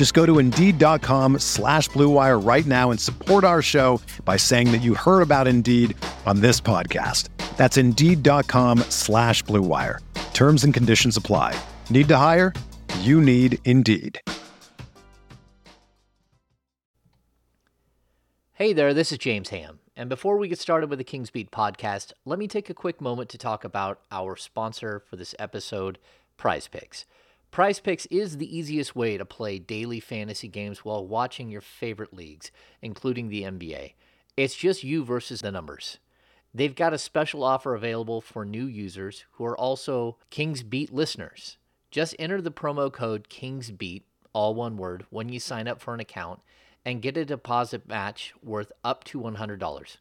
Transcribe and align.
Just 0.00 0.14
go 0.14 0.24
to 0.24 0.38
Indeed.com 0.38 1.40
slash 1.40 1.90
BlueWire 1.90 2.42
right 2.42 2.64
now 2.64 2.90
and 2.90 2.98
support 2.98 3.44
our 3.44 3.60
show 3.60 4.00
by 4.24 4.38
saying 4.38 4.72
that 4.72 4.80
you 4.80 4.94
heard 4.94 5.20
about 5.20 5.46
Indeed 5.46 5.94
on 6.24 6.40
this 6.40 6.58
podcast. 6.58 7.28
That's 7.58 7.76
Indeed.com 7.76 8.78
slash 8.88 9.44
BlueWire. 9.44 9.98
Terms 10.32 10.64
and 10.64 10.72
conditions 10.72 11.18
apply. 11.18 11.54
Need 11.90 12.08
to 12.08 12.16
hire? 12.16 12.54
You 13.00 13.20
need 13.20 13.58
Indeed. 13.66 14.18
Hey 18.54 18.72
there, 18.72 18.94
this 18.94 19.12
is 19.12 19.18
James 19.18 19.50
Ham. 19.50 19.80
And 19.96 20.08
before 20.08 20.38
we 20.38 20.48
get 20.48 20.58
started 20.58 20.88
with 20.88 20.98
the 20.98 21.04
Kings 21.04 21.28
Beat 21.28 21.50
podcast, 21.50 22.14
let 22.24 22.38
me 22.38 22.48
take 22.48 22.70
a 22.70 22.74
quick 22.74 23.02
moment 23.02 23.28
to 23.28 23.36
talk 23.36 23.64
about 23.64 24.00
our 24.10 24.34
sponsor 24.34 25.02
for 25.10 25.16
this 25.16 25.34
episode, 25.38 25.98
Prize 26.38 26.68
Picks. 26.68 27.04
Prize 27.50 27.80
Picks 27.80 28.06
is 28.06 28.36
the 28.36 28.56
easiest 28.56 28.94
way 28.94 29.16
to 29.18 29.24
play 29.24 29.58
daily 29.58 29.98
fantasy 29.98 30.46
games 30.46 30.84
while 30.84 31.04
watching 31.04 31.50
your 31.50 31.60
favorite 31.60 32.14
leagues, 32.14 32.52
including 32.80 33.28
the 33.28 33.42
NBA. 33.42 33.94
It's 34.36 34.54
just 34.54 34.84
you 34.84 35.04
versus 35.04 35.40
the 35.40 35.50
numbers. 35.50 35.98
They've 36.54 36.74
got 36.74 36.94
a 36.94 36.98
special 36.98 37.42
offer 37.42 37.74
available 37.74 38.20
for 38.20 38.44
new 38.44 38.66
users 38.66 39.24
who 39.32 39.44
are 39.44 39.56
also 39.56 40.16
Kings 40.30 40.62
Beat 40.62 40.94
listeners. 40.94 41.56
Just 41.90 42.14
enter 42.20 42.40
the 42.40 42.52
promo 42.52 42.92
code 42.92 43.28
KIngsBeat, 43.28 44.02
all 44.32 44.54
one 44.54 44.76
word, 44.76 45.04
when 45.10 45.28
you 45.28 45.40
sign 45.40 45.66
up 45.66 45.80
for 45.80 45.92
an 45.92 45.98
account 45.98 46.40
and 46.84 47.02
get 47.02 47.16
a 47.16 47.24
deposit 47.24 47.88
match 47.88 48.32
worth 48.44 48.70
up 48.84 49.02
to 49.04 49.18
$100. 49.18 49.96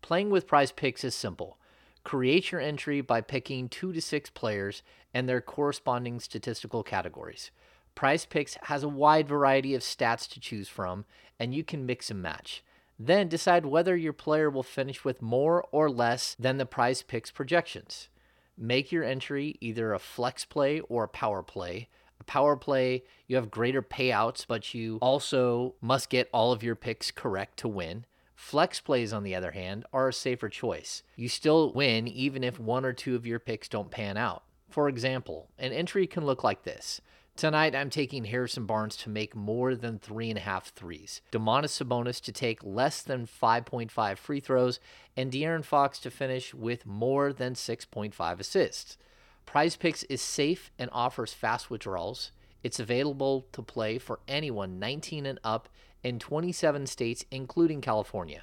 Playing 0.00 0.30
with 0.30 0.46
prize 0.46 0.72
picks 0.72 1.04
is 1.04 1.14
simple. 1.14 1.58
Create 2.04 2.52
your 2.52 2.60
entry 2.60 3.00
by 3.00 3.20
picking 3.20 3.68
two 3.68 3.92
to 3.92 4.00
six 4.00 4.28
players 4.30 4.82
and 5.14 5.28
their 5.28 5.40
corresponding 5.40 6.20
statistical 6.20 6.82
categories. 6.82 7.50
Prize 7.94 8.26
Picks 8.26 8.58
has 8.64 8.82
a 8.82 8.88
wide 8.88 9.26
variety 9.26 9.74
of 9.74 9.80
stats 9.80 10.28
to 10.30 10.40
choose 10.40 10.68
from, 10.68 11.06
and 11.38 11.54
you 11.54 11.64
can 11.64 11.86
mix 11.86 12.10
and 12.10 12.20
match. 12.20 12.62
Then 12.98 13.28
decide 13.28 13.66
whether 13.66 13.96
your 13.96 14.12
player 14.12 14.50
will 14.50 14.62
finish 14.62 15.04
with 15.04 15.22
more 15.22 15.64
or 15.72 15.90
less 15.90 16.36
than 16.38 16.58
the 16.58 16.66
Prize 16.66 17.02
Picks 17.02 17.30
projections. 17.30 18.08
Make 18.56 18.92
your 18.92 19.02
entry 19.02 19.56
either 19.60 19.92
a 19.92 19.98
flex 19.98 20.44
play 20.44 20.80
or 20.80 21.04
a 21.04 21.08
power 21.08 21.42
play. 21.42 21.88
A 22.20 22.24
power 22.24 22.56
play, 22.56 23.02
you 23.26 23.36
have 23.36 23.50
greater 23.50 23.82
payouts, 23.82 24.44
but 24.46 24.74
you 24.74 24.98
also 25.00 25.74
must 25.80 26.10
get 26.10 26.28
all 26.32 26.52
of 26.52 26.62
your 26.62 26.76
picks 26.76 27.10
correct 27.10 27.56
to 27.58 27.68
win. 27.68 28.04
Flex 28.44 28.78
plays, 28.78 29.14
on 29.14 29.22
the 29.22 29.34
other 29.34 29.52
hand, 29.52 29.86
are 29.90 30.08
a 30.08 30.12
safer 30.12 30.50
choice. 30.50 31.02
You 31.16 31.30
still 31.30 31.72
win 31.72 32.06
even 32.06 32.44
if 32.44 32.60
one 32.60 32.84
or 32.84 32.92
two 32.92 33.16
of 33.16 33.26
your 33.26 33.38
picks 33.38 33.70
don't 33.70 33.90
pan 33.90 34.18
out. 34.18 34.44
For 34.68 34.86
example, 34.86 35.48
an 35.58 35.72
entry 35.72 36.06
can 36.06 36.26
look 36.26 36.44
like 36.44 36.62
this. 36.62 37.00
Tonight, 37.36 37.74
I'm 37.74 37.88
taking 37.88 38.26
Harrison 38.26 38.66
Barnes 38.66 38.96
to 38.98 39.08
make 39.08 39.34
more 39.34 39.74
than 39.74 39.98
three 39.98 40.28
and 40.28 40.36
a 40.36 40.42
half 40.42 40.68
threes, 40.68 41.22
Domantas 41.32 41.82
Sabonis 41.82 42.20
to 42.20 42.32
take 42.32 42.62
less 42.62 43.00
than 43.00 43.26
5.5 43.26 44.18
free 44.18 44.40
throws, 44.40 44.78
and 45.16 45.32
De'Aaron 45.32 45.64
Fox 45.64 45.98
to 46.00 46.10
finish 46.10 46.52
with 46.52 46.84
more 46.84 47.32
than 47.32 47.54
6.5 47.54 48.40
assists. 48.40 48.98
Prize 49.46 49.74
Picks 49.74 50.02
is 50.04 50.20
safe 50.20 50.70
and 50.78 50.90
offers 50.92 51.32
fast 51.32 51.70
withdrawals. 51.70 52.30
It's 52.62 52.78
available 52.78 53.46
to 53.52 53.62
play 53.62 53.96
for 53.96 54.20
anyone 54.28 54.78
19 54.78 55.24
and 55.24 55.40
up 55.42 55.70
in 56.04 56.18
27 56.18 56.86
states, 56.86 57.24
including 57.30 57.80
California. 57.80 58.42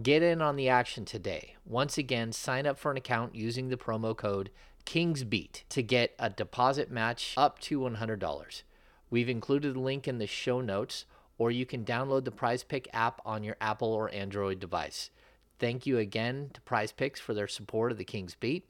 Get 0.00 0.22
in 0.22 0.40
on 0.40 0.56
the 0.56 0.68
action 0.68 1.04
today. 1.04 1.56
Once 1.64 1.98
again, 1.98 2.32
sign 2.32 2.66
up 2.66 2.78
for 2.78 2.90
an 2.90 2.96
account 2.96 3.34
using 3.34 3.68
the 3.68 3.76
promo 3.76 4.16
code 4.16 4.50
KingsBeat 4.86 5.64
to 5.68 5.82
get 5.82 6.14
a 6.18 6.30
deposit 6.30 6.90
match 6.90 7.34
up 7.36 7.58
to 7.60 7.80
$100. 7.80 8.62
We've 9.10 9.28
included 9.28 9.76
a 9.76 9.80
link 9.80 10.08
in 10.08 10.18
the 10.18 10.26
show 10.26 10.60
notes, 10.60 11.04
or 11.38 11.50
you 11.50 11.66
can 11.66 11.84
download 11.84 12.24
the 12.24 12.30
Prize 12.30 12.62
Pick 12.62 12.88
app 12.92 13.20
on 13.24 13.44
your 13.44 13.56
Apple 13.60 13.92
or 13.92 14.12
Android 14.14 14.60
device. 14.60 15.10
Thank 15.58 15.86
you 15.86 15.98
again 15.98 16.50
to 16.54 16.60
Prize 16.62 16.92
Picks 16.92 17.20
for 17.20 17.34
their 17.34 17.48
support 17.48 17.92
of 17.92 17.98
the 17.98 18.04
Kings 18.04 18.34
Beat. 18.34 18.68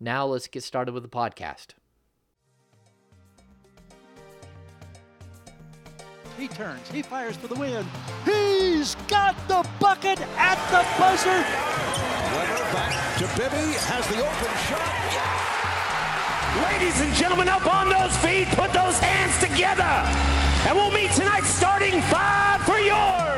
Now 0.00 0.26
let's 0.26 0.48
get 0.48 0.62
started 0.62 0.92
with 0.92 1.02
the 1.02 1.08
podcast. 1.08 1.74
He 6.38 6.48
turns, 6.48 6.90
he 6.90 7.02
fires 7.02 7.36
for 7.36 7.46
the 7.46 7.54
win. 7.54 7.86
He's 8.24 8.94
got 9.06 9.36
the 9.48 9.66
bucket 9.78 10.20
at 10.36 10.58
the 10.70 10.82
buzzer. 10.98 11.30
Webber 12.36 12.64
back 12.72 13.18
to 13.18 13.26
Bibby, 13.36 13.76
has 13.86 14.06
the 14.08 14.18
open 14.18 14.52
shot. 14.66 15.32
Ladies 16.72 17.00
and 17.00 17.14
gentlemen, 17.14 17.48
up 17.48 17.66
on 17.72 17.88
those 17.88 18.16
feet, 18.18 18.48
put 18.48 18.72
those 18.72 18.98
hands 18.98 19.38
together. 19.40 19.82
And 20.68 20.76
we'll 20.76 20.90
meet 20.90 21.10
tonight 21.12 21.44
starting 21.44 22.00
five 22.02 22.62
for 22.62 22.78
your 22.78 23.32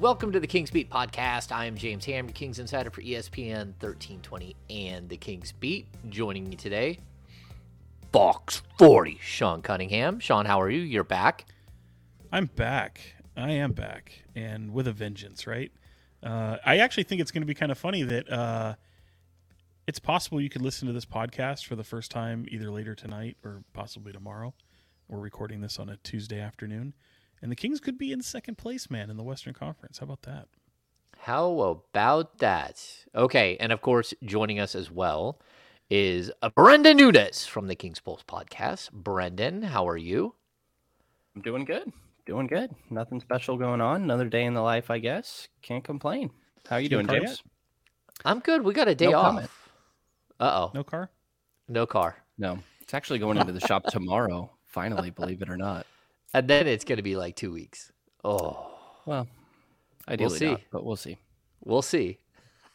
Welcome 0.00 0.30
to 0.30 0.38
the 0.38 0.46
Kings 0.46 0.70
Beat 0.70 0.88
podcast. 0.90 1.50
I 1.50 1.64
am 1.64 1.76
James 1.76 2.04
Ham, 2.04 2.26
your 2.26 2.32
Kings 2.32 2.60
Insider 2.60 2.88
for 2.88 3.02
ESPN 3.02 3.72
1320 3.80 4.54
and 4.70 5.08
the 5.08 5.16
Kings 5.16 5.50
Beat. 5.58 5.86
Joining 6.08 6.48
me 6.48 6.54
today, 6.54 7.00
Fox 8.12 8.62
40, 8.78 9.18
Sean 9.20 9.60
Cunningham. 9.60 10.20
Sean, 10.20 10.46
how 10.46 10.60
are 10.60 10.70
you? 10.70 10.82
You're 10.82 11.02
back. 11.02 11.46
I'm 12.30 12.46
back. 12.46 13.00
I 13.36 13.50
am 13.50 13.72
back, 13.72 14.22
and 14.36 14.72
with 14.72 14.86
a 14.86 14.92
vengeance, 14.92 15.48
right? 15.48 15.72
Uh, 16.22 16.58
I 16.64 16.78
actually 16.78 17.02
think 17.02 17.20
it's 17.20 17.32
going 17.32 17.42
to 17.42 17.46
be 17.46 17.54
kind 17.54 17.72
of 17.72 17.78
funny 17.78 18.04
that 18.04 18.30
uh, 18.30 18.76
it's 19.88 19.98
possible 19.98 20.40
you 20.40 20.48
could 20.48 20.62
listen 20.62 20.86
to 20.86 20.94
this 20.94 21.06
podcast 21.06 21.66
for 21.66 21.74
the 21.74 21.82
first 21.82 22.12
time 22.12 22.46
either 22.50 22.70
later 22.70 22.94
tonight 22.94 23.36
or 23.44 23.64
possibly 23.72 24.12
tomorrow. 24.12 24.54
We're 25.08 25.18
recording 25.18 25.60
this 25.60 25.80
on 25.80 25.88
a 25.88 25.96
Tuesday 25.96 26.38
afternoon, 26.38 26.94
and 27.42 27.50
the 27.50 27.56
Kings 27.56 27.80
could 27.80 27.98
be 27.98 28.12
in 28.12 28.22
second 28.22 28.58
place, 28.58 28.90
man, 28.90 29.10
in 29.10 29.16
the 29.16 29.22
Western 29.22 29.54
Conference. 29.54 29.98
How 29.98 30.04
about 30.04 30.22
that? 30.22 30.48
How 31.20 31.82
about 31.92 32.38
that? 32.38 32.84
Okay, 33.14 33.56
and 33.58 33.72
of 33.72 33.80
course, 33.80 34.14
joining 34.24 34.58
us 34.60 34.74
as 34.74 34.90
well 34.90 35.40
is 35.90 36.30
Brenden 36.56 36.96
Nunes 36.96 37.46
from 37.46 37.66
the 37.66 37.74
Kings 37.74 38.00
Pulse 38.00 38.22
podcast. 38.26 38.90
Brenden, 38.92 39.64
how 39.64 39.88
are 39.88 39.96
you? 39.96 40.34
I'm 41.34 41.42
doing 41.42 41.64
good. 41.64 41.92
Doing 42.26 42.46
good. 42.46 42.70
Nothing 42.90 43.20
special 43.20 43.56
going 43.56 43.80
on. 43.80 44.02
Another 44.02 44.28
day 44.28 44.44
in 44.44 44.54
the 44.54 44.60
life, 44.60 44.90
I 44.90 44.98
guess. 44.98 45.48
Can't 45.62 45.82
complain. 45.82 46.30
How 46.68 46.76
you 46.76 46.84
You 46.84 46.88
doing, 46.90 47.06
James? 47.06 47.22
yet? 47.30 47.40
I'm 48.24 48.40
good. 48.40 48.62
We 48.62 48.74
got 48.74 48.88
a 48.88 48.94
day 48.94 49.06
No 49.06 49.18
off. 49.18 49.26
comment. 49.26 49.50
Uh 50.38 50.60
oh. 50.66 50.70
No 50.74 50.84
car? 50.84 51.10
No 51.68 51.86
car. 51.86 52.16
No. 52.36 52.58
It's 52.82 52.92
actually 52.94 53.18
going 53.18 53.38
into 53.38 53.52
the 53.52 53.60
shop 53.60 53.84
tomorrow, 53.88 54.50
finally, 54.66 55.10
believe 55.10 55.40
it 55.42 55.48
or 55.50 55.56
not. 55.56 55.86
And 56.34 56.48
then 56.48 56.66
it's 56.66 56.84
going 56.84 56.98
to 56.98 57.02
be 57.02 57.16
like 57.16 57.36
two 57.36 57.52
weeks. 57.52 57.92
Oh, 58.24 58.70
Well, 59.06 59.26
ideally 60.08 60.38
see. 60.38 60.46
not, 60.46 60.60
but 60.70 60.84
we'll 60.84 60.96
see. 60.96 61.18
we'll 61.64 61.82
see. 61.82 62.18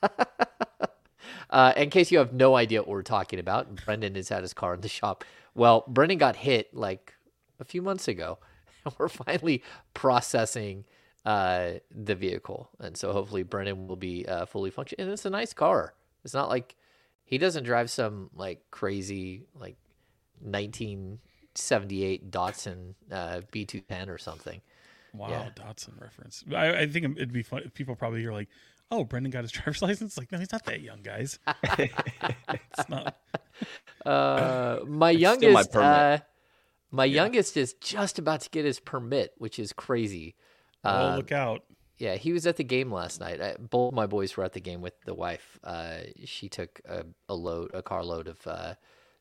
uh, 1.50 1.74
in 1.78 1.90
case 1.90 2.12
you 2.12 2.18
have 2.18 2.34
no 2.34 2.56
idea 2.56 2.82
what 2.82 2.88
we're 2.88 3.04
talking 3.04 3.40
about, 3.40 3.76
Brenden 3.76 4.16
is 4.16 4.32
at 4.32 4.42
his 4.42 4.54
car 4.54 4.74
in 4.74 4.82
the 4.82 4.90
shop. 4.90 5.24
Well, 5.54 5.84
Brenden 5.88 6.18
got 6.18 6.36
hit 6.36 6.74
like 6.74 7.14
a 7.60 7.66
few 7.66 7.82
months 7.82 8.08
ago, 8.08 8.40
and 8.86 8.94
we're 9.00 9.10
finally 9.10 9.64
processing 9.94 10.86
uh, 11.26 11.74
the 11.92 12.16
vehicle, 12.16 12.70
and 12.80 12.98
so 12.98 13.14
hopefully 13.14 13.44
Brenden 13.44 13.88
will 13.88 13.96
be 13.96 14.26
uh, 14.28 14.46
fully 14.46 14.72
functional. 14.72 15.04
And 15.06 15.14
it's 15.14 15.26
a 15.26 15.30
nice 15.30 15.54
car. 15.54 15.94
It's 16.26 16.34
not 16.34 16.50
like 16.50 16.76
he 17.24 17.38
doesn't 17.38 17.64
drive 17.64 17.90
some 17.90 18.30
like 18.36 18.64
crazy 18.72 19.44
like 19.60 19.78
1978 21.56 22.32
Datsun 22.32 22.96
uh, 23.12 23.42
B210 23.52 24.10
or 24.10 24.18
something. 24.18 24.62
Wow, 25.14 25.30
Yeah. 25.30 25.50
Datsun 25.56 26.00
reference. 26.02 26.44
I, 26.54 26.80
I 26.82 26.88
think 26.88 27.06
it'd 27.18 27.32
be 27.34 27.44
fun. 27.44 27.70
People 27.76 27.96
probably 27.96 28.22
hear 28.22 28.34
like, 28.34 28.50
"Oh, 28.90 29.06
Brenden 29.06 29.30
got 29.32 29.44
his 29.44 29.52
driver's 29.58 29.82
license." 29.82 30.18
Like, 30.18 30.32
no, 30.32 30.40
he's 30.40 30.52
not 30.52 30.66
that 30.66 30.82
young, 30.82 31.02
guys. 31.04 31.38
it's 31.78 32.90
not. 32.90 33.16
Uh, 34.06 34.80
my 34.86 34.86
It's 34.86 34.86
still 34.86 34.86
my 34.88 35.12
youngest, 35.12 35.72
permit. 35.72 35.88
uh, 35.88 36.18
my 36.92 37.06
youngest 37.06 37.58
is 37.58 37.74
just 37.76 38.18
about 38.20 38.42
to 38.42 38.50
get 38.50 38.66
his 38.66 38.80
permit, 38.80 39.34
which 39.38 39.60
is 39.60 39.72
crazy. 39.74 40.36
Oh, 40.84 40.90
Uh, 40.90 41.16
look 41.18 41.32
out! 41.32 41.62
Yeah, 42.00 42.16
he 42.16 42.34
was 42.34 42.48
at 42.48 42.58
the 42.58 42.64
game 42.64 42.92
last 42.92 43.20
night. 43.22 43.40
I, 43.40 43.56
both 43.60 43.94
my 43.94 44.08
boys 44.08 44.36
were 44.36 44.44
at 44.44 44.54
the 44.54 44.60
game 44.60 44.82
with 44.82 45.00
the 45.06 45.14
wife. 45.14 45.60
Uh, 45.64 46.00
she 46.26 46.50
took 46.50 46.82
a, 46.90 47.06
a 47.30 47.36
load, 47.36 47.70
a 47.76 47.84
carload 47.84 48.28
of 48.28 48.40
uh, 48.48 48.74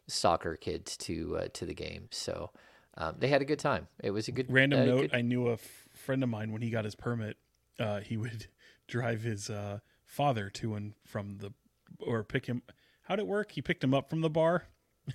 soccer 0.08 0.56
kids 0.56 0.96
to 0.98 1.36
uh, 1.38 1.48
to 1.54 1.66
the 1.66 1.74
game, 1.74 2.08
so 2.10 2.50
um, 2.96 3.16
they 3.18 3.28
had 3.28 3.42
a 3.42 3.44
good 3.44 3.58
time. 3.58 3.88
It 4.02 4.10
was 4.10 4.28
a 4.28 4.32
good 4.32 4.52
Random 4.52 4.80
uh, 4.80 4.84
note: 4.84 5.00
good- 5.02 5.14
I 5.14 5.22
knew 5.22 5.48
a 5.48 5.54
f- 5.54 5.88
friend 5.94 6.22
of 6.22 6.28
mine 6.28 6.52
when 6.52 6.62
he 6.62 6.70
got 6.70 6.84
his 6.84 6.94
permit. 6.94 7.36
Uh, 7.78 8.00
he 8.00 8.16
would 8.16 8.46
drive 8.88 9.22
his 9.22 9.48
uh, 9.48 9.78
father 10.04 10.50
to 10.50 10.74
and 10.74 10.94
from 11.06 11.38
the, 11.38 11.52
or 12.00 12.22
pick 12.24 12.46
him. 12.46 12.62
How'd 13.02 13.18
it 13.18 13.26
work? 13.26 13.52
He 13.52 13.62
picked 13.62 13.82
him 13.82 13.94
up 13.94 14.08
from 14.10 14.20
the 14.20 14.30
bar 14.30 14.64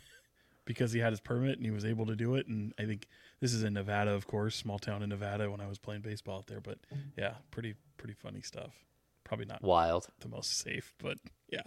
because 0.65 0.91
he 0.91 0.99
had 0.99 1.11
his 1.13 1.21
permit 1.21 1.57
and 1.57 1.65
he 1.65 1.71
was 1.71 1.85
able 1.85 2.05
to 2.07 2.15
do 2.15 2.35
it. 2.35 2.47
And 2.47 2.73
I 2.77 2.85
think 2.85 3.07
this 3.39 3.53
is 3.53 3.63
in 3.63 3.73
Nevada, 3.73 4.11
of 4.11 4.27
course, 4.27 4.55
small 4.55 4.79
town 4.79 5.03
in 5.03 5.09
Nevada. 5.09 5.49
When 5.49 5.61
I 5.61 5.67
was 5.67 5.77
playing 5.77 6.01
baseball 6.01 6.39
out 6.39 6.47
there, 6.47 6.59
but 6.61 6.79
yeah, 7.17 7.35
pretty 7.51 7.75
pretty 7.97 8.13
funny 8.13 8.41
stuff. 8.41 8.73
Probably 9.23 9.45
not 9.45 9.61
wild. 9.61 10.07
the 10.21 10.29
most 10.29 10.57
safe, 10.57 10.93
but 10.99 11.17
yeah. 11.49 11.61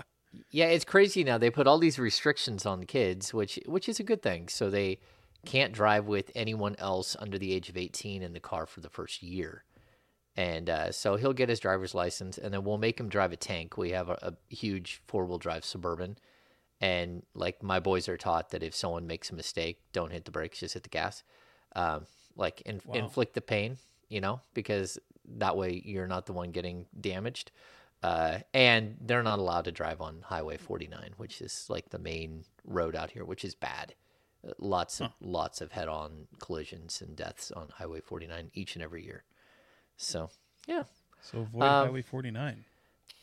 Yeah, 0.50 0.66
it's 0.66 0.84
crazy 0.84 1.24
now. 1.24 1.38
They 1.38 1.50
put 1.50 1.66
all 1.66 1.78
these 1.78 1.98
restrictions 1.98 2.64
on 2.64 2.84
kids, 2.84 3.34
which 3.34 3.58
which 3.66 3.88
is 3.88 3.98
a 4.00 4.04
good 4.04 4.22
thing. 4.22 4.48
So 4.48 4.70
they 4.70 5.00
can't 5.44 5.72
drive 5.72 6.06
with 6.06 6.30
anyone 6.34 6.76
else 6.78 7.16
under 7.18 7.38
the 7.38 7.52
age 7.52 7.68
of 7.68 7.76
18 7.76 8.22
in 8.22 8.32
the 8.32 8.40
car 8.40 8.66
for 8.66 8.80
the 8.80 8.90
first 8.90 9.22
year. 9.22 9.64
And 10.36 10.70
uh, 10.70 10.92
so 10.92 11.16
he'll 11.16 11.32
get 11.32 11.48
his 11.48 11.60
driver's 11.60 11.94
license, 11.94 12.38
and 12.38 12.54
then 12.54 12.62
we'll 12.64 12.78
make 12.78 13.00
him 13.00 13.08
drive 13.08 13.32
a 13.32 13.36
tank. 13.36 13.76
We 13.76 13.90
have 13.90 14.08
a, 14.08 14.18
a 14.22 14.54
huge 14.54 15.02
four 15.06 15.24
wheel 15.24 15.38
drive 15.38 15.64
suburban, 15.64 16.18
and 16.80 17.24
like 17.34 17.62
my 17.62 17.80
boys 17.80 18.08
are 18.08 18.16
taught 18.16 18.50
that 18.50 18.62
if 18.62 18.74
someone 18.74 19.06
makes 19.06 19.30
a 19.30 19.34
mistake, 19.34 19.80
don't 19.92 20.12
hit 20.12 20.24
the 20.24 20.30
brakes, 20.30 20.60
just 20.60 20.74
hit 20.74 20.84
the 20.84 20.88
gas. 20.88 21.24
Um, 21.74 22.06
like 22.36 22.60
in, 22.62 22.80
Wow. 22.84 22.94
inflict 22.94 23.34
the 23.34 23.40
pain, 23.40 23.76
you 24.08 24.20
know, 24.20 24.40
because 24.54 24.98
that 25.38 25.56
way 25.56 25.82
you're 25.84 26.06
not 26.06 26.26
the 26.26 26.32
one 26.32 26.52
getting 26.52 26.86
damaged. 27.00 27.50
Uh, 28.02 28.38
and 28.54 28.96
they're 29.00 29.22
not 29.22 29.38
allowed 29.38 29.64
to 29.66 29.72
drive 29.72 30.00
on 30.00 30.22
Highway 30.24 30.56
49, 30.56 31.10
which 31.18 31.40
is 31.42 31.66
like 31.68 31.90
the 31.90 31.98
main 31.98 32.44
road 32.64 32.96
out 32.96 33.10
here, 33.10 33.24
which 33.24 33.44
is 33.44 33.54
bad. 33.54 33.94
Uh, 34.46 34.52
Lots 34.58 35.00
of 35.02 35.10
lots 35.20 35.60
of 35.60 35.72
head-on 35.72 36.26
collisions 36.38 37.02
and 37.02 37.14
deaths 37.14 37.50
on 37.52 37.68
Highway 37.76 38.00
49 38.00 38.50
each 38.54 38.74
and 38.74 38.82
every 38.82 39.04
year. 39.04 39.24
So 39.98 40.30
yeah, 40.66 40.84
So 41.20 41.40
avoid 41.40 41.62
Um, 41.62 41.86
Highway 41.88 42.02
49. 42.02 42.64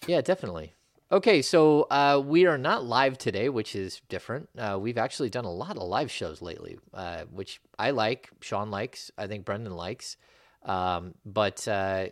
yeah, 0.08 0.22
definitely. 0.22 0.74
Okay, 1.12 1.42
so 1.42 1.84
uh, 1.90 2.22
we 2.24 2.46
are 2.46 2.58
not 2.58 2.84
live 2.84 3.18
today, 3.18 3.48
which 3.50 3.76
is 3.76 4.02
different. 4.10 4.50
Uh, 4.58 4.78
we've 4.80 4.98
actually 4.98 5.30
done 5.30 5.46
a 5.46 5.52
lot 5.52 5.78
of 5.78 5.84
live 5.84 6.12
shows 6.12 6.42
lately, 6.42 6.78
uh, 6.94 7.24
which 7.32 7.62
I 7.80 7.92
like. 7.92 8.30
Sean 8.42 8.70
likes. 8.70 9.10
I 9.18 9.26
think 9.26 9.46
Brenden 9.46 9.76
likes. 9.76 10.18
Um, 10.64 11.14
but 11.26 11.66
uh, 11.68 12.08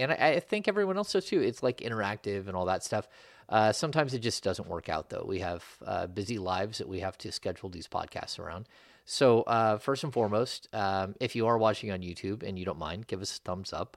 and 0.00 0.12
I, 0.12 0.14
I 0.14 0.40
think 0.40 0.68
everyone 0.68 0.96
else 0.96 1.12
does 1.12 1.26
too. 1.26 1.40
It's 1.40 1.62
like 1.62 1.78
interactive 1.78 2.46
and 2.46 2.56
all 2.56 2.66
that 2.66 2.82
stuff. 2.84 3.08
Uh, 3.48 3.72
sometimes 3.72 4.14
it 4.14 4.20
just 4.20 4.44
doesn't 4.44 4.68
work 4.68 4.88
out 4.88 5.10
though. 5.10 5.24
We 5.26 5.40
have 5.40 5.64
uh, 5.84 6.06
busy 6.06 6.38
lives 6.38 6.78
that 6.78 6.88
we 6.88 7.00
have 7.00 7.18
to 7.18 7.32
schedule 7.32 7.68
these 7.68 7.88
podcasts 7.88 8.38
around. 8.38 8.68
So 9.04 9.42
uh, 9.42 9.78
first 9.78 10.04
and 10.04 10.12
foremost, 10.12 10.68
um, 10.72 11.16
if 11.20 11.34
you 11.34 11.46
are 11.48 11.58
watching 11.58 11.90
on 11.90 12.00
YouTube 12.00 12.44
and 12.44 12.58
you 12.58 12.64
don't 12.64 12.78
mind, 12.78 13.08
give 13.08 13.20
us 13.20 13.36
a 13.36 13.40
thumbs 13.40 13.72
up. 13.72 13.96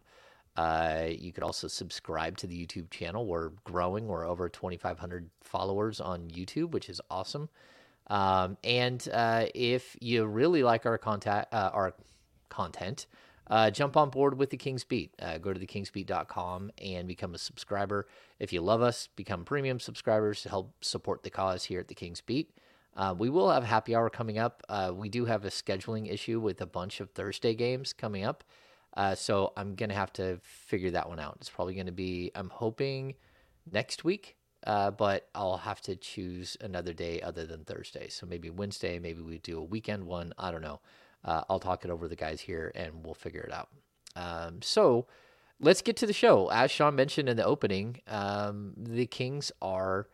Uh, 0.55 1.07
you 1.09 1.31
could 1.31 1.43
also 1.43 1.67
subscribe 1.67 2.37
to 2.37 2.47
the 2.47 2.65
YouTube 2.65 2.89
channel. 2.89 3.25
We're 3.25 3.49
growing. 3.63 4.07
We're 4.07 4.27
over 4.27 4.49
2,500 4.49 5.29
followers 5.41 5.99
on 5.99 6.29
YouTube, 6.29 6.71
which 6.71 6.89
is 6.89 7.01
awesome. 7.09 7.49
Um, 8.07 8.57
and 8.63 9.07
uh, 9.11 9.45
if 9.55 9.95
you 9.99 10.25
really 10.25 10.63
like 10.63 10.85
our 10.85 10.97
contact, 10.97 11.53
uh, 11.53 11.71
our 11.73 11.93
content, 12.49 13.07
uh, 13.53 13.69
jump 13.69 13.95
on 13.95 14.09
board 14.09 14.35
with 14.39 14.49
the 14.49 14.57
King's 14.57 14.83
Beat. 14.83 15.13
Uh, 15.21 15.37
go 15.37 15.53
to 15.53 15.59
thekingsbeat.com 15.59 16.71
and 16.79 17.07
become 17.07 17.35
a 17.35 17.37
subscriber. 17.37 18.07
If 18.39 18.51
you 18.51 18.61
love 18.61 18.81
us, 18.81 19.09
become 19.15 19.45
premium 19.45 19.79
subscribers 19.79 20.41
to 20.41 20.49
help 20.49 20.83
support 20.83 21.21
the 21.21 21.29
cause 21.29 21.65
here 21.65 21.79
at 21.79 21.87
the 21.87 21.93
King's 21.93 22.19
Beat. 22.19 22.49
Uh, 22.97 23.13
we 23.15 23.29
will 23.29 23.51
have 23.51 23.63
happy 23.63 23.95
hour 23.95 24.09
coming 24.09 24.39
up. 24.39 24.63
Uh, 24.69 24.91
we 24.95 25.07
do 25.07 25.25
have 25.25 25.45
a 25.45 25.49
scheduling 25.49 26.11
issue 26.11 26.39
with 26.39 26.61
a 26.61 26.65
bunch 26.65 26.99
of 26.99 27.11
Thursday 27.11 27.53
games 27.53 27.93
coming 27.93 28.23
up. 28.23 28.43
Uh, 28.97 29.13
so 29.13 29.53
I'm 29.55 29.75
going 29.75 29.89
to 29.89 29.95
have 29.95 30.13
to 30.13 30.39
figure 30.41 30.89
that 30.89 31.07
one 31.07 31.19
out. 31.19 31.37
It's 31.39 31.49
probably 31.51 31.75
going 31.75 31.85
to 31.85 31.91
be, 31.91 32.31
I'm 32.33 32.49
hoping 32.49 33.13
next 33.71 34.03
week, 34.03 34.35
uh, 34.65 34.89
but 34.89 35.29
I'll 35.35 35.57
have 35.57 35.81
to 35.81 35.95
choose 35.95 36.57
another 36.59 36.93
day 36.93 37.21
other 37.21 37.45
than 37.45 37.65
Thursday. 37.65 38.09
So 38.09 38.25
maybe 38.25 38.49
Wednesday, 38.49 38.97
maybe 38.97 39.21
we 39.21 39.37
do 39.37 39.59
a 39.59 39.63
weekend 39.63 40.05
one. 40.05 40.33
I 40.39 40.49
don't 40.49 40.63
know. 40.63 40.79
Uh, 41.23 41.43
I'll 41.49 41.59
talk 41.59 41.85
it 41.85 41.91
over 41.91 42.01
with 42.01 42.11
the 42.11 42.15
guys 42.15 42.41
here 42.41 42.71
and 42.75 43.05
we'll 43.05 43.13
figure 43.13 43.41
it 43.41 43.53
out. 43.53 43.69
Um, 44.15 44.61
so 44.61 45.07
let's 45.59 45.81
get 45.81 45.97
to 45.97 46.05
the 46.05 46.13
show. 46.13 46.49
As 46.49 46.71
Sean 46.71 46.95
mentioned 46.95 47.29
in 47.29 47.37
the 47.37 47.45
opening, 47.45 48.01
um, 48.07 48.73
the 48.77 49.05
Kings 49.05 49.51
are 49.61 50.07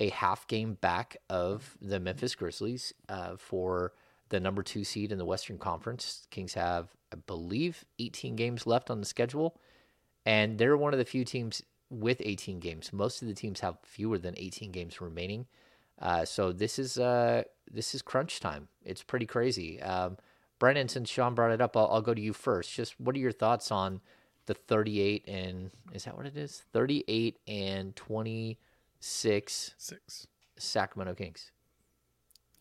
a 0.00 0.10
half 0.10 0.46
game 0.46 0.74
back 0.74 1.16
of 1.30 1.76
the 1.80 2.00
Memphis 2.00 2.34
Grizzlies 2.34 2.92
uh, 3.08 3.36
for 3.36 3.92
the 4.28 4.40
number 4.40 4.62
two 4.62 4.84
seed 4.84 5.12
in 5.12 5.18
the 5.18 5.24
Western 5.24 5.58
Conference. 5.58 6.26
Kings 6.30 6.54
have, 6.54 6.88
I 7.12 7.16
believe, 7.16 7.84
18 7.98 8.36
games 8.36 8.66
left 8.66 8.90
on 8.90 9.00
the 9.00 9.06
schedule, 9.06 9.58
and 10.24 10.58
they're 10.58 10.76
one 10.76 10.92
of 10.92 10.98
the 10.98 11.04
few 11.04 11.24
teams 11.24 11.62
with 11.88 12.20
18 12.24 12.58
games. 12.58 12.92
Most 12.92 13.22
of 13.22 13.28
the 13.28 13.34
teams 13.34 13.60
have 13.60 13.78
fewer 13.82 14.18
than 14.18 14.34
18 14.36 14.72
games 14.72 15.00
remaining. 15.00 15.46
Uh, 16.00 16.24
so 16.24 16.52
this 16.52 16.78
is 16.78 16.98
uh, 16.98 17.44
this 17.70 17.94
is 17.94 18.02
crunch 18.02 18.40
time. 18.40 18.68
It's 18.84 19.02
pretty 19.02 19.26
crazy. 19.26 19.80
Um, 19.80 20.18
Brenden, 20.58 20.88
since 20.90 21.08
Sean 21.10 21.34
brought 21.34 21.52
it 21.52 21.60
up, 21.60 21.76
I'll, 21.76 21.88
I'll 21.90 22.02
go 22.02 22.14
to 22.14 22.20
you 22.20 22.32
first. 22.32 22.72
Just 22.74 22.98
what 23.00 23.14
are 23.14 23.18
your 23.18 23.32
thoughts 23.32 23.70
on 23.70 24.00
the 24.46 24.54
38 24.54 25.24
and 25.28 25.70
is 25.92 26.04
that 26.04 26.16
what 26.16 26.26
it 26.26 26.36
is? 26.36 26.62
38 26.72 27.38
and 27.48 27.94
26 27.96 29.74
Six. 29.78 30.26
Sacramento 30.58 31.14
Kings. 31.14 31.50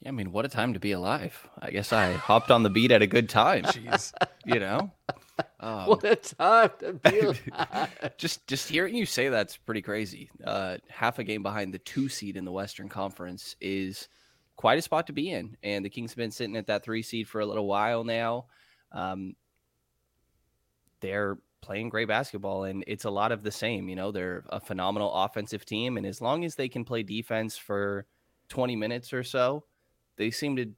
Yeah, 0.01 0.10
I 0.10 0.12
mean, 0.12 0.31
what 0.34 0.43
a 0.46 0.50
time 0.50 0.74
to 0.74 0.79
be 0.79 0.91
alive. 0.91 1.48
I 1.60 1.72
guess 1.72 1.93
I 1.93 2.12
hopped 2.13 2.51
on 2.51 2.63
the 2.63 2.70
beat 2.70 2.91
at 2.91 3.01
a 3.01 3.08
good 3.08 3.29
time. 3.29 3.63
Jeez. 3.63 4.12
You 4.46 4.60
know, 4.60 4.91
um, 5.62 5.86
What 5.88 6.03
a 6.03 6.15
time 6.17 6.72
to 6.79 6.93
be 6.93 7.20
alive. 7.53 8.13
just 8.17 8.46
just 8.48 8.67
hearing 8.67 8.96
you 8.96 9.05
say 9.05 9.29
that's 9.29 9.55
pretty 9.58 9.81
crazy. 9.81 10.29
Uh, 10.43 10.77
half 10.89 11.17
a 11.20 11.24
game 11.24 11.41
behind 11.43 11.74
the 11.74 11.79
two 11.79 12.10
seed 12.10 12.36
in 12.36 12.43
the 12.46 12.51
Western 12.51 12.89
Conference 12.89 13.55
is 13.62 14.10
quite 14.55 14.79
a 14.79 14.81
spot 14.81 15.07
to 15.07 15.13
be 15.13 15.31
in, 15.31 15.57
and 15.63 15.83
the 15.83 15.89
Kings 15.89 16.12
have 16.12 16.17
been 16.17 16.31
sitting 16.31 16.55
at 16.55 16.67
that 16.67 16.83
three 16.83 17.01
seed 17.01 17.27
for 17.27 17.41
a 17.41 17.45
little 17.45 17.67
while 17.67 18.03
now. 18.03 18.45
Um, 18.91 19.35
they're 21.01 21.38
playing 21.62 21.89
great 21.89 22.07
basketball, 22.07 22.63
and 22.65 22.83
it's 22.88 23.05
a 23.05 23.09
lot 23.09 23.31
of 23.31 23.43
the 23.43 23.51
same. 23.51 23.89
You 23.89 23.95
know, 23.95 24.12
they're 24.12 24.43
a 24.50 24.59
phenomenal 24.59 25.12
offensive 25.12 25.65
team, 25.65 25.97
and 25.97 26.05
as 26.05 26.21
long 26.21 26.45
as 26.45 26.55
they 26.55 26.69
can 26.69 26.85
play 26.85 27.03
defense 27.03 27.57
for 27.57 28.05
20 28.50 28.75
minutes 28.75 29.13
or 29.13 29.24
so, 29.24 29.65
they 30.17 30.31
seem 30.31 30.55
to 30.55 30.71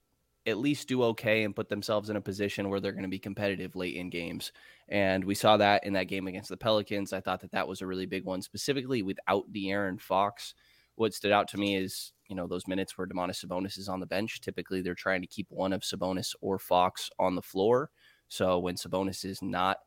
at 0.47 0.57
least 0.57 0.87
do 0.87 1.03
okay 1.03 1.43
and 1.43 1.55
put 1.55 1.67
themselves 1.67 2.09
in 2.09 2.15
a 2.15 2.21
position 2.21 2.69
where 2.69 2.79
they're 2.79 2.93
going 2.93 3.03
to 3.03 3.09
be 3.09 3.19
competitive 3.19 3.75
late 3.75 3.95
in 3.95 4.09
games. 4.09 4.53
And 4.87 5.23
we 5.25 5.35
saw 5.35 5.57
that 5.57 5.85
in 5.85 5.91
that 5.93 6.07
game 6.07 6.27
against 6.27 6.49
the 6.49 6.55
Pelicans. 6.55 7.11
I 7.11 7.19
thought 7.19 7.41
that 7.41 7.51
that 7.51 7.67
was 7.67 7.81
a 7.81 7.85
really 7.85 8.05
big 8.05 8.23
one, 8.23 8.41
specifically 8.41 9.03
without 9.03 9.51
De'Aaron 9.51 9.99
Fox. 9.99 10.53
What 10.95 11.13
stood 11.13 11.33
out 11.33 11.49
to 11.49 11.57
me 11.57 11.75
is, 11.75 12.13
you 12.27 12.35
know, 12.35 12.47
those 12.47 12.67
minutes 12.67 12.97
where 12.97 13.07
Domantas 13.07 13.45
Sabonis 13.45 13.77
is 13.77 13.89
on 13.89 13.99
the 13.99 14.05
bench. 14.05 14.41
Typically, 14.41 14.81
they're 14.81 14.95
trying 14.95 15.21
to 15.21 15.27
keep 15.27 15.47
one 15.49 15.73
of 15.73 15.81
Sabonis 15.81 16.35
or 16.41 16.59
Fox 16.59 17.09
on 17.19 17.35
the 17.35 17.41
floor. 17.41 17.89
So 18.27 18.59
when 18.59 18.75
Sabonis 18.75 19.25
is 19.25 19.41
not 19.41 19.77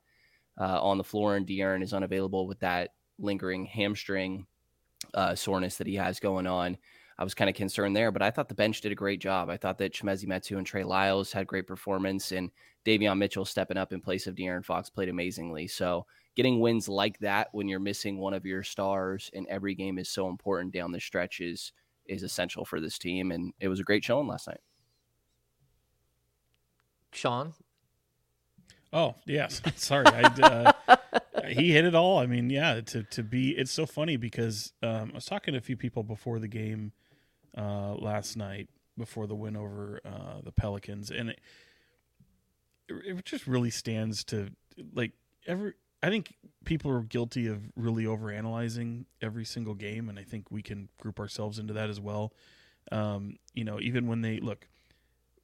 uh, 0.59 0.81
on 0.83 0.99
the 0.99 1.05
floor 1.05 1.37
and 1.37 1.47
De'Aaron 1.47 1.83
is 1.83 1.93
unavailable 1.93 2.47
with 2.47 2.61
that 2.61 2.91
lingering 3.19 3.67
hamstring 3.67 4.47
uh, 5.15 5.35
soreness 5.35 5.77
that 5.77 5.87
he 5.87 5.97
has 5.97 6.21
going 6.21 6.47
on, 6.47 6.77
I 7.19 7.25
was 7.25 7.35
kind 7.35 7.51
of 7.51 7.57
concerned 7.57 7.95
there, 7.95 8.11
but 8.11 8.23
I 8.23 8.31
thought 8.31 8.49
the 8.49 8.55
bench 8.55 8.81
did 8.81 8.93
a 8.93 8.97
great 8.97 9.21
job. 9.21 9.51
I 9.51 9.59
thought 9.59 9.77
that 9.79 9.93
Chimezie 9.93 10.27
Metu 10.27 10.57
and 10.57 10.67
Trey 10.67 10.85
Lyles 10.85 11.31
had 11.31 11.47
great 11.47 11.67
performance, 11.67 12.33
and 12.33 12.51
Davion 12.87 13.19
Mitchell 13.19 13.45
stepping 13.45 13.77
up 13.77 13.93
in 13.93 14.01
place 14.01 14.27
of 14.27 14.35
De'Aaron 14.35 14.65
Fox 14.65 14.89
played 14.89 15.11
amazingly. 15.11 15.67
So 15.67 16.07
getting 16.35 16.61
wins 16.61 16.89
like 16.89 17.19
that 17.19 17.49
when 17.53 17.69
you're 17.69 17.79
missing 17.79 18.17
one 18.17 18.33
of 18.33 18.47
your 18.47 18.63
stars 18.63 19.31
in 19.35 19.47
every 19.51 19.75
game 19.75 19.99
is 19.99 20.09
so 20.09 20.31
important 20.31 20.73
down 20.73 20.93
the 20.93 21.01
stretch 21.01 21.41
is 21.41 21.73
is 22.11 22.23
essential 22.23 22.65
for 22.65 22.81
this 22.81 22.99
team, 22.99 23.31
and 23.31 23.53
it 23.61 23.69
was 23.69 23.81
a 23.81 23.85
great 23.85 24.05
showing 24.05 24.27
last 24.27 24.49
night. 24.49 24.61
Sean, 27.13 27.55
Oh 28.93 29.15
yes, 29.27 29.63
sorry. 29.77 30.07
I, 30.07 30.23
uh, 30.83 30.97
he 31.49 31.73
hit 31.73 31.85
it 31.85 31.95
all. 31.95 32.19
I 32.19 32.27
mean, 32.27 32.51
yeah. 32.51 32.81
To 32.81 33.03
to 33.05 33.23
be, 33.23 33.51
it's 33.51 33.71
so 33.71 33.87
funny 33.87 34.17
because 34.17 34.73
um, 34.83 35.11
I 35.13 35.15
was 35.15 35.27
talking 35.27 35.53
to 35.53 35.59
a 35.59 35.63
few 35.63 35.77
people 35.77 36.03
before 36.03 36.39
the 36.39 36.49
game 36.49 36.93
uh, 37.57 37.95
last 37.95 38.37
night, 38.37 38.69
before 38.99 39.27
the 39.27 39.35
win 39.35 39.57
over 39.57 40.01
uh, 40.05 40.41
the 40.43 40.53
Pelicans, 40.53 41.11
and 41.11 41.31
it, 41.31 41.41
it 42.89 43.25
just 43.25 43.47
really 43.47 43.71
stands 43.71 44.25
to 44.25 44.51
like 44.95 45.13
every. 45.47 45.75
I 46.03 46.09
think 46.09 46.35
people 46.65 46.91
are 46.91 47.03
guilty 47.03 47.47
of 47.47 47.63
really 47.77 48.05
overanalyzing 48.05 49.05
every 49.21 49.45
single 49.45 49.75
game, 49.75 50.09
and 50.09 50.19
I 50.19 50.23
think 50.23 50.47
we 50.51 50.63
can 50.63 50.89
group 51.01 51.21
ourselves 51.21 51.59
into 51.59 51.75
that 51.75 51.91
as 51.91 52.01
well. 52.01 52.33
Um, 52.91 53.37
you 53.55 53.65
know, 53.65 53.79
even 53.81 54.07
when 54.07 54.23
they 54.23 54.41
look 54.41 54.67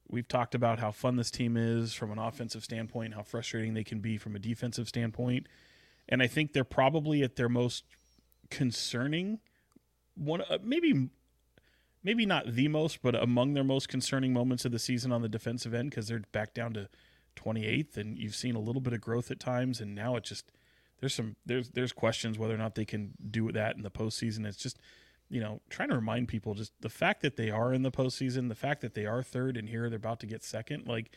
We've 0.09 0.29
talked 0.29 0.55
about 0.55 0.79
how 0.79 0.93
fun 0.93 1.17
this 1.17 1.31
team 1.31 1.57
is 1.57 1.93
from 1.93 2.13
an 2.13 2.19
offensive 2.19 2.63
standpoint, 2.63 3.15
how 3.15 3.23
frustrating 3.23 3.75
they 3.75 3.85
can 3.85 4.01
be 4.01 4.19
from 4.19 4.37
a 4.37 4.39
defensive 4.39 4.89
standpoint. 4.89 5.49
And 6.09 6.23
I 6.23 6.29
think 6.29 6.53
they're 6.53 6.65
probably 6.65 7.23
at 7.23 7.37
their 7.37 7.49
most 7.49 7.85
concerning 8.49 9.41
one 10.15 10.43
uh, 10.43 10.59
maybe 10.63 11.11
maybe 12.05 12.25
not 12.25 12.55
the 12.55 12.69
most, 12.69 13.03
but 13.03 13.17
among 13.17 13.55
their 13.55 13.65
most 13.65 13.89
concerning 13.89 14.33
moments 14.33 14.65
of 14.65 14.71
the 14.71 14.79
season 14.79 15.11
on 15.11 15.23
the 15.23 15.29
defensive 15.29 15.75
end 15.75 15.91
because 15.91 16.07
they're 16.07 16.23
back 16.31 16.55
down 16.55 16.73
to 16.75 16.89
28th 17.37 17.97
and 17.97 18.19
you've 18.19 18.35
seen 18.35 18.55
a 18.55 18.61
little 18.61 18.81
bit 18.81 18.93
of 18.93 19.01
growth 19.01 19.31
at 19.31 19.39
times 19.39 19.81
and 19.81 19.95
now 19.95 20.17
it 20.17 20.25
just 20.25 20.51
there's 21.01 21.15
some 21.15 21.37
there's 21.45 21.71
there's 21.71 21.93
questions 21.93 22.39
whether 22.39 22.55
or 22.55 22.59
not 22.59 22.75
they 22.75 22.85
can 22.85 23.13
do 23.31 23.53
that 23.53 23.77
in 23.77 23.83
the 23.83 23.91
postseason. 23.91 24.47
It's 24.47 24.57
just 24.57 24.79
you 25.29 25.41
know, 25.41 25.61
trying 25.69 25.89
to 25.89 25.97
remind 25.97 26.29
people 26.29 26.55
just 26.55 26.73
the 26.81 26.89
fact 26.89 27.21
that 27.23 27.37
they 27.37 27.51
are 27.51 27.73
in 27.73 27.83
the 27.83 27.91
postseason, 27.91 28.49
the 28.49 28.55
fact 28.55 28.81
that 28.81 28.95
they 28.95 29.07
are 29.07 29.23
third 29.23 29.57
and 29.57 29.69
here 29.69 29.89
they're 29.89 29.97
about 29.97 30.21
to 30.21 30.27
get 30.27 30.45
second, 30.45 30.87
like 30.87 31.11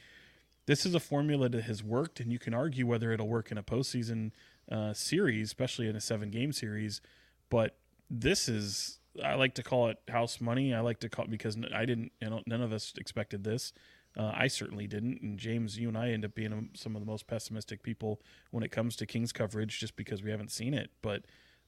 this 0.65 0.85
is 0.85 0.93
a 0.93 0.99
formula 0.99 1.49
that 1.49 1.63
has 1.63 1.83
worked, 1.83 2.19
and 2.19 2.31
you 2.31 2.39
can 2.39 2.53
argue 2.53 2.85
whether 2.85 3.11
it'll 3.11 3.27
work 3.27 3.51
in 3.51 3.57
a 3.57 3.63
postseason 3.63 4.31
uh, 4.71 4.93
series, 4.93 5.47
especially 5.47 5.87
in 5.87 5.95
a 5.95 6.01
seven 6.01 6.29
game 6.29 6.51
series. 6.51 7.01
But 7.49 7.75
this 8.09 8.47
is, 8.47 8.99
I 9.23 9.33
like 9.33 9.55
to 9.55 9.63
call 9.63 9.87
it 9.87 9.97
house 10.07 10.39
money. 10.39 10.73
I 10.73 10.81
like 10.81 10.99
to 10.99 11.09
call 11.09 11.25
it 11.25 11.31
because 11.31 11.57
I 11.73 11.85
didn't, 11.85 12.11
you 12.21 12.29
know, 12.29 12.41
none 12.45 12.61
of 12.61 12.71
us 12.71 12.93
expected 12.97 13.43
this. 13.43 13.73
Uh, 14.17 14.31
I 14.35 14.47
certainly 14.47 14.87
didn't. 14.87 15.21
And 15.21 15.37
James, 15.37 15.77
you 15.77 15.87
and 15.87 15.97
I 15.97 16.09
end 16.09 16.25
up 16.25 16.35
being 16.35 16.69
some 16.73 16.95
of 16.95 17.01
the 17.01 17.05
most 17.05 17.27
pessimistic 17.27 17.83
people 17.83 18.21
when 18.51 18.63
it 18.63 18.71
comes 18.71 18.95
to 18.97 19.05
Kings 19.05 19.31
coverage 19.31 19.79
just 19.79 19.95
because 19.95 20.23
we 20.23 20.31
haven't 20.31 20.51
seen 20.51 20.73
it. 20.73 20.89
But 21.01 21.23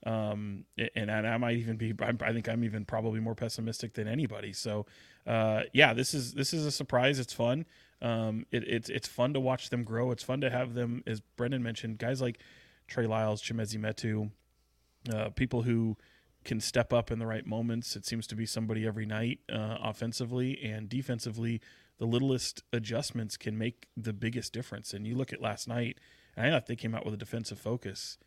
um, 0.05 0.65
and, 0.95 1.11
I 1.11 1.37
might 1.37 1.57
even 1.57 1.77
be. 1.77 1.93
I 2.01 2.33
think 2.33 2.49
I'm 2.49 2.63
even 2.63 2.85
probably 2.85 3.19
more 3.19 3.35
pessimistic 3.35 3.93
than 3.93 4.07
anybody. 4.07 4.51
So, 4.51 4.87
uh, 5.27 5.63
yeah, 5.73 5.93
this 5.93 6.13
is 6.13 6.33
this 6.33 6.53
is 6.53 6.65
a 6.65 6.71
surprise. 6.71 7.19
It's 7.19 7.33
fun. 7.33 7.65
Um, 8.01 8.47
it, 8.51 8.63
it's 8.67 8.89
it's 8.89 9.07
fun 9.07 9.33
to 9.33 9.39
watch 9.39 9.69
them 9.69 9.83
grow. 9.83 10.09
It's 10.11 10.23
fun 10.23 10.41
to 10.41 10.49
have 10.49 10.73
them, 10.73 11.03
as 11.05 11.21
Brenden 11.37 11.61
mentioned, 11.61 11.99
guys 11.99 12.19
like 12.19 12.39
Trey 12.87 13.05
Lyles, 13.05 13.43
Chimezie 13.43 13.79
Metu, 13.79 14.31
uh, 15.13 15.29
people 15.29 15.61
who 15.61 15.97
can 16.43 16.59
step 16.59 16.91
up 16.91 17.11
in 17.11 17.19
the 17.19 17.27
right 17.27 17.45
moments. 17.45 17.95
It 17.95 18.05
seems 18.05 18.25
to 18.27 18.35
be 18.35 18.47
somebody 18.47 18.87
every 18.87 19.05
night, 19.05 19.39
uh, 19.51 19.77
offensively 19.83 20.59
and 20.63 20.89
defensively. 20.89 21.61
The 22.01 22.07
littlest 22.07 22.63
adjustments 22.73 23.37
can 23.37 23.59
make 23.59 23.85
the 23.95 24.11
biggest 24.11 24.53
difference. 24.53 24.91
And 24.91 25.05
you 25.05 25.13
look 25.13 25.31
at 25.31 25.39
last 25.39 25.67
night, 25.67 25.99
I 26.35 26.49
thought 26.49 26.65
they 26.65 26.75
came 26.75 26.95
out 26.95 27.05
with 27.05 27.13
a 27.13 27.17
defensive 27.17 27.59
focus 27.59 28.17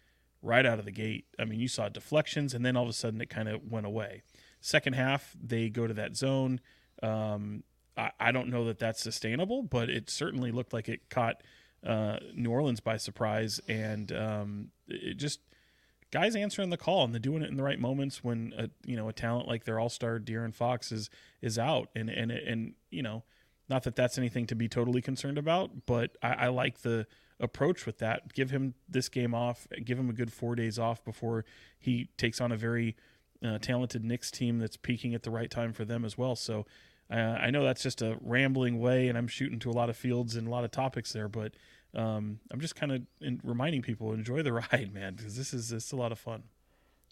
right 0.40 0.64
out 0.64 0.78
of 0.78 0.84
the 0.84 0.92
gate. 0.92 1.24
I 1.40 1.44
mean, 1.44 1.58
you 1.58 1.66
saw 1.66 1.88
deflections, 1.88 2.54
and 2.54 2.64
then 2.64 2.76
all 2.76 2.84
of 2.84 2.88
a 2.88 2.92
sudden 2.92 3.20
it 3.20 3.28
kind 3.28 3.48
of 3.48 3.68
went 3.68 3.84
away. 3.84 4.22
Second 4.60 4.92
half, 4.92 5.34
they 5.42 5.70
go 5.70 5.88
to 5.88 5.94
that 5.94 6.14
zone. 6.14 6.60
Um, 7.02 7.64
I, 7.96 8.12
I, 8.20 8.30
don't 8.30 8.48
know 8.48 8.64
that 8.66 8.78
that's 8.78 9.02
sustainable, 9.02 9.64
but 9.64 9.90
it 9.90 10.08
certainly 10.08 10.52
looked 10.52 10.72
like 10.72 10.88
it 10.88 11.10
caught 11.10 11.42
uh, 11.84 12.18
New 12.32 12.52
Orleans 12.52 12.78
by 12.78 12.96
surprise, 12.96 13.60
and 13.66 14.12
um, 14.12 14.68
it 14.86 15.14
just 15.14 15.40
guys 16.12 16.36
answering 16.36 16.70
the 16.70 16.76
call 16.76 17.04
and 17.04 17.12
they're 17.12 17.18
doing 17.18 17.42
it 17.42 17.50
in 17.50 17.56
the 17.56 17.62
right 17.64 17.80
moments 17.80 18.22
when 18.22 18.54
a 18.56 18.70
you 18.86 18.94
know 18.94 19.08
a 19.08 19.12
talent 19.12 19.48
like 19.48 19.64
their 19.64 19.80
all 19.80 19.88
star 19.88 20.20
De'Aaron 20.20 20.54
Fox 20.54 20.92
is 20.92 21.10
is 21.42 21.58
out, 21.58 21.88
and 21.96 22.08
and 22.08 22.30
and 22.30 22.74
you 22.90 23.02
know, 23.02 23.24
not 23.68 23.82
that 23.84 23.96
that's 23.96 24.18
anything 24.18 24.46
to 24.46 24.54
be 24.54 24.68
totally 24.68 25.00
concerned 25.00 25.38
about, 25.38 25.86
but 25.86 26.16
I, 26.22 26.32
I 26.32 26.46
like 26.48 26.82
the 26.82 27.06
approach 27.40 27.86
with 27.86 27.98
that. 27.98 28.32
Give 28.32 28.50
him 28.50 28.74
this 28.88 29.08
game 29.08 29.34
off. 29.34 29.66
Give 29.84 29.98
him 29.98 30.10
a 30.10 30.12
good 30.12 30.32
four 30.32 30.54
days 30.54 30.78
off 30.78 31.04
before 31.04 31.44
he 31.78 32.08
takes 32.16 32.40
on 32.40 32.52
a 32.52 32.56
very 32.56 32.96
uh, 33.44 33.58
talented 33.58 34.04
Knicks 34.04 34.30
team 34.30 34.58
that's 34.58 34.76
peaking 34.76 35.14
at 35.14 35.22
the 35.22 35.30
right 35.30 35.50
time 35.50 35.72
for 35.72 35.84
them 35.84 36.04
as 36.04 36.16
well. 36.16 36.36
So 36.36 36.66
uh, 37.10 37.14
I 37.14 37.50
know 37.50 37.64
that's 37.64 37.82
just 37.82 38.02
a 38.02 38.16
rambling 38.20 38.78
way, 38.78 39.08
and 39.08 39.18
I'm 39.18 39.28
shooting 39.28 39.58
to 39.60 39.70
a 39.70 39.72
lot 39.72 39.90
of 39.90 39.96
fields 39.96 40.36
and 40.36 40.46
a 40.46 40.50
lot 40.50 40.64
of 40.64 40.70
topics 40.70 41.12
there, 41.12 41.28
but 41.28 41.52
um, 41.94 42.40
I'm 42.50 42.60
just 42.60 42.74
kind 42.74 42.92
of 42.92 43.02
reminding 43.42 43.82
people 43.82 44.12
enjoy 44.12 44.42
the 44.42 44.52
ride, 44.72 44.90
man, 44.92 45.14
because 45.14 45.36
this 45.36 45.52
is 45.52 45.68
this 45.68 45.86
is 45.86 45.92
a 45.92 45.96
lot 45.96 46.12
of 46.12 46.18
fun. 46.18 46.44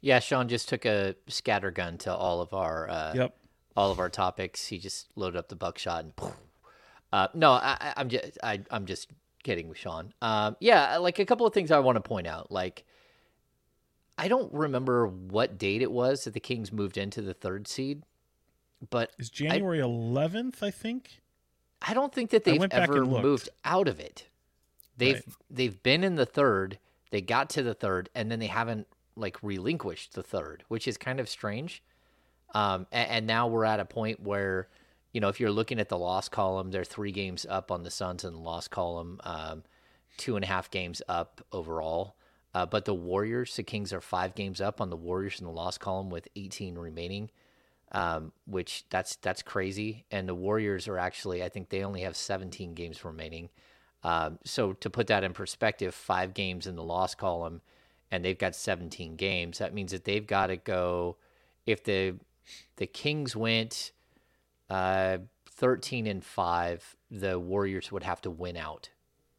Yeah, 0.00 0.18
Sean 0.18 0.48
just 0.48 0.68
took 0.68 0.84
a 0.84 1.14
scatter 1.28 1.70
gun 1.70 1.96
to 1.98 2.12
all 2.12 2.40
of 2.40 2.52
our 2.52 2.88
uh, 2.88 3.12
yep. 3.14 3.36
All 3.76 3.90
of 3.90 3.98
our 3.98 4.08
topics. 4.08 4.66
He 4.68 4.78
just 4.78 5.08
loaded 5.16 5.38
up 5.38 5.48
the 5.48 5.56
buckshot 5.56 6.04
and. 6.04 6.12
Uh, 7.12 7.28
no, 7.34 7.50
I, 7.50 7.92
am 7.96 8.08
just 8.08 8.38
I, 8.42 8.60
am 8.70 8.86
just 8.86 9.10
kidding 9.42 9.68
with 9.68 9.76
Sean. 9.76 10.14
Um, 10.22 10.56
yeah, 10.60 10.96
like 10.96 11.18
a 11.18 11.26
couple 11.26 11.46
of 11.46 11.52
things 11.52 11.70
I 11.70 11.78
want 11.80 11.96
to 11.96 12.00
point 12.00 12.26
out. 12.26 12.50
Like, 12.50 12.84
I 14.16 14.28
don't 14.28 14.52
remember 14.52 15.06
what 15.06 15.58
date 15.58 15.82
it 15.82 15.92
was 15.92 16.24
that 16.24 16.32
the 16.34 16.40
Kings 16.40 16.72
moved 16.72 16.96
into 16.96 17.20
the 17.20 17.34
third 17.34 17.68
seed, 17.68 18.02
but 18.88 19.12
it's 19.18 19.28
January 19.28 19.82
I, 19.82 19.84
11th, 19.84 20.62
I 20.62 20.70
think. 20.70 21.20
I 21.82 21.94
don't 21.94 22.14
think 22.14 22.30
that 22.30 22.44
they've 22.44 22.62
ever 22.70 23.04
moved 23.04 23.48
out 23.64 23.88
of 23.88 24.00
it. 24.00 24.28
They've 24.96 25.14
right. 25.14 25.36
they've 25.50 25.82
been 25.82 26.04
in 26.04 26.14
the 26.14 26.26
third. 26.26 26.78
They 27.10 27.20
got 27.20 27.50
to 27.50 27.62
the 27.62 27.74
third, 27.74 28.08
and 28.14 28.30
then 28.30 28.38
they 28.38 28.46
haven't 28.46 28.86
like 29.16 29.42
relinquished 29.42 30.14
the 30.14 30.22
third, 30.22 30.64
which 30.68 30.86
is 30.88 30.96
kind 30.96 31.20
of 31.20 31.28
strange. 31.28 31.82
Um, 32.52 32.86
and, 32.92 33.10
and 33.10 33.26
now 33.26 33.48
we're 33.48 33.64
at 33.64 33.80
a 33.80 33.84
point 33.84 34.20
where 34.20 34.68
you 35.12 35.20
know, 35.20 35.28
if 35.28 35.38
you're 35.38 35.50
looking 35.50 35.78
at 35.78 35.88
the 35.88 35.98
loss 35.98 36.28
column, 36.28 36.70
they're 36.70 36.84
three 36.84 37.12
games 37.12 37.46
up 37.48 37.70
on 37.70 37.82
the 37.82 37.90
Suns 37.90 38.24
in 38.24 38.32
the 38.32 38.38
loss 38.38 38.66
column, 38.66 39.20
um, 39.24 39.62
two 40.16 40.36
and 40.36 40.44
a 40.44 40.48
half 40.48 40.70
games 40.70 41.02
up 41.08 41.44
overall. 41.52 42.16
Uh, 42.54 42.66
but 42.66 42.84
the 42.84 42.94
Warriors, 42.94 43.54
the 43.56 43.62
Kings 43.62 43.92
are 43.92 44.00
five 44.00 44.34
games 44.34 44.60
up 44.60 44.80
on 44.80 44.90
the 44.90 44.96
Warriors 44.96 45.40
in 45.40 45.46
the 45.46 45.52
loss 45.52 45.78
column 45.78 46.10
with 46.10 46.28
18 46.36 46.76
remaining, 46.76 47.30
um, 47.92 48.32
which 48.46 48.84
that's 48.90 49.16
that's 49.16 49.42
crazy. 49.42 50.04
And 50.10 50.28
the 50.28 50.34
Warriors 50.34 50.88
are 50.88 50.98
actually, 50.98 51.42
I 51.42 51.48
think 51.48 51.68
they 51.68 51.84
only 51.84 52.02
have 52.02 52.16
17 52.16 52.74
games 52.74 53.04
remaining. 53.04 53.50
Um, 54.04 54.38
so 54.44 54.72
to 54.74 54.90
put 54.90 55.06
that 55.06 55.24
in 55.24 55.32
perspective, 55.32 55.94
five 55.94 56.34
games 56.34 56.66
in 56.66 56.76
the 56.76 56.82
loss 56.82 57.14
column, 57.14 57.60
and 58.10 58.24
they've 58.24 58.38
got 58.38 58.54
17 58.54 59.16
games. 59.16 59.58
That 59.58 59.72
means 59.72 59.92
that 59.92 60.04
they've 60.04 60.26
got 60.26 60.48
to 60.48 60.56
go. 60.56 61.16
If 61.64 61.84
the 61.84 62.16
the 62.76 62.86
Kings 62.86 63.34
went 63.36 63.92
uh, 64.70 65.18
13 65.50 66.06
and 66.06 66.24
5, 66.24 66.96
the 67.10 67.38
Warriors 67.38 67.92
would 67.92 68.02
have 68.02 68.20
to 68.22 68.30
win 68.30 68.56
out, 68.56 68.90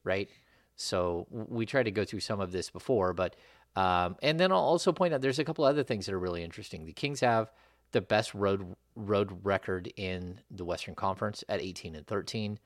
right? 0.03 0.29
So 0.75 1.27
we 1.29 1.65
tried 1.65 1.83
to 1.83 1.91
go 1.91 2.05
through 2.05 2.22
some 2.22 2.39
of 2.39 2.51
this 2.51 2.69
before, 2.69 3.13
but 3.13 3.36
um, 3.75 4.17
and 4.22 4.39
then 4.39 4.51
I'll 4.51 4.60
also 4.60 4.91
point 4.91 5.13
out 5.13 5.22
there's 5.22 5.39
a 5.39 5.43
couple 5.43 5.65
other 5.65 5.83
things 5.83 6.05
that 6.05 6.13
are 6.13 6.19
really 6.19 6.43
interesting. 6.43 6.86
The 6.86 6.93
Kings 6.93 7.22
have 7.22 7.51
the 7.91 8.01
best 8.01 8.33
road 8.33 8.75
road 8.95 9.39
record 9.43 9.91
in 9.95 10.39
the 10.51 10.65
Western 10.65 10.95
Conference 10.95 11.43
at 11.50 11.62
18 11.62 11.95
and 11.95 12.05
13. 12.05 12.60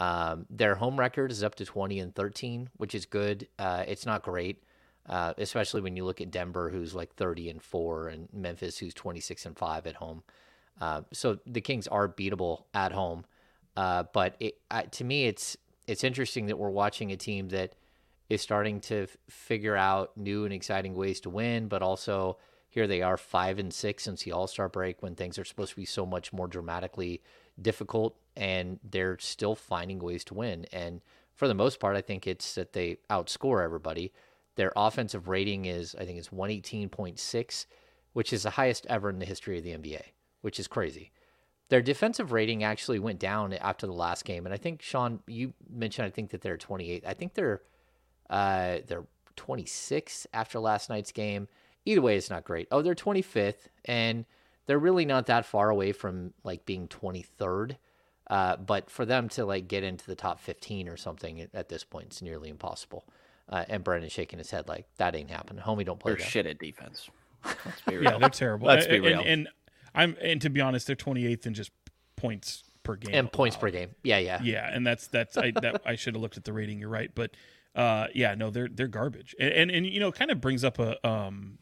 Um, 0.00 0.46
their 0.50 0.74
home 0.74 0.98
record 0.98 1.30
is 1.30 1.42
up 1.42 1.54
to 1.56 1.64
20 1.64 2.00
and 2.00 2.14
13, 2.14 2.70
which 2.76 2.94
is 2.94 3.06
good. 3.06 3.48
Uh, 3.58 3.84
it's 3.86 4.04
not 4.04 4.22
great, 4.22 4.62
uh, 5.08 5.34
especially 5.38 5.80
when 5.80 5.96
you 5.96 6.04
look 6.04 6.20
at 6.20 6.30
Denver, 6.30 6.70
who's 6.70 6.94
like 6.94 7.14
30 7.14 7.50
and 7.50 7.62
4, 7.62 8.08
and 8.08 8.28
Memphis, 8.32 8.78
who's 8.78 8.94
26 8.94 9.46
and 9.46 9.56
5 9.56 9.86
at 9.86 9.96
home. 9.96 10.22
Uh, 10.80 11.02
so 11.12 11.38
the 11.46 11.60
Kings 11.60 11.86
are 11.88 12.08
beatable 12.08 12.64
at 12.74 12.92
home, 12.92 13.24
uh, 13.76 14.04
but 14.12 14.36
it, 14.40 14.56
to 14.92 15.04
me, 15.04 15.26
it's 15.26 15.56
it's 15.86 16.04
interesting 16.04 16.46
that 16.46 16.58
we're 16.58 16.70
watching 16.70 17.10
a 17.10 17.16
team 17.16 17.48
that 17.48 17.74
is 18.30 18.40
starting 18.40 18.80
to 18.80 19.02
f- 19.02 19.16
figure 19.28 19.76
out 19.76 20.16
new 20.16 20.44
and 20.44 20.52
exciting 20.54 20.94
ways 20.94 21.20
to 21.20 21.30
win, 21.30 21.68
but 21.68 21.82
also 21.82 22.38
here 22.68 22.86
they 22.86 23.02
are 23.02 23.16
five 23.18 23.58
and 23.58 23.72
six 23.72 24.04
since 24.04 24.22
the 24.22 24.32
All 24.32 24.46
Star 24.46 24.68
break 24.68 25.02
when 25.02 25.14
things 25.14 25.38
are 25.38 25.44
supposed 25.44 25.70
to 25.70 25.76
be 25.76 25.84
so 25.84 26.06
much 26.06 26.32
more 26.32 26.48
dramatically 26.48 27.20
difficult, 27.60 28.16
and 28.34 28.80
they're 28.82 29.18
still 29.18 29.54
finding 29.54 29.98
ways 29.98 30.24
to 30.24 30.34
win. 30.34 30.66
And 30.72 31.02
for 31.34 31.48
the 31.48 31.54
most 31.54 31.80
part, 31.80 31.96
I 31.96 32.00
think 32.00 32.26
it's 32.26 32.54
that 32.54 32.72
they 32.72 32.96
outscore 33.10 33.62
everybody. 33.62 34.12
Their 34.56 34.72
offensive 34.76 35.28
rating 35.28 35.64
is, 35.64 35.94
I 35.98 36.04
think, 36.04 36.18
it's 36.18 36.32
one 36.32 36.50
eighteen 36.50 36.88
point 36.88 37.18
six, 37.18 37.66
which 38.12 38.32
is 38.32 38.42
the 38.42 38.50
highest 38.50 38.86
ever 38.88 39.10
in 39.10 39.18
the 39.18 39.26
history 39.26 39.58
of 39.58 39.64
the 39.64 39.72
NBA 39.76 40.02
which 40.42 40.60
is 40.60 40.68
crazy. 40.68 41.10
Their 41.70 41.80
defensive 41.80 42.32
rating 42.32 42.62
actually 42.62 42.98
went 42.98 43.18
down 43.18 43.54
after 43.54 43.86
the 43.86 43.94
last 43.94 44.26
game, 44.26 44.44
and 44.44 44.52
I 44.52 44.58
think 44.58 44.82
Sean, 44.82 45.20
you 45.26 45.54
mentioned 45.70 46.04
I 46.04 46.10
think 46.10 46.30
that 46.30 46.42
they're 46.42 46.58
28. 46.58 47.04
I 47.06 47.14
think 47.14 47.32
they're 47.32 47.62
uh, 48.28 48.78
they're 48.86 49.06
26 49.36 50.26
after 50.34 50.58
last 50.58 50.90
night's 50.90 51.12
game. 51.12 51.48
Either 51.86 52.02
way, 52.02 52.16
it's 52.16 52.28
not 52.28 52.44
great. 52.44 52.68
Oh, 52.70 52.82
they're 52.82 52.94
25th, 52.94 53.68
and 53.86 54.26
they're 54.66 54.78
really 54.78 55.06
not 55.06 55.26
that 55.26 55.46
far 55.46 55.70
away 55.70 55.92
from 55.92 56.34
like 56.44 56.66
being 56.66 56.88
23rd. 56.88 57.76
Uh, 58.28 58.56
but 58.56 58.88
for 58.88 59.04
them 59.04 59.28
to 59.28 59.44
like 59.44 59.66
get 59.66 59.82
into 59.82 60.06
the 60.06 60.14
top 60.14 60.40
15 60.40 60.88
or 60.88 60.96
something 60.96 61.48
at 61.52 61.68
this 61.68 61.84
point, 61.84 62.06
it's 62.06 62.22
nearly 62.22 62.50
impossible. 62.50 63.04
Uh, 63.52 63.64
and 63.68 63.84
Brenden's 63.84 64.12
shaking 64.12 64.38
his 64.38 64.50
head 64.50 64.66
like 64.66 64.86
that 64.96 65.14
ain't 65.14 65.30
happening. 65.30 65.62
Homie, 65.62 65.84
don't 65.84 66.00
play 66.00 66.12
They're 66.12 66.20
that. 66.20 66.28
shit 66.30 66.46
at 66.46 66.58
defense. 66.58 67.10
Let's 67.44 67.80
be 67.86 67.96
real. 67.98 68.10
Yeah, 68.12 68.18
they're 68.18 68.28
terrible. 68.30 68.66
Let's 68.68 68.86
be 68.86 68.96
And- 68.96 69.04
real. 69.04 69.18
And, 69.20 69.28
and 69.28 69.48
I'm 69.94 70.16
and 70.22 70.40
to 70.40 70.48
be 70.50 70.60
honest, 70.62 70.86
they're 70.86 70.96
28th 70.96 71.44
in 71.46 71.52
just 71.54 71.70
points 72.16 72.64
per 72.82 72.96
game 72.96 73.14
and 73.14 73.30
points 73.30 73.56
per 73.56 73.70
game. 73.70 73.90
Yeah, 74.02 74.18
yeah. 74.18 74.40
Yeah, 74.42 74.68
and 74.72 74.86
that's 74.86 75.06
that's 75.06 75.36
I 75.36 75.50
that 75.60 75.82
I 75.84 75.96
should 75.96 76.14
have 76.14 76.22
looked 76.22 76.38
at 76.38 76.44
the 76.44 76.52
rating. 76.54 76.78
You're 76.78 76.88
right, 76.88 77.10
but 77.14 77.32
uh, 77.76 78.06
yeah, 78.14 78.34
no, 78.34 78.48
they're 78.50 78.68
they're 78.72 78.88
garbage, 78.88 79.34
and 79.38 79.52
and, 79.52 79.70
and 79.70 79.86
you 79.86 80.00
know, 80.00 80.08
it 80.08 80.14
kind 80.14 80.30
of 80.30 80.40
brings 80.40 80.64
up 80.64 80.78
a 80.78 81.06
um 81.06 81.58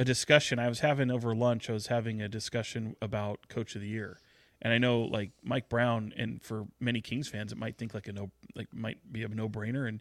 a 0.00 0.04
discussion 0.04 0.58
I 0.58 0.68
was 0.68 0.80
having 0.80 1.10
over 1.12 1.34
lunch. 1.34 1.70
I 1.70 1.74
was 1.74 1.86
having 1.88 2.20
a 2.20 2.28
discussion 2.28 2.96
about 3.00 3.48
Coach 3.48 3.74
of 3.76 3.82
the 3.82 3.88
Year, 3.88 4.18
and 4.60 4.72
I 4.72 4.78
know 4.78 5.02
like 5.02 5.30
Mike 5.44 5.68
Brown, 5.68 6.12
and 6.16 6.42
for 6.42 6.66
many 6.80 7.00
Kings 7.00 7.28
fans, 7.28 7.52
it 7.52 7.58
might 7.58 7.78
think 7.78 7.94
like 7.94 8.08
a 8.08 8.12
no 8.12 8.30
like 8.56 8.68
might 8.74 8.98
be 9.12 9.22
a 9.22 9.28
no 9.28 9.48
brainer, 9.48 9.86
and 9.88 10.00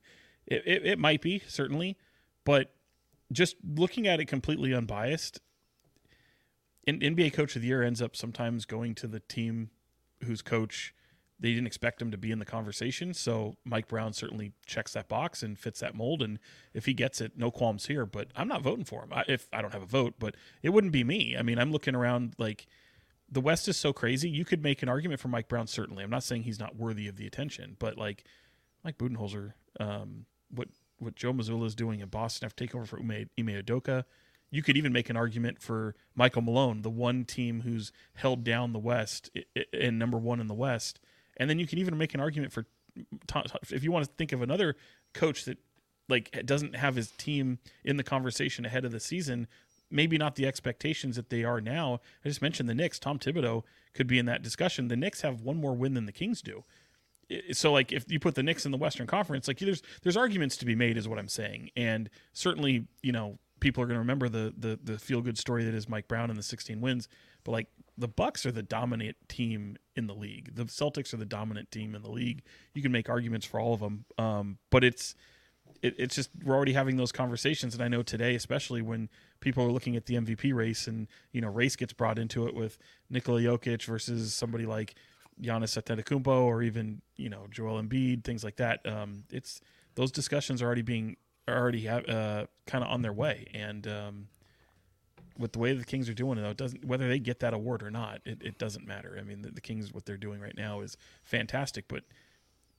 it, 0.52 0.64
it 0.66 0.86
it 0.86 1.00
might 1.00 1.22
be 1.22 1.42
certainly, 1.48 1.98
but 2.46 2.74
just 3.32 3.56
looking 3.64 4.08
at 4.08 4.20
it 4.20 4.26
completely 4.26 4.74
unbiased. 4.74 5.40
NBA 6.88 7.34
Coach 7.34 7.56
of 7.56 7.62
the 7.62 7.70
Year 7.70 7.84
ends 7.84 8.02
up 8.02 8.16
sometimes 8.16 8.66
going 8.66 8.96
to 8.96 9.08
the 9.08 9.20
team 9.20 9.70
whose 10.24 10.42
coach 10.42 10.94
they 11.40 11.50
didn't 11.54 11.68
expect 11.68 12.02
him 12.02 12.12
to 12.12 12.18
be 12.18 12.32
in 12.32 12.40
the 12.40 12.46
conversation. 12.46 13.14
So 13.14 13.56
Mike 13.66 13.88
Brown 13.88 14.14
certainly 14.14 14.54
checks 14.68 14.94
that 14.94 15.08
box 15.08 15.42
and 15.42 15.58
fits 15.58 15.80
that 15.80 15.96
mold. 15.96 16.22
And 16.22 16.38
if 16.74 16.86
he 16.86 16.94
gets 16.94 17.20
it, 17.20 17.34
no 17.36 17.50
qualms 17.50 17.88
here. 17.88 18.06
But 18.06 18.28
I'm 18.36 18.48
not 18.48 18.62
voting 18.62 18.86
for 18.86 19.04
him. 19.04 19.10
I, 19.12 19.24
if 19.28 19.48
I 19.52 19.62
don't 19.62 19.74
have 19.74 19.82
a 19.82 19.88
vote, 19.88 20.16
but 20.20 20.36
it 20.62 20.70
wouldn't 20.70 20.94
be 20.94 21.04
me. 21.04 21.36
I 21.38 21.42
mean, 21.42 21.58
I'm 21.58 21.72
looking 21.72 21.96
around 21.96 22.36
like 22.38 22.68
the 23.30 23.42
West 23.42 23.68
is 23.68 23.76
so 23.76 23.92
crazy. 23.92 24.30
You 24.30 24.46
could 24.46 24.62
make 24.62 24.84
an 24.84 24.90
argument 24.90 25.20
for 25.20 25.30
Mike 25.30 25.48
Brown. 25.48 25.66
Certainly, 25.66 26.04
I'm 26.04 26.12
not 26.12 26.24
saying 26.24 26.44
he's 26.44 26.60
not 26.60 26.76
worthy 26.76 27.08
of 27.08 27.16
the 27.16 27.26
attention, 27.26 27.76
but 27.80 27.98
like 27.98 28.24
Mike 28.84 29.00
Budenholzer, 29.00 29.54
um, 29.80 30.26
what 30.54 30.68
what 31.00 31.16
Joe 31.16 31.34
Mazzulla 31.34 31.66
is 31.66 31.76
doing 31.76 32.00
in 32.00 32.10
Boston 32.10 32.46
after 32.46 32.64
taking 32.64 32.80
over 32.80 32.86
for 32.86 33.00
Ume, 33.00 33.30
Ime 33.40 33.64
Udoka. 33.64 34.06
You 34.52 34.62
could 34.62 34.78
even 34.78 34.94
make 34.94 35.10
an 35.10 35.18
argument 35.18 35.62
for 35.62 35.96
Michael 36.14 36.42
Malone, 36.42 36.82
the 36.82 36.90
one 36.90 37.26
team 37.26 37.62
who's 37.62 37.92
held 38.16 38.44
down 38.44 38.74
the 38.74 38.80
West 38.80 39.32
and 39.74 39.98
number 39.98 40.18
one 40.18 40.40
in 40.40 40.48
the 40.48 40.54
West. 40.54 41.00
And 41.38 41.50
then 41.50 41.58
you 41.58 41.66
can 41.66 41.80
even 41.80 41.98
make 41.98 42.14
an 42.14 42.20
argument 42.20 42.52
for 42.52 42.66
if 43.70 43.84
you 43.84 43.92
want 43.92 44.06
to 44.06 44.12
think 44.18 44.34
of 44.34 44.42
another 44.42 44.76
coach 45.14 45.46
that 45.46 45.58
like 46.10 46.46
doesn't 46.46 46.76
have 46.76 46.96
his 46.96 47.12
team 47.12 47.60
in 47.84 47.98
the 47.98 48.04
conversation 48.04 48.66
ahead 48.66 48.86
of 48.86 48.92
the 48.92 49.00
season, 49.00 49.48
maybe 49.90 50.18
not 50.18 50.36
the 50.36 50.46
expectations 50.46 51.16
that 51.16 51.30
they 51.30 51.44
are 51.44 51.62
now. 51.62 52.02
I 52.24 52.28
just 52.28 52.42
mentioned 52.42 52.70
the 52.70 52.76
Knicks. 52.76 53.00
Tom 53.00 53.18
Thibodeau 53.18 53.64
could 53.94 54.08
be 54.08 54.20
in 54.20 54.26
that 54.26 54.42
discussion. 54.42 54.90
The 54.90 54.98
Knicks 54.98 55.22
have 55.22 55.42
one 55.42 55.58
more 55.58 55.74
win 55.74 55.94
than 55.94 56.06
the 56.06 56.12
Kings 56.12 56.42
do. 56.42 56.64
So 57.54 57.72
like 57.72 57.92
if 57.92 58.10
you 58.12 58.20
put 58.20 58.36
the 58.36 58.44
Knicks 58.44 58.66
in 58.66 58.72
the 58.72 58.78
Western 58.78 59.08
Conference, 59.08 59.48
like 59.48 59.60
there's 59.60 59.82
there's 60.02 60.18
arguments 60.18 60.58
to 60.58 60.66
be 60.66 60.76
made, 60.76 60.98
is 60.98 61.08
what 61.08 61.20
I'm 61.20 61.28
saying. 61.28 61.70
And 61.76 62.10
certainly, 62.34 62.88
you 63.02 63.12
know, 63.12 63.40
people 63.60 63.84
are 63.84 63.86
going 63.88 63.96
to 63.96 64.00
remember 64.00 64.30
the 64.30 64.54
the 64.58 64.80
the 64.84 65.00
feel 65.00 65.22
good 65.22 65.38
story 65.38 65.64
that 65.64 65.74
is 65.74 65.88
Mike 65.88 66.08
Brown 66.08 66.30
and 66.30 66.38
the 66.38 66.44
16 66.44 66.82
wins. 66.82 67.08
But 67.44 67.52
like 67.52 67.68
the 67.98 68.08
Bucks 68.08 68.46
are 68.46 68.52
the 68.52 68.64
dominant 68.64 69.18
team 69.28 69.78
in 69.96 70.08
the 70.08 70.14
league. 70.14 70.56
The 70.56 70.66
Celtics 70.66 71.14
are 71.14 71.18
the 71.18 71.26
dominant 71.26 71.72
team 71.72 71.96
in 71.96 72.02
the 72.02 72.12
league. 72.12 72.42
You 72.74 72.82
can 72.82 72.92
make 72.92 73.10
arguments 73.10 73.46
for 73.46 73.60
all 73.60 73.74
of 73.74 73.80
them, 73.80 74.06
um, 74.18 74.58
but 74.70 74.84
it's 74.84 75.16
it, 75.82 75.96
it's 75.98 76.16
just 76.16 76.30
we're 76.44 76.56
already 76.56 76.74
having 76.74 76.98
those 76.98 77.12
conversations, 77.12 77.74
and 77.74 77.84
I 77.84 77.88
know 77.88 78.04
today, 78.04 78.36
especially 78.36 78.82
when 78.82 79.10
people 79.40 79.64
are 79.64 79.72
looking 79.72 79.96
at 79.96 80.06
the 80.06 80.16
MVP 80.16 80.54
race, 80.54 80.88
and 80.88 81.08
you 81.32 81.42
know, 81.42 81.50
race 81.50 81.76
gets 81.76 81.94
brought 81.94 82.20
into 82.20 82.48
it 82.48 82.54
with 82.54 82.78
Nikola 83.10 83.42
Jokic 83.42 83.86
versus 83.86 84.34
somebody 84.34 84.66
like 84.66 84.96
Giannis 85.42 85.82
Antetokounmpo, 85.82 86.44
or 86.44 86.62
even 86.62 87.02
you 87.16 87.30
know 87.30 87.48
Joel 87.50 87.82
Embiid, 87.82 88.24
things 88.24 88.44
like 88.44 88.58
that. 88.58 88.86
Um, 88.88 89.24
it's 89.30 89.62
those 89.96 90.12
discussions 90.12 90.62
are 90.62 90.66
already 90.66 90.82
being 90.82 91.18
are 91.48 91.58
already 91.58 91.88
uh, 91.88 92.46
kind 92.66 92.84
of 92.84 92.90
on 92.90 93.02
their 93.02 93.14
way, 93.14 93.48
and 93.54 93.88
um, 93.88 94.28
with 95.38 95.54
the 95.54 95.60
way 95.60 95.74
the 95.74 95.84
Kings 95.84 96.08
are 96.10 96.14
doing 96.14 96.38
it, 96.38 96.42
though, 96.42 96.50
it 96.50 96.58
doesn't 96.58 96.86
whether 96.86 97.08
they 97.08 97.20
get 97.20 97.40
that 97.40 97.54
award 97.54 97.84
or 97.84 97.92
not, 97.92 98.22
it, 98.26 98.42
it 98.42 98.58
doesn't 98.58 98.86
matter. 98.86 99.18
I 99.20 99.24
mean, 99.24 99.42
the, 99.42 99.52
the 99.52 99.62
Kings 99.62 99.94
what 99.94 100.06
they're 100.06 100.18
doing 100.18 100.40
right 100.40 100.56
now 100.56 100.82
is 100.82 100.98
fantastic, 101.24 101.86
but 101.88 102.04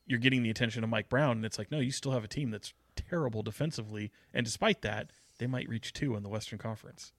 you're 0.07 0.19
getting 0.19 0.43
the 0.43 0.51
attention 0.51 0.85
of 0.85 0.91
Mike 0.91 1.09
Brown, 1.09 1.37
and 1.37 1.45
it's 1.45 1.59
like, 1.59 1.71
no, 1.71 1.79
you 1.79 1.93
still 1.93 2.13
have 2.13 2.25
a 2.25 2.29
team 2.29 2.51
that's 2.51 2.73
terrible 2.97 3.43
defensively, 3.43 4.11
and 4.33 4.45
despite 4.45 4.83
that, 4.83 5.11
they 5.39 5.47
might 5.47 5.69
reach 5.69 5.93
two 5.93 6.15
in 6.17 6.23
the 6.23 6.29
Western 6.29 6.59
Conference. 6.59 7.13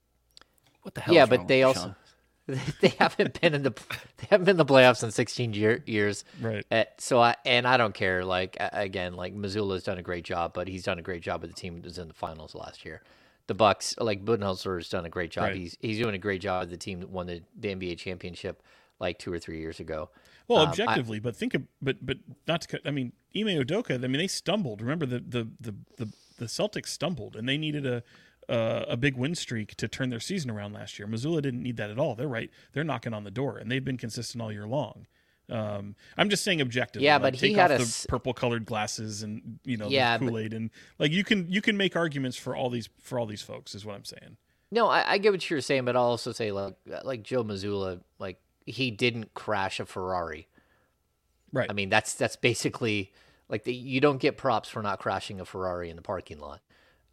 What 0.82 0.94
the 0.94 1.00
hell? 1.00 1.14
yeah, 1.14 1.24
is 1.24 1.30
wrong 1.30 1.38
but 1.40 1.48
they 1.48 1.64
with 1.64 1.76
also 1.76 1.88
Sean? 1.88 1.96
they 2.80 2.88
haven't 2.98 3.40
been 3.40 3.54
in 3.54 3.62
the 3.62 3.70
they 4.18 4.26
haven't 4.30 4.44
been 4.44 4.52
in 4.54 4.56
the 4.58 4.64
playoffs 4.66 5.02
in 5.02 5.10
16 5.10 5.54
year, 5.54 5.82
years. 5.86 6.24
Right. 6.40 6.64
Uh, 6.70 6.84
so 6.98 7.20
I 7.20 7.36
and 7.46 7.66
I 7.66 7.76
don't 7.76 7.94
care. 7.94 8.24
Like 8.24 8.56
again, 8.60 9.14
like 9.14 9.34
Mazzulla's 9.34 9.82
done 9.82 9.98
a 9.98 10.02
great 10.02 10.24
job, 10.24 10.52
but 10.54 10.68
he's 10.68 10.82
done 10.84 10.98
a 10.98 11.02
great 11.02 11.22
job 11.22 11.40
with 11.42 11.50
the 11.50 11.56
team 11.56 11.76
that 11.76 11.84
was 11.84 11.98
in 11.98 12.08
the 12.08 12.14
finals 12.14 12.54
last 12.54 12.84
year. 12.84 13.02
The 13.46 13.54
Bucks, 13.54 13.94
like 13.98 14.24
Budenholzer, 14.24 14.76
has 14.76 14.88
done 14.88 15.04
a 15.04 15.10
great 15.10 15.30
job. 15.30 15.44
Right. 15.44 15.56
He's 15.56 15.76
he's 15.80 15.98
doing 15.98 16.14
a 16.14 16.18
great 16.18 16.40
job 16.40 16.62
with 16.62 16.70
the 16.70 16.76
team 16.76 17.00
that 17.00 17.10
won 17.10 17.26
the, 17.26 17.42
the 17.58 17.74
NBA 17.74 17.98
championship 17.98 18.62
like 19.00 19.18
two 19.18 19.32
or 19.32 19.38
three 19.38 19.58
years 19.60 19.80
ago. 19.80 20.10
Well, 20.46 20.60
Um, 20.60 20.68
I- 20.68 20.70
objectively, 20.70 21.20
but 21.20 21.34
think 21.34 21.54
of 21.54 21.62
but 21.80 21.96
but 22.04 22.18
not 22.46 22.60
to. 22.62 22.68
cut- 22.68 22.82
I 22.84 22.90
mean, 22.90 23.12
Ime 23.34 23.46
Udoka. 23.48 23.94
I 23.94 24.06
mean, 24.06 24.18
they 24.18 24.26
stumbled. 24.26 24.82
Remember 24.82 25.06
the 25.06 25.20
the 25.20 25.48
the 25.60 25.74
the, 25.96 26.12
the 26.38 26.44
Celtics 26.44 26.88
stumbled, 26.88 27.36
and 27.36 27.48
they 27.48 27.56
needed 27.56 27.86
a. 27.86 28.02
Uh, 28.48 28.84
a 28.88 28.96
big 28.96 29.16
win 29.16 29.34
streak 29.34 29.74
to 29.76 29.88
turn 29.88 30.10
their 30.10 30.20
season 30.20 30.50
around 30.50 30.74
last 30.74 30.98
year. 30.98 31.08
Mazzulla 31.08 31.40
didn't 31.40 31.62
need 31.62 31.78
that 31.78 31.88
at 31.88 31.98
all. 31.98 32.14
They're 32.14 32.28
right. 32.28 32.50
They're 32.72 32.84
knocking 32.84 33.14
on 33.14 33.24
the 33.24 33.30
door, 33.30 33.56
and 33.56 33.70
they've 33.70 33.84
been 33.84 33.96
consistent 33.96 34.42
all 34.42 34.52
year 34.52 34.66
long. 34.66 35.06
Um, 35.50 35.94
I'm 36.16 36.30
just 36.30 36.42
saying 36.44 36.60
objectively. 36.60 37.06
Yeah, 37.06 37.14
like, 37.14 37.22
but 37.22 37.34
he 37.34 37.48
take 37.48 37.56
had 37.56 37.72
off 37.72 37.80
a 37.80 37.84
the 37.84 38.06
purple 38.08 38.32
colored 38.32 38.64
glasses 38.64 39.22
and 39.22 39.58
you 39.64 39.76
know 39.76 39.88
Yeah, 39.88 40.16
the 40.16 40.26
Kool 40.26 40.38
Aid 40.38 40.54
and 40.54 40.70
like 40.98 41.12
you 41.12 41.22
can 41.24 41.50
you 41.50 41.60
can 41.60 41.76
make 41.76 41.96
arguments 41.96 42.36
for 42.36 42.56
all 42.56 42.70
these 42.70 42.88
for 43.02 43.18
all 43.18 43.26
these 43.26 43.42
folks 43.42 43.74
is 43.74 43.84
what 43.84 43.94
I'm 43.94 44.04
saying. 44.04 44.36
No, 44.70 44.88
I, 44.88 45.12
I 45.12 45.18
get 45.18 45.32
what 45.32 45.48
you're 45.48 45.60
saying, 45.60 45.84
but 45.84 45.96
I'll 45.96 46.04
also 46.04 46.32
say 46.32 46.50
like 46.50 46.76
like 47.04 47.22
Joe 47.22 47.44
Mazzulla, 47.44 48.00
like 48.18 48.38
he 48.64 48.90
didn't 48.90 49.34
crash 49.34 49.80
a 49.80 49.86
Ferrari. 49.86 50.48
Right. 51.52 51.70
I 51.70 51.74
mean, 51.74 51.90
that's 51.90 52.14
that's 52.14 52.36
basically 52.36 53.12
like 53.48 53.64
the, 53.64 53.74
you 53.74 54.00
don't 54.00 54.18
get 54.18 54.38
props 54.38 54.68
for 54.68 54.82
not 54.82 54.98
crashing 54.98 55.40
a 55.40 55.44
Ferrari 55.44 55.90
in 55.90 55.96
the 55.96 56.02
parking 56.02 56.38
lot. 56.40 56.60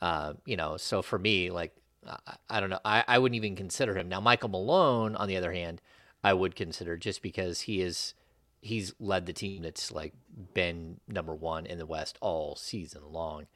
Uh, 0.02 0.34
you 0.46 0.58
know, 0.58 0.78
so 0.78 1.02
for 1.02 1.20
me, 1.20 1.52
like 1.52 1.74
I, 2.08 2.36
I 2.50 2.60
don't 2.60 2.70
know, 2.70 2.80
I, 2.84 3.04
I 3.08 3.20
wouldn't 3.20 3.36
even 3.36 3.56
consider 3.56 3.96
him. 3.96 4.10
Now, 4.10 4.20
Michael 4.20 4.50
Malone, 4.50 5.16
on 5.16 5.28
the 5.28 5.38
other 5.38 5.52
hand, 5.52 5.82
I 6.24 6.34
would 6.34 6.56
consider 6.56 6.98
just 6.98 7.22
because 7.22 7.62
he 7.62 7.82
is 7.82 8.14
he's 8.62 8.94
led 9.00 9.26
the 9.26 9.34
team 9.34 9.64
that's 9.64 9.92
like 9.92 10.14
been 10.54 11.00
number 11.08 11.34
one 11.36 11.66
in 11.66 11.78
the 11.78 11.86
West 11.86 12.18
all 12.22 12.56
season 12.56 13.02
long, 13.12 13.48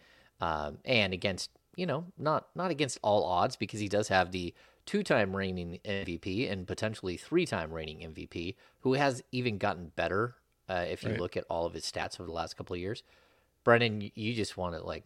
um, 0.42 0.78
and 0.86 1.14
against 1.14 1.50
you 1.76 1.86
know 1.86 2.06
not 2.18 2.48
not 2.56 2.72
against 2.72 3.00
all 3.02 3.24
odds 3.24 3.56
because 3.56 3.80
he 3.80 3.88
does 3.90 4.08
have 4.10 4.32
the 4.32 4.54
two-time 4.86 5.36
reigning 5.36 5.80
MVP 5.84 6.52
and 6.52 6.68
potentially 6.68 7.18
three-time 7.18 7.72
reigning 7.72 8.02
MVP 8.02 8.56
who 8.82 8.94
has 8.94 9.24
even 9.32 9.58
gotten 9.58 9.92
better 9.96 10.36
uh, 10.70 10.86
if 10.88 11.04
you 11.04 11.10
Right. 11.10 11.20
look 11.20 11.36
at 11.38 11.44
all 11.50 11.66
of 11.66 11.74
his 11.74 11.86
stats 11.86 12.20
over 12.20 12.28
the 12.28 12.34
last 12.36 12.56
couple 12.56 12.76
of 12.76 12.80
years. 12.80 13.02
Brenden, 13.66 14.02
you- 14.04 14.12
you 14.14 14.34
just 14.36 14.58
want 14.58 14.76
to 14.76 14.84
like 14.84 15.04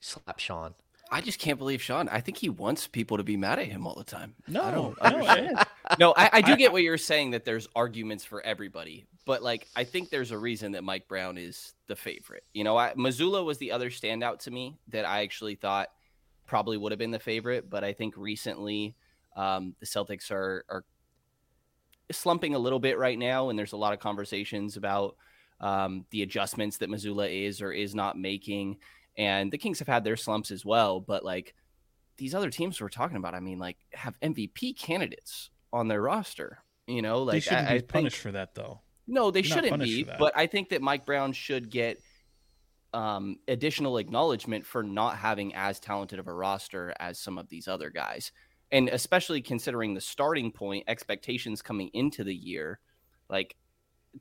slap 0.00 0.38
Sean. 0.38 0.74
I 1.12 1.20
just 1.20 1.40
can't 1.40 1.58
believe 1.58 1.82
Sean. 1.82 2.08
I 2.08 2.20
think 2.20 2.38
he 2.38 2.48
wants 2.48 2.86
people 2.86 3.16
to 3.16 3.24
be 3.24 3.36
mad 3.36 3.58
at 3.58 3.66
him 3.66 3.86
all 3.86 3.96
the 3.96 4.04
time. 4.04 4.34
No, 4.46 4.62
I 4.62 4.70
don't 4.70 4.98
understand. 5.00 5.58
No, 5.98 6.14
I, 6.16 6.30
I 6.34 6.40
do 6.40 6.54
get 6.56 6.70
what 6.70 6.84
you're 6.84 6.96
saying 6.96 7.32
that 7.32 7.44
there's 7.44 7.66
arguments 7.74 8.24
for 8.24 8.40
everybody, 8.42 9.06
but 9.26 9.42
like 9.42 9.66
I 9.74 9.82
think 9.82 10.08
there's 10.08 10.30
a 10.30 10.38
reason 10.38 10.70
that 10.72 10.84
Mike 10.84 11.08
Brown 11.08 11.36
is 11.36 11.74
the 11.88 11.96
favorite. 11.96 12.44
You 12.54 12.62
know, 12.62 12.76
I, 12.76 12.94
Mazzulla 12.94 13.44
was 13.44 13.58
the 13.58 13.72
other 13.72 13.90
standout 13.90 14.38
to 14.40 14.52
me 14.52 14.78
that 14.88 15.04
I 15.04 15.22
actually 15.22 15.56
thought 15.56 15.88
probably 16.46 16.76
would 16.76 16.92
have 16.92 16.98
been 17.00 17.10
the 17.10 17.18
favorite, 17.18 17.68
but 17.68 17.82
I 17.82 17.92
think 17.92 18.14
recently 18.16 18.94
um, 19.34 19.74
the 19.80 19.86
Celtics 19.86 20.30
are 20.30 20.64
are 20.68 20.84
slumping 22.12 22.54
a 22.54 22.58
little 22.58 22.78
bit 22.80 22.98
right 22.98 23.18
now, 23.18 23.48
and 23.48 23.58
there's 23.58 23.72
a 23.72 23.76
lot 23.76 23.92
of 23.92 23.98
conversations 23.98 24.76
about 24.76 25.16
um, 25.60 26.06
the 26.10 26.22
adjustments 26.22 26.76
that 26.78 26.88
Mazzulla 26.90 27.28
is 27.30 27.60
or 27.60 27.72
is 27.72 27.96
not 27.96 28.18
making, 28.18 28.78
and 29.16 29.50
the 29.52 29.58
Kings 29.58 29.78
have 29.80 29.88
had 29.88 30.04
their 30.04 30.16
slumps 30.16 30.50
as 30.50 30.64
well, 30.64 31.00
but 31.00 31.24
like 31.24 31.54
these 32.16 32.34
other 32.34 32.50
teams 32.50 32.80
we're 32.80 32.88
talking 32.88 33.16
about, 33.16 33.34
I 33.34 33.40
mean, 33.40 33.58
like 33.58 33.76
have 33.92 34.18
MVP 34.20 34.78
candidates 34.78 35.50
on 35.72 35.88
their 35.88 36.02
roster. 36.02 36.58
You 36.86 37.02
know, 37.02 37.22
like 37.22 37.34
they 37.34 37.40
shouldn't 37.40 37.68
I, 37.68 37.70
be 37.70 37.74
I 37.74 37.78
think- 37.78 37.88
punished 37.88 38.18
for 38.18 38.32
that 38.32 38.54
though. 38.54 38.80
no, 39.06 39.30
they 39.30 39.42
Not 39.42 39.48
shouldn't 39.48 39.82
be. 39.82 40.04
But 40.04 40.32
I 40.36 40.46
think 40.46 40.70
that 40.70 40.82
Mike 40.82 41.06
Brown 41.06 41.32
should 41.32 41.70
get 41.70 42.00
um, 42.92 43.36
additional 43.46 43.98
acknowledgement 43.98 44.66
for 44.66 44.82
not 44.82 45.16
having 45.16 45.54
as 45.54 45.78
talented 45.78 46.18
of 46.18 46.26
a 46.26 46.32
roster 46.34 46.92
as 46.98 47.18
some 47.20 47.38
of 47.38 47.48
these 47.48 47.68
other 47.68 47.88
guys, 47.90 48.32
and 48.72 48.88
especially 48.88 49.40
considering 49.40 49.94
the 49.94 50.00
starting 50.00 50.50
point 50.50 50.84
expectations 50.88 51.62
coming 51.62 51.88
into 51.92 52.24
the 52.24 52.34
year. 52.34 52.80
Like 53.28 53.54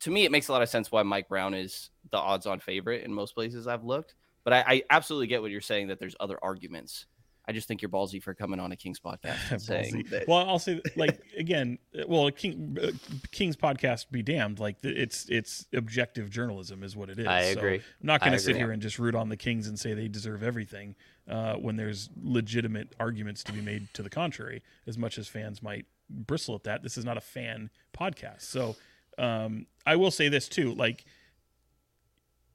to 0.01 0.11
me, 0.11 0.23
it 0.25 0.31
makes 0.31 0.47
a 0.49 0.51
lot 0.51 0.61
of 0.61 0.69
sense 0.69 0.91
why 0.91 1.01
Mike 1.01 1.27
Brown 1.29 1.55
is 1.55 1.89
the 2.11 2.17
odds-on 2.17 2.59
favorite 2.59 3.03
in 3.03 3.11
most 3.11 3.33
places 3.33 3.65
I've 3.65 3.83
looked. 3.83 4.13
But 4.49 4.65
I, 4.67 4.73
I 4.73 4.83
absolutely 4.89 5.27
get 5.27 5.43
what 5.43 5.51
you're 5.51 5.61
saying 5.61 5.89
that 5.89 5.99
there's 5.99 6.15
other 6.19 6.39
arguments. 6.41 7.05
I 7.47 7.51
just 7.51 7.67
think 7.67 7.83
you're 7.83 7.89
ballsy 7.89 8.21
for 8.21 8.33
coming 8.33 8.59
on 8.59 8.71
a 8.71 8.75
Kings 8.75 8.99
podcast 8.99 9.51
and 9.51 9.61
saying 9.61 10.07
that. 10.09 10.27
well, 10.27 10.39
I'll 10.39 10.57
say 10.57 10.81
like 10.95 11.19
again, 11.37 11.77
well, 12.07 12.31
King, 12.31 12.75
uh, 12.81 12.87
King's 13.31 13.55
podcast 13.55 14.09
be 14.09 14.23
damned. 14.23 14.59
Like 14.59 14.77
it's 14.81 15.29
it's 15.29 15.67
objective 15.71 16.31
journalism 16.31 16.81
is 16.81 16.95
what 16.95 17.11
it 17.11 17.19
is. 17.19 17.27
I 17.27 17.53
So 17.53 17.59
agree. 17.59 17.75
I'm 17.75 17.83
not 18.01 18.21
going 18.21 18.31
to 18.33 18.39
sit 18.39 18.55
here 18.55 18.71
and 18.71 18.81
just 18.81 18.97
root 18.97 19.13
on 19.13 19.29
the 19.29 19.37
Kings 19.37 19.67
and 19.67 19.79
say 19.79 19.93
they 19.93 20.07
deserve 20.07 20.41
everything 20.41 20.95
uh, 21.27 21.53
when 21.57 21.75
there's 21.75 22.09
legitimate 22.19 22.95
arguments 22.99 23.43
to 23.43 23.53
be 23.53 23.61
made 23.61 23.87
to 23.93 24.01
the 24.01 24.09
contrary. 24.09 24.63
As 24.87 24.97
much 24.97 25.19
as 25.19 25.27
fans 25.27 25.61
might 25.61 25.85
bristle 26.09 26.55
at 26.55 26.63
that, 26.63 26.81
this 26.81 26.97
is 26.97 27.05
not 27.05 27.17
a 27.17 27.21
fan 27.21 27.69
podcast. 27.95 28.41
So 28.41 28.75
um, 29.19 29.67
I 29.85 29.95
will 29.95 30.11
say 30.11 30.27
this 30.27 30.49
too, 30.49 30.73
like 30.73 31.05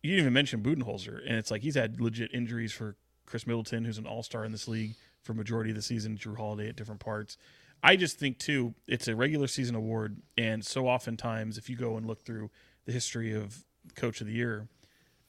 you 0.04 0.10
didn't 0.10 0.24
even 0.24 0.32
mention 0.34 0.62
Budenholzer, 0.62 1.22
and 1.26 1.38
it's 1.38 1.50
like 1.50 1.62
he's 1.62 1.76
had 1.76 1.98
legit 1.98 2.30
injuries 2.34 2.72
for 2.72 2.94
Khris 3.24 3.46
Middleton, 3.46 3.86
who's 3.86 3.96
an 3.96 4.06
all 4.06 4.22
star 4.22 4.44
in 4.44 4.52
this 4.52 4.68
league 4.68 4.96
for 5.22 5.32
majority 5.32 5.70
of 5.70 5.76
the 5.76 5.82
season, 5.82 6.18
Jrue 6.18 6.36
Holiday 6.36 6.68
at 6.68 6.76
different 6.76 7.00
parts. 7.00 7.38
I 7.82 7.96
just 7.96 8.18
think 8.18 8.38
too, 8.38 8.74
it's 8.86 9.08
a 9.08 9.16
regular 9.16 9.46
season 9.46 9.74
award, 9.74 10.18
and 10.36 10.62
so 10.62 10.88
oftentimes 10.88 11.56
if 11.56 11.70
you 11.70 11.76
go 11.76 11.96
and 11.96 12.06
look 12.06 12.22
through 12.22 12.50
the 12.84 12.92
history 12.92 13.32
of 13.32 13.64
Coach 13.96 14.20
of 14.20 14.26
the 14.26 14.34
Year, 14.34 14.68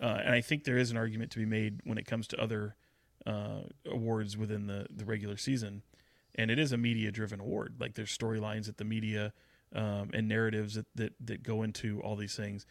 uh, 0.02 0.20
and 0.26 0.36
I 0.36 0.42
think 0.42 0.66
there 0.66 0.78
is 0.78 0.92
an 0.92 0.98
argument 0.98 1.32
to 1.32 1.40
be 1.40 1.46
made 1.46 1.80
when 1.86 1.98
it 1.98 2.06
comes 2.06 2.28
to 2.28 2.42
other 2.42 2.76
uh, 3.26 3.62
awards 3.90 4.38
within 4.38 4.68
the 4.68 4.88
the 4.94 5.06
regular 5.06 5.38
season, 5.38 5.84
and 6.36 6.52
it 6.52 6.60
is 6.60 6.74
a 6.74 6.78
media 6.78 7.14
driven 7.14 7.40
award. 7.40 7.76
Like 7.80 7.96
there's 7.96 8.16
storylines 8.16 8.66
that 8.66 8.76
the 8.76 8.84
media 8.84 9.32
um, 9.74 10.10
and 10.14 10.28
narratives 10.28 10.76
that, 10.76 10.88
that 10.96 11.14
that 11.22 11.44
go 11.44 11.64
into 11.64 12.02
all 12.02 12.18
these 12.18 12.36
things 12.36 12.66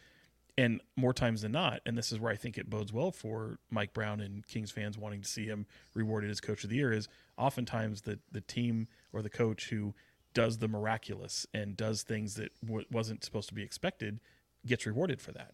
and 0.57 0.81
more 0.95 1.13
times 1.13 1.41
than 1.41 1.51
not, 1.51 1.81
and 1.85 1.97
this 1.97 2.11
is 2.11 2.19
where 2.19 2.31
I 2.31 2.35
think 2.35 2.57
it 2.57 2.69
bodes 2.69 2.93
well 2.93 3.11
for 3.11 3.59
Mike 3.69 3.93
Brown 3.93 4.21
and 4.21 4.45
Kings 4.47 4.71
fans 4.71 4.97
wanting 4.97 5.21
to 5.21 5.27
see 5.27 5.45
him 5.45 5.65
rewarded 5.93 6.29
as 6.31 6.39
coach 6.39 6.63
of 6.63 6.69
the 6.69 6.77
year 6.77 6.93
is 6.93 7.07
oftentimes 7.37 8.01
the 8.01 8.19
the 8.31 8.41
team 8.41 8.87
or 9.11 9.21
the 9.21 9.29
coach 9.29 9.69
who 9.69 9.93
does 10.33 10.57
the 10.57 10.67
miraculous 10.67 11.45
and 11.53 11.75
does 11.77 12.03
things 12.03 12.35
that 12.35 12.51
w- 12.65 12.85
wasn't 12.91 13.23
supposed 13.23 13.47
to 13.49 13.55
be 13.55 13.63
expected 13.63 14.19
gets 14.65 14.85
rewarded 14.85 15.21
for 15.21 15.31
that. 15.31 15.53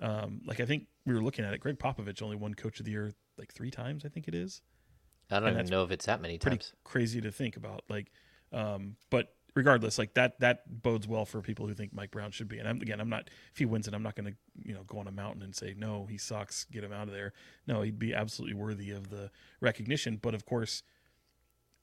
Um, 0.00 0.40
like 0.46 0.60
I 0.60 0.66
think 0.66 0.86
we 1.04 1.14
were 1.14 1.22
looking 1.22 1.44
at 1.44 1.54
it, 1.54 1.60
Gregg 1.60 1.78
Popovich 1.78 2.22
only 2.22 2.36
won 2.36 2.54
coach 2.54 2.78
of 2.80 2.84
the 2.86 2.92
year 2.92 3.12
like 3.38 3.52
three 3.52 3.70
times. 3.70 4.04
I 4.04 4.08
think 4.08 4.28
it 4.28 4.34
is 4.34 4.60
I 5.30 5.40
don't 5.40 5.48
And 5.48 5.58
even 5.58 5.70
know 5.70 5.82
if 5.82 5.90
it's 5.90 6.06
that 6.06 6.20
many 6.20 6.38
times. 6.38 6.72
crazy 6.84 7.20
to 7.20 7.32
think 7.32 7.56
about. 7.56 7.84
Like, 7.88 8.12
um, 8.52 8.96
but 9.10 9.34
regardless, 9.56 9.98
like 9.98 10.14
that 10.14 10.38
that 10.38 10.82
bodes 10.82 11.08
well 11.08 11.24
for 11.24 11.40
people 11.40 11.66
who 11.66 11.74
think 11.74 11.92
Mike 11.92 12.12
Brown 12.12 12.30
should 12.30 12.46
be. 12.46 12.58
And 12.58 12.68
I'm, 12.68 12.80
again, 12.80 13.00
I'm 13.00 13.08
not 13.08 13.30
if 13.50 13.58
he 13.58 13.64
wins 13.64 13.88
it, 13.88 13.94
I'm 13.94 14.02
not 14.02 14.14
going 14.14 14.30
to 14.30 14.36
you 14.62 14.74
know 14.74 14.84
go 14.84 14.98
on 14.98 15.08
a 15.08 15.12
mountain 15.12 15.42
and 15.42 15.56
say 15.56 15.74
no, 15.76 16.06
he 16.06 16.18
sucks, 16.18 16.64
get 16.66 16.84
him 16.84 16.92
out 16.92 17.08
of 17.08 17.14
there. 17.14 17.32
No, 17.66 17.82
he'd 17.82 17.98
be 17.98 18.14
absolutely 18.14 18.54
worthy 18.54 18.92
of 18.92 19.10
the 19.10 19.30
recognition. 19.60 20.18
But 20.22 20.34
of 20.34 20.44
course, 20.44 20.84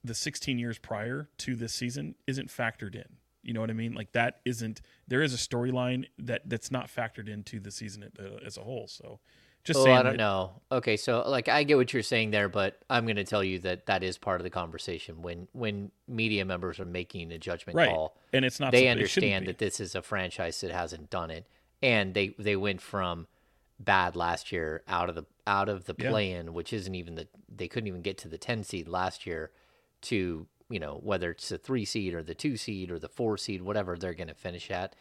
the 0.04 0.16
16 0.16 0.60
years 0.60 0.78
prior 0.78 1.30
to 1.40 1.56
this 1.56 1.74
season 1.74 2.16
isn't 2.28 2.50
factored 2.50 2.96
in. 2.96 3.18
You 3.42 3.54
know 3.54 3.60
what 3.60 3.70
I 3.70 3.74
mean? 3.74 3.94
Like 3.94 4.14
that 4.14 4.40
isn't. 4.46 4.82
There 5.08 5.22
is 5.22 5.34
a 5.34 5.38
storyline 5.38 6.06
that 6.18 6.44
that's 6.46 6.72
not 6.72 6.88
factored 6.88 7.28
into 7.28 7.60
the 7.60 7.72
season 7.72 8.10
uh, 8.18 8.46
as 8.46 8.56
a 8.56 8.62
whole. 8.62 8.88
So, 8.88 9.20
just 9.64 9.80
Oh, 9.80 9.84
saying. 9.86 9.98
I 9.98 10.04
don't 10.04 10.14
that- 10.14 10.18
know. 10.18 10.62
Okay, 10.72 10.98
so 10.98 11.24
like 11.28 11.48
I 11.48 11.64
get 11.64 11.78
what 11.78 11.94
you're 11.94 12.04
saying 12.04 12.32
there, 12.32 12.50
but 12.50 12.80
I'm 12.90 13.06
going 13.06 13.16
to 13.18 13.24
tell 13.24 13.44
you 13.44 13.60
that 13.60 13.86
that 13.86 14.04
is 14.04 14.18
part 14.18 14.40
of 14.42 14.44
the 14.44 14.50
conversation 14.50 15.22
when 15.22 15.48
when 15.54 15.92
media 16.08 16.44
members 16.46 16.80
are 16.80 16.86
making 16.86 17.32
a 17.32 17.38
judgment 17.38 17.78
Right, 17.78 17.90
call. 17.90 18.18
and 18.34 18.44
it's 18.44 18.60
not. 18.60 18.72
they 18.72 18.84
supp- 18.84 18.98
it 18.98 19.08
shouldn't 19.08 19.32
understand 19.34 19.48
that 19.48 19.58
this 19.60 19.80
is 19.80 19.96
a 19.96 20.02
franchise 20.02 20.60
that 20.62 20.72
hasn't 20.72 21.10
done 21.10 21.32
it, 21.32 21.46
and 21.82 22.14
they 22.14 22.30
they 22.40 22.56
went 22.56 22.82
from 22.82 23.28
bad 23.80 24.16
last 24.16 24.52
year 24.52 24.84
out 24.88 25.10
of 25.10 25.16
the 25.16 25.26
out 25.48 25.70
of 25.70 25.86
the 25.86 25.96
Yeah. 25.98 26.10
play-in, 26.10 26.54
which 26.54 26.74
isn't 26.74 26.96
even 26.96 27.16
the 27.16 27.28
they 27.54 27.68
couldn't 27.68 27.88
even 27.88 28.02
get 28.02 28.18
to 28.20 28.28
the 28.28 28.38
10 28.38 28.64
seed 28.64 28.88
last 28.88 29.26
year, 29.26 29.52
to 30.04 30.48
you 30.70 30.80
know 30.80 31.00
whether 31.04 31.32
it's 31.32 31.50
the 31.50 31.58
three 31.58 31.86
seed 31.86 32.14
or 32.14 32.24
the 32.24 32.36
two 32.36 32.58
seed 32.58 32.92
or 32.92 33.00
the 33.00 33.10
four 33.10 33.38
seed, 33.38 33.62
whatever 33.62 33.98
they're 33.98 34.14
going 34.14 34.28
to 34.28 34.34
finish 34.34 34.70
at. 34.72 34.96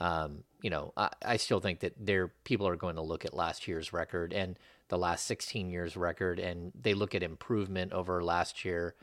Um, 0.00 0.44
you 0.62 0.70
know, 0.70 0.92
I, 0.96 1.10
I 1.24 1.36
still 1.36 1.60
think 1.60 1.80
that 1.80 1.94
there 1.98 2.28
people 2.44 2.66
are 2.68 2.76
going 2.76 2.96
to 2.96 3.02
look 3.02 3.24
at 3.24 3.34
last 3.34 3.66
year's 3.66 3.92
record 3.92 4.32
and 4.32 4.58
the 4.88 4.98
last 4.98 5.26
16 5.26 5.70
years 5.70 5.96
record, 5.96 6.38
and 6.38 6.72
they 6.80 6.94
look 6.94 7.14
at 7.14 7.22
improvement 7.22 7.92
over 7.92 8.22
last 8.22 8.64
year. 8.64 8.94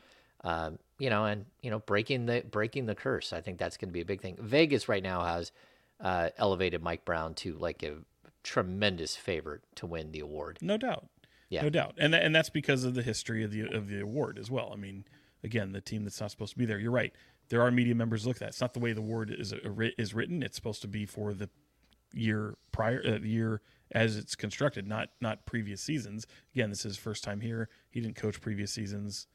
Um, 0.42 0.78
you 0.98 1.10
know, 1.10 1.24
and 1.24 1.46
you 1.62 1.70
know, 1.70 1.78
breaking 1.80 2.26
the 2.26 2.44
breaking 2.48 2.86
the 2.86 2.94
curse. 2.94 3.32
I 3.32 3.40
think 3.40 3.58
that's 3.58 3.76
going 3.76 3.88
to 3.88 3.92
be 3.92 4.02
a 4.02 4.04
big 4.04 4.20
thing. 4.20 4.36
Vegas 4.40 4.88
right 4.88 5.02
now 5.02 5.24
has 5.24 5.52
uh, 6.00 6.30
elevated 6.36 6.82
Mike 6.82 7.04
Brown 7.04 7.34
to 7.34 7.54
like 7.54 7.82
a 7.82 7.96
tremendous 8.42 9.16
favorite 9.16 9.62
to 9.76 9.86
win 9.86 10.12
the 10.12 10.20
award. 10.20 10.58
No 10.60 10.76
doubt. 10.76 11.06
Yeah. 11.48 11.62
No 11.62 11.70
doubt. 11.70 11.94
And 11.98 12.12
tha- 12.12 12.22
and 12.22 12.34
that's 12.34 12.50
because 12.50 12.84
of 12.84 12.94
the 12.94 13.02
history 13.02 13.42
of 13.42 13.50
the 13.50 13.62
of 13.62 13.88
the 13.88 14.00
award 14.00 14.38
as 14.38 14.50
well. 14.50 14.70
I 14.72 14.76
mean, 14.76 15.04
again, 15.44 15.72
the 15.72 15.80
team 15.80 16.02
that's 16.04 16.20
not 16.20 16.30
supposed 16.30 16.52
to 16.52 16.58
be 16.58 16.64
there. 16.64 16.78
You're 16.78 16.90
right. 16.90 17.12
There 17.50 17.62
are 17.62 17.70
media 17.70 17.94
members 17.94 18.26
look 18.26 18.36
at 18.36 18.40
that. 18.40 18.48
It's 18.48 18.60
not 18.60 18.74
the 18.74 18.80
way 18.80 18.92
the 18.92 19.00
award 19.00 19.30
is 19.30 19.52
uh, 19.52 19.58
is 19.98 20.14
written. 20.14 20.42
It's 20.42 20.56
supposed 20.56 20.82
to 20.82 20.88
be 20.88 21.06
for 21.06 21.34
the 21.34 21.48
year 22.12 22.56
prior 22.72 23.02
uh, 23.06 23.18
the 23.18 23.28
year 23.28 23.60
as 23.92 24.16
it's 24.16 24.34
constructed, 24.34 24.88
not 24.88 25.10
not 25.20 25.46
previous 25.46 25.80
seasons. 25.82 26.26
Again, 26.54 26.70
this 26.70 26.84
is 26.84 26.96
first 26.96 27.22
time 27.22 27.40
here. 27.40 27.68
He 27.90 28.00
didn't 28.00 28.16
coach 28.16 28.40
previous 28.40 28.72
seasons. 28.72 29.26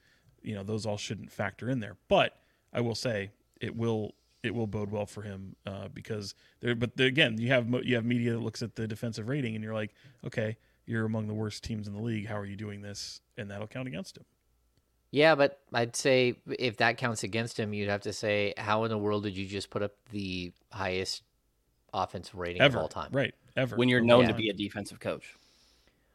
You 0.42 0.56
know, 0.56 0.64
those 0.64 0.86
all 0.86 0.98
shouldn't 0.98 1.32
factor 1.32 1.70
in 1.70 1.80
there. 1.80 1.98
But 2.08 2.38
I 2.74 2.82
will 2.82 2.96
say 2.96 3.32
it 3.62 3.76
will 3.76 4.16
it 4.42 4.56
will 4.56 4.68
bode 4.68 4.90
well 4.90 5.06
for 5.06 5.22
him 5.22 5.56
uh, 5.68 5.90
because 5.94 6.34
there. 6.62 6.74
But 6.74 6.98
the, 6.98 7.06
again, 7.06 7.38
you 7.38 7.50
have 7.50 7.68
you 7.84 7.96
have 7.96 8.06
media 8.06 8.32
that 8.32 8.40
looks 8.40 8.64
at 8.64 8.76
the 8.76 8.88
defensive 8.88 9.30
rating, 9.30 9.54
and 9.54 9.64
you're 9.64 9.74
like, 9.74 9.94
okay, 10.26 10.58
you're 10.86 11.06
among 11.06 11.28
the 11.28 11.34
worst 11.34 11.64
teams 11.64 11.88
in 11.88 11.94
the 11.94 12.02
league. 12.02 12.26
How 12.26 12.38
are 12.38 12.46
you 12.46 12.56
doing 12.56 12.82
this? 12.82 13.22
And 13.38 13.52
that'll 13.52 13.68
count 13.68 13.88
against 13.88 14.18
him. 14.18 14.26
Yeah, 15.12 15.36
but 15.36 15.60
I'd 15.74 15.96
say 15.96 16.36
if 16.48 16.78
that 16.78 16.98
counts 16.98 17.24
against 17.24 17.60
him, 17.60 17.74
you'd 17.74 17.90
have 17.90 18.02
to 18.02 18.14
say, 18.14 18.54
how 18.58 18.84
in 18.84 18.90
the 18.90 18.98
world 18.98 19.24
did 19.24 19.36
you 19.36 19.48
just 19.48 19.70
put 19.70 19.82
up 19.82 19.94
the 20.12 20.52
highest 20.72 21.24
offensive 21.94 22.36
rating 22.36 22.62
Ever 22.62 22.78
of 22.78 22.84
all 22.84 22.88
time? 22.88 23.10
right? 23.12 23.34
Ever 23.58 23.76
when 23.76 23.90
you're 23.90 24.02
known 24.02 24.26
all 24.26 24.32
to 24.32 24.38
be 24.38 24.50
a 24.50 24.54
defensive 24.54 25.00
coach. 25.00 25.36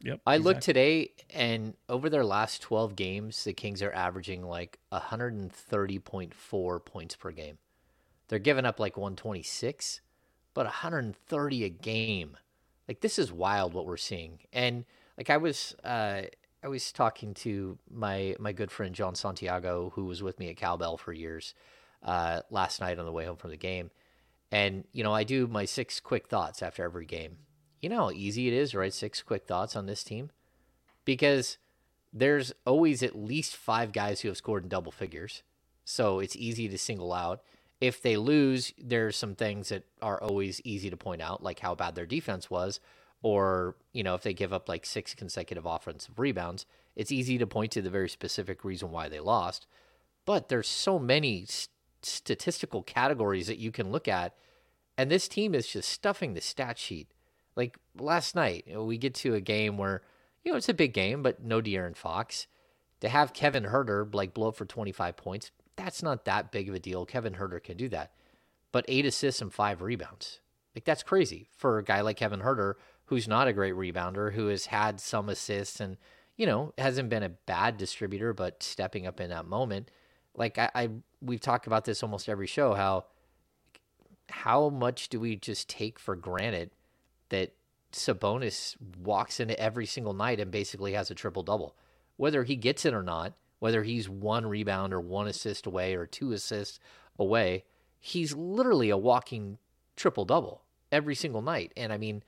Yep. 0.01 0.21
I 0.25 0.37
looked 0.37 0.61
today, 0.61 1.11
and 1.31 1.73
over 1.89 2.09
their 2.09 2.23
last 2.23 2.61
12 2.61 2.95
games, 2.95 3.43
the 3.43 3.53
Kings 3.53 3.81
are 3.81 3.91
averaging 3.91 4.43
like 4.43 4.77
130.4 4.91 6.85
points 6.85 7.15
per 7.15 7.31
game. 7.31 7.57
They're 8.27 8.39
giving 8.39 8.65
up 8.65 8.79
like 8.79 8.97
126, 8.97 10.01
but 10.53 10.65
130 10.65 11.63
a 11.63 11.69
game. 11.69 12.37
Like 12.87 13.01
this 13.01 13.17
is 13.17 13.31
wild 13.31 13.73
what 13.73 13.85
we're 13.87 13.97
seeing. 13.97 14.39
And 14.53 14.85
like 15.17 15.29
I 15.29 15.37
was, 15.37 15.75
uh, 15.83 16.23
I 16.65 16.67
was 16.67 16.91
talking 16.91 17.35
to 17.35 17.77
my 17.91 18.35
my 18.39 18.51
good 18.51 18.71
friend 18.71 18.95
John 18.95 19.13
Santiago, 19.13 19.91
who 19.93 20.05
was 20.05 20.23
with 20.23 20.39
me 20.39 20.49
at 20.49 20.57
Cowbell 20.57 20.97
for 20.97 21.13
years, 21.13 21.53
uh, 22.01 22.41
last 22.49 22.81
night 22.81 22.97
on 22.97 23.05
the 23.05 23.11
way 23.11 23.25
home 23.25 23.37
from 23.37 23.51
the 23.51 23.57
game. 23.57 23.91
And 24.51 24.83
you 24.91 25.03
know, 25.03 25.13
I 25.13 25.25
do 25.25 25.45
my 25.45 25.65
six 25.65 25.99
quick 25.99 26.27
thoughts 26.27 26.63
after 26.63 26.83
every 26.83 27.05
game. 27.05 27.37
You 27.83 27.89
know 27.89 28.05
how 28.05 28.11
easy 28.11 28.47
it 28.47 28.53
is 28.55 28.71
to 28.71 28.79
write 28.79 28.95
six 28.95 29.21
quick 29.21 29.45
thoughts 29.45 29.75
on 29.75 29.85
this 29.85 30.03
team? 30.03 30.31
Because 31.05 31.59
there's 32.11 32.51
always 32.65 33.03
at 33.03 33.15
least 33.15 33.55
five 33.55 33.91
guys 33.91 34.21
who 34.21 34.29
have 34.29 34.37
scored 34.37 34.63
in 34.63 34.69
double 34.69 34.91
figures. 34.91 35.43
So 35.83 36.17
it's 36.17 36.35
easy 36.35 36.67
to 36.67 36.79
single 36.79 37.13
out. 37.13 37.43
If 37.79 38.01
they 38.01 38.17
lose, 38.17 38.73
there's 38.81 39.15
some 39.15 39.35
things 39.35 39.69
that 39.69 39.83
are 40.01 40.19
always 40.19 40.61
easy 40.63 40.89
to 40.89 40.97
point 40.97 41.21
out, 41.21 41.43
like 41.43 41.59
how 41.59 41.75
bad 41.75 41.93
their 41.93 42.07
defense 42.07 42.49
was, 42.49 42.79
or, 43.25 43.75
you 43.91 44.03
know, 44.03 44.13
if 44.13 44.21
they 44.21 44.35
give 44.35 44.53
up 44.53 44.69
like 44.69 44.85
six 44.85 45.15
consecutive 45.15 45.65
offensive 45.65 46.19
rebounds, 46.19 46.67
it's 46.95 47.11
easy 47.11 47.39
to 47.39 47.47
point 47.47 47.71
to 47.71 47.81
the 47.81 47.89
very 47.89 48.07
specific 48.07 48.63
reason 48.63 48.91
why 48.91 49.09
they 49.09 49.19
lost. 49.19 49.65
But 50.25 50.47
there's 50.47 50.67
so 50.67 50.99
many 50.99 51.41
s- 51.41 51.67
statistical 52.03 52.83
categories 52.83 53.47
that 53.47 53.57
you 53.57 53.71
can 53.71 53.91
look 53.91 54.07
at, 54.07 54.35
and 54.95 55.09
this 55.09 55.27
team 55.27 55.55
is 55.55 55.65
just 55.65 55.89
stuffing 55.89 56.35
the 56.35 56.39
stat 56.39 56.77
sheet. 56.77 57.07
Like 57.55 57.79
last 57.99 58.35
night, 58.35 58.65
you 58.67 58.75
know, 58.75 58.83
we 58.83 58.99
get 58.99 59.15
to 59.15 59.33
a 59.33 59.41
game 59.41 59.75
where, 59.75 60.03
you 60.43 60.51
know, 60.51 60.57
it's 60.59 60.69
a 60.69 60.73
big 60.75 60.93
game, 60.93 61.23
but 61.23 61.43
no 61.43 61.63
De'Aaron 61.63 61.95
Fox. 61.95 62.45
To 63.01 63.09
have 63.09 63.33
Kevin 63.33 63.63
Huerter 63.63 64.13
like 64.13 64.35
blow 64.35 64.49
up 64.49 64.55
for 64.55 64.65
25 64.65 65.17
points, 65.17 65.49
that's 65.77 66.03
not 66.03 66.25
that 66.25 66.51
big 66.51 66.69
of 66.69 66.75
a 66.75 66.79
deal. 66.79 67.07
Kevin 67.07 67.33
Huerter 67.33 67.63
can 67.63 67.75
do 67.75 67.89
that. 67.89 68.11
But 68.71 68.85
eight 68.87 69.07
assists 69.07 69.41
and 69.41 69.51
five 69.51 69.81
rebounds. 69.81 70.41
Like 70.75 70.83
that's 70.83 71.01
crazy 71.01 71.49
for 71.57 71.79
a 71.79 71.83
guy 71.83 72.01
like 72.01 72.17
Kevin 72.17 72.41
Huerter, 72.41 72.75
who's 73.05 73.27
not 73.27 73.47
a 73.47 73.53
great 73.53 73.75
rebounder, 73.75 74.33
who 74.33 74.47
has 74.47 74.67
had 74.67 74.99
some 74.99 75.29
assists 75.29 75.79
and, 75.79 75.97
you 76.35 76.45
know, 76.45 76.73
hasn't 76.77 77.09
been 77.09 77.23
a 77.23 77.29
bad 77.29 77.77
distributor, 77.77 78.33
but 78.33 78.63
stepping 78.63 79.05
up 79.05 79.19
in 79.19 79.29
that 79.29 79.47
moment. 79.47 79.91
Like 80.35 80.57
I, 80.57 80.69
I 80.75 80.89
we've 81.21 81.41
talked 81.41 81.67
about 81.67 81.85
this 81.85 82.03
almost 82.03 82.27
every 82.29 82.47
show, 82.47 82.73
how 82.73 83.05
how 84.29 84.69
much 84.69 85.09
do 85.09 85.19
we 85.19 85.35
just 85.35 85.69
take 85.69 85.99
for 85.99 86.15
granted 86.15 86.71
that 87.29 87.53
Sabonis 87.91 88.75
walks 89.01 89.39
into 89.39 89.57
every 89.59 89.85
single 89.85 90.13
night 90.13 90.39
and 90.39 90.51
basically 90.51 90.93
has 90.93 91.11
a 91.11 91.15
triple 91.15 91.43
double? 91.43 91.75
Whether 92.17 92.43
he 92.43 92.55
gets 92.55 92.85
it 92.85 92.93
or 92.93 93.03
not, 93.03 93.33
whether 93.59 93.83
he's 93.83 94.09
one 94.09 94.45
rebound 94.45 94.93
or 94.93 94.99
one 94.99 95.27
assist 95.27 95.65
away 95.65 95.95
or 95.95 96.05
two 96.05 96.31
assists 96.31 96.79
away, 97.17 97.63
he's 97.99 98.33
literally 98.33 98.89
a 98.89 98.97
walking 98.97 99.57
triple 99.95 100.25
double 100.25 100.63
every 100.91 101.15
single 101.15 101.41
night. 101.41 101.71
And 101.77 101.93
I 101.93 101.97
mean, 101.97 102.23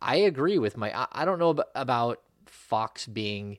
I- 0.00 0.16
agree 0.16 0.58
with 0.58 0.76
my. 0.76 0.92
I- 1.12 1.24
don't 1.24 1.38
know 1.38 1.56
about 1.74 2.20
Fox 2.46 3.06
being 3.06 3.58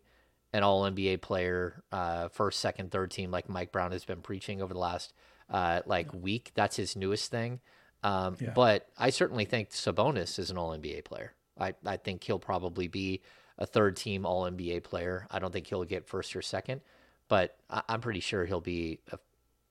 an 0.53 0.63
All 0.63 0.83
NBA 0.83 1.21
player, 1.21 1.83
uh, 1.91 2.27
first, 2.29 2.59
second, 2.59 2.91
third 2.91 3.11
team, 3.11 3.31
like 3.31 3.47
Mike 3.47 3.71
Brown 3.71 3.91
has 3.91 4.03
been 4.03 4.21
preaching 4.21 4.61
over 4.61 4.73
the 4.73 4.79
last 4.79 5.13
uh, 5.49 5.81
like 5.85 6.13
week. 6.13 6.51
That's 6.55 6.75
his 6.75 6.95
newest 6.95 7.31
thing. 7.31 7.59
Um, 8.03 8.35
Yeah. 8.39 8.51
But 8.53 8.87
I 8.97 9.09
certainly 9.11 9.45
think 9.45 9.69
Sabonis 9.69 10.39
is 10.39 10.49
an 10.51 10.57
All 10.57 10.71
NBA 10.71 11.03
player. 11.05 11.33
I, 11.59 11.73
I 11.85 11.97
think 11.97 12.23
he'll 12.23 12.39
probably 12.39 12.87
be 12.87 13.21
a 13.57 13.65
third 13.65 13.95
team 13.95 14.25
All 14.25 14.43
NBA 14.49 14.83
player. 14.83 15.27
I 15.29 15.39
don't 15.39 15.51
think 15.51 15.67
he'll 15.67 15.83
get 15.83 16.07
first 16.07 16.35
or 16.35 16.41
second, 16.41 16.81
but 17.27 17.55
I, 17.69 17.83
I'm 17.87 18.01
pretty 18.01 18.21
sure 18.21 18.45
he'll 18.45 18.59
be 18.61 18.99
a, 19.11 19.19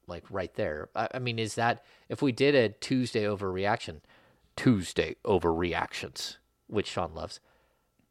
like 0.06 0.24
right 0.30 0.54
there. 0.54 0.88
I, 0.94 1.08
I 1.14 1.18
mean, 1.18 1.38
is 1.38 1.56
that 1.56 1.84
if 2.08 2.22
we 2.22 2.32
did 2.32 2.54
a 2.54 2.68
Tuesday 2.68 3.24
overreaction, 3.24 4.00
Tuesday 4.60 5.16
overreactions, 5.24 6.36
which 6.66 6.86
Sean 6.86 7.14
loves, 7.14 7.40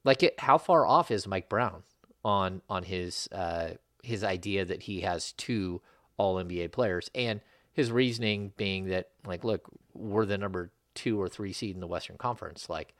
like 0.03 0.23
it, 0.23 0.39
how 0.39 0.57
far 0.57 0.83
off 0.83 1.11
is 1.11 1.27
Mike 1.27 1.47
Brown 1.47 1.83
on 2.25 2.63
on 2.67 2.81
his 2.81 3.29
uh, 3.31 3.73
his 4.01 4.23
idea 4.23 4.65
that 4.65 4.81
he 4.81 5.01
has 5.01 5.33
two 5.33 5.79
All 6.17 6.37
NBA 6.37 6.71
players 6.71 7.11
and 7.13 7.41
his 7.71 7.91
reasoning 7.91 8.51
being 8.57 8.85
that 8.85 9.09
like, 9.27 9.43
look, 9.43 9.69
we're 9.93 10.25
the 10.25 10.39
number 10.39 10.71
two 10.95 11.21
or 11.21 11.29
three 11.29 11.53
seed 11.53 11.75
in 11.75 11.81
the 11.81 11.87
Western 11.87 12.17
Conference, 12.17 12.67
like 12.67 12.95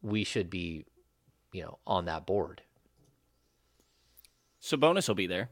we 0.00 0.22
should 0.22 0.48
be, 0.48 0.84
you 1.52 1.62
know, 1.62 1.80
on 1.84 2.04
that 2.04 2.24
board. 2.24 2.62
Sabonis 4.62 5.08
will 5.08 5.16
be 5.16 5.26
there, 5.26 5.50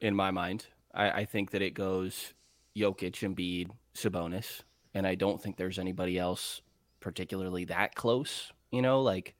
in 0.00 0.16
my 0.16 0.30
mind. 0.30 0.68
I, 0.94 1.10
I 1.10 1.24
think 1.26 1.50
that 1.50 1.60
it 1.60 1.74
goes 1.74 2.32
Jokic, 2.74 3.20
Embiid, 3.20 3.72
Sabonis, 3.94 4.62
and 4.94 5.06
I 5.06 5.16
don't 5.16 5.42
think 5.42 5.58
there's 5.58 5.78
anybody 5.78 6.18
else 6.18 6.62
particularly 7.00 7.64
that 7.66 7.94
close. 7.94 8.52
You 8.70 8.82
know, 8.82 9.02
like 9.02 9.34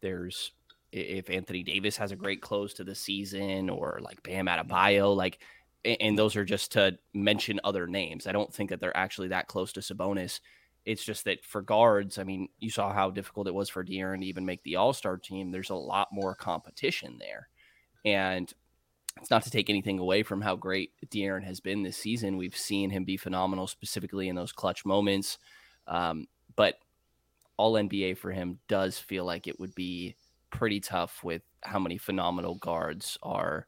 there's 0.00 0.52
if 0.92 1.30
Anthony 1.30 1.62
Davis 1.62 1.96
has 1.96 2.12
a 2.12 2.16
great 2.16 2.42
close 2.42 2.74
to 2.74 2.84
the 2.84 2.94
season, 2.94 3.70
or 3.70 4.00
like 4.02 4.22
Bam 4.22 4.46
Adebayo, 4.46 5.16
like, 5.16 5.38
and 5.84 6.18
those 6.18 6.36
are 6.36 6.44
just 6.44 6.72
to 6.72 6.98
mention 7.14 7.60
other 7.64 7.86
names. 7.86 8.26
I 8.26 8.32
don't 8.32 8.52
think 8.52 8.70
that 8.70 8.80
they're 8.80 8.96
actually 8.96 9.28
that 9.28 9.48
close 9.48 9.72
to 9.72 9.80
Sabonis. 9.80 10.40
It's 10.84 11.04
just 11.04 11.24
that 11.24 11.44
for 11.44 11.62
guards, 11.62 12.18
I 12.18 12.24
mean, 12.24 12.48
you 12.58 12.68
saw 12.68 12.92
how 12.92 13.10
difficult 13.10 13.46
it 13.46 13.54
was 13.54 13.68
for 13.68 13.84
De'Aaron 13.84 14.20
to 14.20 14.26
even 14.26 14.44
make 14.44 14.62
the 14.64 14.76
All 14.76 14.92
Star 14.92 15.16
team. 15.16 15.50
There's 15.50 15.70
a 15.70 15.74
lot 15.74 16.08
more 16.12 16.34
competition 16.34 17.16
there. 17.18 17.48
And 18.04 18.52
it's 19.20 19.30
not 19.30 19.44
to 19.44 19.50
take 19.50 19.70
anything 19.70 19.98
away 19.98 20.22
from 20.22 20.40
how 20.40 20.56
great 20.56 20.92
De'Aaron 21.06 21.44
has 21.44 21.60
been 21.60 21.82
this 21.82 21.96
season. 21.96 22.36
We've 22.36 22.56
seen 22.56 22.90
him 22.90 23.04
be 23.04 23.16
phenomenal, 23.16 23.66
specifically 23.66 24.28
in 24.28 24.36
those 24.36 24.52
clutch 24.52 24.84
moments. 24.84 25.38
Um, 25.86 26.26
but 26.56 26.76
all 27.56 27.74
NBA 27.74 28.16
for 28.16 28.32
him 28.32 28.58
does 28.68 28.98
feel 28.98 29.24
like 29.24 29.46
it 29.46 29.60
would 29.60 29.74
be 29.74 30.16
pretty 30.50 30.80
tough 30.80 31.22
with 31.24 31.42
how 31.62 31.78
many 31.78 31.98
phenomenal 31.98 32.56
guards 32.56 33.18
are 33.22 33.66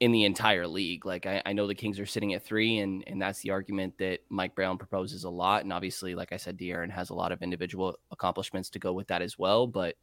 in 0.00 0.12
the 0.12 0.24
entire 0.24 0.66
league. 0.66 1.04
Like 1.04 1.26
I, 1.26 1.42
I 1.44 1.52
know 1.52 1.66
the 1.66 1.74
Kings 1.74 1.98
are 1.98 2.06
sitting 2.06 2.34
at 2.34 2.44
three, 2.44 2.78
and 2.78 3.04
and 3.06 3.20
that's 3.20 3.40
the 3.40 3.50
argument 3.50 3.98
that 3.98 4.20
Mike 4.28 4.54
Brown 4.54 4.78
proposes 4.78 5.24
a 5.24 5.30
lot. 5.30 5.62
And 5.62 5.72
obviously, 5.72 6.14
like 6.14 6.32
I 6.32 6.36
said, 6.36 6.58
De'Aaron 6.58 6.90
has 6.90 7.10
a 7.10 7.14
lot 7.14 7.32
of 7.32 7.42
individual 7.42 7.96
accomplishments 8.10 8.70
to 8.70 8.78
go 8.78 8.92
with 8.92 9.08
that 9.08 9.22
as 9.22 9.38
well. 9.38 9.66
But 9.66 9.96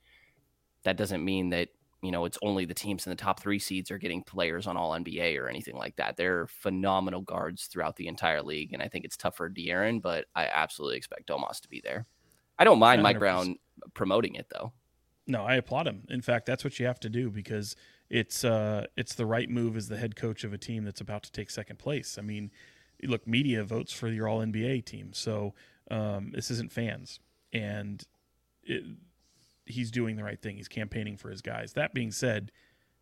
that 0.83 0.97
doesn't 0.97 1.23
mean 1.23 1.49
that 1.49 1.69
you 2.01 2.11
know 2.11 2.25
it's 2.25 2.37
only 2.43 2.65
the 2.65 2.73
teams 2.73 3.05
in 3.05 3.09
the 3.09 3.15
top 3.15 3.39
three 3.39 3.59
seeds 3.59 3.89
are 3.91 3.97
getting 3.97 4.23
players 4.23 4.67
on 4.67 4.77
all 4.77 4.91
NBA 4.91 5.39
or 5.39 5.49
anything 5.49 5.75
like 5.75 5.95
that. 5.97 6.17
They're 6.17 6.47
phenomenal 6.47 7.21
guards 7.21 7.67
throughout 7.67 7.95
the 7.95 8.07
entire 8.07 8.43
league, 8.43 8.73
and 8.73 8.83
I 8.83 8.89
think 8.89 9.05
it's 9.05 9.17
tough 9.17 9.37
for 9.37 9.49
De'Aaron, 9.49 10.01
but 10.01 10.25
I 10.35 10.47
absolutely 10.47 10.97
expect 10.97 11.29
Domas 11.29 11.61
to 11.61 11.69
be 11.69 11.81
there. 11.83 12.05
I 12.57 12.63
don't 12.63 12.79
mind 12.79 13.03
Mike 13.03 13.17
100%. 13.17 13.19
Brown 13.19 13.55
promoting 13.93 14.35
it 14.35 14.47
though. 14.51 14.73
No, 15.27 15.43
I 15.43 15.55
applaud 15.55 15.87
him. 15.87 16.03
In 16.09 16.21
fact, 16.21 16.45
that's 16.45 16.63
what 16.63 16.79
you 16.79 16.85
have 16.85 16.99
to 17.01 17.09
do 17.09 17.29
because 17.31 17.75
it's 18.09 18.43
uh, 18.43 18.85
it's 18.95 19.15
the 19.15 19.25
right 19.25 19.49
move 19.49 19.75
as 19.75 19.87
the 19.87 19.97
head 19.97 20.15
coach 20.15 20.43
of 20.43 20.53
a 20.53 20.57
team 20.57 20.83
that's 20.83 21.01
about 21.01 21.23
to 21.23 21.31
take 21.31 21.49
second 21.49 21.79
place. 21.79 22.17
I 22.17 22.21
mean, 22.21 22.51
look, 23.03 23.27
media 23.27 23.63
votes 23.63 23.91
for 23.91 24.07
your 24.07 24.27
All 24.27 24.39
NBA 24.39 24.85
team, 24.85 25.13
so 25.13 25.53
um, 25.89 26.31
this 26.33 26.51
isn't 26.51 26.71
fans, 26.71 27.19
and 27.51 28.03
it, 28.63 28.83
he's 29.65 29.89
doing 29.89 30.15
the 30.15 30.23
right 30.23 30.39
thing. 30.39 30.57
He's 30.57 30.67
campaigning 30.67 31.17
for 31.17 31.29
his 31.29 31.41
guys. 31.41 31.73
That 31.73 31.93
being 31.93 32.11
said, 32.11 32.51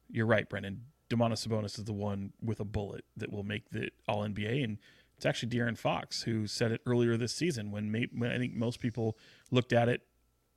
you're 0.09 0.25
right, 0.25 0.49
Brenden. 0.49 0.77
Domantas 1.09 1.45
Sabonis 1.45 1.77
is 1.77 1.83
the 1.83 1.93
one 1.93 2.31
with 2.41 2.59
a 2.59 2.65
bullet 2.65 3.03
that 3.17 3.31
will 3.31 3.43
make 3.43 3.69
the 3.71 3.89
All 4.07 4.21
NBA, 4.21 4.63
and 4.63 4.77
it's 5.15 5.25
actually 5.25 5.49
De'Aaron 5.49 5.77
Fox 5.77 6.23
who 6.23 6.47
said 6.47 6.71
it 6.71 6.81
earlier 6.85 7.17
this 7.17 7.33
season 7.33 7.71
when, 7.71 7.91
may, 7.91 8.07
when 8.13 8.31
I 8.31 8.37
think 8.37 8.53
most 8.53 8.79
people 8.79 9.17
looked 9.51 9.73
at 9.73 9.89
it 9.89 10.01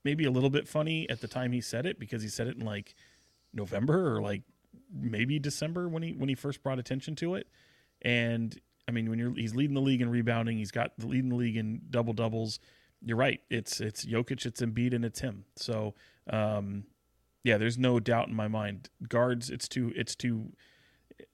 maybe 0.06 0.24
a 0.24 0.30
little 0.30 0.50
bit 0.50 0.68
funny 0.68 1.10
at 1.10 1.20
the 1.20 1.26
time 1.26 1.50
he 1.50 1.60
said 1.60 1.84
it 1.84 1.98
because 1.98 2.22
he 2.22 2.28
said 2.28 2.46
it 2.46 2.56
in 2.56 2.64
like 2.64 2.94
November 3.52 4.14
or 4.14 4.22
like 4.22 4.42
maybe 4.94 5.38
December 5.40 5.88
when 5.88 6.02
he 6.02 6.12
when 6.12 6.28
he 6.28 6.34
first 6.36 6.62
brought 6.62 6.78
attention 6.78 7.16
to 7.16 7.34
it. 7.34 7.48
And 8.02 8.58
I 8.86 8.92
mean, 8.92 9.10
when 9.10 9.18
you're 9.18 9.34
he's 9.34 9.54
leading 9.56 9.74
the 9.74 9.80
league 9.80 10.00
in 10.00 10.08
rebounding, 10.08 10.58
he's 10.58 10.70
got 10.70 10.92
the 10.96 11.08
leading 11.08 11.30
the 11.30 11.36
league 11.36 11.56
in 11.56 11.82
double 11.90 12.12
doubles. 12.12 12.60
You're 13.02 13.16
right. 13.16 13.40
It's 13.50 13.80
it's 13.80 14.06
Jokic, 14.06 14.46
it's 14.46 14.60
Embiid, 14.62 14.94
and 14.94 15.04
it's 15.04 15.20
him. 15.20 15.44
So 15.56 15.94
um, 16.30 16.84
yeah, 17.42 17.58
there's 17.58 17.76
no 17.76 17.98
doubt 17.98 18.28
in 18.28 18.34
my 18.34 18.46
mind. 18.46 18.88
Guards, 19.08 19.50
it's 19.50 19.66
too 19.66 19.92
it's 19.96 20.14
too 20.14 20.52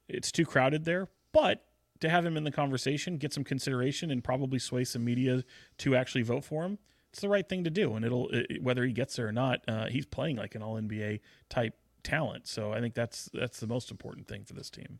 it's 0.08 0.32
too 0.32 0.46
crowded 0.46 0.86
there. 0.86 1.08
But 1.32 1.62
to 2.02 2.08
have 2.08 2.26
him 2.26 2.36
in 2.36 2.44
the 2.44 2.52
conversation, 2.52 3.16
get 3.16 3.32
some 3.32 3.44
consideration, 3.44 4.10
and 4.10 4.22
probably 4.22 4.58
sway 4.58 4.84
some 4.84 5.04
media 5.04 5.42
to 5.78 5.96
actually 5.96 6.22
vote 6.22 6.44
for 6.44 6.64
him, 6.64 6.78
it's 7.10 7.20
the 7.20 7.28
right 7.28 7.48
thing 7.48 7.64
to 7.64 7.70
do. 7.70 7.94
And 7.94 8.04
it'll 8.04 8.28
it, 8.30 8.62
whether 8.62 8.84
he 8.84 8.92
gets 8.92 9.16
there 9.16 9.28
or 9.28 9.32
not, 9.32 9.60
uh, 9.66 9.86
he's 9.86 10.06
playing 10.06 10.36
like 10.36 10.54
an 10.54 10.62
All 10.62 10.74
NBA 10.74 11.20
type 11.48 11.74
talent. 12.02 12.46
So 12.46 12.72
I 12.72 12.80
think 12.80 12.94
that's 12.94 13.28
that's 13.32 13.60
the 13.60 13.66
most 13.66 13.90
important 13.90 14.26
thing 14.28 14.44
for 14.44 14.54
this 14.54 14.70
team. 14.70 14.98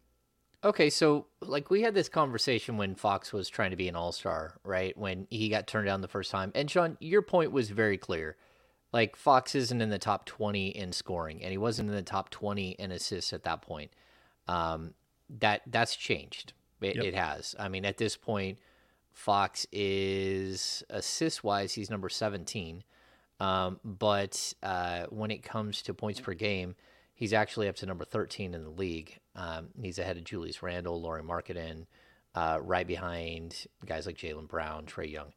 Okay, 0.64 0.90
so 0.90 1.26
like 1.40 1.70
we 1.70 1.82
had 1.82 1.94
this 1.94 2.08
conversation 2.08 2.76
when 2.76 2.94
Fox 2.94 3.32
was 3.32 3.48
trying 3.48 3.70
to 3.70 3.76
be 3.76 3.88
an 3.88 3.96
all 3.96 4.12
star, 4.12 4.60
right? 4.64 4.96
When 4.96 5.26
he 5.28 5.48
got 5.48 5.66
turned 5.66 5.86
down 5.86 6.00
the 6.00 6.08
first 6.08 6.30
time. 6.30 6.52
And 6.54 6.70
Sean, 6.70 6.96
your 7.00 7.22
point 7.22 7.50
was 7.50 7.70
very 7.70 7.98
clear. 7.98 8.36
Like 8.92 9.16
Fox 9.16 9.54
isn't 9.54 9.80
in 9.80 9.88
the 9.88 9.98
top 9.98 10.26
20 10.26 10.68
in 10.68 10.92
scoring, 10.92 11.42
and 11.42 11.50
he 11.50 11.58
wasn't 11.58 11.88
in 11.88 11.96
the 11.96 12.02
top 12.02 12.30
20 12.30 12.72
in 12.72 12.92
assists 12.92 13.32
at 13.32 13.42
that 13.44 13.62
point. 13.62 13.90
Um, 14.46 14.94
that 15.40 15.62
that's 15.66 15.96
changed. 15.96 16.52
It, 16.85 16.97
Yep. 16.97 17.05
it 17.05 17.14
has. 17.14 17.55
I 17.59 17.68
mean, 17.68 17.85
at 17.85 17.99
this 17.99 18.16
point, 18.16 18.59
Fox 19.12 19.66
is 19.73 20.83
assist 20.90 21.45
wise, 21.45 21.75
he's 21.75 21.90
number 21.90 22.09
17. 22.09 22.83
Um, 23.40 23.81
but 23.85 24.55
uh, 24.62 25.07
when 25.11 25.31
it 25.31 25.42
comes 25.42 25.83
to 25.83 25.95
points 25.95 26.21
per 26.21 26.35
game, 26.35 26.77
he's 27.14 27.33
actually 27.33 27.68
up 27.68 27.77
to 27.77 27.87
number 27.87 28.05
13 28.05 28.55
in 28.55 28.62
the 28.62 28.71
league. 28.71 29.18
Um, 29.35 29.68
he's 29.81 29.99
ahead 29.99 30.16
of 30.16 30.25
Julius 30.25 30.62
Randle, 30.62 31.01
Lauri 31.01 31.23
Markkanen, 31.23 31.87
uh, 32.35 32.59
right 32.62 32.87
behind 32.87 33.66
guys 33.85 34.07
like 34.07 34.16
Jaylen 34.16 34.49
Brown, 34.49 34.87
Trae 34.87 35.11
Young. 35.11 35.33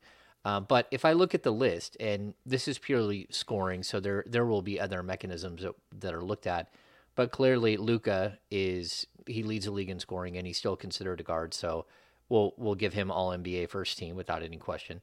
Uh, 0.46 0.60
but 0.60 0.88
if 0.92 1.04
I 1.04 1.14
look 1.14 1.34
at 1.34 1.42
the 1.42 1.52
list, 1.52 1.98
and 2.00 2.36
this 2.46 2.68
is 2.68 2.78
purely 2.78 3.26
scoring, 3.32 3.82
so 3.82 4.00
there 4.00 4.24
there 4.28 4.46
will 4.46 4.62
be 4.62 4.80
other 4.80 5.02
mechanisms 5.02 5.64
that, 5.64 5.74
that 6.00 6.14
are 6.14 6.24
looked 6.24 6.46
at. 6.46 6.70
But 7.16 7.32
clearly, 7.32 7.78
Luka 7.78 8.40
is 8.52 9.08
he 9.26 9.44
leads 9.44 9.66
the 9.66 9.72
league 9.72 9.90
in 9.90 10.00
scoring, 10.00 10.38
and 10.38 10.46
he's 10.46 10.58
still 10.58 10.76
considered 10.76 11.20
a 11.20 11.24
guard. 11.24 11.54
So 11.54 11.86
we'll 12.30 12.54
we'll 12.58 12.76
give 12.76 12.94
him 12.94 13.12
All 13.12 13.30
NBA 13.30 13.70
first 13.70 13.98
team 13.98 14.16
without 14.16 14.44
any 14.44 14.58
question. 14.58 15.02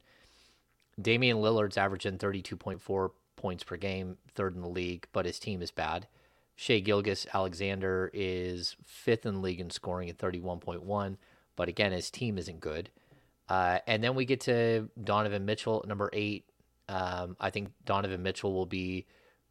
Damian 1.01 1.37
Lillard's 1.37 1.77
averaging 1.77 2.19
32.4 2.19 3.11
points 3.35 3.63
per 3.63 3.77
game, 3.77 4.17
third 4.35 4.55
in 4.55 4.61
the 4.61 4.69
league, 4.69 5.07
but 5.11 5.25
his 5.25 5.39
team 5.39 5.61
is 5.61 5.71
bad. 5.71 6.07
Shai 6.55 6.79
Gilgeous-Alexander 6.79 8.11
is 8.13 8.75
fifth 8.85 9.25
in 9.25 9.35
the 9.35 9.39
league 9.39 9.59
in 9.59 9.71
scoring 9.71 10.07
at 10.07 10.19
31.1, 10.19 11.17
but 11.55 11.67
again, 11.67 11.91
his 11.91 12.11
team 12.11 12.37
isn't 12.37 12.59
good. 12.59 12.91
Uh, 13.49 13.79
and 13.87 14.03
then 14.03 14.15
we 14.15 14.25
get 14.25 14.41
to 14.41 14.87
Donovan 15.03 15.45
Mitchell 15.45 15.83
number 15.87 16.09
eight. 16.13 16.45
Um, 16.87 17.35
I 17.39 17.49
think 17.49 17.71
Donovan 17.85 18.21
Mitchell 18.21 18.53
will 18.53 18.65
be 18.65 19.05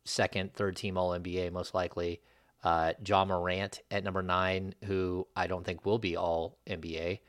second, 0.04 0.54
third 0.54 0.76
team 0.76 0.96
All 0.96 1.10
NBA 1.10 1.52
most 1.52 1.74
likely. 1.74 2.20
Uh, 2.62 2.92
Ja 3.04 3.24
Morant 3.24 3.80
at 3.90 4.04
number 4.04 4.22
nine, 4.22 4.74
who 4.84 5.26
I 5.34 5.46
don't 5.46 5.64
think 5.64 5.84
will 5.84 5.98
be 5.98 6.16
All 6.16 6.58
NBA. 6.66 7.20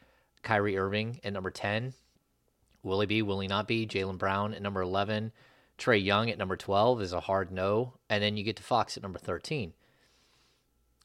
Kyrie 0.43 0.77
Irving 0.77 1.19
at 1.23 1.33
number 1.33 1.49
10. 1.49 1.93
Will 2.83 2.99
he 2.99 3.07
be? 3.07 3.21
Will 3.21 3.39
he 3.39 3.47
not 3.47 3.67
be? 3.67 3.87
Jaylen 3.87 4.17
Brown 4.17 4.53
at 4.53 4.61
number 4.61 4.81
11. 4.81 5.31
Trae 5.79 6.03
Young 6.03 6.29
at 6.29 6.37
number 6.37 6.57
12 6.57 7.01
is 7.01 7.13
a 7.13 7.21
hard 7.21 7.51
no. 7.51 7.93
And 8.09 8.21
then 8.21 8.37
you 8.37 8.43
get 8.43 8.57
to 8.57 8.63
Fox 8.63 8.95
at 8.97 9.03
number 9.03 9.19
13. 9.19 9.73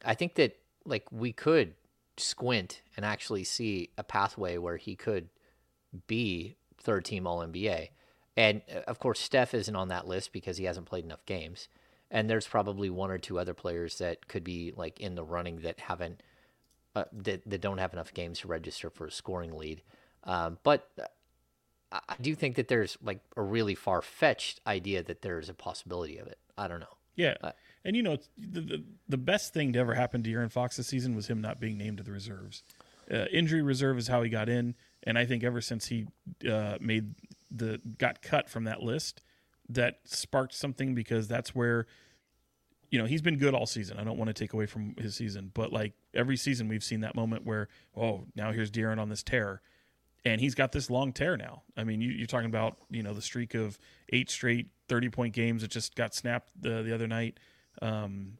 I 0.04 0.14
think 0.14 0.34
that 0.34 0.58
like 0.84 1.10
we 1.10 1.32
could 1.32 1.74
squint 2.16 2.82
and 2.96 3.06
actually 3.06 3.44
see 3.44 3.90
a 3.96 4.02
pathway 4.02 4.58
where 4.58 4.76
he 4.76 4.96
could 4.96 5.28
be 6.06 6.56
third 6.82 7.04
team 7.04 7.26
All 7.26 7.40
NBA. 7.40 7.88
And 8.36 8.62
uh, 8.74 8.80
of 8.86 8.98
course, 8.98 9.20
Steph 9.20 9.54
isn't 9.54 9.74
on 9.74 9.88
that 9.88 10.06
list 10.06 10.32
because 10.32 10.58
he 10.58 10.64
hasn't 10.64 10.86
played 10.86 11.04
enough 11.04 11.24
games. 11.26 11.68
And 12.10 12.28
there's 12.28 12.46
probably 12.46 12.88
one 12.90 13.10
or 13.10 13.18
two 13.18 13.38
other 13.38 13.54
players 13.54 13.98
that 13.98 14.28
could 14.28 14.44
be 14.44 14.72
like 14.76 15.00
in 15.00 15.14
the 15.14 15.24
running 15.24 15.60
that 15.60 15.80
haven't 15.80 16.22
uh, 16.96 17.04
that 17.12 17.42
that 17.48 17.60
don't 17.60 17.78
have 17.78 17.92
enough 17.92 18.14
games 18.14 18.40
to 18.40 18.48
register 18.48 18.90
for 18.90 19.06
a 19.06 19.10
scoring 19.10 19.56
lead. 19.56 19.82
Um, 20.24 20.58
but 20.62 20.90
uh, 20.98 22.00
I 22.08 22.16
do 22.20 22.34
think 22.34 22.56
that 22.56 22.68
there's 22.68 22.96
like 23.02 23.20
a 23.36 23.42
really 23.42 23.74
far 23.74 24.02
fetched 24.02 24.60
idea 24.66 25.02
that 25.02 25.22
there's 25.22 25.48
a 25.48 25.54
possibility 25.54 26.18
of 26.18 26.26
it. 26.26 26.38
I 26.56 26.68
don't 26.68 26.80
know. 26.80 26.96
Yeah, 27.14 27.34
Uh, 27.42 27.52
And 27.84 27.96
you 27.96 28.02
know, 28.02 28.16
the, 28.36 28.60
the 28.60 28.84
the 29.08 29.16
best 29.16 29.52
thing 29.52 29.72
to 29.72 29.78
ever 29.78 29.94
happen 29.94 30.22
to 30.22 30.32
Aaron 30.32 30.48
Fox 30.48 30.76
this 30.76 30.86
season 30.86 31.14
was 31.14 31.26
him 31.26 31.40
not 31.40 31.60
being 31.60 31.76
named 31.76 31.98
to 31.98 32.04
the 32.04 32.12
reserves. 32.12 32.62
Uh, 33.10 33.24
injury 33.32 33.62
reserve 33.62 33.98
is 33.98 34.08
how 34.08 34.22
he 34.22 34.28
got 34.30 34.48
in, 34.48 34.74
and 35.02 35.18
I 35.18 35.26
think 35.26 35.42
ever 35.42 35.60
since 35.60 35.86
he 35.86 36.06
uh, 36.48 36.76
made 36.80 37.14
the 37.50 37.80
got 37.98 38.22
cut 38.22 38.48
from 38.48 38.64
that 38.64 38.82
list, 38.82 39.22
that 39.68 40.00
sparked 40.04 40.54
something 40.54 40.94
because 40.94 41.28
that's 41.28 41.54
where 41.54 41.86
you 42.90 42.98
know 42.98 43.04
he's 43.04 43.22
been 43.22 43.36
good 43.36 43.54
all 43.54 43.66
season. 43.66 43.98
I 43.98 44.04
don't 44.04 44.16
want 44.16 44.28
to 44.28 44.34
take 44.34 44.52
away 44.52 44.66
from 44.66 44.94
his 44.96 45.14
season, 45.14 45.50
but 45.54 45.72
like 45.72 45.92
every 46.14 46.36
season 46.36 46.68
we've 46.68 46.84
seen 46.84 47.00
that 47.00 47.14
moment 47.14 47.44
where 47.44 47.68
oh 47.96 48.24
now 48.34 48.52
here's 48.52 48.70
De'Aaron 48.70 48.98
on 48.98 49.08
this 49.08 49.22
tear, 49.22 49.60
and 50.24 50.40
he's 50.40 50.54
got 50.54 50.72
this 50.72 50.90
long 50.90 51.12
tear 51.12 51.36
now. 51.36 51.62
I 51.76 51.84
mean 51.84 52.00
you, 52.00 52.24
are 52.24 52.26
talking 52.26 52.48
about 52.48 52.76
you 52.90 53.02
know 53.02 53.12
the 53.12 53.22
streak 53.22 53.54
of 53.54 53.78
eight 54.10 54.30
straight 54.30 54.68
thirty 54.88 55.10
point 55.10 55.34
games 55.34 55.62
that 55.62 55.70
just 55.70 55.94
got 55.94 56.14
snapped 56.14 56.50
the 56.60 56.82
the 56.82 56.94
other 56.94 57.06
night. 57.06 57.38
Um, 57.82 58.38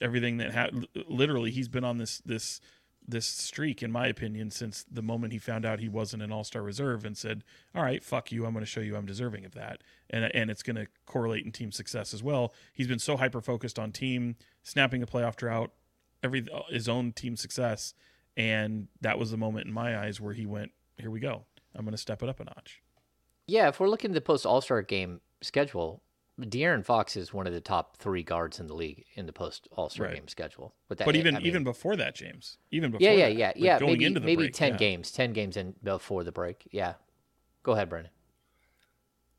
everything 0.00 0.38
that 0.38 0.52
had 0.52 0.86
literally 1.08 1.50
he's 1.50 1.68
been 1.68 1.84
on 1.84 1.98
this 1.98 2.18
this 2.24 2.60
this 3.08 3.26
streak, 3.26 3.82
in 3.82 3.92
my 3.92 4.06
opinion, 4.08 4.50
since 4.50 4.84
the 4.90 5.02
moment 5.02 5.32
he 5.32 5.38
found 5.38 5.64
out 5.64 5.78
he 5.78 5.88
wasn't 5.88 6.22
an 6.22 6.32
All 6.32 6.44
Star 6.44 6.62
reserve 6.62 7.04
and 7.04 7.16
said, 7.16 7.44
"All 7.74 7.82
right, 7.82 8.02
fuck 8.02 8.32
you, 8.32 8.44
I'm 8.44 8.52
going 8.52 8.64
to 8.64 8.70
show 8.70 8.80
you 8.80 8.96
I'm 8.96 9.06
deserving 9.06 9.44
of 9.44 9.54
that," 9.54 9.82
and 10.10 10.24
and 10.34 10.50
it's 10.50 10.62
going 10.62 10.76
to 10.76 10.86
correlate 11.04 11.44
in 11.44 11.52
team 11.52 11.72
success 11.72 12.12
as 12.12 12.22
well. 12.22 12.52
He's 12.72 12.88
been 12.88 12.98
so 12.98 13.16
hyper 13.16 13.40
focused 13.40 13.78
on 13.78 13.92
team 13.92 14.36
snapping 14.62 15.02
a 15.02 15.06
playoff 15.06 15.36
drought, 15.36 15.72
every 16.22 16.46
his 16.68 16.88
own 16.88 17.12
team 17.12 17.36
success, 17.36 17.94
and 18.36 18.88
that 19.00 19.18
was 19.18 19.30
the 19.30 19.36
moment 19.36 19.66
in 19.66 19.72
my 19.72 19.98
eyes 19.98 20.20
where 20.20 20.34
he 20.34 20.46
went, 20.46 20.72
"Here 20.98 21.10
we 21.10 21.20
go, 21.20 21.44
I'm 21.74 21.84
going 21.84 21.92
to 21.92 21.98
step 21.98 22.22
it 22.22 22.28
up 22.28 22.40
a 22.40 22.44
notch." 22.44 22.82
Yeah, 23.46 23.68
if 23.68 23.78
we're 23.78 23.88
looking 23.88 24.10
at 24.10 24.14
the 24.14 24.20
post 24.20 24.44
All 24.44 24.60
Star 24.60 24.82
game 24.82 25.20
schedule, 25.42 26.02
De'Aaron 26.40 26.84
Fox 26.84 27.16
is 27.16 27.32
one 27.32 27.46
of 27.46 27.54
the 27.54 27.60
top 27.60 27.96
three 27.96 28.22
guards 28.22 28.60
in 28.60 28.66
the 28.66 28.74
league 28.74 29.04
in 29.14 29.24
the 29.24 29.32
post 29.32 29.68
All 29.72 29.88
Star 29.88 30.06
right. 30.06 30.16
game 30.16 30.28
schedule. 30.28 30.74
But, 30.88 30.98
that, 30.98 31.06
but 31.06 31.16
even 31.16 31.34
I 31.34 31.38
mean, 31.38 31.46
even 31.46 31.64
before 31.64 31.96
that, 31.96 32.14
James, 32.14 32.58
even 32.70 32.90
before 32.90 33.06
yeah, 33.06 33.12
yeah, 33.12 33.28
that, 33.28 33.36
yeah, 33.36 33.78
like 33.78 33.80
yeah, 33.80 34.08
maybe 34.08 34.20
maybe 34.20 34.36
break, 34.36 34.52
ten 34.52 34.72
yeah. 34.72 34.78
games, 34.78 35.10
ten 35.10 35.32
games 35.32 35.56
in 35.56 35.74
before 35.82 36.24
the 36.24 36.32
break. 36.32 36.68
Yeah, 36.70 36.94
go 37.62 37.72
ahead, 37.72 37.88
Brenden. 37.88 38.10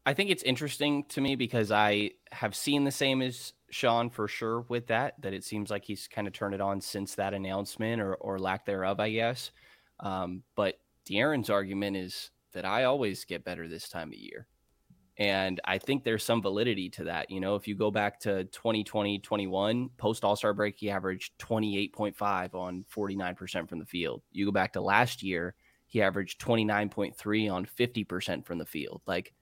I 0.07 0.13
think 0.13 0.31
it's 0.31 0.43
interesting 0.43 1.03
to 1.09 1.21
me 1.21 1.35
because 1.35 1.71
I 1.71 2.11
have 2.31 2.55
seen 2.55 2.83
the 2.83 2.91
same 2.91 3.21
as 3.21 3.53
Sean 3.69 4.09
for 4.09 4.27
sure 4.27 4.61
with 4.61 4.87
that. 4.87 5.21
That 5.21 5.33
it 5.33 5.43
seems 5.43 5.69
like 5.69 5.85
he's 5.85 6.07
kind 6.07 6.25
of 6.25 6.33
turned 6.33 6.55
it 6.55 6.61
on 6.61 6.81
since 6.81 7.13
that 7.15 7.35
announcement 7.35 8.01
or 8.01 8.15
or 8.15 8.39
lack 8.39 8.65
thereof, 8.65 8.99
I 8.99 9.11
guess. 9.11 9.51
Um, 9.99 10.41
but 10.55 10.79
De'Aaron's 11.07 11.51
argument 11.51 11.95
is 11.95 12.31
that 12.53 12.65
I 12.65 12.85
always 12.85 13.23
get 13.23 13.45
better 13.45 13.67
this 13.67 13.87
time 13.87 14.09
of 14.09 14.15
year. 14.15 14.47
And 15.19 15.59
I 15.65 15.79
think 15.79 16.03
there's 16.03 16.23
some 16.23 16.41
validity 16.43 16.89
to 16.91 17.05
that. 17.05 17.31
You 17.31 17.39
know, 17.39 17.55
if 17.55 17.67
you 17.67 17.75
go 17.75 17.89
back 17.89 18.19
to 18.21 18.43
2020, 18.45 19.19
21, 19.19 19.89
post 19.97 20.23
All 20.23 20.35
Star 20.35 20.53
break, 20.53 20.75
he 20.77 20.91
averaged 20.91 21.37
28.5 21.39 22.53
on 22.53 22.85
49% 22.95 23.67
from 23.67 23.79
the 23.79 23.85
field. 23.85 24.21
You 24.31 24.45
go 24.45 24.51
back 24.51 24.73
to 24.73 24.81
last 24.81 25.23
year, 25.23 25.55
he 25.87 26.01
averaged 26.01 26.39
29.3 26.39 27.51
on 27.51 27.65
50% 27.65 28.45
from 28.45 28.59
the 28.59 28.65
field. 28.65 29.01
Like, 29.07 29.33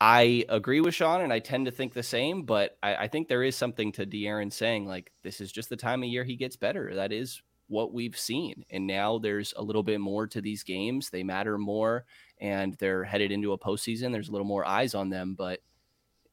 I 0.00 0.46
agree 0.48 0.80
with 0.80 0.94
Sean, 0.94 1.20
and 1.20 1.32
I 1.32 1.40
tend 1.40 1.66
to 1.66 1.72
think 1.72 1.92
the 1.92 2.02
same, 2.02 2.44
but 2.44 2.78
I, 2.82 2.96
I 2.96 3.08
think 3.08 3.28
there 3.28 3.42
is 3.42 3.54
something 3.54 3.92
to 3.92 4.06
De'Aaron 4.06 4.50
saying, 4.50 4.86
like, 4.86 5.12
this 5.22 5.42
is 5.42 5.52
just 5.52 5.68
the 5.68 5.76
time 5.76 6.02
of 6.02 6.08
year 6.08 6.24
he 6.24 6.36
gets 6.36 6.56
better. 6.56 6.94
That 6.94 7.12
is 7.12 7.42
what 7.68 7.92
we've 7.92 8.18
seen. 8.18 8.64
And 8.70 8.86
now 8.86 9.18
there's 9.18 9.52
a 9.56 9.62
little 9.62 9.82
bit 9.82 10.00
more 10.00 10.26
to 10.28 10.40
these 10.40 10.62
games. 10.62 11.10
They 11.10 11.22
matter 11.22 11.58
more 11.58 12.06
and 12.40 12.74
they're 12.74 13.04
headed 13.04 13.32
into 13.32 13.52
a 13.52 13.58
postseason. 13.58 14.12
There's 14.12 14.28
a 14.28 14.32
little 14.32 14.46
more 14.46 14.66
eyes 14.66 14.94
on 14.94 15.10
them, 15.10 15.34
but 15.36 15.60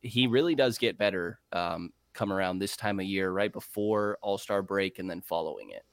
he 0.02 0.28
really 0.28 0.56
does 0.56 0.78
get 0.78 0.98
better 0.98 1.40
um, 1.52 1.92
come 2.14 2.32
around 2.32 2.60
this 2.60 2.78
time 2.78 3.00
of 3.00 3.06
year, 3.06 3.32
right 3.32 3.52
before 3.52 4.18
All 4.22 4.38
Star 4.38 4.62
break 4.62 5.00
and 5.00 5.10
then 5.10 5.22
following 5.22 5.70
it. 5.72 5.84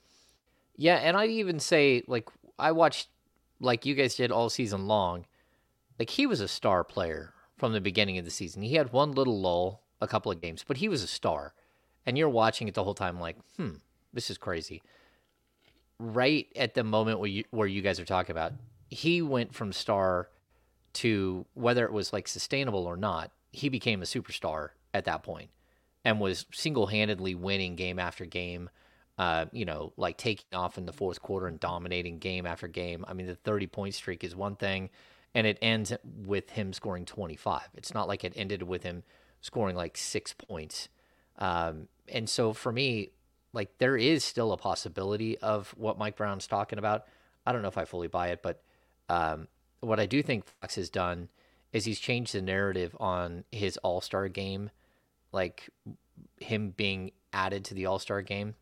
Yeah. 0.77 0.95
And 0.95 1.15
I'd 1.17 1.29
even 1.29 1.59
say, 1.59 2.03
like, 2.07 2.29
I 2.57 2.71
watched, 2.71 3.09
like 3.59 3.85
you 3.85 3.95
guys 3.95 4.15
did 4.15 4.31
all 4.31 4.49
season 4.49 4.87
long, 4.87 5.25
like, 5.99 6.09
he 6.09 6.25
was 6.25 6.41
a 6.41 6.47
star 6.47 6.83
player 6.83 7.33
from 7.57 7.71
the 7.71 7.81
beginning 7.81 8.17
of 8.17 8.25
the 8.25 8.31
season. 8.31 8.61
He 8.61 8.75
had 8.75 8.91
one 8.91 9.13
little 9.13 9.39
lull, 9.39 9.81
a 10.01 10.07
couple 10.07 10.31
of 10.31 10.41
games, 10.41 10.63
but 10.67 10.77
he 10.77 10.89
was 10.89 11.03
a 11.03 11.07
star. 11.07 11.53
And 12.05 12.17
you're 12.17 12.29
watching 12.29 12.67
it 12.67 12.73
the 12.73 12.83
whole 12.83 12.93
time, 12.93 13.19
like, 13.19 13.37
hmm, 13.57 13.75
this 14.13 14.29
is 14.29 14.37
crazy 14.37 14.81
right 15.99 16.47
at 16.55 16.73
the 16.73 16.83
moment 16.83 17.19
where 17.19 17.29
you 17.29 17.43
where 17.51 17.67
you 17.67 17.81
guys 17.81 17.99
are 17.99 18.05
talking 18.05 18.31
about, 18.31 18.53
he 18.89 19.21
went 19.21 19.53
from 19.53 19.71
star 19.71 20.29
to 20.93 21.45
whether 21.53 21.85
it 21.85 21.91
was 21.91 22.13
like 22.13 22.27
sustainable 22.27 22.85
or 22.85 22.97
not, 22.97 23.31
he 23.51 23.69
became 23.69 24.01
a 24.01 24.05
superstar 24.05 24.69
at 24.93 25.05
that 25.05 25.23
point 25.23 25.49
and 26.03 26.19
was 26.19 26.45
single-handedly 26.51 27.35
winning 27.35 27.75
game 27.75 27.99
after 27.99 28.25
game. 28.25 28.69
Uh, 29.17 29.45
you 29.51 29.63
know, 29.63 29.93
like 29.95 30.17
taking 30.17 30.45
off 30.53 30.77
in 30.77 30.85
the 30.85 30.91
fourth 30.91 31.21
quarter 31.21 31.47
and 31.47 31.59
dominating 31.59 32.19
game 32.19 32.45
after 32.45 32.67
game. 32.67 33.05
I 33.07 33.13
mean, 33.13 33.27
the 33.27 33.35
30 33.35 33.67
point 33.67 33.93
streak 33.93 34.25
is 34.25 34.35
one 34.35 34.57
thing, 34.57 34.89
and 35.33 35.47
it 35.47 35.57
ends 35.61 35.93
with 36.25 36.49
him 36.49 36.73
scoring 36.73 37.05
25. 37.05 37.61
It's 37.75 37.93
not 37.93 38.09
like 38.09 38.25
it 38.25 38.33
ended 38.35 38.63
with 38.63 38.83
him 38.83 39.03
scoring 39.39 39.75
like 39.75 39.95
six 39.95 40.33
points. 40.33 40.89
Um, 41.37 41.87
and 42.09 42.29
so 42.29 42.51
for 42.51 42.73
me, 42.73 43.11
like 43.53 43.77
there 43.77 43.95
is 43.95 44.23
still 44.23 44.51
a 44.51 44.57
possibility 44.57 45.37
of 45.37 45.73
what 45.77 45.97
Mike 45.97 46.17
Brown's 46.17 46.45
talking 46.45 46.77
about. 46.77 47.05
I 47.45 47.53
don't 47.53 47.61
know 47.61 47.69
if 47.69 47.77
I 47.77 47.85
fully 47.85 48.07
buy 48.07 48.29
it, 48.29 48.41
but 48.43 48.61
um, 49.09 49.47
what 49.79 49.99
I 49.99 50.05
do 50.05 50.21
think 50.21 50.45
Fox 50.61 50.75
has 50.75 50.89
done 50.89 51.29
is 51.71 51.85
he's 51.85 51.99
changed 51.99 52.33
the 52.33 52.41
narrative 52.41 52.95
on 52.99 53.43
his 53.51 53.77
All 53.77 54.01
Star 54.01 54.27
game, 54.27 54.71
like 55.31 55.69
him 56.39 56.71
being 56.71 57.11
added 57.33 57.65
to 57.65 57.73
the 57.73 57.85
All 57.85 57.99
Star 57.99 58.21
game. 58.21 58.55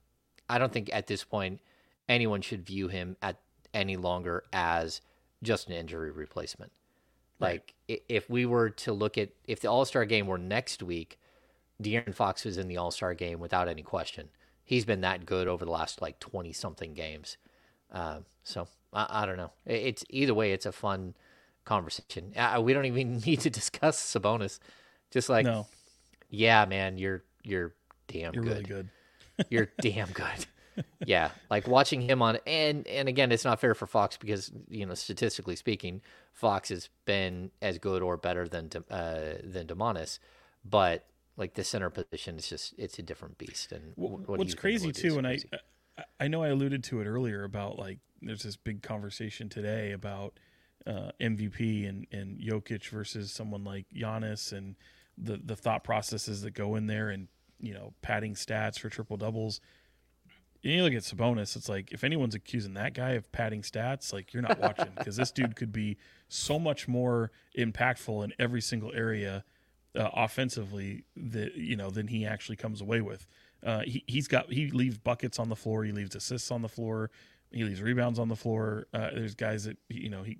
I 0.49 0.57
don't 0.57 0.71
think 0.71 0.89
at 0.93 1.07
this 1.07 1.23
point 1.23 1.61
anyone 2.09 2.41
should 2.41 2.65
view 2.65 2.87
him 2.87 3.15
at 3.21 3.37
any 3.73 3.95
longer 3.95 4.43
as 4.51 5.01
just 5.41 5.67
an 5.67 5.73
injury 5.73 6.11
replacement. 6.11 6.71
Right. 7.39 7.63
Like 7.89 8.03
if 8.09 8.29
we 8.29 8.45
were 8.45 8.69
to 8.69 8.93
look 8.93 9.17
at 9.17 9.29
if 9.45 9.61
the 9.61 9.69
All 9.69 9.85
Star 9.85 10.05
game 10.05 10.27
were 10.27 10.37
next 10.37 10.83
week, 10.83 11.19
De'Aaron 11.81 12.13
Fox 12.13 12.45
was 12.45 12.57
in 12.57 12.67
the 12.67 12.77
All 12.77 12.91
Star 12.91 13.13
game 13.13 13.39
without 13.39 13.67
any 13.67 13.81
question 13.81 14.29
he's 14.63 14.85
been 14.85 15.01
that 15.01 15.25
good 15.25 15.47
over 15.47 15.65
the 15.65 15.71
last 15.71 16.01
like 16.01 16.19
20 16.19 16.53
something 16.53 16.93
games. 16.93 17.37
Uh, 17.93 18.19
so 18.43 18.67
I, 18.91 19.07
I, 19.09 19.25
don't 19.25 19.37
know. 19.37 19.51
It's 19.65 20.03
either 20.09 20.33
way, 20.33 20.51
it's 20.51 20.65
a 20.65 20.71
fun 20.71 21.13
conversation. 21.63 22.33
Uh, 22.35 22.61
we 22.61 22.73
don't 22.73 22.85
even 22.85 23.17
need 23.25 23.41
to 23.41 23.49
discuss 23.49 23.99
Sabonis. 23.99 24.59
Just 25.11 25.29
like, 25.29 25.45
no. 25.45 25.67
yeah, 26.29 26.65
man, 26.65 26.97
you're 26.97 27.23
you're 27.43 27.75
damn 28.07 28.33
you're 28.33 28.43
good. 28.43 28.51
really 28.51 28.63
good. 28.63 28.89
you're 29.49 29.69
damn 29.81 30.09
good. 30.09 30.47
yeah, 31.05 31.29
like 31.51 31.67
watching 31.67 32.01
him 32.01 32.23
on 32.23 32.39
and 32.47 32.87
and 32.87 33.07
again, 33.07 33.31
it's 33.31 33.45
not 33.45 33.61
fair 33.61 33.75
for 33.75 33.85
Fox 33.85 34.17
because 34.17 34.51
you 34.69 34.85
know 34.87 34.95
statistically 34.95 35.55
speaking, 35.55 36.01
Fox 36.33 36.69
has 36.69 36.89
been 37.05 37.51
as 37.61 37.77
good 37.77 38.01
or 38.01 38.17
better 38.17 38.47
than 38.47 38.71
uh, 38.89 39.35
than 39.43 39.67
Domantas, 39.67 40.17
but 40.65 41.05
like 41.37 41.53
the 41.53 41.63
center 41.63 41.91
position 41.91 42.37
is 42.37 42.47
just 42.47 42.73
it's 42.79 42.97
a 42.97 43.03
different 43.03 43.37
beast. 43.37 43.71
And 43.71 43.93
what 43.95 44.27
what's 44.39 44.55
crazy 44.55 44.91
too, 44.91 45.19
and? 45.19 45.27
I 45.27 45.37
I 46.19 46.27
know 46.27 46.43
I 46.43 46.49
alluded 46.49 46.83
to 46.85 47.01
it 47.01 47.05
earlier 47.05 47.43
about 47.43 47.77
like 47.77 47.99
there's 48.21 48.43
this 48.43 48.55
big 48.55 48.81
conversation 48.81 49.49
today 49.49 49.91
about 49.91 50.39
uh, 50.87 51.11
MVP 51.21 51.87
and 51.87 52.07
and 52.11 52.39
Jokic 52.39 52.89
versus 52.89 53.31
someone 53.31 53.63
like 53.63 53.85
Giannis 53.95 54.51
and 54.51 54.75
the 55.17 55.39
the 55.43 55.55
thought 55.55 55.83
processes 55.83 56.41
that 56.41 56.53
go 56.53 56.75
in 56.75 56.87
there 56.87 57.09
and 57.09 57.27
you 57.59 57.73
know 57.73 57.93
padding 58.01 58.35
stats 58.35 58.79
for 58.79 58.89
triple 58.89 59.17
doubles. 59.17 59.61
You 60.61 60.81
look 60.81 60.93
at 60.93 61.01
Sabonis, 61.01 61.57
it's 61.57 61.67
like 61.67 61.91
if 61.91 62.05
anyone's 62.05 62.35
accusing 62.35 62.73
that 62.75 62.93
guy 62.93 63.11
of 63.11 63.29
padding 63.33 63.63
stats, 63.63 64.13
like 64.13 64.33
you're 64.33 64.41
not 64.41 64.59
watching 64.59 64.93
because 64.97 65.17
this 65.17 65.29
dude 65.29 65.57
could 65.57 65.73
be 65.73 65.97
so 66.29 66.57
much 66.57 66.87
more 66.87 67.31
impactful 67.57 68.23
in 68.23 68.31
every 68.39 68.61
single 68.61 68.93
area 68.93 69.43
uh, 69.93 70.09
offensively 70.13 71.03
that 71.17 71.55
you 71.55 71.75
know 71.75 71.89
than 71.89 72.07
he 72.07 72.25
actually 72.25 72.55
comes 72.55 72.81
away 72.81 73.01
with. 73.01 73.27
Uh, 73.65 73.81
he 73.85 74.03
he's 74.07 74.27
got 74.27 74.51
he 74.51 74.69
leaves 74.69 74.97
buckets 74.97 75.39
on 75.39 75.49
the 75.49 75.55
floor, 75.55 75.83
he 75.83 75.91
leaves 75.91 76.15
assists 76.15 76.51
on 76.51 76.61
the 76.61 76.69
floor, 76.69 77.09
he 77.51 77.63
leaves 77.63 77.81
rebounds 77.81 78.19
on 78.19 78.27
the 78.27 78.35
floor. 78.35 78.87
Uh, 78.93 79.09
there's 79.13 79.35
guys 79.35 79.65
that 79.65 79.77
you 79.89 80.09
know 80.09 80.23
he 80.23 80.37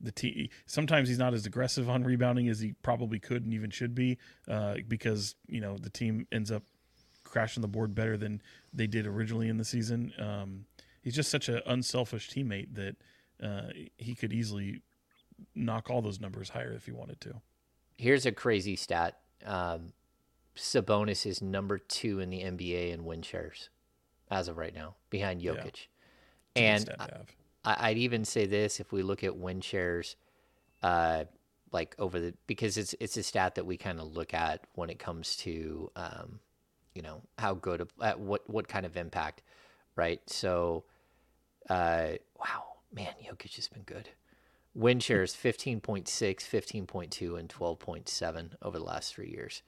the 0.00 0.12
team 0.12 0.48
sometimes 0.66 1.08
he's 1.08 1.18
not 1.18 1.34
as 1.34 1.46
aggressive 1.46 1.88
on 1.88 2.04
rebounding 2.04 2.48
as 2.48 2.60
he 2.60 2.72
probably 2.82 3.18
could 3.18 3.44
and 3.44 3.54
even 3.54 3.70
should 3.70 3.94
be 3.94 4.18
uh, 4.48 4.76
because 4.88 5.34
you 5.46 5.60
know 5.60 5.76
the 5.78 5.90
team 5.90 6.26
ends 6.32 6.50
up 6.50 6.62
crashing 7.22 7.60
the 7.60 7.68
board 7.68 7.94
better 7.94 8.16
than 8.16 8.40
they 8.72 8.86
did 8.86 9.06
originally 9.06 9.48
in 9.48 9.56
the 9.56 9.64
season. 9.64 10.12
Um, 10.18 10.66
he's 11.02 11.14
just 11.14 11.30
such 11.30 11.48
an 11.48 11.60
unselfish 11.66 12.30
teammate 12.30 12.74
that 12.74 12.96
uh, 13.42 13.68
he 13.96 14.14
could 14.14 14.32
easily 14.32 14.82
knock 15.54 15.90
all 15.90 16.00
those 16.00 16.20
numbers 16.20 16.50
higher 16.50 16.72
if 16.72 16.86
he 16.86 16.92
wanted 16.92 17.20
to 17.22 17.40
here's 17.96 18.26
a 18.26 18.32
crazy 18.32 18.76
stat. 18.76 19.18
Um, 19.44 19.92
Sabonis 20.56 21.26
is 21.26 21.42
number 21.42 21.78
two 21.78 22.20
in 22.20 22.30
the 22.30 22.42
NBA 22.42 22.92
in 22.92 23.04
win 23.04 23.22
shares 23.22 23.70
as 24.30 24.48
of 24.48 24.56
right 24.56 24.74
now, 24.74 24.94
behind 25.10 25.40
Jokic. 25.40 25.86
Yeah. 26.56 26.76
And 26.76 26.90
I, 27.64 27.90
would 27.90 27.98
even 27.98 28.24
say 28.24 28.46
this: 28.46 28.80
if 28.80 28.92
we 28.92 29.02
look 29.02 29.24
at 29.24 29.36
win 29.36 29.60
shares, 29.60 30.16
uh, 30.82 31.24
like 31.72 31.94
over 31.98 32.20
the 32.20 32.34
because 32.46 32.78
it's 32.78 32.94
it's 33.00 33.16
a 33.16 33.22
stat 33.22 33.56
that 33.56 33.66
we 33.66 33.76
kind 33.76 33.98
of 34.00 34.14
look 34.14 34.34
at 34.34 34.64
when 34.74 34.90
it 34.90 34.98
comes 34.98 35.36
to 35.38 35.90
um, 35.96 36.40
you 36.94 37.02
know 37.02 37.22
how 37.38 37.54
good 37.54 37.88
at 38.00 38.20
what 38.20 38.48
what 38.48 38.68
kind 38.68 38.86
of 38.86 38.96
impact, 38.96 39.42
right? 39.96 40.20
So, 40.28 40.84
uh, 41.68 42.12
wow, 42.38 42.64
man, 42.92 43.14
Jokic 43.24 43.56
has 43.56 43.68
been 43.68 43.82
good. 43.82 44.10
Win 44.76 44.98
shares 44.98 45.36
15.6, 45.36 46.04
15.2, 46.04 47.38
and 47.38 47.48
12.7 47.48 48.50
over 48.60 48.76
the 48.76 48.84
last 48.84 49.14
three 49.14 49.30
years. 49.30 49.62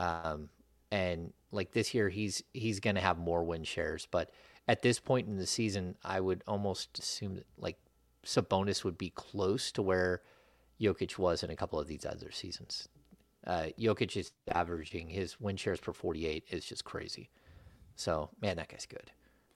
Um, 0.00 0.48
and 0.90 1.32
like 1.52 1.72
this 1.72 1.92
year, 1.94 2.08
he's 2.08 2.42
he's 2.54 2.80
going 2.80 2.96
to 2.96 3.02
have 3.02 3.18
more 3.18 3.44
win 3.44 3.64
shares. 3.64 4.08
But 4.10 4.30
at 4.66 4.82
this 4.82 4.98
point 4.98 5.28
in 5.28 5.36
the 5.36 5.46
season, 5.46 5.96
I 6.02 6.20
would 6.20 6.42
almost 6.48 6.98
assume 6.98 7.34
that 7.36 7.46
like 7.58 7.78
Sabonis 8.24 8.82
would 8.82 8.98
be 8.98 9.10
close 9.10 9.70
to 9.72 9.82
where 9.82 10.22
Jokic 10.80 11.18
was 11.18 11.42
in 11.42 11.50
a 11.50 11.56
couple 11.56 11.78
of 11.78 11.86
these 11.86 12.06
other 12.06 12.30
seasons. 12.30 12.88
Uh, 13.46 13.66
Jokic 13.78 14.16
is 14.16 14.32
averaging 14.48 15.08
his 15.08 15.40
win 15.40 15.56
shares 15.56 15.80
per 15.80 15.92
48 15.92 16.44
is 16.50 16.64
just 16.64 16.84
crazy. 16.84 17.30
So 17.94 18.30
man, 18.40 18.56
that 18.56 18.68
guy's 18.68 18.86
good. 18.86 19.12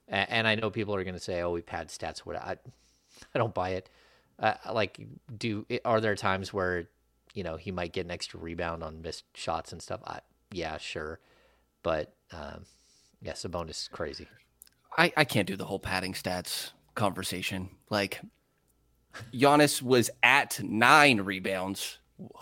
And, 0.07 0.29
and 0.29 0.47
I 0.47 0.55
know 0.55 0.69
people 0.69 0.93
are 0.95 1.03
going 1.03 1.15
to 1.15 1.19
say, 1.19 1.41
"Oh, 1.41 1.51
we 1.51 1.61
pad 1.61 1.89
stats." 1.89 2.19
What 2.19 2.35
I, 2.35 2.57
I 3.33 3.39
don't 3.39 3.53
buy 3.53 3.69
it. 3.71 3.89
Uh, 4.37 4.53
like, 4.71 4.99
do 5.35 5.65
are 5.83 6.01
there 6.01 6.15
times 6.15 6.53
where 6.53 6.87
you 7.33 7.43
know 7.43 7.57
he 7.57 7.71
might 7.71 7.93
get 7.93 8.05
an 8.05 8.11
extra 8.11 8.39
rebound 8.39 8.83
on 8.83 9.01
missed 9.01 9.25
shots 9.33 9.71
and 9.71 9.81
stuff? 9.81 10.01
I, 10.05 10.19
yeah, 10.51 10.77
sure, 10.77 11.19
but 11.83 12.13
um, 12.31 12.65
yeah, 13.21 13.33
Sabonis 13.33 13.69
is 13.69 13.89
crazy. 13.91 14.27
I, 14.97 15.11
I 15.17 15.25
can't 15.25 15.47
do 15.47 15.55
the 15.55 15.65
whole 15.65 15.79
padding 15.79 16.13
stats 16.13 16.71
conversation. 16.93 17.69
Like, 17.89 18.21
Giannis 19.33 19.81
was 19.81 20.09
at 20.23 20.61
nine 20.63 21.21
rebounds. 21.21 21.99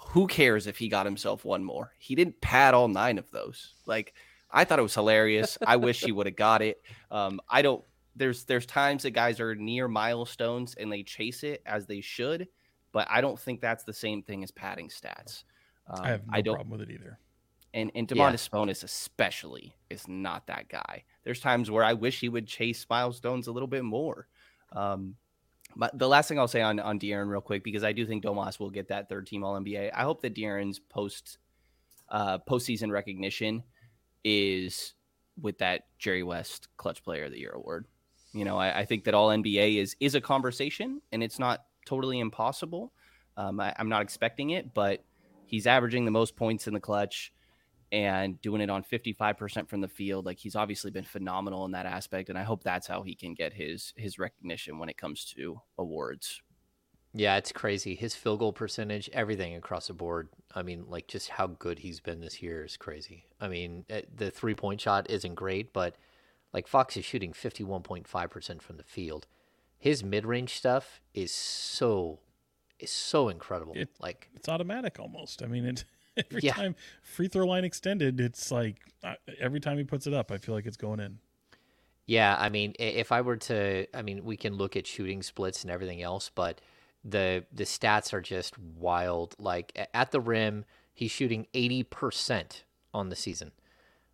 Who 0.09 0.27
cares 0.27 0.67
if 0.67 0.77
he 0.77 0.87
got 0.87 1.05
himself 1.05 1.45
one 1.45 1.63
more? 1.63 1.93
He 1.97 2.13
didn't 2.13 2.41
pad 2.41 2.75
all 2.75 2.87
nine 2.87 3.17
of 3.17 3.31
those. 3.31 3.73
Like, 3.87 4.13
I 4.51 4.65
thought 4.65 4.77
it 4.77 4.83
was 4.83 4.93
hilarious. 4.93 5.57
I 5.65 5.77
wish 5.77 6.03
he 6.03 6.11
would 6.11 6.27
have 6.27 6.35
got 6.35 6.61
it. 6.61 6.81
Um, 7.09 7.41
I 7.49 7.63
don't. 7.63 7.83
There's 8.15 8.43
there's 8.43 8.67
times 8.67 9.01
that 9.01 9.11
guys 9.11 9.39
are 9.39 9.55
near 9.55 9.87
milestones 9.87 10.75
and 10.75 10.91
they 10.91 11.01
chase 11.01 11.41
it 11.41 11.63
as 11.65 11.87
they 11.87 12.01
should, 12.01 12.47
but 12.91 13.07
I 13.09 13.21
don't 13.21 13.39
think 13.39 13.59
that's 13.59 13.83
the 13.83 13.93
same 13.93 14.21
thing 14.21 14.43
as 14.43 14.51
padding 14.51 14.89
stats. 14.89 15.43
Um, 15.87 16.01
I 16.03 16.09
have 16.09 16.27
no 16.27 16.33
I 16.33 16.41
don't, 16.41 16.55
problem 16.55 16.79
with 16.79 16.87
it 16.87 16.93
either. 16.93 17.17
And 17.73 17.91
and 17.95 18.07
Domantas 18.07 18.49
yeah. 18.53 18.59
Sabonis 18.59 18.83
especially 18.83 19.75
is 19.89 20.07
not 20.07 20.47
that 20.47 20.69
guy. 20.69 21.03
There's 21.23 21.39
times 21.39 21.71
where 21.71 21.83
I 21.83 21.93
wish 21.93 22.19
he 22.19 22.29
would 22.29 22.47
chase 22.47 22.85
milestones 22.89 23.47
a 23.47 23.51
little 23.51 23.67
bit 23.67 23.83
more. 23.83 24.27
Um, 24.71 25.15
but 25.75 25.97
the 25.97 26.07
last 26.07 26.27
thing 26.27 26.37
I'll 26.37 26.47
say 26.47 26.61
on 26.61 26.79
on 26.79 26.99
De'Aaron 26.99 27.29
real 27.29 27.41
quick 27.41 27.63
because 27.63 27.83
I 27.83 27.91
do 27.91 28.05
think 28.05 28.23
Domas 28.23 28.59
will 28.59 28.69
get 28.69 28.89
that 28.89 29.09
third 29.09 29.27
team 29.27 29.43
All 29.43 29.59
NBA. 29.59 29.91
I 29.93 30.03
hope 30.03 30.21
that 30.21 30.35
De'Aaron's 30.35 30.79
post 30.79 31.39
uh, 32.09 32.37
postseason 32.39 32.91
recognition 32.91 33.63
is 34.23 34.93
with 35.41 35.57
that 35.59 35.87
Jerry 35.97 36.23
West 36.23 36.67
Clutch 36.77 37.03
Player 37.03 37.25
of 37.25 37.31
the 37.31 37.39
Year 37.39 37.51
award. 37.51 37.85
You 38.33 38.45
know, 38.45 38.57
I, 38.57 38.79
I 38.79 38.85
think 38.85 39.03
that 39.05 39.13
All 39.13 39.29
NBA 39.29 39.77
is 39.77 39.95
is 39.99 40.15
a 40.15 40.21
conversation, 40.21 41.01
and 41.11 41.23
it's 41.23 41.39
not 41.39 41.65
totally 41.85 42.19
impossible. 42.19 42.91
Um, 43.35 43.59
I, 43.59 43.73
I'm 43.77 43.89
not 43.89 44.03
expecting 44.03 44.51
it, 44.51 44.73
but 44.73 45.03
he's 45.47 45.65
averaging 45.67 46.05
the 46.05 46.11
most 46.11 46.35
points 46.35 46.67
in 46.67 46.73
the 46.73 46.79
clutch 46.79 47.33
and 47.93 48.41
doing 48.41 48.59
it 48.59 48.71
on 48.71 48.83
55% 48.83 49.69
from 49.69 49.79
the 49.79 49.87
field 49.87 50.25
like 50.25 50.39
he's 50.39 50.55
obviously 50.55 50.89
been 50.89 51.03
phenomenal 51.03 51.63
in 51.63 51.71
that 51.71 51.85
aspect 51.85 52.27
and 52.27 52.37
i 52.37 52.41
hope 52.43 52.63
that's 52.63 52.87
how 52.87 53.03
he 53.03 53.13
can 53.13 53.35
get 53.35 53.53
his 53.53 53.93
his 53.95 54.17
recognition 54.17 54.79
when 54.79 54.89
it 54.89 54.97
comes 54.97 55.23
to 55.23 55.61
awards. 55.77 56.41
Yeah 57.15 57.37
it's 57.37 57.51
crazy. 57.51 57.93
His 57.93 58.15
field 58.15 58.39
goal 58.39 58.51
percentage 58.51 59.07
everything 59.13 59.55
across 59.55 59.87
the 59.87 59.93
board 59.93 60.29
i 60.55 60.63
mean 60.63 60.85
like 60.89 61.07
just 61.07 61.29
how 61.29 61.47
good 61.47 61.79
he's 61.79 61.99
been 61.99 62.19
this 62.19 62.41
year 62.41 62.65
is 62.65 62.75
crazy. 62.75 63.25
I 63.39 63.47
mean 63.47 63.85
eh, 63.89 64.01
the 64.13 64.31
three 64.31 64.55
point 64.55 64.81
shot 64.81 65.09
isn't 65.09 65.35
great 65.35 65.71
but 65.71 65.95
like 66.51 66.67
fox 66.67 66.97
is 66.97 67.05
shooting 67.05 67.31
51.5% 67.31 68.61
from 68.61 68.77
the 68.77 68.83
field. 68.83 69.27
His 69.77 70.03
mid-range 70.03 70.55
stuff 70.55 70.99
is 71.13 71.31
so 71.31 72.19
is 72.79 72.89
so 72.89 73.29
incredible 73.29 73.73
it, 73.75 73.89
like 73.99 74.29
it's 74.35 74.49
automatic 74.49 74.99
almost. 74.99 75.43
I 75.43 75.45
mean 75.45 75.65
it 75.65 75.85
every 76.17 76.41
yeah. 76.41 76.53
time 76.53 76.75
free 77.01 77.27
throw 77.27 77.45
line 77.45 77.63
extended, 77.63 78.19
it's 78.19 78.51
like 78.51 78.77
uh, 79.03 79.15
every 79.39 79.59
time 79.59 79.77
he 79.77 79.83
puts 79.83 80.07
it 80.07 80.13
up, 80.13 80.31
I 80.31 80.37
feel 80.37 80.55
like 80.55 80.65
it's 80.65 80.77
going 80.77 80.99
in. 80.99 81.19
Yeah, 82.05 82.35
I 82.37 82.49
mean, 82.49 82.73
if 82.79 83.11
I 83.11 83.21
were 83.21 83.37
to, 83.37 83.87
I 83.95 84.01
mean, 84.01 84.25
we 84.25 84.35
can 84.35 84.55
look 84.55 84.75
at 84.75 84.85
shooting 84.85 85.23
splits 85.23 85.63
and 85.63 85.71
everything 85.71 86.01
else, 86.01 86.29
but 86.33 86.59
the 87.03 87.45
the 87.51 87.63
stats 87.63 88.13
are 88.13 88.21
just 88.21 88.57
wild. 88.59 89.35
Like 89.39 89.87
at 89.93 90.11
the 90.11 90.19
rim, 90.19 90.65
he's 90.93 91.11
shooting 91.11 91.47
eighty 91.53 91.83
percent 91.83 92.63
on 92.93 93.09
the 93.09 93.15
season. 93.15 93.51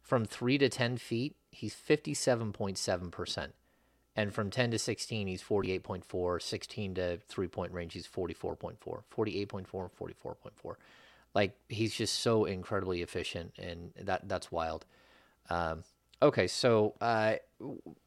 From 0.01 0.25
three 0.25 0.57
to 0.59 0.69
ten 0.69 0.97
feet, 0.97 1.35
he's 1.51 1.73
fifty 1.73 2.13
seven 2.13 2.53
point 2.53 2.77
seven 2.77 3.09
percent. 3.09 3.53
And 4.15 4.33
from 4.33 4.49
10 4.49 4.71
to 4.71 4.79
16, 4.79 5.27
he's 5.27 5.41
48.4. 5.41 6.41
16 6.41 6.95
to 6.95 7.17
three 7.29 7.47
point 7.47 7.71
range, 7.71 7.93
he's 7.93 8.07
44.4. 8.07 8.75
48.4, 8.77 9.65
44.4. 9.67 10.75
Like 11.35 11.55
he's 11.69 11.93
just 11.93 12.19
so 12.19 12.45
incredibly 12.45 13.01
efficient, 13.01 13.53
and 13.57 13.91
that 14.01 14.27
that's 14.27 14.51
wild. 14.51 14.85
Um, 15.49 15.83
okay, 16.21 16.47
so 16.47 16.95
uh, 17.01 17.35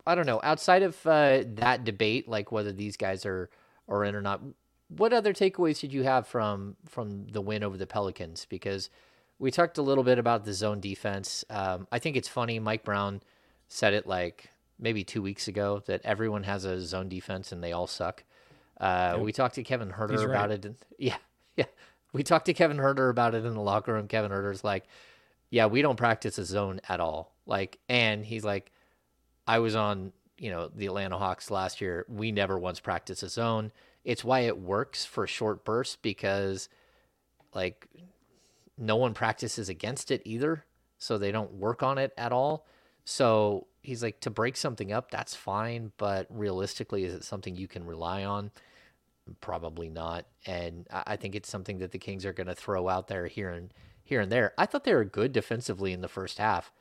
I 0.06 0.14
don't 0.14 0.26
know. 0.26 0.40
Outside 0.42 0.82
of 0.82 1.06
uh, 1.06 1.44
that 1.54 1.84
debate, 1.84 2.28
like 2.28 2.50
whether 2.50 2.72
these 2.72 2.96
guys 2.96 3.24
are 3.24 3.48
are 3.88 4.04
in 4.04 4.14
or 4.14 4.22
not, 4.22 4.40
what 4.88 5.12
other 5.12 5.32
takeaways 5.32 5.80
did 5.80 5.92
you 5.92 6.02
have 6.02 6.26
from 6.26 6.76
from 6.88 7.28
the 7.28 7.40
win 7.40 7.62
over 7.62 7.76
the 7.76 7.86
Pelicans? 7.86 8.46
Because 8.48 8.90
we 9.38 9.50
talked 9.50 9.78
a 9.78 9.82
little 9.82 10.04
bit 10.04 10.18
about 10.18 10.44
the 10.44 10.52
zone 10.52 10.80
defense. 10.80 11.44
Um, 11.50 11.86
I 11.90 11.98
think 11.98 12.16
it's 12.16 12.28
funny. 12.28 12.58
Mike 12.58 12.84
Brown 12.84 13.22
said 13.68 13.94
it 13.94 14.06
like 14.06 14.50
maybe 14.78 15.04
two 15.04 15.22
weeks 15.22 15.48
ago 15.48 15.82
that 15.86 16.00
everyone 16.04 16.42
has 16.42 16.64
a 16.64 16.80
zone 16.80 17.08
defense 17.08 17.52
and 17.52 17.62
they 17.62 17.72
all 17.72 17.86
suck. 17.86 18.24
Uh, 18.80 19.14
yep. 19.14 19.24
We 19.24 19.32
talked 19.32 19.54
to 19.56 19.62
Kevin 19.62 19.90
Huerter 19.90 20.18
right. 20.18 20.24
about 20.24 20.50
it. 20.50 20.64
And, 20.64 20.76
yeah, 20.98 21.16
yeah 21.56 21.64
we 22.12 22.22
talked 22.22 22.46
to 22.46 22.54
Kevin 22.54 22.76
Huerter 22.76 23.10
about 23.10 23.34
it 23.34 23.44
in 23.44 23.54
the 23.54 23.60
locker 23.60 23.92
room. 23.92 24.08
Kevin 24.08 24.30
Huerter's 24.30 24.64
like, 24.64 24.84
yeah, 25.50 25.66
we 25.66 25.82
don't 25.82 25.96
practice 25.96 26.38
a 26.38 26.44
zone 26.44 26.80
at 26.88 27.00
all. 27.00 27.34
Like, 27.46 27.78
and 27.88 28.24
he's 28.24 28.44
like, 28.44 28.70
I 29.46 29.58
was 29.58 29.74
on, 29.74 30.12
you 30.38 30.50
know, 30.50 30.70
the 30.74 30.86
Atlanta 30.86 31.18
Hawks 31.18 31.50
last 31.50 31.80
year. 31.80 32.06
We 32.08 32.32
never 32.32 32.58
once 32.58 32.80
practiced 32.80 33.22
a 33.22 33.28
zone. 33.28 33.72
It's 34.04 34.24
why 34.24 34.40
it 34.40 34.58
works 34.58 35.04
for 35.04 35.26
short 35.26 35.64
bursts 35.64 35.96
because, 36.00 36.68
like, 37.54 37.86
no 38.78 38.96
one 38.96 39.14
practices 39.14 39.68
against 39.68 40.10
it 40.10 40.22
either. 40.24 40.64
So 40.98 41.18
they 41.18 41.32
don't 41.32 41.54
work 41.54 41.82
on 41.82 41.98
it 41.98 42.12
at 42.16 42.32
all. 42.32 42.66
So 43.04 43.66
he's 43.82 44.02
like, 44.02 44.20
to 44.20 44.30
break 44.30 44.56
something 44.56 44.92
up, 44.92 45.10
that's 45.10 45.34
fine. 45.34 45.92
But 45.96 46.26
realistically, 46.30 47.04
is 47.04 47.14
it 47.14 47.24
something 47.24 47.56
you 47.56 47.68
can 47.68 47.84
rely 47.84 48.24
on? 48.24 48.52
Probably 49.40 49.88
not. 49.88 50.26
And 50.46 50.86
I 50.90 51.16
think 51.16 51.34
it's 51.34 51.48
something 51.48 51.78
that 51.78 51.92
the 51.92 51.98
Kings 51.98 52.26
are 52.26 52.32
going 52.32 52.48
to 52.48 52.54
throw 52.54 52.88
out 52.88 53.08
there 53.08 53.26
here 53.26 53.50
and 53.50 53.72
here 54.02 54.20
and 54.20 54.32
there. 54.32 54.52
I 54.58 54.66
thought 54.66 54.84
they 54.84 54.94
were 54.94 55.04
good 55.04 55.32
defensively 55.32 55.92
in 55.92 56.00
the 56.00 56.08
first 56.08 56.38
half. 56.38 56.72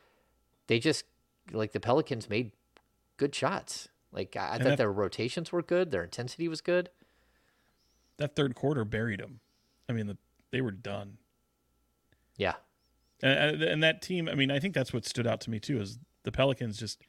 They 0.68 0.80
just 0.80 1.06
like 1.52 1.72
the 1.72 1.80
Pelicans 1.80 2.30
made 2.30 2.52
good 3.18 3.36
shots. 3.36 3.89
Like 4.12 4.36
I, 4.36 4.54
I 4.54 4.58
thought 4.58 4.64
that, 4.64 4.78
their 4.78 4.92
rotations 4.92 5.52
were 5.52 5.62
good. 5.62 5.92
Their 5.92 6.04
intensity 6.04 6.48
was 6.48 6.62
good. 6.62 6.89
That 8.18 8.36
third 8.36 8.56
quarter 8.56 8.84
buried 8.86 9.20
them. 9.20 9.39
I 9.88 9.94
mean, 9.94 10.08
the, 10.08 10.18
they 10.52 10.62
were 10.62 10.72
done. 10.72 11.18
Yeah. 12.38 12.56
And, 13.22 13.62
and 13.62 13.84
that 13.84 14.02
team. 14.02 14.28
I 14.28 14.36
mean, 14.36 14.50
I 14.52 14.60
think 14.60 14.74
that's 14.74 14.92
what 14.92 15.06
stood 15.06 15.28
out 15.28 15.42
to 15.42 15.52
me 15.52 15.60
too. 15.60 15.80
Is 15.80 16.00
the 16.24 16.32
Pelicans 16.32 16.78
just 16.78 17.04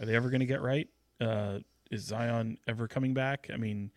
are 0.00 0.06
they 0.06 0.16
ever 0.16 0.30
going 0.30 0.40
to 0.40 0.46
get 0.46 0.62
right? 0.62 0.88
Uh, 1.20 1.60
is 1.90 2.02
Zion 2.02 2.58
ever 2.66 2.88
coming 2.88 3.14
back? 3.14 3.48
I 3.52 3.56
mean, 3.56 3.90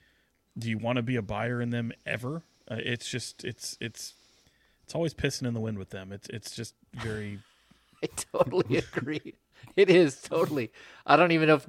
do 0.57 0.69
you 0.69 0.77
want 0.77 0.97
to 0.97 1.01
be 1.01 1.15
a 1.15 1.21
buyer 1.21 1.61
in 1.61 1.69
them 1.69 1.91
ever? 2.05 2.43
Uh, 2.69 2.77
it's 2.79 3.07
just 3.09 3.43
it's 3.43 3.77
it's 3.79 4.13
it's 4.83 4.95
always 4.95 5.13
pissing 5.13 5.47
in 5.47 5.53
the 5.53 5.59
wind 5.59 5.77
with 5.77 5.89
them. 5.89 6.11
It's 6.11 6.27
it's 6.29 6.55
just 6.55 6.73
very. 6.93 7.39
I 8.03 8.07
totally 8.33 8.77
agree. 8.77 9.35
It 9.75 9.89
is 9.89 10.21
totally. 10.21 10.71
I 11.05 11.15
don't 11.15 11.31
even 11.31 11.47
know 11.47 11.55
if 11.55 11.65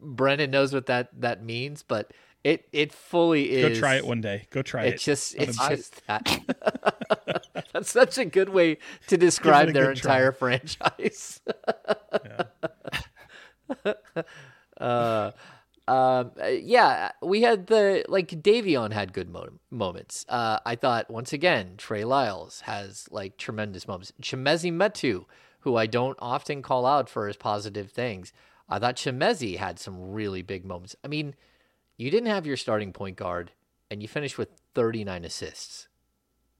Brenden 0.00 0.50
knows 0.50 0.72
what 0.72 0.86
that 0.86 1.08
that 1.20 1.44
means, 1.44 1.82
but 1.82 2.12
it 2.44 2.68
it 2.72 2.92
fully 2.92 3.50
is. 3.52 3.78
Go 3.78 3.80
try 3.80 3.96
it 3.96 4.06
one 4.06 4.20
day. 4.20 4.46
Go 4.50 4.62
try 4.62 4.84
it. 4.84 4.94
It's 4.94 5.04
just 5.04 5.34
it's 5.36 5.56
just 5.68 6.06
that. 6.06 7.44
That's 7.72 7.90
such 7.90 8.18
a 8.18 8.24
good 8.24 8.48
way 8.48 8.78
to 9.08 9.16
describe 9.16 9.72
their 9.72 9.90
entire 9.92 10.32
try. 10.32 10.58
franchise. 10.58 11.40
yeah. 13.84 13.92
uh, 14.80 15.30
um, 15.88 16.30
uh, 16.40 16.46
yeah, 16.46 17.10
we 17.22 17.42
had 17.42 17.66
the 17.66 18.04
like 18.08 18.28
Davion 18.28 18.92
had 18.92 19.12
good 19.12 19.28
mo- 19.28 19.58
moments. 19.70 20.24
Uh, 20.28 20.60
I 20.64 20.76
thought 20.76 21.10
once 21.10 21.32
again 21.32 21.74
Trey 21.76 22.04
Lyles 22.04 22.60
has 22.62 23.08
like 23.10 23.36
tremendous 23.36 23.88
moments. 23.88 24.12
Chimezie 24.22 24.72
Metu, 24.72 25.24
who 25.60 25.76
I 25.76 25.86
don't 25.86 26.18
often 26.20 26.62
call 26.62 26.86
out 26.86 27.08
for 27.08 27.26
his 27.26 27.36
positive 27.36 27.90
things, 27.90 28.32
I 28.68 28.78
thought 28.78 28.96
Chimezie 28.96 29.58
had 29.58 29.80
some 29.80 30.12
really 30.12 30.42
big 30.42 30.64
moments. 30.64 30.94
I 31.04 31.08
mean, 31.08 31.34
you 31.96 32.10
didn't 32.10 32.30
have 32.30 32.46
your 32.46 32.56
starting 32.56 32.92
point 32.92 33.16
guard, 33.16 33.50
and 33.90 34.00
you 34.00 34.08
finished 34.08 34.38
with 34.38 34.50
39 34.74 35.24
assists. 35.24 35.88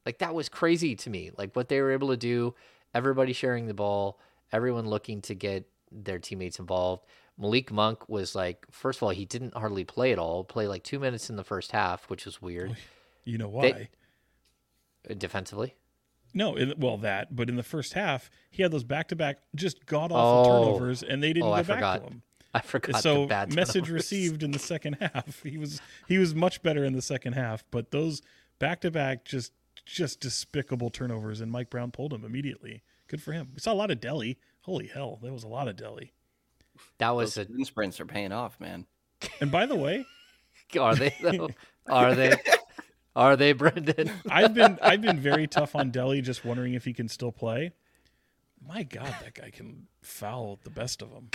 Like 0.04 0.18
that 0.18 0.34
was 0.34 0.48
crazy 0.48 0.96
to 0.96 1.10
me. 1.10 1.30
Like 1.38 1.54
what 1.54 1.68
they 1.68 1.80
were 1.80 1.92
able 1.92 2.08
to 2.08 2.16
do, 2.16 2.54
everybody 2.92 3.32
sharing 3.32 3.66
the 3.66 3.74
ball, 3.74 4.18
everyone 4.50 4.86
looking 4.88 5.20
to 5.22 5.34
get 5.34 5.64
their 5.94 6.18
teammates 6.18 6.58
involved. 6.58 7.04
Malik 7.38 7.72
Monk 7.72 8.08
was 8.08 8.34
like, 8.34 8.66
first 8.70 8.98
of 8.98 9.02
all, 9.04 9.10
he 9.10 9.24
didn't 9.24 9.54
hardly 9.56 9.84
play 9.84 10.12
at 10.12 10.18
all. 10.18 10.44
Play 10.44 10.66
like 10.66 10.82
two 10.84 10.98
minutes 10.98 11.30
in 11.30 11.36
the 11.36 11.44
first 11.44 11.72
half, 11.72 12.08
which 12.10 12.24
was 12.26 12.40
weird. 12.42 12.76
You 13.24 13.38
know 13.38 13.48
why? 13.48 13.88
They- 15.08 15.14
Defensively, 15.16 15.74
no, 16.32 16.54
in, 16.54 16.74
well 16.78 16.96
that, 16.98 17.34
but 17.34 17.48
in 17.48 17.56
the 17.56 17.64
first 17.64 17.94
half, 17.94 18.30
he 18.52 18.62
had 18.62 18.70
those 18.70 18.84
back-to-back 18.84 19.38
just 19.56 19.84
god 19.84 20.12
awful 20.12 20.52
Oh. 20.52 20.64
turnovers, 20.74 21.02
and 21.02 21.20
they 21.20 21.32
didn't 21.32 21.42
Oh, 21.46 21.48
go 21.48 21.54
I 21.54 21.62
back 21.62 21.76
forgot. 21.78 21.96
to 21.96 22.06
him. 22.06 22.22
I 22.54 22.60
forgot 22.60 23.02
so 23.02 23.26
message 23.48 23.90
received 23.90 24.44
in 24.44 24.52
the 24.52 24.60
second 24.60 24.92
half. 25.00 25.42
He 25.42 25.58
was 25.58 25.80
he 26.06 26.18
was 26.18 26.36
much 26.36 26.62
better 26.62 26.84
in 26.84 26.92
the 26.92 27.02
second 27.02 27.32
half, 27.32 27.64
but 27.72 27.90
those 27.90 28.22
back-to-back 28.60 29.24
just 29.24 29.52
just 29.84 30.20
despicable 30.20 30.88
turnovers, 30.90 31.40
and 31.40 31.50
Mike 31.50 31.68
Brown 31.68 31.90
pulled 31.90 32.12
him 32.12 32.24
immediately. 32.24 32.82
Good 33.08 33.20
for 33.20 33.32
him. 33.32 33.48
We 33.54 33.58
saw 33.58 33.72
a 33.72 33.74
lot 33.74 33.90
of 33.90 33.98
Delly. 33.98 34.36
Holy 34.62 34.86
hell, 34.86 35.18
there 35.22 35.32
was 35.32 35.44
a 35.44 35.48
lot 35.48 35.68
of 35.68 35.76
Delly. 35.76 36.10
That 36.98 37.08
Those 37.08 37.36
was 37.36 37.36
a. 37.38 37.44
sprint 37.44 37.66
sprints 37.66 38.00
are 38.00 38.06
paying 38.06 38.32
off, 38.32 38.58
man. 38.60 38.86
And 39.40 39.50
by 39.52 39.66
the 39.66 39.76
way, 39.76 40.04
Are 40.78 40.94
they 40.94 41.14
though? 41.22 41.50
Are 41.88 42.14
they? 42.14 42.34
Are 43.16 43.36
they, 43.36 43.52
Brenden? 43.52 44.10
I've 44.30 44.54
been 44.54 44.78
I've 44.82 45.02
been 45.02 45.18
very 45.20 45.46
tough 45.48 45.74
on 45.76 45.92
Delly, 45.92 46.22
just 46.22 46.44
wondering 46.44 46.74
if 46.74 46.84
he 46.84 46.92
can 46.94 47.08
still 47.08 47.32
play. 47.32 47.72
My 48.66 48.84
God, 48.84 49.14
that 49.22 49.34
guy 49.34 49.50
can 49.50 49.88
foul 50.02 50.60
the 50.62 50.70
best 50.70 51.02
of 51.02 51.10
them. 51.10 51.30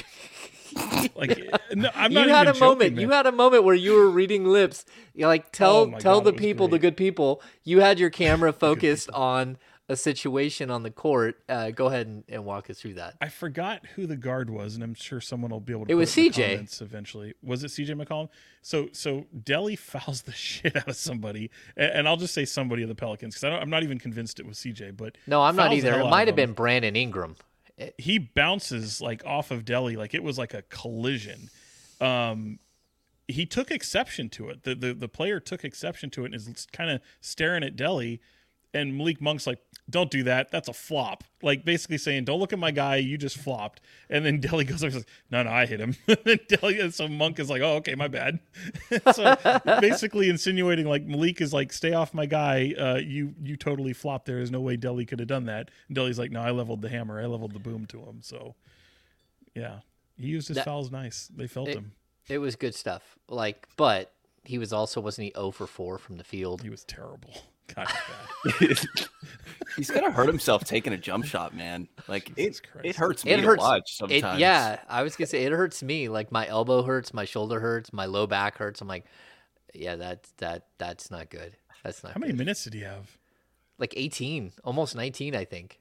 Like, 1.16 1.38
no, 1.76 1.90
I'm 1.94 2.14
not. 2.14 2.22
you 2.24 2.28
not 2.28 2.30
had 2.30 2.48
a 2.48 2.50
even 2.52 2.60
moment. 2.60 2.92
joking, 2.92 3.00
You 3.02 3.10
had 3.12 3.26
a 3.28 3.32
moment 3.34 3.64
where 3.66 3.76
you 3.76 3.94
were 3.94 4.10
reading 4.10 4.46
lips. 4.46 4.86
You're 5.14 5.28
like, 5.28 5.52
tell 5.52 5.76
Oh 5.94 6.00
tell 6.00 6.22
God, 6.22 6.26
the 6.26 6.30
it 6.30 6.34
was 6.36 6.40
people, 6.42 6.68
the 6.70 6.80
good 6.80 6.96
people. 6.98 7.42
You 7.66 7.82
had 7.82 8.00
your 8.00 8.10
camera 8.10 8.54
focused 8.54 9.10
on 9.12 9.58
a 9.90 9.96
situation 9.96 10.70
on 10.70 10.84
the 10.84 10.92
court. 10.92 11.38
Uh, 11.48 11.72
go 11.72 11.88
ahead 11.88 12.08
and, 12.08 12.24
and 12.28 12.44
walk 12.46 12.70
us 12.70 12.80
through 12.80 12.96
that. 12.96 13.16
I 13.22 13.30
forgot 13.30 13.86
who 13.96 14.06
the 14.06 14.18
guard 14.18 14.50
was, 14.50 14.76
and 14.76 14.84
I'm 14.84 14.94
sure 14.94 15.22
someone 15.22 15.52
will 15.52 15.60
be 15.62 15.74
able 15.74 15.86
to. 15.86 15.92
It 15.92 15.96
was 15.96 16.14
the 16.14 16.30
CJ. 16.30 16.82
eventually. 16.82 17.34
Was 17.42 17.64
it 17.64 17.68
CJ 17.68 18.02
McCollum? 18.02 18.30
So 18.62 18.90
so 18.92 19.26
Delly 19.38 19.78
fouls 19.80 20.24
the 20.24 20.34
shit 20.34 20.76
out 20.76 20.90
of 20.90 20.96
somebody, 20.96 21.50
and, 21.76 21.92
and 21.92 22.08
I'll 22.08 22.18
just 22.18 22.34
say 22.34 22.46
somebody 22.46 22.84
of 22.84 22.90
the 22.90 22.96
Pelicans 22.96 23.36
because 23.36 23.44
I'm 23.62 23.70
not 23.70 23.84
even 23.84 24.00
convinced 24.00 24.40
it 24.40 24.46
was 24.46 24.58
CJ. 24.58 24.98
But 24.98 25.18
No, 25.26 25.42
I'm 25.42 25.56
not 25.56 25.74
either. 25.74 26.00
It 26.00 26.06
might 26.10 26.28
have 26.28 26.36
been 26.36 26.54
Brandon 26.54 26.96
Ingram. 26.96 27.36
he 27.98 28.18
bounces 28.20 29.00
like 29.02 29.26
off 29.26 29.52
of 29.52 29.64
Delly 29.64 29.96
like 29.96 30.14
it 30.14 30.24
was 30.24 30.38
like 30.38 30.54
a 30.54 30.64
collision. 30.64 31.50
Um, 32.02 32.60
he 33.28 33.46
took 33.46 33.72
exception 33.72 34.30
to 34.32 34.50
it. 34.50 34.64
The 34.64 34.76
the 34.76 34.94
the 34.94 35.08
player 35.08 35.40
took 35.40 35.64
exception 35.64 36.10
to 36.12 36.24
it 36.24 36.34
and 36.34 36.36
is 36.36 36.68
kind 36.72 36.90
of 36.90 37.02
staring 37.22 37.64
at 37.64 37.76
Delly. 37.76 38.20
And 38.74 38.98
Malik 38.98 39.22
Monk's 39.22 39.48
like, 39.48 39.60
"Don't 39.90 40.12
do 40.12 40.24
that. 40.24 40.52
That's 40.52 40.68
a 40.68 40.74
flop." 40.74 41.24
Like 41.42 41.64
basically 41.64 41.98
saying, 41.98 42.26
"Don't 42.26 42.40
look 42.40 42.52
at 42.54 42.60
my 42.60 42.72
guy. 42.72 42.98
You 42.98 43.18
just 43.18 43.38
flopped." 43.38 43.80
And 44.10 44.26
then 44.26 44.42
Delly 44.42 44.68
goes 44.68 44.84
over, 44.84 44.92
says, 44.92 45.06
"No, 45.32 45.42
no, 45.44 45.50
I 45.50 45.66
hit 45.66 45.80
him." 45.80 45.96
and 46.08 46.18
Delly, 46.50 46.94
so 46.94 47.08
Monk 47.08 47.40
is 47.40 47.50
like, 47.50 47.62
"Oh, 47.62 47.76
okay, 47.78 47.96
my 47.96 48.08
bad." 48.10 48.40
so 49.14 49.36
basically 49.80 50.30
insinuating 50.30 50.86
like 50.86 51.04
Malik 51.06 51.40
is 51.42 51.54
like, 51.54 51.72
"Stay 51.72 51.94
off 51.94 52.14
my 52.14 52.26
guy. 52.26 52.74
Uh, 52.78 52.96
you 52.98 53.34
you 53.42 53.56
totally 53.56 53.94
flopped. 53.94 54.26
There 54.26 54.40
is 54.40 54.52
no 54.52 54.60
way 54.62 54.76
Delly 54.78 55.08
could 55.08 55.20
have 55.20 55.30
done 55.30 55.46
that." 55.46 55.72
And 55.88 55.96
Delly's 55.98 56.20
like, 56.20 56.32
"No, 56.32 56.42
I 56.42 56.52
leveled 56.52 56.82
the 56.82 56.90
hammer. 56.90 57.22
I 57.22 57.26
leveled 57.26 57.54
the 57.54 57.60
boom 57.60 57.86
to 57.88 58.00
him." 58.02 58.20
So 58.22 58.56
yeah, 59.56 59.80
he 60.18 60.28
used 60.28 60.50
his 60.50 60.56
That- 60.58 60.66
fouls 60.66 60.92
nice. 60.92 61.30
They 61.36 61.48
felt 61.48 61.70
It- 61.70 61.78
him. 61.78 61.94
It 62.30 62.40
was 62.40 62.58
good 62.58 62.76
stuff. 62.76 63.18
Like, 63.30 63.70
but 63.78 64.12
he 64.44 64.58
was 64.58 64.74
also 64.74 65.00
wasn't 65.00 65.28
he 65.28 65.32
0 65.34 65.52
for 65.52 65.66
4 65.66 65.98
from 65.98 66.18
the 66.18 66.26
field. 66.26 66.62
He 66.62 66.70
was 66.70 66.84
terrible. 66.84 67.34
God, 67.76 67.88
he's 69.76 69.90
gonna 69.92 70.12
hurt 70.12 70.28
himself 70.28 70.64
taking 70.64 70.94
a 70.94 70.98
jump 70.98 71.26
shot, 71.26 71.56
man. 71.56 71.88
Like 72.08 72.34
Jesus 72.36 72.62
it, 72.84 72.90
it 72.90 72.96
hurts 72.96 73.26
me 73.26 73.32
It 73.32 73.38
to 73.38 73.44
hurts. 73.44 73.62
watch 73.62 73.92
It, 73.92 73.96
sometimes. 74.22 74.40
yeah, 74.40 74.80
I 74.90 75.04
was 75.04 75.16
gonna 75.16 75.28
say 75.28 75.44
it 75.44 75.52
hurts 75.52 75.84
me. 75.84 76.10
Like 76.10 76.32
my 76.32 76.48
elbow 76.48 76.84
hurts, 76.84 77.14
my 77.14 77.26
shoulder 77.26 77.60
hurts, 77.60 77.92
my 77.94 78.06
low 78.06 78.28
back 78.28 78.58
hurts. 78.58 78.82
I'm 78.82 78.88
like, 78.88 79.06
yeah, 79.74 79.96
that 79.98 80.28
that 80.38 80.66
that's 80.78 81.12
not 81.12 81.30
good. 81.30 81.56
That's 81.84 82.04
not 82.04 82.14
How 82.14 82.20
many 82.20 82.34
minutes 82.34 82.64
did 82.64 82.74
he 82.74 82.82
have? 82.82 83.18
Like 83.80 83.94
18, 83.96 84.54
almost 84.64 84.96
19, 84.96 85.36
I 85.36 85.46
think. 85.46 85.80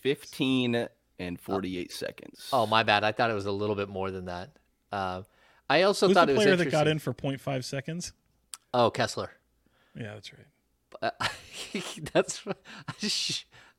fifteen 0.00 0.88
and 1.18 1.38
forty-eight 1.40 1.92
seconds. 1.92 2.48
Oh, 2.52 2.66
my 2.66 2.82
bad. 2.82 3.04
I 3.04 3.12
thought 3.12 3.30
it 3.30 3.34
was 3.34 3.46
a 3.46 3.52
little 3.52 3.76
bit 3.76 3.88
more 3.88 4.10
than 4.10 4.24
that. 4.24 4.50
Uh, 4.90 5.22
I 5.68 5.82
also 5.82 6.06
Who's 6.08 6.14
thought 6.14 6.26
the 6.26 6.32
it 6.32 6.36
was 6.36 6.44
player 6.44 6.56
that 6.56 6.70
got 6.70 6.88
in 6.88 6.98
for 6.98 7.12
0.5 7.14 7.62
seconds? 7.64 8.12
Oh, 8.72 8.90
Kessler. 8.90 9.30
Yeah, 9.94 10.14
that's 10.14 10.32
right. 10.32 10.46
That's 12.12 12.44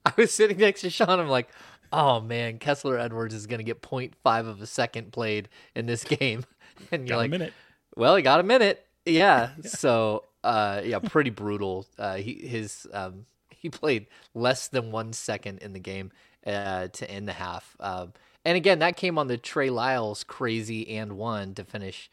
I, 0.06 0.14
was 0.18 0.32
sitting 0.32 0.58
next 0.58 0.82
to 0.82 0.90
Sean. 0.90 1.20
I'm 1.20 1.28
like, 1.30 1.50
oh 1.92 2.22
man, 2.22 2.60
Kessler 2.60 2.98
Edwards 2.98 3.34
is 3.34 3.48
gonna 3.48 3.64
get 3.64 3.82
0.5 3.82 4.48
of 4.48 4.62
a 4.62 4.68
second 4.68 5.12
played 5.12 5.50
in 5.76 5.86
this 5.86 6.04
game, 6.06 6.46
and 6.92 7.08
you're 7.08 7.16
Got 7.16 7.18
like, 7.18 7.30
a 7.30 7.32
minute. 7.32 7.54
well, 7.96 8.16
he 8.16 8.22
got 8.22 8.40
a 8.40 8.44
minute. 8.44 8.82
Yeah. 9.08 9.52
So, 9.62 10.24
uh, 10.44 10.82
yeah, 10.84 10.98
pretty 10.98 11.30
brutal. 11.30 11.86
Uh, 11.96 12.16
he 12.16 12.34
his 12.48 12.88
um, 12.92 13.28
he 13.52 13.70
played 13.70 14.08
less 14.34 14.68
than 14.68 14.92
one 14.92 15.14
second 15.14 15.60
in 15.60 15.74
the 15.74 15.80
game 15.80 16.12
uh, 16.44 16.88
to 16.88 17.12
end 17.12 17.28
the 17.28 17.34
half. 17.34 17.76
Um, 17.80 18.14
and 18.44 18.58
again, 18.58 18.80
that 18.80 18.98
came 18.98 19.20
on 19.20 19.28
the 19.28 19.38
Trey 19.38 19.70
Lyles 19.70 20.24
crazy 20.24 20.90
and 20.98 21.18
one 21.18 21.54
to 21.54 21.64
finish 21.64 22.10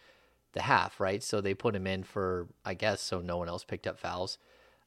the 0.52 0.60
half, 0.60 1.00
right? 1.00 1.22
So 1.22 1.40
they 1.40 1.54
put 1.54 1.74
him 1.74 1.86
in 1.86 2.02
for, 2.02 2.46
I 2.62 2.74
guess, 2.74 3.00
so 3.00 3.22
no 3.22 3.38
one 3.38 3.48
else 3.48 3.64
picked 3.64 3.86
up 3.86 3.98
fouls. 3.98 4.36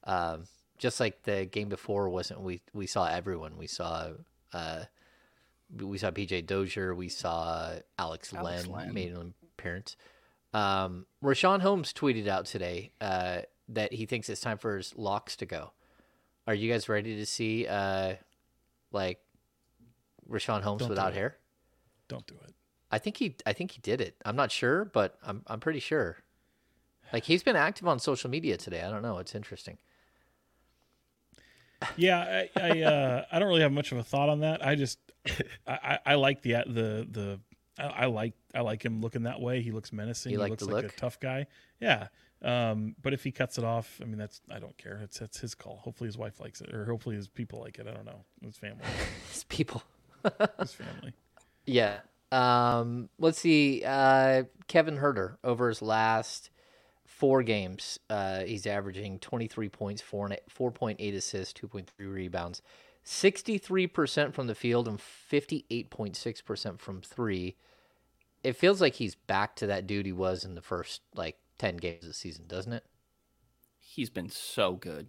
Um, 0.06 0.46
just 0.78 1.00
like 1.00 1.24
the 1.24 1.46
game 1.46 1.70
before 1.70 2.10
wasn't 2.10 2.42
we 2.42 2.62
we 2.74 2.88
saw 2.88 3.06
everyone. 3.08 3.58
We 3.58 3.68
saw 3.68 4.10
uh, 4.54 4.84
we 5.82 5.98
saw 5.98 6.12
PJ 6.12 6.46
Dozier, 6.46 6.94
we 6.94 7.10
saw 7.10 7.74
Alex, 7.98 8.34
Alex 8.34 8.68
Len, 8.68 8.72
Len. 8.72 8.94
made 8.94 9.14
an 9.14 9.34
appearance. 9.58 9.96
Um, 10.54 11.06
Richaun 11.24 11.62
Holmes 11.62 11.92
tweeted 11.92 12.28
out 12.28 12.46
today 12.46 12.92
uh, 13.02 13.40
that 13.70 13.94
he 13.94 14.06
thinks 14.06 14.30
it's 14.30 14.42
time 14.42 14.58
for 14.58 14.78
his 14.78 14.94
locks 14.96 15.36
to 15.38 15.46
go. 15.46 15.72
Are 16.48 16.54
you 16.54 16.72
guys 16.72 16.88
ready 16.88 17.16
to 17.18 17.26
see 17.26 17.68
uh, 17.68 18.14
like 18.92 19.20
Richaun 20.30 20.62
Holmes 20.62 20.82
Don't 20.82 20.90
without 20.90 21.12
it. 21.12 21.16
hair? 21.16 21.38
Don't 22.08 22.26
do 22.28 22.36
it. 22.48 22.54
I 22.92 23.00
think 23.00 23.18
he 23.18 23.36
I 23.46 23.54
think 23.54 23.72
he 23.72 23.82
did 23.82 24.00
it. 24.00 24.16
I'm 24.24 24.36
not 24.36 24.52
sure, 24.52 24.86
but 24.86 25.18
I'm 25.26 25.42
I'm 25.48 25.60
pretty 25.60 25.80
sure. 25.80 26.18
Like 27.12 27.24
he's 27.24 27.44
been 27.44 27.56
active 27.56 27.88
on 27.88 28.00
social 28.00 28.30
media 28.30 28.58
today. 28.58 28.82
I 28.82 28.90
don't 28.92 29.02
know. 29.02 29.18
It's 29.18 29.36
interesting. 29.36 29.78
Yeah, 31.98 32.46
I 32.56 32.60
I, 32.60 32.82
uh, 32.82 33.26
I 33.32 33.40
don't 33.40 33.48
really 33.48 33.62
have 33.62 33.72
much 33.72 33.92
of 33.92 33.98
a 33.98 34.04
thought 34.04 34.30
on 34.30 34.42
that. 34.42 34.66
I 34.66 34.76
just 34.76 35.00
I, 35.68 35.74
I, 35.84 36.00
I 36.06 36.16
like 36.16 36.42
the 36.42 36.64
the 36.66 37.08
the 37.10 37.40
I, 37.78 37.84
I 37.84 38.06
like 38.06 38.34
I 38.54 38.62
like 38.62 38.84
him 38.84 39.02
looking 39.02 39.24
that 39.24 39.42
way. 39.42 39.62
He 39.62 39.72
looks 39.72 39.92
menacing. 39.92 40.32
You 40.32 40.38
he 40.38 40.42
like 40.42 40.50
looks 40.52 40.64
like 40.64 40.84
look? 40.84 40.94
a 40.94 40.96
tough 40.96 41.20
guy. 41.20 41.48
Yeah. 41.80 42.08
Um, 42.42 42.96
but 43.02 43.14
if 43.14 43.24
he 43.24 43.32
cuts 43.32 43.58
it 43.58 43.64
off, 43.64 44.00
I 44.02 44.06
mean 44.06 44.18
that's 44.18 44.42
I 44.52 44.60
don't 44.60 44.78
care. 44.78 45.02
It's 45.04 45.20
that's 45.20 45.40
his 45.40 45.56
call. 45.56 45.78
Hopefully 45.78 46.08
his 46.08 46.18
wife 46.18 46.40
likes 46.40 46.62
it, 46.62 46.74
or 46.74 46.86
hopefully 46.86 47.16
his 47.16 47.28
people 47.28 47.60
like 47.60 47.80
it. 47.80 47.88
I 47.88 47.92
don't 47.92 48.06
know. 48.06 48.24
His 48.44 48.58
family. 48.58 48.84
his 49.32 49.44
people. 49.46 49.84
his 50.60 50.74
family. 50.74 51.14
Yeah. 51.66 52.00
Um, 52.32 53.10
let's 53.20 53.40
see. 53.40 53.84
Uh, 53.86 54.44
Kevin 54.68 54.98
Huerter 54.98 55.38
over 55.44 55.70
his 55.70 55.82
last 55.82 56.50
four 57.18 57.44
games, 57.44 58.00
uh, 58.10 58.42
he's 58.42 58.68
averaging 58.68 59.20
23 59.20 59.70
points, 59.70 60.02
four 60.02 60.30
4.8 60.30 61.16
assists, 61.16 61.60
2.3 61.60 61.88
rebounds, 62.00 62.62
63% 63.06 64.34
from 64.34 64.48
the 64.48 64.56
field, 64.56 64.88
and 64.88 65.00
58.6% 65.00 66.80
from 66.80 67.02
three. 67.02 67.56
It 68.44 68.56
feels 68.56 68.82
like 68.82 68.96
he's 68.96 69.16
back 69.16 69.56
to 69.58 69.68
that 69.68 69.88
dude 69.88 70.06
he 70.06 70.12
was 70.12 70.44
in 70.44 70.56
the 70.56 70.62
first 70.62 71.02
like 71.16 71.38
10 71.58 71.78
games 71.78 72.04
of 72.04 72.10
the 72.10 72.14
season, 72.14 72.46
doesn't 72.48 72.74
it? 72.74 72.84
he's 73.96 74.10
been 74.10 74.30
so 74.30 74.74
good. 74.74 75.08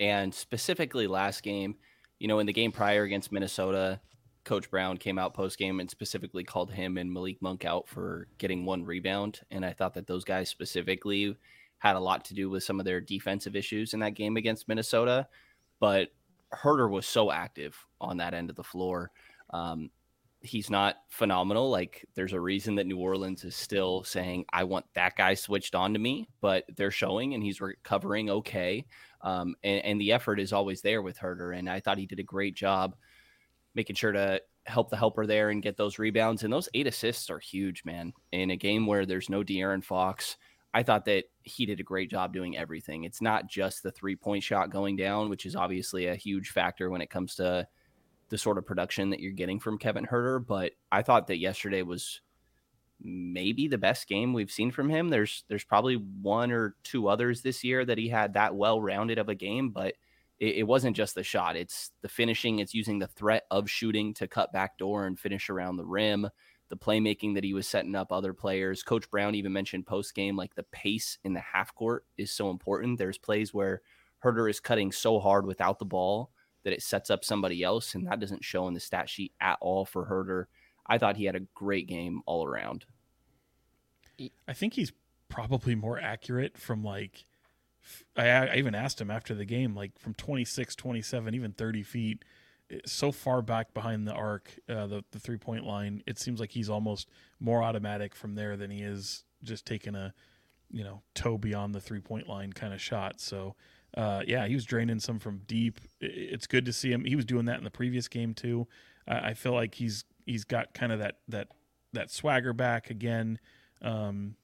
And 0.00 0.34
specifically 0.34 1.06
last 1.06 1.42
game, 1.42 1.76
you 2.18 2.28
know, 2.28 2.38
in 2.38 2.46
the 2.46 2.52
game 2.52 2.72
prior 2.72 3.02
against 3.02 3.30
Minnesota, 3.30 4.00
Coach 4.44 4.70
Brown 4.70 4.96
came 4.96 5.18
out 5.18 5.34
post 5.34 5.58
game 5.58 5.80
and 5.80 5.90
specifically 5.90 6.44
called 6.44 6.72
him 6.72 6.98
and 6.98 7.12
Malik 7.12 7.40
Monk 7.40 7.64
out 7.64 7.88
for 7.88 8.26
getting 8.38 8.64
one 8.64 8.84
rebound. 8.84 9.40
And 9.50 9.64
I 9.64 9.72
thought 9.72 9.94
that 9.94 10.06
those 10.06 10.24
guys 10.24 10.48
specifically 10.48 11.36
had 11.78 11.96
a 11.96 12.00
lot 12.00 12.24
to 12.26 12.34
do 12.34 12.50
with 12.50 12.64
some 12.64 12.80
of 12.80 12.86
their 12.86 13.00
defensive 13.00 13.56
issues 13.56 13.94
in 13.94 14.00
that 14.00 14.14
game 14.14 14.36
against 14.36 14.68
Minnesota. 14.68 15.28
But 15.80 16.08
Huerter 16.52 16.90
was 16.90 17.06
so 17.06 17.30
active 17.30 17.76
on 18.00 18.16
that 18.18 18.34
end 18.34 18.50
of 18.50 18.56
the 18.56 18.64
floor. 18.64 19.10
Um, 19.50 19.90
he's 20.40 20.70
not 20.70 20.96
phenomenal. 21.08 21.70
Like 21.70 22.04
there's 22.14 22.32
a 22.32 22.40
reason 22.40 22.74
that 22.76 22.86
New 22.86 22.98
Orleans 22.98 23.44
is 23.44 23.54
still 23.54 24.02
saying, 24.02 24.44
I 24.52 24.64
want 24.64 24.86
that 24.94 25.16
guy 25.16 25.34
switched 25.34 25.74
on 25.74 25.92
to 25.92 25.98
me, 25.98 26.28
but 26.40 26.64
they're 26.76 26.90
showing 26.90 27.34
and 27.34 27.42
he's 27.42 27.60
recovering 27.60 28.28
okay. 28.28 28.84
Um, 29.22 29.54
and, 29.62 29.84
and 29.84 30.00
the 30.00 30.12
effort 30.12 30.40
is 30.40 30.52
always 30.52 30.82
there 30.82 31.00
with 31.00 31.18
Huerter. 31.18 31.56
And 31.56 31.70
I 31.70 31.78
thought 31.78 31.98
he 31.98 32.06
did 32.06 32.18
a 32.18 32.24
great 32.24 32.56
job 32.56 32.96
making 33.74 33.96
sure 33.96 34.12
to 34.12 34.40
help 34.66 34.90
the 34.90 34.96
helper 34.96 35.26
there 35.26 35.50
and 35.50 35.62
get 35.62 35.76
those 35.76 35.98
rebounds. 35.98 36.44
And 36.44 36.52
those 36.52 36.68
eight 36.74 36.86
assists 36.86 37.30
are 37.30 37.38
huge, 37.38 37.84
man. 37.84 38.12
In 38.32 38.50
a 38.50 38.56
game 38.56 38.86
where 38.86 39.06
there's 39.06 39.30
no 39.30 39.42
De'Aaron 39.42 39.82
Fox, 39.82 40.36
I 40.74 40.82
thought 40.82 41.04
that 41.06 41.24
he 41.42 41.66
did 41.66 41.80
a 41.80 41.84
great 41.84 42.10
job 42.10 42.32
doing 42.32 42.56
everything. 42.56 43.04
It's 43.04 43.20
not 43.20 43.48
just 43.48 43.82
the 43.82 43.90
three 43.90 44.16
point 44.16 44.42
shot 44.42 44.70
going 44.70 44.96
down, 44.96 45.28
which 45.28 45.46
is 45.46 45.56
obviously 45.56 46.06
a 46.06 46.14
huge 46.14 46.50
factor 46.50 46.90
when 46.90 47.02
it 47.02 47.10
comes 47.10 47.34
to 47.36 47.66
the 48.28 48.38
sort 48.38 48.56
of 48.56 48.64
production 48.64 49.10
that 49.10 49.20
you're 49.20 49.32
getting 49.32 49.60
from 49.60 49.78
Kevin 49.78 50.06
Huerter. 50.06 50.44
But 50.44 50.72
I 50.90 51.02
thought 51.02 51.26
that 51.26 51.38
yesterday 51.38 51.82
was 51.82 52.20
maybe 53.04 53.68
the 53.68 53.78
best 53.78 54.08
game 54.08 54.32
we've 54.32 54.50
seen 54.50 54.70
from 54.70 54.88
him. 54.88 55.10
There's 55.10 55.44
there's 55.48 55.64
probably 55.64 55.96
one 55.96 56.52
or 56.52 56.76
two 56.84 57.08
others 57.08 57.42
this 57.42 57.64
year 57.64 57.84
that 57.84 57.98
he 57.98 58.08
had 58.08 58.34
that 58.34 58.54
well 58.54 58.80
rounded 58.80 59.18
of 59.18 59.28
a 59.28 59.34
game, 59.34 59.70
but 59.70 59.94
it, 60.42 60.56
it, 60.56 60.62
wasn't 60.64 60.96
just 60.96 61.14
the 61.14 61.22
shot. 61.22 61.54
It's 61.54 61.92
the 62.02 62.08
finishing. 62.08 62.58
It's 62.58 62.74
using 62.74 62.98
the 62.98 63.06
threat 63.06 63.44
of 63.52 63.70
shooting 63.70 64.12
to 64.14 64.26
cut 64.26 64.52
back 64.52 64.76
door 64.76 65.06
and 65.06 65.18
finish 65.18 65.48
around 65.48 65.76
the 65.76 65.84
rim. 65.84 66.28
The 66.68 66.76
playmaking 66.76 67.34
that 67.34 67.44
he 67.44 67.54
was 67.54 67.68
setting 67.68 67.94
up 67.94 68.10
other 68.10 68.34
players. 68.34 68.82
Coach 68.82 69.08
Brown 69.08 69.36
even 69.36 69.52
mentioned 69.52 69.86
post 69.86 70.14
game 70.16 70.36
like 70.36 70.54
the 70.56 70.64
pace 70.64 71.16
in 71.22 71.32
the 71.32 71.40
half 71.40 71.72
court 71.76 72.06
is 72.18 72.32
so 72.32 72.50
important. 72.50 72.98
There's 72.98 73.18
plays 73.18 73.54
where 73.54 73.82
Huerter 74.24 74.50
is 74.50 74.58
cutting 74.58 74.90
so 74.90 75.20
hard 75.20 75.46
without 75.46 75.78
the 75.78 75.84
ball 75.84 76.30
that 76.64 76.72
it 76.72 76.82
sets 76.82 77.08
up 77.08 77.24
somebody 77.24 77.62
else, 77.62 77.94
and 77.94 78.06
that 78.08 78.18
doesn't 78.18 78.44
show 78.44 78.66
in 78.66 78.74
the 78.74 78.80
stat 78.80 79.08
sheet 79.08 79.32
at 79.40 79.58
all 79.60 79.84
for 79.84 80.06
Huerter. 80.06 80.46
I 80.86 80.98
thought 80.98 81.16
he 81.16 81.24
had 81.24 81.36
a 81.36 81.46
great 81.54 81.86
game 81.86 82.22
all 82.26 82.44
around. 82.44 82.84
I 84.48 84.52
think 84.54 84.74
he's 84.74 84.92
probably 85.28 85.76
more 85.76 86.00
accurate 86.00 86.58
from 86.58 86.82
like 86.82 87.26
I, 88.16 88.28
I, 88.28 88.56
even 88.56 88.74
asked 88.74 89.00
him 89.00 89.10
after 89.10 89.34
the 89.34 89.44
game 89.44 89.74
like 89.74 89.98
from 89.98 90.14
26 90.14 90.76
27 90.76 91.34
even 91.34 91.52
30 91.52 91.82
feet 91.82 92.24
eh, 92.70 92.78
so 92.86 93.12
far 93.12 93.42
back 93.42 93.74
behind 93.74 94.06
the 94.06 94.12
arc 94.12 94.50
uh, 94.68 94.86
the, 94.86 95.04
the 95.10 95.18
three 95.18 95.38
point 95.38 95.64
line 95.64 96.02
it 96.06 96.18
seems 96.18 96.40
like 96.40 96.50
he's 96.50 96.70
almost 96.70 97.08
more 97.40 97.62
automatic 97.62 98.14
from 98.14 98.34
there 98.34 98.56
than 98.56 98.70
he 98.70 98.82
is 98.82 99.24
just 99.42 99.66
taking 99.66 99.94
a 99.94 100.14
you 100.72 100.82
know 100.82 101.02
toe 101.14 101.38
beyond 101.38 101.74
the 101.74 101.80
three 101.80 102.00
point 102.00 102.28
line 102.28 102.52
kind 102.52 102.72
of 102.72 102.80
shot. 102.80 103.20
So 103.20 103.54
uh, 103.96 104.22
yeah 104.26 104.46
he 104.46 104.54
was 104.54 104.64
draining 104.64 104.98
some 104.98 105.18
from 105.18 105.42
deep. 105.46 105.80
It's 106.00 106.46
good 106.46 106.64
to 106.64 106.72
see 106.72 106.90
him. 106.90 107.04
He 107.04 107.14
was 107.14 107.26
doing 107.26 107.44
that 107.44 107.58
in 107.58 107.64
the 107.64 107.70
previous 107.70 108.08
game 108.08 108.34
too. 108.34 108.66
I 109.06 109.34
feel 109.34 109.52
like 109.52 109.74
he's 109.74 110.04
he's 110.26 110.44
got 110.44 110.74
kind 110.74 110.92
of 110.92 111.00
that 111.00 111.16
that 111.28 111.48
that 111.92 112.10
swagger 112.10 112.52
back 112.52 112.90
again. 112.90 113.38
Um, 113.82 114.36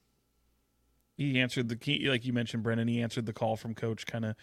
he 1.18 1.40
answered 1.40 1.68
the 1.68 1.76
key, 1.76 2.08
like 2.08 2.24
you 2.24 2.32
mentioned, 2.32 2.64
Brenden. 2.64 2.88
He 2.88 3.02
answered 3.02 3.26
the 3.26 3.32
call 3.32 3.56
from 3.56 3.74
coach, 3.74 4.06
kind 4.06 4.24
of 4.24 4.36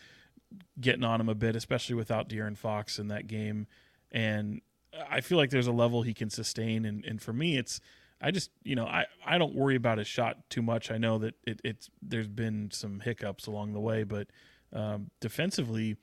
getting 0.80 1.06
on 1.06 1.22
him 1.22 1.30
a 1.30 1.36
bit, 1.36 1.56
especially 1.56 1.96
without 1.96 2.30
De'Aaron 2.30 2.58
Fox 2.58 3.00
in 3.00 3.08
that 3.08 3.28
game. 3.28 3.66
And 4.12 4.62
I 5.10 5.22
feel 5.22 5.38
like 5.38 5.50
there's 5.50 5.68
a 5.68 5.72
level 5.72 6.02
he 6.02 6.14
can 6.14 6.30
sustain. 6.30 6.86
And, 6.86 7.04
and 7.06 7.22
for 7.22 7.32
me, 7.32 7.58
it's 7.58 7.80
I 8.22 8.32
just 8.32 8.52
you 8.64 8.76
know 8.76 8.86
I, 8.86 9.06
I 9.26 9.38
don't 9.38 9.56
worry 9.56 9.76
about 9.76 9.98
his 9.98 10.08
shot 10.08 10.50
too 10.50 10.62
much. 10.62 10.92
I 10.92 10.98
know 10.98 11.18
that 11.20 11.36
it, 11.48 11.62
it's 11.64 11.90
there's 12.02 12.28
been 12.28 12.70
some 12.72 13.00
hiccups 13.00 13.48
along 13.48 13.74
the 13.74 13.80
way, 13.80 14.04
but 14.04 14.28
um, 14.74 15.10
defensively, 15.22 15.96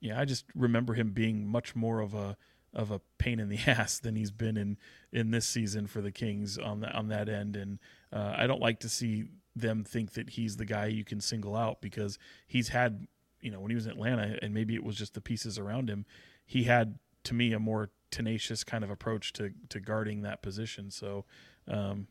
yeah, 0.00 0.20
I 0.20 0.24
just 0.24 0.44
remember 0.54 0.94
him 0.94 1.10
being 1.10 1.46
much 1.46 1.74
more 1.74 2.00
of 2.00 2.14
a 2.14 2.36
of 2.74 2.90
a 2.90 3.00
pain 3.18 3.38
in 3.38 3.48
the 3.48 3.58
ass 3.66 3.98
than 3.98 4.16
he's 4.16 4.30
been 4.30 4.56
in 4.56 4.76
in 5.12 5.30
this 5.30 5.46
season 5.46 5.86
for 5.86 6.00
the 6.00 6.12
Kings 6.12 6.58
on 6.58 6.80
that 6.80 6.94
on 6.94 7.08
that 7.08 7.28
end. 7.28 7.56
And 7.56 7.78
uh, 8.12 8.34
I 8.36 8.46
don't 8.46 8.60
like 8.60 8.80
to 8.80 8.88
see 8.88 9.24
them 9.54 9.84
think 9.84 10.12
that 10.12 10.30
he's 10.30 10.56
the 10.56 10.64
guy 10.64 10.86
you 10.86 11.04
can 11.04 11.20
single 11.20 11.54
out 11.56 11.80
because 11.80 12.18
he's 12.46 12.68
had 12.68 13.06
you 13.40 13.50
know 13.50 13.60
when 13.60 13.70
he 13.70 13.74
was 13.74 13.86
in 13.86 13.92
Atlanta 13.92 14.38
and 14.40 14.54
maybe 14.54 14.74
it 14.74 14.84
was 14.84 14.96
just 14.96 15.14
the 15.14 15.20
pieces 15.20 15.58
around 15.58 15.88
him. 15.90 16.06
He 16.44 16.64
had 16.64 16.98
to 17.24 17.34
me 17.34 17.52
a 17.52 17.58
more 17.58 17.90
tenacious 18.10 18.64
kind 18.64 18.84
of 18.84 18.90
approach 18.90 19.32
to 19.34 19.52
to 19.68 19.80
guarding 19.80 20.22
that 20.22 20.42
position. 20.42 20.90
So. 20.90 21.24
Um, 21.68 22.08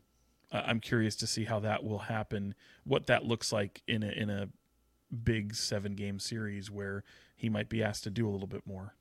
I'm 0.52 0.80
curious 0.80 1.16
to 1.16 1.26
see 1.26 1.44
how 1.44 1.60
that 1.60 1.82
will 1.82 1.98
happen, 1.98 2.54
what 2.84 3.06
that 3.06 3.24
looks 3.24 3.52
like 3.52 3.82
in 3.88 4.02
a 4.02 4.08
in 4.08 4.28
a 4.28 4.48
big 5.24 5.54
seven 5.54 5.94
game 5.94 6.18
series 6.18 6.70
where 6.70 7.04
he 7.36 7.48
might 7.48 7.68
be 7.68 7.82
asked 7.82 8.04
to 8.04 8.10
do 8.10 8.28
a 8.28 8.30
little 8.30 8.46
bit 8.46 8.66
more. 8.66 8.94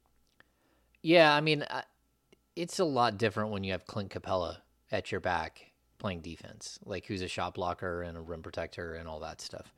Yeah, 1.01 1.33
I 1.33 1.41
mean, 1.41 1.65
it's 2.55 2.79
a 2.79 2.85
lot 2.85 3.17
different 3.17 3.51
when 3.51 3.63
you 3.63 3.71
have 3.71 3.85
Clint 3.85 4.11
Capela 4.11 4.57
at 4.91 5.11
your 5.11 5.21
back 5.21 5.70
playing 6.01 6.21
defense, 6.21 6.79
like 6.85 7.05
who's 7.05 7.21
a 7.21 7.27
shot 7.27 7.53
blocker 7.53 8.01
and 8.01 8.17
a 8.17 8.21
rim 8.21 8.41
protector 8.41 8.95
and 8.95 9.07
all 9.07 9.19
that 9.21 9.39
stuff. 9.39 9.73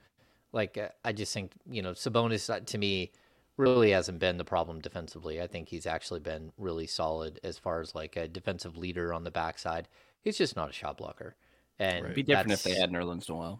Like, 0.52 0.78
uh, 0.78 0.90
I 1.04 1.12
just 1.12 1.34
think, 1.34 1.52
you 1.70 1.82
know, 1.82 1.92
Sabonis 1.92 2.50
uh, 2.50 2.62
to 2.62 2.78
me 2.78 3.12
really 3.58 3.92
hasn't 3.92 4.20
been 4.20 4.38
the 4.38 4.46
problem 4.46 4.80
defensively. 4.80 5.42
I 5.42 5.48
think 5.48 5.70
he's 5.70 5.86
actually 5.86 6.22
been 6.22 6.52
really 6.58 6.88
solid 6.88 7.40
as 7.44 7.58
far 7.58 7.82
as 7.82 7.94
like 7.94 8.16
a 8.16 8.28
defensive 8.28 8.78
leader 8.78 9.14
on 9.14 9.24
the 9.24 9.32
backside. 9.32 9.88
He's 10.22 10.38
just 10.38 10.56
not 10.56 10.70
a 10.70 10.74
shot 10.74 10.98
blocker. 10.98 11.36
And 11.78 12.06
It'd 12.06 12.16
be 12.16 12.24
different 12.24 12.52
if 12.52 12.64
they 12.64 12.76
had 12.76 12.92
Nerlens 12.92 13.30
Noel. 13.30 13.60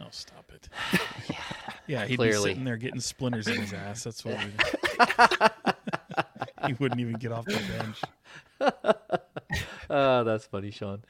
Oh, 0.00 0.06
stop 0.10 0.50
it. 0.52 0.68
yeah, 1.30 1.36
yeah 1.86 2.06
he'd 2.06 2.16
Clearly. 2.16 2.36
be 2.36 2.50
sitting 2.50 2.64
there 2.64 2.76
getting 2.76 3.00
splinters 3.00 3.46
in 3.46 3.60
his 3.60 3.72
ass. 3.72 4.04
That's 4.04 4.24
what 4.24 4.38
we 4.38 4.50
he 6.66 6.72
wouldn't 6.74 7.00
even 7.00 7.14
get 7.14 7.32
off 7.32 7.44
the 7.44 7.60
bench. 7.78 8.82
oh, 9.90 10.24
that's 10.24 10.46
funny, 10.46 10.70
Sean. 10.70 11.02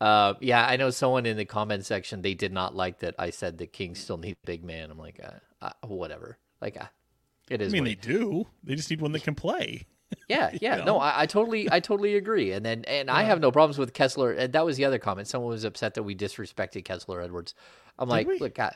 Uh, 0.00 0.34
yeah, 0.40 0.66
I 0.66 0.76
know 0.76 0.90
someone 0.90 1.26
in 1.26 1.36
the 1.36 1.44
comment 1.44 1.84
section 1.84 2.22
they 2.22 2.34
did 2.34 2.52
not 2.52 2.74
like 2.74 3.00
that 3.00 3.14
I 3.18 3.30
said 3.30 3.58
the 3.58 3.66
Kings 3.66 3.98
still 4.00 4.16
need 4.16 4.36
big 4.44 4.64
man. 4.64 4.90
I'm 4.90 4.98
like, 4.98 5.20
uh, 5.22 5.64
uh, 5.64 5.86
whatever. 5.86 6.38
Like, 6.62 6.80
uh, 6.80 6.86
it 7.50 7.60
is. 7.60 7.72
I 7.72 7.74
mean, 7.74 7.84
they 7.84 7.96
do. 7.96 8.46
They 8.64 8.74
just 8.74 8.88
need 8.88 9.00
one 9.00 9.12
that 9.12 9.22
can 9.22 9.34
play. 9.34 9.86
Yeah, 10.28 10.50
yeah. 10.60 10.76
know? 10.78 10.84
No, 10.84 10.98
I, 10.98 11.22
I, 11.22 11.26
totally, 11.26 11.70
I 11.70 11.78
totally 11.78 12.16
agree. 12.16 12.50
And 12.50 12.66
then, 12.66 12.84
and 12.86 13.06
yeah. 13.06 13.14
I 13.14 13.22
have 13.22 13.38
no 13.38 13.52
problems 13.52 13.78
with 13.78 13.92
Kessler. 13.92 14.32
And 14.32 14.52
that 14.54 14.64
was 14.64 14.76
the 14.76 14.84
other 14.84 14.98
comment. 14.98 15.28
Someone 15.28 15.50
was 15.50 15.62
upset 15.62 15.94
that 15.94 16.02
we 16.02 16.16
disrespected 16.16 16.84
Kessler 16.84 17.20
Edwards. 17.20 17.54
I'm 17.96 18.08
did 18.08 18.12
like, 18.12 18.26
we? 18.26 18.38
look, 18.40 18.58
I, 18.58 18.74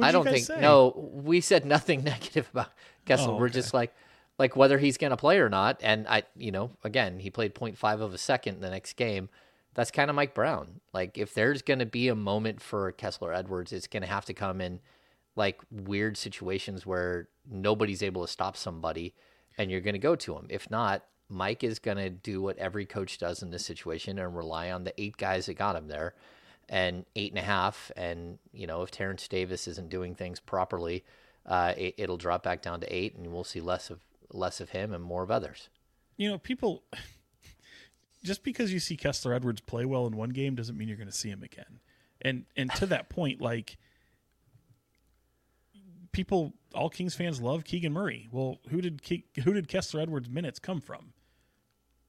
I 0.00 0.12
don't 0.12 0.24
think. 0.24 0.46
Say? 0.46 0.60
No, 0.60 1.10
we 1.14 1.40
said 1.40 1.64
nothing 1.64 2.04
negative 2.04 2.48
about 2.52 2.70
Kessler. 3.06 3.30
Oh, 3.30 3.32
okay. 3.32 3.40
We're 3.40 3.48
just 3.48 3.74
like, 3.74 3.92
like 4.38 4.54
whether 4.54 4.78
he's 4.78 4.98
going 4.98 5.10
to 5.10 5.16
play 5.16 5.38
or 5.38 5.48
not. 5.48 5.80
And 5.82 6.06
I, 6.06 6.22
you 6.36 6.52
know, 6.52 6.70
again, 6.84 7.18
he 7.18 7.30
played 7.30 7.56
0.5 7.56 8.00
of 8.00 8.14
a 8.14 8.18
second 8.18 8.60
the 8.60 8.70
next 8.70 8.92
game. 8.94 9.30
That's 9.78 9.92
kind 9.92 10.10
of 10.10 10.16
Mike 10.16 10.34
Brown. 10.34 10.80
Like 10.92 11.16
if 11.16 11.34
there's 11.34 11.62
going 11.62 11.78
to 11.78 11.86
be 11.86 12.08
a 12.08 12.16
moment 12.16 12.60
for 12.60 12.90
Kessler 12.90 13.32
Edwards, 13.32 13.72
it's 13.72 13.86
going 13.86 14.02
to 14.02 14.08
have 14.08 14.24
to 14.24 14.34
come 14.34 14.60
in 14.60 14.80
like 15.36 15.60
weird 15.70 16.16
situations 16.16 16.84
where 16.84 17.28
nobody's 17.48 18.02
able 18.02 18.22
to 18.22 18.32
stop 18.32 18.56
somebody 18.56 19.14
and 19.56 19.70
you're 19.70 19.80
going 19.80 19.94
to 19.94 20.00
go 20.00 20.16
to 20.16 20.34
him. 20.34 20.46
If 20.48 20.68
not, 20.68 21.04
Mike 21.28 21.62
is 21.62 21.78
going 21.78 21.98
to 21.98 22.10
do 22.10 22.42
what 22.42 22.58
every 22.58 22.86
coach 22.86 23.18
does 23.18 23.40
in 23.40 23.52
this 23.52 23.64
situation 23.64 24.18
and 24.18 24.36
rely 24.36 24.72
on 24.72 24.82
the 24.82 25.00
eight 25.00 25.16
guys 25.16 25.46
that 25.46 25.54
got 25.54 25.76
him 25.76 25.86
there 25.86 26.16
and 26.68 27.06
eight 27.14 27.30
and 27.30 27.38
a 27.38 27.42
half. 27.42 27.92
And, 27.96 28.40
you 28.52 28.66
know, 28.66 28.82
if 28.82 28.90
Terrence 28.90 29.28
Davis 29.28 29.68
isn't 29.68 29.90
doing 29.90 30.16
things 30.16 30.40
properly, 30.40 31.04
uh, 31.46 31.74
it, 31.76 32.08
will 32.08 32.16
drop 32.16 32.42
back 32.42 32.62
down 32.62 32.80
to 32.80 32.92
eight 32.92 33.14
and 33.14 33.28
we'll 33.28 33.44
see 33.44 33.60
less 33.60 33.90
of 33.90 34.00
less 34.32 34.60
of 34.60 34.70
him 34.70 34.92
and 34.92 35.04
more 35.04 35.22
of 35.22 35.30
others. 35.30 35.68
You 36.16 36.30
know, 36.30 36.38
people 36.38 36.82
just 38.22 38.42
because 38.42 38.72
you 38.72 38.80
see 38.80 38.96
Kessler 38.96 39.32
Edwards 39.32 39.60
play 39.60 39.84
well 39.84 40.06
in 40.06 40.16
one 40.16 40.30
game 40.30 40.54
doesn't 40.54 40.76
mean 40.76 40.88
you're 40.88 40.96
going 40.96 41.08
to 41.08 41.14
see 41.14 41.30
him 41.30 41.42
again. 41.42 41.80
And 42.20 42.44
and 42.56 42.70
to 42.74 42.86
that 42.86 43.08
point, 43.08 43.40
like 43.40 43.78
people, 46.12 46.54
all 46.74 46.90
Kings 46.90 47.14
fans 47.14 47.40
love 47.40 47.64
Keegan 47.64 47.92
Murray. 47.92 48.28
Well, 48.32 48.58
who 48.70 48.80
did 48.80 49.02
Ke- 49.02 49.38
who 49.44 49.52
did 49.52 49.68
Kessler 49.68 50.00
Edwards' 50.00 50.28
minutes 50.28 50.58
come 50.58 50.80
from? 50.80 51.12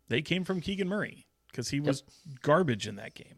They 0.08 0.22
came 0.22 0.44
from 0.44 0.62
Keegan 0.62 0.88
Murray 0.88 1.28
because 1.52 1.70
he 1.70 1.80
was 1.80 2.04
yep. 2.28 2.42
garbage 2.42 2.88
in 2.88 2.96
that 2.96 3.14
game. 3.14 3.36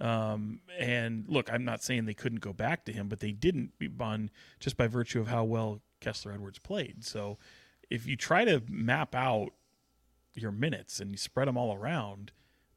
Um, 0.00 0.60
and 0.78 1.26
look, 1.28 1.52
I'm 1.52 1.64
not 1.64 1.82
saying 1.82 2.06
they 2.06 2.14
couldn't 2.14 2.40
go 2.40 2.52
back 2.52 2.84
to 2.86 2.92
him, 2.92 3.08
but 3.08 3.20
they 3.20 3.32
didn't 3.32 3.72
on 4.00 4.30
just 4.58 4.76
by 4.76 4.86
virtue 4.86 5.20
of 5.20 5.28
how 5.28 5.44
well 5.44 5.82
Kessler 6.00 6.32
Edwards 6.32 6.58
played. 6.58 7.04
So 7.04 7.38
if 7.90 8.06
you 8.06 8.16
try 8.16 8.44
to 8.44 8.62
map 8.68 9.14
out 9.14 9.50
your 10.34 10.52
minutes 10.52 11.00
and 11.00 11.10
you 11.10 11.16
spread 11.16 11.48
them 11.48 11.56
all 11.56 11.74
around, 11.74 12.32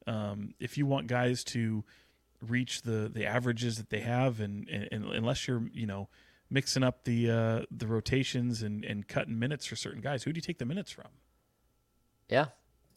um, 0.08 0.54
if 0.60 0.78
you 0.78 0.86
want 0.86 1.08
guys 1.08 1.44
to 1.46 1.84
reach 2.42 2.82
the 2.82 3.10
the 3.14 3.26
averages 3.26 3.78
that 3.78 3.90
they 3.90 4.02
have, 4.02 4.40
and, 4.40 4.68
and, 4.70 4.88
and 4.92 5.06
unless 5.06 5.48
you're 5.48 5.70
you 5.74 5.86
know 5.86 6.10
mixing 6.50 6.84
up 6.84 7.04
the 7.04 7.30
uh, 7.30 7.62
the 7.72 7.88
rotations 7.88 8.62
and, 8.62 8.84
and 8.84 9.08
cutting 9.08 9.40
minutes 9.40 9.66
for 9.66 9.76
certain 9.76 10.02
guys, 10.02 10.24
who 10.24 10.34
do 10.34 10.38
you 10.38 10.42
take 10.42 10.60
the 10.60 10.66
minutes 10.66 10.92
from? 10.92 11.08
Yeah, 12.30 12.48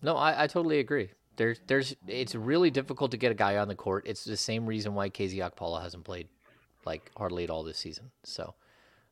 no, 0.02 0.16
I, 0.16 0.44
I 0.44 0.46
totally 0.46 0.78
agree. 0.78 1.10
There's 1.36 1.60
there's 1.66 1.94
it's 2.06 2.34
really 2.34 2.70
difficult 2.70 3.10
to 3.12 3.16
get 3.16 3.30
a 3.30 3.34
guy 3.34 3.56
on 3.56 3.68
the 3.68 3.74
court. 3.74 4.04
It's 4.06 4.24
the 4.24 4.36
same 4.36 4.66
reason 4.66 4.94
why 4.94 5.10
KZ 5.10 5.36
Okpala 5.36 5.82
hasn't 5.82 6.04
played 6.04 6.28
like 6.84 7.10
hardly 7.16 7.44
at 7.44 7.50
all 7.50 7.62
this 7.62 7.78
season. 7.78 8.10
So, 8.22 8.54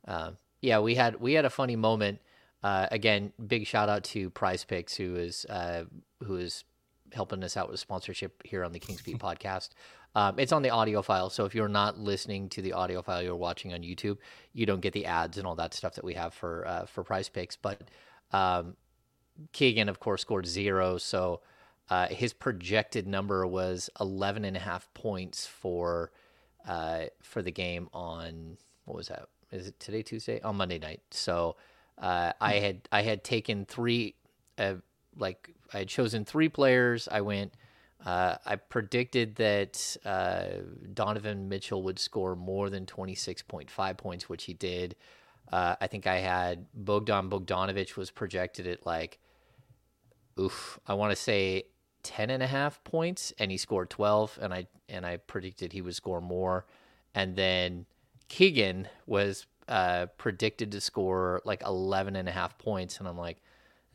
um, 0.06 0.38
yeah, 0.60 0.78
we 0.78 0.94
had 0.94 1.20
we 1.20 1.34
had 1.34 1.44
a 1.44 1.50
funny 1.50 1.76
moment 1.76 2.20
uh, 2.64 2.86
again, 2.90 3.30
big 3.46 3.66
shout 3.66 3.90
out 3.90 4.02
to 4.04 4.30
PrizePicks, 4.30 4.96
who 4.96 5.16
is 5.16 5.44
uh, 5.50 5.84
who 6.24 6.36
is 6.36 6.64
helping 7.12 7.44
us 7.44 7.58
out 7.58 7.70
with 7.70 7.78
sponsorship 7.78 8.42
here 8.42 8.64
on 8.64 8.72
the 8.72 8.78
Kings 8.78 9.02
Beat 9.02 9.18
podcast. 9.20 9.68
Um, 10.14 10.38
it's 10.38 10.50
on 10.50 10.62
the 10.62 10.70
audio 10.70 11.02
file, 11.02 11.28
so 11.28 11.44
if 11.44 11.54
you're 11.54 11.68
not 11.68 11.98
listening 11.98 12.48
to 12.48 12.62
the 12.62 12.72
audio 12.72 13.02
file, 13.02 13.22
you're 13.22 13.36
watching 13.36 13.74
on 13.74 13.82
YouTube, 13.82 14.16
you 14.54 14.64
don't 14.64 14.80
get 14.80 14.94
the 14.94 15.04
ads 15.04 15.36
and 15.36 15.46
all 15.46 15.56
that 15.56 15.74
stuff 15.74 15.94
that 15.96 16.04
we 16.04 16.14
have 16.14 16.32
for 16.32 16.66
uh, 16.66 16.86
for 16.86 17.04
PrizePicks. 17.04 17.58
But 17.60 17.82
um, 18.32 18.76
Keegan, 19.52 19.90
of 19.90 20.00
course, 20.00 20.22
scored 20.22 20.46
zero, 20.46 20.96
so 20.96 21.42
uh, 21.90 22.06
his 22.06 22.32
projected 22.32 23.06
number 23.06 23.46
was 23.46 23.90
11 24.00 24.46
and 24.46 24.56
a 24.56 24.60
half 24.60 24.88
points 24.94 25.46
for 25.46 26.12
uh, 26.66 27.04
for 27.20 27.42
the 27.42 27.52
game 27.52 27.90
on 27.92 28.56
what 28.86 28.96
was 28.96 29.08
that? 29.08 29.28
Is 29.52 29.66
it 29.66 29.78
today 29.78 30.00
Tuesday 30.00 30.40
on 30.40 30.56
Monday 30.56 30.78
night? 30.78 31.02
So 31.10 31.56
uh, 31.98 32.32
I 32.40 32.54
had 32.54 32.88
I 32.90 33.02
had 33.02 33.24
taken 33.24 33.64
three, 33.64 34.14
uh, 34.58 34.74
like 35.16 35.50
I 35.72 35.78
had 35.78 35.88
chosen 35.88 36.24
three 36.24 36.48
players. 36.48 37.08
I 37.10 37.20
went. 37.20 37.54
Uh, 38.04 38.36
I 38.44 38.56
predicted 38.56 39.36
that 39.36 39.96
uh, 40.04 40.44
Donovan 40.92 41.48
Mitchell 41.48 41.82
would 41.84 41.98
score 41.98 42.36
more 42.36 42.68
than 42.68 42.84
26.5 42.84 43.96
points, 43.96 44.28
which 44.28 44.44
he 44.44 44.52
did. 44.52 44.94
Uh, 45.50 45.76
I 45.80 45.86
think 45.86 46.06
I 46.06 46.16
had 46.16 46.66
Bogdan 46.74 47.30
Bogdanovic 47.30 47.96
was 47.96 48.10
projected 48.10 48.66
at 48.66 48.84
like, 48.84 49.18
oof, 50.38 50.78
I 50.86 50.94
want 50.94 51.12
to 51.12 51.16
say 51.16 51.64
10 52.02 52.28
and 52.28 52.42
a 52.42 52.46
half 52.46 52.82
points, 52.84 53.32
and 53.38 53.50
he 53.50 53.56
scored 53.56 53.88
12, 53.88 54.38
and 54.42 54.52
I 54.52 54.66
and 54.88 55.06
I 55.06 55.16
predicted 55.16 55.72
he 55.72 55.80
would 55.80 55.94
score 55.94 56.20
more. 56.20 56.66
And 57.14 57.36
then 57.36 57.86
Keegan 58.28 58.88
was 59.06 59.46
uh, 59.68 60.06
predicted 60.18 60.72
to 60.72 60.80
score 60.80 61.40
like 61.44 61.62
11 61.64 62.16
and 62.16 62.28
a 62.28 62.32
half 62.32 62.58
points, 62.58 62.98
and 62.98 63.08
I'm 63.08 63.18
like, 63.18 63.38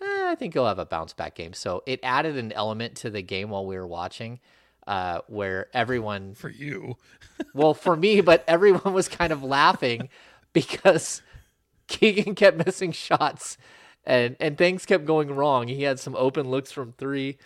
eh, 0.02 0.06
I 0.32 0.36
think 0.36 0.54
he'll 0.54 0.68
have 0.68 0.80
a 0.80 0.86
bounce 0.86 1.14
back 1.14 1.36
game. 1.36 1.54
So 1.54 1.84
it 1.86 2.00
added 2.04 2.38
an 2.38 2.52
element 2.54 2.96
to 2.98 3.10
the 3.10 3.22
game 3.22 3.50
while 3.50 3.66
we 3.66 3.76
were 3.76 3.88
watching. 3.88 4.40
Uh, 4.88 5.22
where 5.28 5.68
everyone 5.74 6.34
For 6.36 6.50
you. 6.50 6.98
well 7.54 7.76
for 7.76 7.96
me 7.96 8.22
but 8.22 8.44
everyone 8.48 8.94
was 8.94 9.08
kind 9.08 9.32
of 9.32 9.44
laughing 9.44 10.10
because 10.54 11.22
keegan 11.88 12.34
kept 12.34 12.66
missing 12.66 12.92
shots 12.92 13.58
and 14.04 14.36
and 14.40 14.58
things 14.58 14.86
kept 14.86 15.06
going 15.06 15.30
wrong 15.30 15.68
he 15.68 15.84
had 15.84 16.00
some 16.00 16.16
open 16.16 16.50
looks 16.50 16.72
from 16.72 16.94
three 16.94 17.38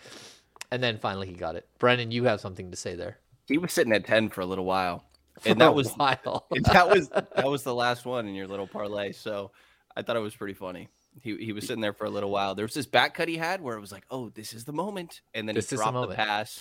and 0.70 0.82
then 0.82 0.98
finally 0.98 1.26
he 1.26 1.34
got 1.34 1.54
it 1.54 1.66
Brenden 1.78 2.12
you 2.12 2.24
have 2.24 2.40
something 2.40 2.70
to 2.70 2.76
say 2.76 2.94
there 2.94 3.18
He 3.46 3.58
was 3.58 3.72
sitting 3.72 3.92
at 3.92 4.06
10 4.06 4.30
for 4.30 4.40
a 4.40 4.46
little 4.46 4.64
while. 4.64 5.04
And 5.44 5.60
that 5.60 5.74
was 5.74 5.90
while. 5.96 6.46
that 6.72 6.88
was 6.88 7.08
that 7.08 7.46
was 7.46 7.62
the 7.62 7.74
last 7.74 8.04
one 8.04 8.26
in 8.26 8.34
your 8.34 8.46
little 8.46 8.66
parlay. 8.66 9.12
So 9.12 9.50
I 9.96 10.02
thought 10.02 10.16
it 10.16 10.20
was 10.20 10.34
pretty 10.34 10.54
funny. 10.54 10.88
He 11.20 11.36
he 11.36 11.52
was 11.52 11.66
sitting 11.66 11.80
there 11.80 11.92
for 11.92 12.06
a 12.06 12.10
little 12.10 12.30
while. 12.30 12.54
There 12.54 12.64
was 12.64 12.74
this 12.74 12.86
back 12.86 13.14
cut 13.14 13.28
he 13.28 13.36
had 13.36 13.60
where 13.60 13.76
it 13.76 13.80
was 13.80 13.92
like, 13.92 14.04
oh, 14.10 14.30
this 14.30 14.52
is 14.52 14.64
the 14.64 14.72
moment, 14.72 15.20
and 15.32 15.46
then 15.48 15.54
This 15.54 15.70
he 15.70 15.76
is 15.76 15.80
the 15.80 15.90
dropped 15.90 16.10
the, 16.10 16.16
pass, 16.16 16.60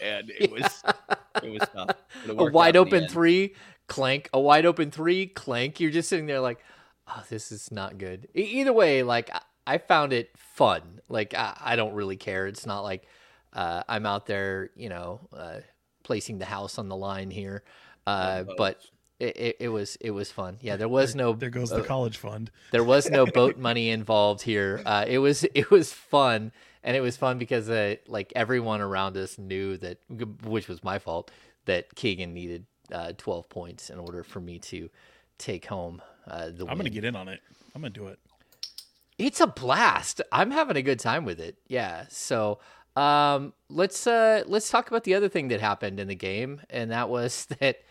and 0.00 0.30
it 0.38 0.50
was 0.50 0.82
it 1.42 1.50
was 1.50 1.68
tough. 1.74 1.90
it 2.26 2.30
a 2.30 2.44
wide 2.44 2.76
open 2.76 3.08
three 3.08 3.54
clank 3.86 4.28
a 4.32 4.40
wide 4.40 4.66
open 4.66 4.90
three 4.90 5.26
clank 5.26 5.80
you're 5.80 5.90
just 5.90 6.08
sitting 6.08 6.26
there 6.26 6.40
like 6.40 6.60
oh 7.08 7.22
this 7.28 7.50
is 7.50 7.70
not 7.72 7.98
good 7.98 8.28
either 8.34 8.72
way 8.72 9.02
like 9.02 9.30
i, 9.32 9.40
I 9.66 9.78
found 9.78 10.12
it 10.12 10.30
fun 10.36 11.00
like 11.08 11.34
I, 11.34 11.56
I 11.60 11.76
don't 11.76 11.94
really 11.94 12.16
care 12.16 12.46
it's 12.46 12.66
not 12.66 12.82
like 12.82 13.06
uh, 13.52 13.82
i'm 13.88 14.06
out 14.06 14.26
there 14.26 14.70
you 14.76 14.88
know 14.88 15.20
uh, 15.36 15.60
placing 16.04 16.38
the 16.38 16.44
house 16.44 16.78
on 16.78 16.88
the 16.88 16.96
line 16.96 17.30
here 17.30 17.64
uh, 18.10 18.44
but 18.56 18.80
it, 19.18 19.36
it, 19.36 19.56
it 19.60 19.68
was 19.68 19.96
it 20.00 20.10
was 20.12 20.30
fun 20.32 20.56
yeah 20.60 20.76
there 20.76 20.88
was 20.88 21.14
no 21.14 21.32
There 21.34 21.50
goes 21.50 21.70
the 21.70 21.82
college 21.82 22.16
fund. 22.16 22.50
there 22.70 22.84
was 22.84 23.10
no 23.10 23.26
boat 23.38 23.56
money 23.58 23.90
involved 23.90 24.42
here. 24.42 24.80
Uh, 24.86 25.04
it 25.06 25.18
was 25.18 25.44
it 25.54 25.70
was 25.70 25.92
fun, 25.92 26.52
and 26.82 26.96
it 26.96 27.00
was 27.00 27.16
fun 27.16 27.38
because 27.38 27.68
uh, 27.68 27.96
like 28.06 28.32
everyone 28.34 28.80
around 28.80 29.16
us 29.16 29.38
knew 29.38 29.76
that, 29.78 29.98
which 30.44 30.68
was 30.68 30.82
my 30.82 30.98
fault, 30.98 31.30
that 31.66 31.94
Keegan 31.94 32.32
needed 32.32 32.64
uh, 32.92 33.12
twelve 33.18 33.48
points 33.48 33.90
in 33.90 33.98
order 33.98 34.22
for 34.24 34.40
me 34.40 34.58
to 34.58 34.88
take 35.36 35.66
home 35.66 36.00
uh, 36.26 36.46
the. 36.56 36.66
I'm 36.66 36.76
gonna 36.78 36.88
get 36.90 37.04
in 37.04 37.14
on 37.14 37.28
it. 37.28 37.40
I'm 37.74 37.82
gonna 37.82 37.90
do 37.90 38.06
it. 38.08 38.18
It's 39.18 39.40
a 39.40 39.46
blast. 39.46 40.22
I'm 40.32 40.50
having 40.50 40.78
a 40.78 40.82
good 40.82 40.98
time 40.98 41.26
with 41.26 41.40
it. 41.40 41.58
Yeah. 41.68 42.06
So 42.08 42.58
um, 42.96 43.52
let's 43.68 44.06
uh, 44.06 44.44
let's 44.46 44.70
talk 44.70 44.88
about 44.88 45.04
the 45.04 45.14
other 45.14 45.28
thing 45.28 45.48
that 45.48 45.60
happened 45.60 46.00
in 46.00 46.08
the 46.08 46.14
game, 46.14 46.62
and 46.70 46.90
that 46.90 47.10
was 47.10 47.46
that 47.60 47.82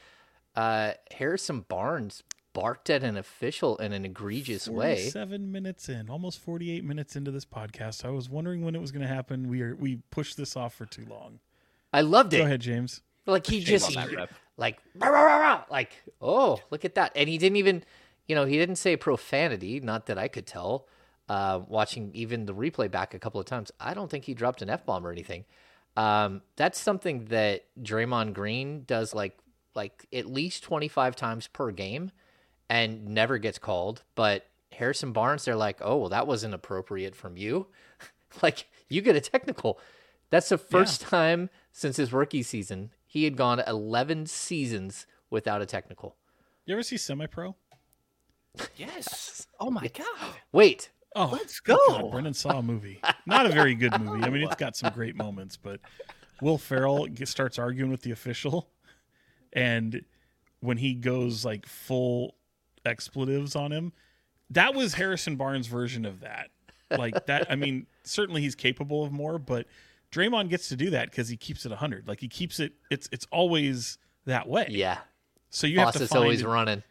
uh, 0.55 0.93
Harrison 1.11 1.61
Barnes 1.61 2.23
barked 2.53 2.89
at 2.89 3.03
an 3.03 3.15
official 3.15 3.77
in 3.77 3.93
an 3.93 4.05
egregious 4.05 4.67
way. 4.67 5.07
Seven 5.09 5.51
minutes 5.51 5.87
in, 5.87 6.09
almost 6.09 6.39
forty-eight 6.39 6.83
minutes 6.83 7.15
into 7.15 7.31
this 7.31 7.45
podcast. 7.45 8.03
I 8.03 8.09
was 8.09 8.29
wondering 8.29 8.61
when 8.63 8.75
it 8.75 8.81
was 8.81 8.91
going 8.91 9.01
to 9.03 9.13
happen. 9.13 9.47
We 9.47 9.61
are 9.61 9.75
we 9.75 9.97
pushed 10.11 10.37
this 10.37 10.55
off 10.57 10.73
for 10.73 10.85
too 10.85 11.05
long. 11.09 11.39
I 11.93 12.01
loved 12.01 12.33
it. 12.33 12.37
Go 12.39 12.45
ahead, 12.45 12.61
James. 12.61 13.01
Like 13.25 13.45
he 13.45 13.59
just 13.59 13.95
on 13.95 14.09
that 14.09 14.15
ref. 14.15 14.41
like 14.57 14.79
rah, 14.95 15.09
rah, 15.09 15.21
rah, 15.23 15.37
rah, 15.37 15.63
like 15.69 15.93
oh 16.21 16.59
look 16.71 16.83
at 16.83 16.95
that, 16.95 17.11
and 17.15 17.29
he 17.29 17.37
didn't 17.37 17.57
even 17.57 17.83
you 18.27 18.35
know 18.35 18.45
he 18.45 18.57
didn't 18.57 18.77
say 18.77 18.95
profanity, 18.95 19.79
not 19.79 20.07
that 20.07 20.17
I 20.17 20.27
could 20.27 20.47
tell. 20.47 20.87
Uh, 21.27 21.61
watching 21.67 22.09
even 22.15 22.47
the 22.47 22.55
replay 22.55 22.89
back 22.89 23.13
a 23.13 23.19
couple 23.19 23.39
of 23.39 23.45
times, 23.45 23.71
I 23.79 23.93
don't 23.93 24.09
think 24.09 24.25
he 24.25 24.33
dropped 24.33 24.63
an 24.63 24.69
f 24.71 24.83
bomb 24.83 25.05
or 25.05 25.11
anything. 25.11 25.45
Um, 25.95 26.41
that's 26.55 26.79
something 26.79 27.25
that 27.25 27.65
Draymond 27.79 28.33
Green 28.33 28.83
does 28.87 29.13
like 29.13 29.37
like 29.75 30.05
at 30.13 30.25
least 30.25 30.63
twenty 30.63 30.87
five 30.87 31.15
times 31.15 31.47
per 31.47 31.71
game, 31.71 32.11
and 32.69 33.07
never 33.09 33.37
gets 33.37 33.59
called. 33.59 34.03
But 34.15 34.45
Harrison 34.71 35.11
Barnes, 35.11 35.45
they're 35.45 35.55
like, 35.55 35.79
oh 35.81 35.97
well, 35.97 36.09
that 36.09 36.27
wasn't 36.27 36.53
appropriate 36.53 37.15
from 37.15 37.37
you. 37.37 37.67
like 38.41 38.67
you 38.87 39.01
get 39.01 39.15
a 39.15 39.21
technical. 39.21 39.79
That's 40.29 40.49
the 40.49 40.57
first 40.59 41.01
time 41.01 41.49
since 41.71 41.97
his 41.97 42.13
rookie 42.13 42.43
season 42.43 42.91
he 43.05 43.23
had 43.23 43.35
gone 43.35 43.59
11 43.65 44.27
seasons 44.27 45.07
without 45.31 45.61
a 45.63 45.65
technical. 45.65 46.15
You 46.65 46.75
ever 46.75 46.83
see 46.83 46.97
Semi 46.97 47.25
Pro? 47.25 47.55
Yes. 48.75 49.47
Oh 49.61 49.69
my 49.69 49.87
god. 49.87 50.35
Wait, 50.53 50.89
Oh, 51.17 51.29
Let's 51.33 51.59
God, 51.59 51.77
go. 51.89 52.09
Brenden 52.09 52.33
saw 52.33 52.59
a 52.59 52.61
movie. 52.63 53.01
Not 53.25 53.45
a 53.45 53.49
very 53.49 53.75
good 53.75 53.99
movie. 53.99 54.23
I 54.23 54.29
mean, 54.29 54.41
it's 54.43 54.55
got 54.55 54.77
some 54.77 54.93
great 54.93 55.17
moments, 55.17 55.57
but 55.57 55.81
Will 56.41 56.57
Ferrell 56.57 57.07
starts 57.25 57.59
arguing 57.59 57.91
with 57.91 58.01
the 58.03 58.11
official, 58.11 58.69
and 59.53 60.03
when 60.61 60.77
he 60.77 60.93
goes 60.93 61.45
like 61.45 61.65
full 61.65 62.35
expletives 62.85 63.55
on 63.55 63.71
him, 63.71 63.93
that 64.49 64.73
was 64.73 64.93
Harrison 64.95 65.35
Barnes' 65.35 65.67
version 65.67 66.05
of 66.05 66.21
that. 66.21 66.49
Like 66.91 67.25
that. 67.27 67.47
I 67.51 67.55
mean, 67.55 67.85
certainly 68.03 68.41
he's 68.41 68.55
capable 68.55 69.03
of 69.03 69.11
more, 69.11 69.37
but 69.37 69.67
Draymond 70.11 70.49
gets 70.49 70.69
to 70.69 70.75
do 70.75 70.89
that 70.89 71.11
because 71.11 71.29
he 71.29 71.37
keeps 71.37 71.65
it 71.65 71.71
hundred. 71.71 72.07
Like 72.07 72.19
he 72.19 72.27
keeps 72.27 72.59
it. 72.59 72.73
It's 72.89 73.07
it's 73.11 73.27
always 73.31 73.97
that 74.25 74.47
way. 74.47 74.67
yeah, 74.69 74.97
So 75.49 75.67
you 75.67 75.79
have 75.79 75.93
to 75.93 76.07
find 76.07 76.23
always 76.23 76.43
running. 76.43 76.83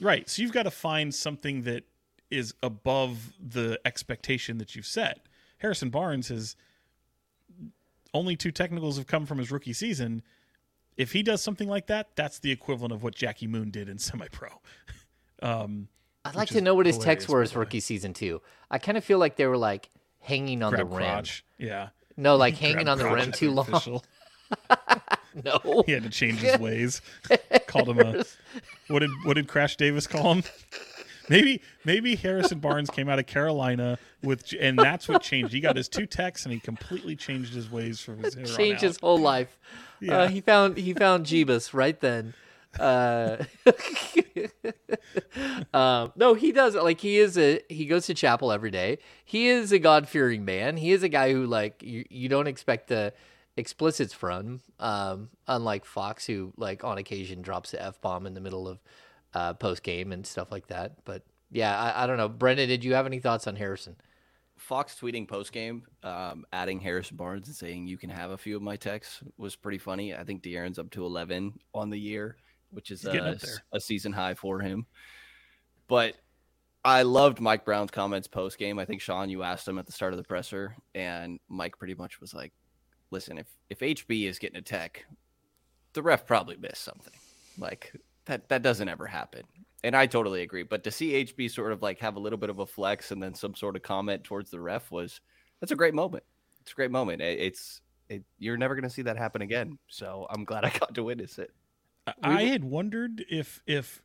Right. 0.00 0.28
So 0.28 0.42
you've 0.42 0.52
got 0.52 0.64
to 0.64 0.70
find 0.70 1.14
something 1.14 1.62
that 1.62 1.84
is 2.30 2.54
above 2.62 3.32
the 3.40 3.78
expectation 3.84 4.58
that 4.58 4.74
you've 4.74 4.86
set. 4.86 5.20
Harrison 5.58 5.90
Barnes 5.90 6.28
has 6.28 6.56
only 8.12 8.36
two 8.36 8.50
technicals 8.50 8.96
have 8.96 9.06
come 9.06 9.26
from 9.26 9.38
his 9.38 9.50
rookie 9.50 9.72
season. 9.72 10.22
If 10.96 11.12
he 11.12 11.22
does 11.22 11.42
something 11.42 11.68
like 11.68 11.86
that, 11.88 12.08
that's 12.16 12.38
the 12.38 12.50
equivalent 12.50 12.92
of 12.92 13.02
what 13.02 13.14
Jackie 13.14 13.46
Moon 13.46 13.70
did 13.70 13.88
in 13.88 13.98
semi 13.98 14.28
pro. 14.28 14.48
Um, 15.42 15.88
I'd 16.24 16.34
like 16.34 16.48
to 16.48 16.60
know 16.60 16.74
what 16.74 16.86
his 16.86 16.98
techs 16.98 17.28
were 17.28 17.40
his 17.40 17.54
rookie 17.54 17.80
season 17.80 18.12
too. 18.12 18.40
I 18.70 18.78
kind 18.78 18.98
of 18.98 19.04
feel 19.04 19.18
like 19.18 19.36
they 19.36 19.46
were 19.46 19.58
like 19.58 19.90
hanging 20.20 20.62
on 20.62 20.72
grab 20.72 20.88
the 20.90 20.96
rim. 20.96 21.04
crotch. 21.06 21.44
Yeah. 21.58 21.88
No, 22.16 22.36
like 22.36 22.54
hanging 22.58 22.84
Grab 22.84 22.88
on 22.88 22.98
the 22.98 23.04
crotch 23.04 23.20
rim 23.20 23.28
at 23.28 23.34
too 23.34 23.50
long. 23.50 23.68
official. 23.68 24.04
No, 25.44 25.82
He 25.84 25.92
had 25.92 26.02
to 26.02 26.08
change 26.08 26.38
his 26.38 26.58
ways. 26.58 27.02
Called 27.66 27.90
him 27.90 27.98
a 28.00 28.24
what 28.88 29.00
did 29.00 29.10
what 29.24 29.34
did 29.34 29.48
Crash 29.48 29.76
Davis 29.76 30.06
call 30.06 30.32
him? 30.32 30.42
Maybe 31.28 31.60
maybe 31.84 32.16
Harrison 32.16 32.58
Barnes 32.58 32.88
came 32.88 33.10
out 33.10 33.18
of 33.18 33.26
Carolina 33.26 33.98
with 34.22 34.54
and 34.58 34.78
that's 34.78 35.08
what 35.08 35.20
changed. 35.22 35.52
He 35.52 35.60
got 35.60 35.76
his 35.76 35.88
two 35.88 36.06
techs 36.06 36.44
and 36.46 36.54
he 36.54 36.58
completely 36.60 37.16
changed 37.16 37.52
his 37.52 37.70
ways 37.70 38.00
from 38.00 38.22
his 38.22 38.34
here 38.34 38.46
on 38.46 38.56
changed 38.56 38.80
his 38.80 38.98
whole 38.98 39.18
life. 39.18 39.58
Yeah. 40.00 40.18
Uh, 40.18 40.28
he 40.28 40.40
found 40.40 40.76
he 40.76 40.94
found 40.94 41.26
Jeebus 41.26 41.74
right 41.74 41.98
then. 42.00 42.34
Uh, 42.78 43.44
um, 45.74 46.12
no, 46.16 46.34
he 46.34 46.52
does. 46.52 46.74
Like 46.74 47.00
he 47.00 47.18
is 47.18 47.38
a 47.38 47.60
he 47.68 47.86
goes 47.86 48.06
to 48.06 48.14
chapel 48.14 48.52
every 48.52 48.70
day. 48.70 48.98
He 49.24 49.48
is 49.48 49.72
a 49.72 49.78
God 49.78 50.08
fearing 50.08 50.44
man. 50.44 50.76
He 50.76 50.92
is 50.92 51.02
a 51.02 51.08
guy 51.08 51.32
who 51.32 51.46
like 51.46 51.82
you, 51.82 52.04
you 52.10 52.28
don't 52.28 52.46
expect 52.46 52.88
the 52.88 53.12
explicits 53.56 54.12
from. 54.12 54.60
Um, 54.78 55.30
unlike 55.46 55.84
Fox, 55.84 56.26
who 56.26 56.52
like 56.56 56.84
on 56.84 56.98
occasion 56.98 57.42
drops 57.42 57.70
the 57.70 57.82
f 57.82 58.00
bomb 58.00 58.26
in 58.26 58.34
the 58.34 58.40
middle 58.40 58.68
of 58.68 58.78
uh, 59.34 59.54
post 59.54 59.82
game 59.82 60.12
and 60.12 60.26
stuff 60.26 60.52
like 60.52 60.68
that. 60.68 61.04
But 61.04 61.22
yeah, 61.50 61.78
I, 61.78 62.04
I 62.04 62.06
don't 62.06 62.16
know. 62.16 62.28
Brenden, 62.28 62.68
did 62.68 62.84
you 62.84 62.94
have 62.94 63.06
any 63.06 63.18
thoughts 63.18 63.46
on 63.46 63.56
Harrison? 63.56 63.96
Fox 64.66 64.96
tweeting 65.00 65.28
post 65.28 65.52
game, 65.52 65.84
um, 66.02 66.44
adding 66.52 66.80
Harrison 66.80 67.16
Barnes 67.16 67.46
and 67.46 67.54
saying 67.54 67.86
you 67.86 67.96
can 67.96 68.10
have 68.10 68.32
a 68.32 68.36
few 68.36 68.56
of 68.56 68.62
my 68.62 68.74
texts 68.74 69.22
was 69.38 69.54
pretty 69.54 69.78
funny. 69.78 70.12
I 70.12 70.24
think 70.24 70.42
De'Aaron's 70.42 70.80
up 70.80 70.90
to 70.90 71.06
11 71.06 71.52
on 71.72 71.88
the 71.88 71.96
year, 71.96 72.36
which 72.72 72.90
is 72.90 73.04
a, 73.04 73.12
a 73.76 73.78
season 73.80 74.12
high 74.12 74.34
for 74.34 74.58
him. 74.58 74.86
But 75.86 76.16
I 76.84 77.02
loved 77.02 77.40
Mike 77.40 77.64
Brown's 77.64 77.92
comments 77.92 78.26
post 78.26 78.58
game. 78.58 78.80
I 78.80 78.84
think 78.84 79.00
Sean, 79.00 79.30
you 79.30 79.44
asked 79.44 79.68
him 79.68 79.78
at 79.78 79.86
the 79.86 79.92
start 79.92 80.12
of 80.12 80.16
the 80.16 80.24
presser, 80.24 80.74
and 80.96 81.38
Mike 81.48 81.78
pretty 81.78 81.94
much 81.94 82.20
was 82.20 82.34
like, 82.34 82.52
"Listen, 83.12 83.38
if 83.38 83.46
if 83.70 83.78
HB 83.78 84.28
is 84.28 84.40
getting 84.40 84.58
a 84.58 84.62
tech, 84.62 85.06
the 85.92 86.02
ref 86.02 86.26
probably 86.26 86.56
missed 86.56 86.82
something. 86.82 87.14
Like 87.56 87.92
that 88.24 88.48
that 88.48 88.62
doesn't 88.62 88.88
ever 88.88 89.06
happen." 89.06 89.44
And 89.86 89.94
I 89.94 90.06
totally 90.06 90.42
agree. 90.42 90.64
But 90.64 90.82
to 90.82 90.90
see 90.90 91.24
HB 91.24 91.48
sort 91.52 91.70
of 91.70 91.80
like 91.80 92.00
have 92.00 92.16
a 92.16 92.18
little 92.18 92.38
bit 92.38 92.50
of 92.50 92.58
a 92.58 92.66
flex 92.66 93.12
and 93.12 93.22
then 93.22 93.34
some 93.34 93.54
sort 93.54 93.76
of 93.76 93.82
comment 93.82 94.24
towards 94.24 94.50
the 94.50 94.60
ref 94.60 94.90
was 94.90 95.20
that's 95.60 95.70
a 95.70 95.76
great 95.76 95.94
moment. 95.94 96.24
It's 96.60 96.72
a 96.72 96.74
great 96.74 96.90
moment. 96.90 97.22
It, 97.22 97.38
it's 97.38 97.80
it, 98.08 98.24
you're 98.40 98.56
never 98.56 98.74
going 98.74 98.82
to 98.82 98.90
see 98.90 99.02
that 99.02 99.16
happen 99.16 99.42
again. 99.42 99.78
So 99.86 100.26
I'm 100.28 100.44
glad 100.44 100.64
I 100.64 100.70
got 100.70 100.92
to 100.96 101.04
witness 101.04 101.38
it. 101.38 101.52
I 102.20 102.42
had 102.42 102.64
wondered 102.64 103.24
if 103.30 103.62
if 103.64 104.02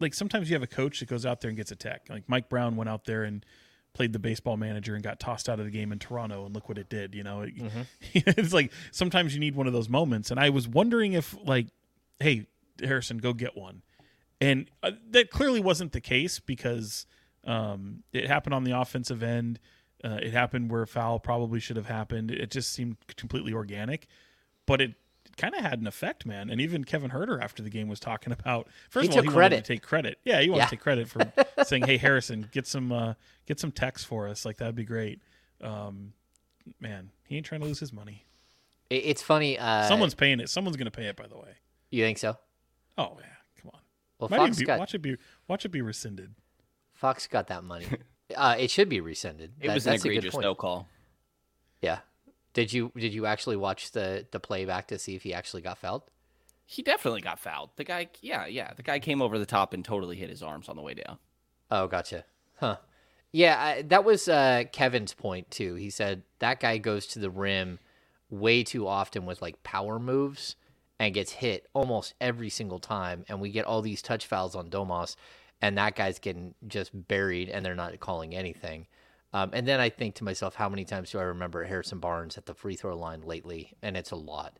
like 0.00 0.14
sometimes 0.14 0.50
you 0.50 0.56
have 0.56 0.64
a 0.64 0.68
coach 0.68 0.98
that 0.98 1.08
goes 1.08 1.24
out 1.24 1.40
there 1.40 1.48
and 1.48 1.56
gets 1.56 1.70
attacked. 1.70 2.10
Like 2.10 2.28
Mike 2.28 2.48
Brown 2.48 2.74
went 2.74 2.90
out 2.90 3.04
there 3.04 3.22
and 3.22 3.46
played 3.92 4.12
the 4.12 4.18
baseball 4.18 4.56
manager 4.56 4.96
and 4.96 5.04
got 5.04 5.20
tossed 5.20 5.48
out 5.48 5.60
of 5.60 5.64
the 5.64 5.70
game 5.70 5.92
in 5.92 6.00
Toronto 6.00 6.44
and 6.44 6.52
look 6.52 6.68
what 6.68 6.76
it 6.76 6.88
did, 6.88 7.14
you 7.14 7.22
know. 7.22 7.46
Mm-hmm. 7.46 7.82
it's 8.14 8.52
like 8.52 8.72
sometimes 8.90 9.32
you 9.32 9.38
need 9.38 9.54
one 9.54 9.68
of 9.68 9.72
those 9.72 9.88
moments 9.88 10.32
and 10.32 10.40
I 10.40 10.50
was 10.50 10.66
wondering 10.66 11.12
if 11.12 11.36
like 11.44 11.68
hey, 12.18 12.48
Harrison 12.82 13.18
go 13.18 13.32
get 13.32 13.56
one. 13.56 13.82
And 14.40 14.70
uh, 14.82 14.92
that 15.10 15.30
clearly 15.30 15.60
wasn't 15.60 15.92
the 15.92 16.00
case 16.00 16.38
because 16.40 17.06
um, 17.44 18.02
it 18.12 18.26
happened 18.26 18.54
on 18.54 18.64
the 18.64 18.78
offensive 18.78 19.22
end. 19.22 19.58
Uh, 20.02 20.18
it 20.22 20.32
happened 20.32 20.70
where 20.70 20.82
a 20.82 20.86
foul 20.86 21.18
probably 21.18 21.60
should 21.60 21.76
have 21.76 21.86
happened. 21.86 22.30
It 22.30 22.50
just 22.50 22.72
seemed 22.72 22.96
completely 23.16 23.52
organic, 23.52 24.06
but 24.66 24.80
it 24.80 24.94
kind 25.36 25.54
of 25.54 25.60
had 25.60 25.78
an 25.78 25.86
effect, 25.86 26.24
man. 26.24 26.48
And 26.48 26.58
even 26.60 26.84
Kevin 26.84 27.10
Huerter 27.10 27.42
after 27.42 27.62
the 27.62 27.68
game 27.68 27.86
was 27.88 28.00
talking 28.00 28.32
about. 28.38 28.68
First 28.88 29.12
He 29.12 29.18
of 29.18 29.26
all, 29.26 29.30
he 29.30 29.36
wanted 29.36 29.56
to 29.64 29.74
take 29.74 29.82
credit. 29.82 30.18
Yeah, 30.24 30.40
he 30.40 30.48
wanted 30.48 30.60
Yeah. 30.62 30.64
to 30.66 30.70
take 30.70 30.80
credit 30.80 31.08
for 31.08 31.30
saying, 31.64 31.82
"Hey, 31.84 31.98
Harrison, 31.98 32.48
get 32.50 32.66
some 32.66 32.90
uh, 32.92 33.14
get 33.46 33.60
some 33.60 33.72
text 33.72 34.06
for 34.06 34.26
us. 34.26 34.46
Like 34.46 34.56
that'd 34.56 34.74
be 34.74 34.84
great." 34.84 35.20
Um, 35.60 36.14
man, 36.80 37.10
he 37.26 37.36
ain't 37.36 37.44
trying 37.44 37.60
to 37.60 37.66
lose 37.66 37.78
his 37.80 37.92
money. 37.92 38.24
It's 38.88 39.20
funny. 39.22 39.58
Uh, 39.58 39.86
Someone's 39.86 40.14
paying 40.14 40.40
it. 40.40 40.48
Someone's 40.48 40.76
gonna 40.78 40.90
pay 40.90 41.06
it. 41.06 41.16
By 41.16 41.26
the 41.26 41.36
way. 41.36 41.56
You 41.90 42.02
think 42.04 42.16
so? 42.16 42.38
Oh 42.96 43.18
yeah. 43.20 43.26
Well, 44.20 44.28
Might 44.30 44.38
Fox 44.38 44.58
be- 44.58 44.64
got 44.66 44.78
watch 44.78 44.94
it 44.94 44.98
be 45.00 45.16
watch 45.48 45.64
it 45.64 45.70
be 45.70 45.82
rescinded. 45.82 46.34
Fox 46.94 47.26
got 47.26 47.46
that 47.48 47.64
money. 47.64 47.86
uh, 48.36 48.56
it 48.58 48.70
should 48.70 48.88
be 48.88 49.00
rescinded. 49.00 49.52
It 49.60 49.68
That- 49.68 49.74
was 49.74 49.86
an 49.86 49.92
that's 49.92 50.04
a 50.04 50.08
good 50.08 50.18
egregious 50.18 50.38
no 50.38 50.54
call. 50.54 50.86
Yeah. 51.80 52.00
Did 52.52 52.72
you 52.72 52.92
did 52.96 53.14
you 53.14 53.26
actually 53.26 53.56
watch 53.56 53.92
the 53.92 54.26
the 54.30 54.40
playback 54.40 54.88
to 54.88 54.98
see 54.98 55.14
if 55.14 55.22
he 55.22 55.32
actually 55.32 55.62
got 55.62 55.78
fouled? 55.78 56.02
He 56.66 56.82
definitely 56.82 57.20
got 57.22 57.40
fouled. 57.40 57.70
The 57.76 57.82
guy, 57.84 58.08
yeah, 58.20 58.46
yeah, 58.46 58.72
the 58.74 58.82
guy 58.84 59.00
came 59.00 59.20
over 59.20 59.38
the 59.40 59.46
top 59.46 59.72
and 59.74 59.84
totally 59.84 60.16
hit 60.16 60.30
his 60.30 60.40
arms 60.42 60.68
on 60.68 60.76
the 60.76 60.82
way 60.82 60.94
down. 60.94 61.18
Oh, 61.68 61.88
gotcha. 61.88 62.24
Huh. 62.60 62.76
Yeah, 63.32 63.60
I, 63.60 63.82
that 63.82 64.04
was 64.04 64.28
uh, 64.28 64.64
Kevin's 64.72 65.12
point 65.14 65.50
too. 65.50 65.74
He 65.76 65.90
said 65.90 66.22
that 66.40 66.60
guy 66.60 66.78
goes 66.78 67.06
to 67.08 67.18
the 67.18 67.30
rim 67.30 67.78
way 68.28 68.62
too 68.62 68.86
often 68.86 69.26
with 69.26 69.40
like 69.42 69.60
power 69.64 69.98
moves 69.98 70.54
and 71.00 71.14
gets 71.14 71.32
hit 71.32 71.66
almost 71.72 72.12
every 72.20 72.50
single 72.50 72.78
time. 72.78 73.24
And 73.28 73.40
we 73.40 73.50
get 73.50 73.64
all 73.64 73.80
these 73.80 74.02
touch 74.02 74.26
fouls 74.26 74.54
on 74.54 74.68
Domas, 74.68 75.16
and 75.62 75.76
that 75.78 75.96
guy's 75.96 76.18
getting 76.18 76.54
just 76.68 76.90
buried, 77.08 77.48
and 77.48 77.64
they're 77.64 77.74
not 77.74 77.98
calling 77.98 78.34
anything. 78.34 78.86
Um, 79.32 79.50
and 79.54 79.66
then 79.66 79.80
I 79.80 79.88
think 79.88 80.16
to 80.16 80.24
myself, 80.24 80.54
how 80.54 80.68
many 80.68 80.84
times 80.84 81.10
do 81.10 81.18
I 81.18 81.22
remember 81.22 81.64
Harrison 81.64 82.00
Barnes 82.00 82.36
at 82.36 82.44
the 82.44 82.54
free 82.54 82.76
throw 82.76 82.96
line 82.96 83.22
lately? 83.22 83.72
And 83.82 83.96
it's 83.96 84.10
a 84.10 84.16
lot. 84.16 84.58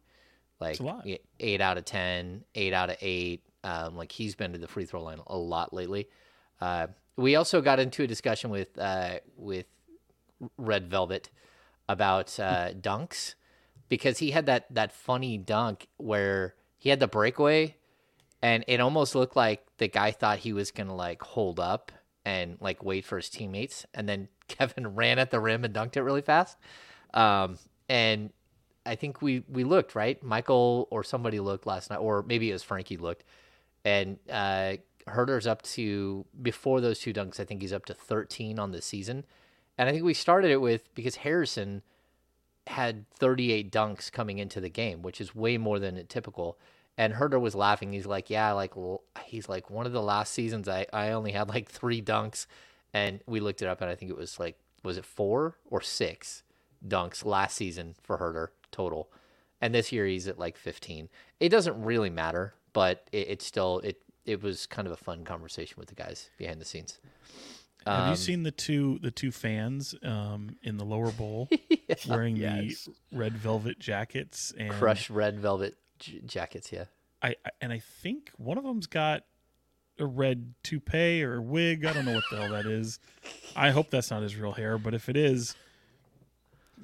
Like 0.61 0.81
a 0.81 0.83
lot. 0.83 1.07
eight 1.39 1.61
out 1.61 1.77
of 1.77 1.85
ten, 1.85 2.45
eight 2.55 2.73
out 2.73 2.89
of 2.89 2.97
eight. 3.03 3.43
Um, 3.63 3.97
like 3.97 4.11
he's 4.11 4.35
been 4.35 4.53
to 4.53 4.59
the 4.59 4.69
free 4.69 4.87
throw 4.87 5.03
line 5.03 5.21
a 5.27 5.37
lot 5.37 5.75
lately. 5.75 6.09
Uh, 6.61 6.87
we 7.17 7.37
also 7.37 7.61
got 7.61 7.79
into 7.81 8.03
a 8.03 8.07
discussion 8.07 8.49
with 8.49 8.79
uh, 8.79 9.19
with 9.37 9.67
Red 10.57 10.89
Velvet 10.89 11.29
about 11.89 12.39
uh, 12.41 12.73
dunks 12.73 13.35
because 13.91 14.17
he 14.19 14.31
had 14.31 14.47
that 14.47 14.65
that 14.75 14.93
funny 14.93 15.37
dunk 15.37 15.87
where 15.99 16.55
he 16.79 16.89
had 16.89 17.01
the 17.01 17.07
breakaway 17.07 17.77
and 18.41 18.65
it 18.67 18.81
almost 18.81 19.15
looked 19.15 19.37
like 19.37 19.67
the 19.77 19.89
guy 19.89 20.11
thought 20.11 20.39
he 20.39 20.55
was 20.55 20.71
gonna 20.71 20.97
like 20.97 21.21
hold 21.21 21.61
up 21.61 21.93
and 22.25 22.57
like 22.61 22.83
wait 22.83 23.05
for 23.05 23.17
his 23.17 23.29
teammates 23.29 23.85
and 23.93 24.09
then 24.09 24.29
Kevin 24.49 24.95
ran 24.95 25.19
at 25.19 25.31
the 25.31 25.41
rim 25.41 25.65
and 25.65 25.75
dunked 25.75 25.97
it 25.97 26.03
really 26.03 26.23
fast. 26.23 26.57
Um, 27.15 27.59
and 27.89 28.31
I 28.85 28.97
think 28.97 29.23
we 29.23 29.45
we 29.49 29.65
looked 29.65 29.95
right. 29.95 30.23
Michael 30.23 30.89
or 30.91 31.05
somebody 31.05 31.41
looked 31.41 31.67
last 31.67 31.91
night, 31.91 31.99
or 31.99 32.23
maybe 32.23 32.51
it 32.51 32.53
was 32.53 32.63
Frankie 32.63 32.97
looked, 32.97 33.25
and 33.85 34.19
uh, 34.31 34.75
Huerter's 35.09 35.47
up 35.47 35.63
to 35.63 36.25
before 36.41 36.81
those 36.81 36.99
two 36.99 37.13
dunks. 37.13 37.41
I 37.41 37.45
think 37.45 37.63
he's 37.63 37.73
up 37.73 37.85
to 37.87 37.95
13 37.95 38.59
on 38.59 38.73
the 38.73 38.83
season, 38.83 39.25
and 39.79 39.89
I 39.89 39.93
think 39.93 40.05
we 40.05 40.15
started 40.15 40.51
it 40.51 40.61
with 40.61 40.95
because 40.95 41.17
Harrison 41.17 41.83
had 42.71 43.09
38 43.11 43.71
dunks 43.73 44.11
coming 44.11 44.39
into 44.39 44.61
the 44.61 44.69
game, 44.69 45.03
which 45.03 45.21
is 45.21 45.35
way 45.35 45.59
more 45.59 45.79
than 45.79 46.07
typical. 46.07 46.59
And 46.97 47.15
Huerter 47.15 47.41
was 47.41 47.55
laughing. 47.55 47.93
He's 47.93 48.07
like, 48.07 48.31
"Yeah, 48.31 48.53
like 48.53 48.77
l- 48.77 49.03
he's 49.25 49.49
like 49.49 49.71
one 49.71 49.87
of 49.87 49.93
the 49.93 50.03
last 50.03 50.33
seasons 50.33 50.69
I 50.69 50.87
I 50.93 51.11
only 51.11 51.33
had 51.33 51.49
like 51.49 51.69
three 51.69 52.01
dunks." 52.03 52.47
And 52.93 53.21
we 53.27 53.41
looked 53.41 53.63
it 53.63 53.69
up, 53.69 53.81
and 53.81 53.91
I 53.91 53.95
think 53.95 54.11
it 54.11 54.17
was 54.17 54.39
like 54.39 54.59
was 54.83 54.97
it 54.99 55.05
four 55.05 55.57
or 55.71 55.81
six 55.81 56.43
dunks 56.87 57.25
last 57.25 57.57
season 57.57 57.95
for 58.03 58.19
Huerter 58.19 58.49
total, 58.71 59.11
and 59.61 59.75
this 59.75 59.93
year 59.93 60.07
he's 60.07 60.29
at 60.29 60.39
like 60.39 60.57
15. 60.57 61.09
It 61.39 61.49
doesn't 61.51 61.83
really 61.83 62.11
matter, 62.11 62.55
but 62.73 63.09
it, 63.13 63.29
it's 63.31 63.47
still 63.47 63.81
it 63.81 64.03
it 64.27 64.43
was 64.43 64.67
kind 64.67 64.87
of 64.87 64.93
a 64.93 64.97
fun 64.97 65.25
conversation 65.25 65.77
with 65.79 65.89
the 65.89 65.95
guys 65.95 66.31
behind 66.37 66.61
the 66.61 66.65
scenes. 66.65 66.99
Have 67.87 68.05
Um, 68.05 68.11
you 68.11 68.17
seen 68.17 68.43
the 68.43 68.51
two 68.51 68.99
the 69.01 69.11
two 69.11 69.31
fans 69.33 69.95
um, 70.03 70.57
in 70.63 70.77
the 70.77 70.85
lower 70.85 71.11
bowl 71.13 71.49
wearing 72.09 72.37
Yes. 72.37 72.85
the 73.11 73.17
red 73.17 73.37
velvet 73.39 73.79
jackets 73.79 74.53
and 74.59 74.71
Crushed 74.73 75.09
red 75.11 75.41
velvet 75.41 75.77
j- 75.99 76.21
jackets, 76.27 76.71
yeah. 76.73 76.85
I 77.23 77.29
I- 77.45 77.51
and 77.61 77.73
I 77.73 77.79
think 77.79 78.31
one 78.37 78.59
of 78.59 78.65
them's 78.65 78.87
got 78.87 79.25
a 79.99 80.07
red 80.07 80.55
toupee 80.63 81.23
or 81.23 81.41
wig. 81.43 81.85
I 81.85 81.93
don't 81.93 82.05
know 82.07 82.15
what 82.15 82.25
the 82.31 82.37
hell 82.37 82.51
that 82.53 82.67
is. 82.67 82.99
I 83.57 83.71
hope 83.71 83.91
that's 83.91 84.11
not 84.11 84.23
his 84.23 84.37
real 84.37 84.53
hair, 84.53 84.79
but 84.79 84.95
if 84.95 85.09
it 85.09 85.17
is, 85.17 85.55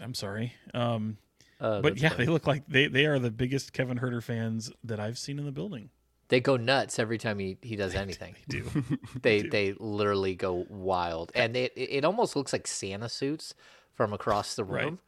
I'm 0.01 0.15
sorry. 0.15 0.53
Um, 0.75 1.17
Uh, 1.59 1.81
but 1.81 1.97
yeah, 1.99 2.11
funny. 2.11 2.25
they 2.27 2.31
look 2.31 2.47
like 2.47 2.67
they 2.69 2.87
they 2.89 3.07
are 3.07 3.19
the 3.19 3.31
biggest 3.31 3.73
Kevin 3.73 3.99
Huerter 3.99 4.23
fans 4.23 4.71
that 4.85 5.01
I've 5.01 5.17
seen 5.19 5.39
in 5.39 5.47
the 5.47 5.53
building. 5.53 5.89
They 6.29 6.41
go 6.41 6.57
nuts 6.57 6.99
every 6.99 7.19
time 7.19 7.39
he, 7.39 7.57
he 7.63 7.77
does 7.77 7.95
anything. 7.95 8.35
Do 8.49 8.71
they 9.23 9.43
they 9.49 9.75
literally 9.79 10.35
go 10.35 10.67
wild, 10.69 11.33
and 11.35 11.57
it 11.57 11.73
it 11.77 12.05
almost 12.05 12.37
looks 12.37 12.53
like 12.53 12.67
Santa 12.67 13.09
suits 13.09 13.55
from 13.95 14.13
across 14.13 14.55
the 14.55 14.65
Right. 14.65 14.85
room. 14.85 14.99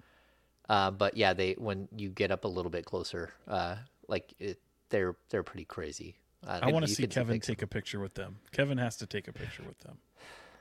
Uh, 0.68 0.90
but 0.90 1.16
yeah, 1.16 1.32
they 1.32 1.52
when 1.54 1.88
you 1.96 2.10
get 2.10 2.30
up 2.30 2.44
a 2.44 2.48
little 2.48 2.70
bit 2.70 2.84
closer, 2.84 3.32
uh, 3.46 3.76
like 4.06 4.34
it, 4.38 4.60
they're 4.90 5.16
they're 5.30 5.42
pretty 5.42 5.64
crazy. 5.64 6.16
Uh, 6.46 6.60
I 6.62 6.70
want 6.70 6.84
to 6.84 6.90
you 6.90 6.94
see 6.94 7.02
can 7.02 7.10
Kevin 7.10 7.36
pics 7.36 7.46
take 7.46 7.62
a 7.62 7.66
picture 7.66 7.98
with 8.00 8.14
them. 8.14 8.38
Kevin 8.52 8.78
has 8.78 8.96
to 8.98 9.06
take 9.06 9.28
a 9.28 9.32
picture 9.32 9.62
with 9.64 9.78
them. 9.80 9.98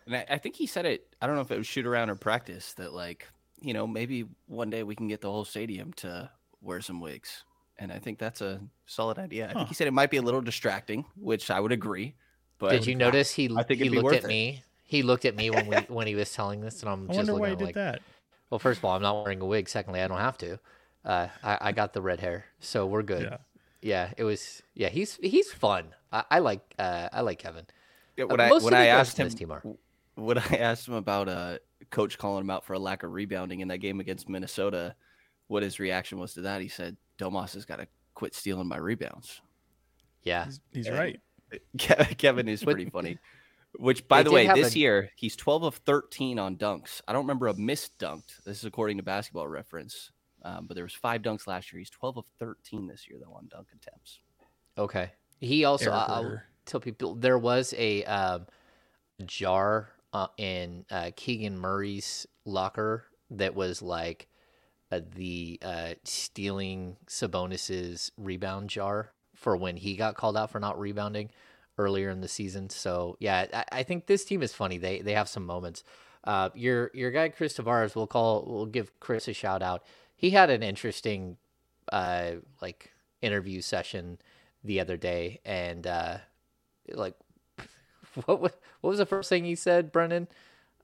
And 0.05 0.16
I, 0.16 0.26
I 0.32 0.38
think 0.38 0.55
he 0.55 0.66
said 0.66 0.86
it. 0.86 1.16
I 1.22 1.28
don't 1.28 1.36
know 1.36 1.41
if 1.41 1.51
it 1.51 1.58
was 1.58 1.68
shoot 1.68 1.86
around 1.86 2.10
or 2.10 2.16
practice 2.16 2.74
that 2.76 2.93
like 2.93 3.28
you 3.62 3.74
know 3.74 3.86
maybe 3.86 4.26
one 4.47 4.70
day 4.70 4.84
we 4.84 4.95
can 4.95 5.08
get 5.08 5.22
the 5.22 5.32
whole 5.32 5.45
stadium 5.45 5.91
to 5.93 6.30
wear 6.62 6.80
some 6.82 7.01
wigs. 7.01 7.43
And 7.80 7.91
I 7.91 7.99
think 7.99 8.17
that's 8.17 8.41
a 8.41 8.59
solid 8.86 9.19
idea. 9.19 9.49
I 9.49 9.53
think 9.53 9.67
he 9.69 9.73
said 9.75 9.88
it 9.88 9.93
might 9.93 10.09
be 10.09 10.17
a 10.17 10.21
little 10.21 10.41
distracting, 10.41 11.05
which 11.15 11.51
I 11.51 11.59
would 11.59 11.71
agree. 11.71 12.15
But 12.57 12.71
Did 12.71 12.88
you 12.88 12.95
notice 12.95 13.32
he 13.32 13.51
I 13.55 13.61
think 13.63 13.82
he 13.82 13.89
looked 13.89 14.15
at 14.15 14.23
it. 14.23 14.28
me? 14.28 14.63
He 14.84 15.03
looked 15.03 15.25
at 15.25 15.36
me 15.36 15.49
when 15.51 15.67
we 15.67 15.75
when 15.88 16.07
he 16.07 16.15
was 16.15 16.32
telling 16.34 16.61
this, 16.61 16.82
and 16.82 16.89
I'm 16.89 17.03
I 17.09 17.13
just 17.13 17.17
wonder 17.17 17.34
looking 17.34 17.41
why 17.41 17.47
at 17.47 17.49
he 17.49 17.53
him 17.53 17.57
did 17.59 17.65
like, 17.65 17.75
that. 17.75 18.01
well, 18.49 18.57
first 18.59 18.80
of 18.80 18.86
all, 18.86 18.95
I'm 18.95 19.01
not 19.01 19.23
wearing 19.23 19.41
a 19.41 19.45
wig. 19.45 19.69
Secondly, 19.69 20.01
I 20.01 20.07
don't 20.07 20.17
have 20.17 20.38
to. 20.39 20.59
Uh, 21.05 21.28
I, 21.43 21.57
I 21.61 21.71
got 21.71 21.93
the 21.93 22.01
red 22.01 22.19
hair, 22.19 22.45
so 22.59 22.86
we're 22.88 23.03
good. 23.03 23.23
Yeah. 23.23 23.38
Yeah, 23.82 24.11
it 24.17 24.23
was. 24.23 24.63
Yeah, 24.73 24.89
he's 24.89 25.17
he's 25.21 25.51
fun. 25.51 25.93
I, 26.11 26.23
I 26.32 26.39
like 26.39 26.61
uh, 26.80 27.09
I 27.13 27.21
like 27.21 27.38
Kevin. 27.38 27.65
Yeah, 28.17 28.23
Uh, 28.25 28.28
when 28.30 28.41
I 28.41 28.49
when 28.57 28.73
I 28.73 28.88
asked 28.88 29.17
him 29.19 29.28
this 29.28 29.36
team 29.36 29.51
are. 29.51 29.61
when 30.15 30.39
I 30.39 30.55
asked 30.57 30.88
him 30.88 30.95
about 30.95 31.30
uh 31.30 31.59
coach 31.91 32.17
calling 32.17 32.41
him 32.41 32.49
out 32.49 32.65
for 32.65 32.73
a 32.73 32.80
lack 32.80 33.03
of 33.03 33.11
rebounding 33.13 33.59
in 33.59 33.67
that 33.67 33.78
game 33.78 33.99
against 33.99 34.28
Minnesota, 34.28 34.95
what 35.48 35.64
his 35.64 35.80
reaction 35.80 36.20
was 36.20 36.34
to 36.34 36.41
that, 36.41 36.62
he 36.62 36.68
said 36.68 36.98
Domas 37.18 37.54
has 37.54 37.66
got 37.66 37.78
to 37.78 37.88
quit 38.14 38.34
stealing 38.36 38.68
my 38.68 38.78
rebounds. 38.78 39.41
Yeah, 40.24 40.45
He's, 40.45 40.60
he's 40.74 40.89
right. 40.89 41.20
Kevin 41.78 42.48
is 42.48 42.64
pretty 42.64 42.89
funny. 42.89 43.18
Which, 43.80 44.08
by 44.08 44.24
They 44.24 44.30
the 44.30 44.32
way, 44.32 44.45
have 44.45 44.56
this 44.56 44.76
a- 44.76 44.80
year 44.80 45.10
he's 45.16 45.36
12 45.36 45.64
of 45.64 45.76
13 45.76 46.39
on 46.39 46.56
dunks. 46.58 47.02
I 47.08 47.14
don't 47.14 47.24
remember 47.24 47.48
a 47.48 47.54
missed 47.54 47.98
dunked. 48.00 48.43
This 48.45 48.58
is 48.60 48.66
according 48.66 48.98
to 48.98 49.04
Basketball 49.04 49.48
Reference. 49.48 50.12
Um, 50.43 50.66
but 50.68 50.76
there 50.76 50.84
was 50.84 50.93
five 50.93 51.22
dunks 51.22 51.45
last 51.48 51.72
year. 51.72 51.80
He's 51.80 51.89
12 51.89 52.18
of 52.18 52.26
13 52.39 52.88
this 52.88 53.08
year, 53.10 53.20
though, 53.24 53.34
on 53.34 53.48
dunk 53.50 53.68
attempts. 53.76 54.20
Okay. 54.78 55.12
He 55.39 55.66
also 55.66 55.91
Eric 55.91 56.10
I- 56.10 56.14
I'll 56.14 56.41
tell 56.66 56.80
people 56.80 57.16
there 57.16 57.38
was 57.38 57.74
a 57.78 58.04
um, 58.06 58.48
jar 59.26 59.89
uh, 60.14 60.28
in 60.38 60.86
uh, 60.89 61.12
Keegan 61.16 61.58
Murray's 61.58 62.26
locker 62.45 63.06
that 63.32 63.54
was 63.56 63.82
like 63.82 64.28
uh, 64.92 65.02
the 65.16 65.60
uh, 65.62 65.94
stealing 66.04 66.98
Sabonis's 67.08 68.12
rebound 68.18 68.70
jar 68.70 69.12
for 69.36 69.56
when 69.58 69.78
he 69.78 69.96
got 69.96 70.16
called 70.16 70.38
out 70.38 70.52
for 70.52 70.60
not 70.60 70.80
rebounding 70.80 71.30
earlier 71.78 72.10
in 72.10 72.22
the 72.22 72.28
season. 72.28 72.70
So 72.70 73.18
yeah, 73.20 73.46
I, 73.54 73.80
I 73.80 73.84
think 73.84 74.08
this 74.08 74.26
team 74.26 74.42
is 74.42 74.54
funny. 74.54 74.78
They 74.78 75.02
they 75.02 75.14
have 75.14 75.30
some 75.30 75.46
moments. 75.46 75.84
Uh, 76.24 76.50
your 76.56 76.92
your 76.94 77.12
guy 77.12 77.30
Chris 77.30 77.58
Tavares, 77.58 77.96
we'll 77.96 78.08
call 78.08 78.46
we'll 78.48 78.66
give 78.66 78.98
Chris 79.00 79.28
a 79.28 79.34
shout 79.34 79.62
out. 79.62 79.84
He 80.16 80.32
had 80.32 80.50
an 80.50 80.64
interesting 80.64 81.38
uh, 81.92 82.32
like 82.62 82.92
interview 83.22 83.62
session 83.62 84.18
the 84.64 84.80
other 84.80 84.98
day, 84.98 85.40
and 85.46 85.86
uh, 85.86 86.18
like 86.94 87.16
what 88.26 88.42
wa- 88.42 88.50
what 88.82 88.90
was 88.90 89.00
the 89.00 89.06
first 89.06 89.30
thing 89.30 89.46
he 89.46 89.56
said, 89.56 89.94
Brenden? 89.94 90.28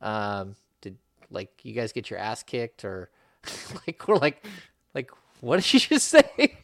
Um, 0.02 0.56
did 0.82 0.98
like 1.30 1.64
you 1.64 1.74
guys 1.74 1.92
get 1.92 2.10
your 2.10 2.20
ass 2.20 2.44
kicked 2.44 2.86
or 2.86 3.10
like 3.88 4.08
we're 4.08 4.18
like 4.18 4.46
like 4.94 5.12
what 5.42 5.58
did 5.58 5.66
she 5.66 5.80
just 5.80 6.08
say? 6.08 6.58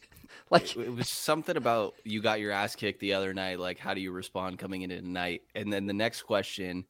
Like 0.50 0.76
it 0.76 0.92
was 0.92 1.08
something 1.08 1.56
about 1.56 1.94
you 2.02 2.20
got 2.20 2.40
your 2.40 2.50
ass 2.50 2.74
kicked 2.74 2.98
the 2.98 3.14
other 3.14 3.32
night. 3.32 3.60
Like, 3.60 3.78
how 3.78 3.94
do 3.94 4.00
you 4.00 4.10
respond 4.10 4.58
coming 4.58 4.82
into 4.82 4.96
tonight? 4.96 5.42
And 5.54 5.72
then 5.72 5.86
the 5.86 5.92
next 5.92 6.22
question 6.22 6.86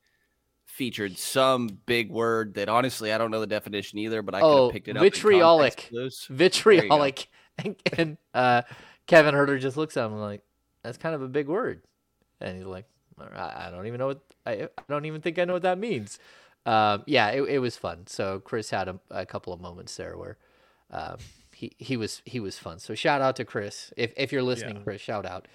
featured 0.65 1.19
some 1.19 1.69
big 1.85 2.11
word 2.11 2.55
that 2.55 2.71
honestly 2.71 3.13
I 3.13 3.19
don't 3.19 3.31
know 3.31 3.41
the 3.41 3.47
definition 3.47 3.99
either, 3.99 4.23
but 4.23 4.35
I 4.35 4.41
could 4.41 4.47
oh, 4.47 4.65
have 4.65 4.73
picked 4.73 4.89
it 4.89 4.97
up. 4.97 5.03
vitriolic, 5.03 5.89
There 5.91 6.05
you 6.05 6.09
go. 6.09 6.35
vitriolic, 6.35 7.27
and, 7.59 7.77
and 7.99 8.17
uh, 8.33 8.63
Kevin 9.07 9.35
Huerter 9.35 9.61
just 9.61 9.77
looks 9.77 9.97
at 9.99 10.07
him 10.07 10.17
like, 10.17 10.43
"That's 10.83 10.97
kind 10.97 11.15
of 11.15 11.21
a 11.21 11.29
big 11.29 11.47
word," 11.47 11.83
and 12.41 12.57
he's 12.57 12.67
like, 12.67 12.87
"I, 13.21 13.67
I 13.67 13.71
don't 13.71 13.87
even 13.87 13.99
know 13.99 14.07
what 14.07 14.21
I, 14.47 14.69
I 14.79 14.83
don't 14.89 15.05
even 15.05 15.21
think 15.21 15.39
I 15.39 15.45
know 15.45 15.53
what 15.53 15.63
that 15.63 15.79
means." 15.79 16.19
Um, 16.67 17.03
yeah, 17.07 17.31
it, 17.31 17.43
it 17.43 17.59
was 17.59 17.77
fun. 17.77 18.07
So 18.07 18.41
Chris 18.41 18.71
had 18.71 18.89
a, 18.89 19.01
a 19.11 19.27
couple 19.27 19.53
of 19.53 19.61
moments 19.61 19.97
there 19.97 20.17
where 20.17 20.37
um, 20.91 21.17
he 21.55 21.73
he 21.79 21.97
was 21.97 22.23
he 22.25 22.41
was 22.41 22.59
fun. 22.59 22.79
So 22.79 22.95
shout 22.95 23.21
out 23.21 23.37
to 23.37 23.45
Chris 23.45 23.93
if 23.97 24.13
if 24.17 24.33
you're 24.33 24.43
listening, 24.43 24.77
Yeah. 24.77 24.83
Chris. 24.83 25.01
Shout 25.01 25.27
out. 25.27 25.49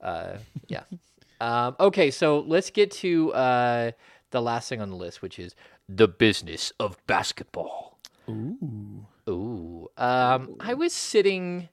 Uh, 0.00 0.38
yeah. 0.68 0.84
um, 1.40 1.76
okay, 1.80 2.10
so 2.10 2.40
let's 2.40 2.70
get 2.70 2.90
to 2.92 3.32
uh, 3.32 3.90
the 4.30 4.42
last 4.42 4.68
thing 4.68 4.80
on 4.80 4.90
the 4.90 4.96
list, 4.96 5.22
which 5.22 5.38
is 5.38 5.54
the 5.88 6.08
business 6.08 6.72
of 6.78 6.96
basketball. 7.06 7.98
Ooh. 8.28 9.06
Ooh. 9.28 9.88
Um, 9.96 10.56
I 10.60 10.74
was 10.74 10.92
sitting 10.92 11.68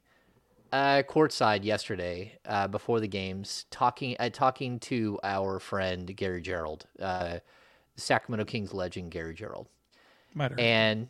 uh, 0.72 1.04
courtside 1.08 1.64
yesterday 1.64 2.38
uh, 2.46 2.68
before 2.68 3.00
the 3.00 3.08
games, 3.08 3.66
talking 3.72 4.16
uh, 4.20 4.30
talking 4.30 4.80
to 4.82 5.20
our 5.24 5.60
friend 5.60 6.16
Gary 6.16 6.42
Gerald, 6.42 6.86
uh, 7.00 7.40
Sacramento 8.00 8.46
Kings 8.46 8.74
legend 8.74 9.12
Gary 9.12 9.34
Gerald, 9.34 9.68
Might 10.34 10.52
have 10.52 10.60
and 10.60 11.08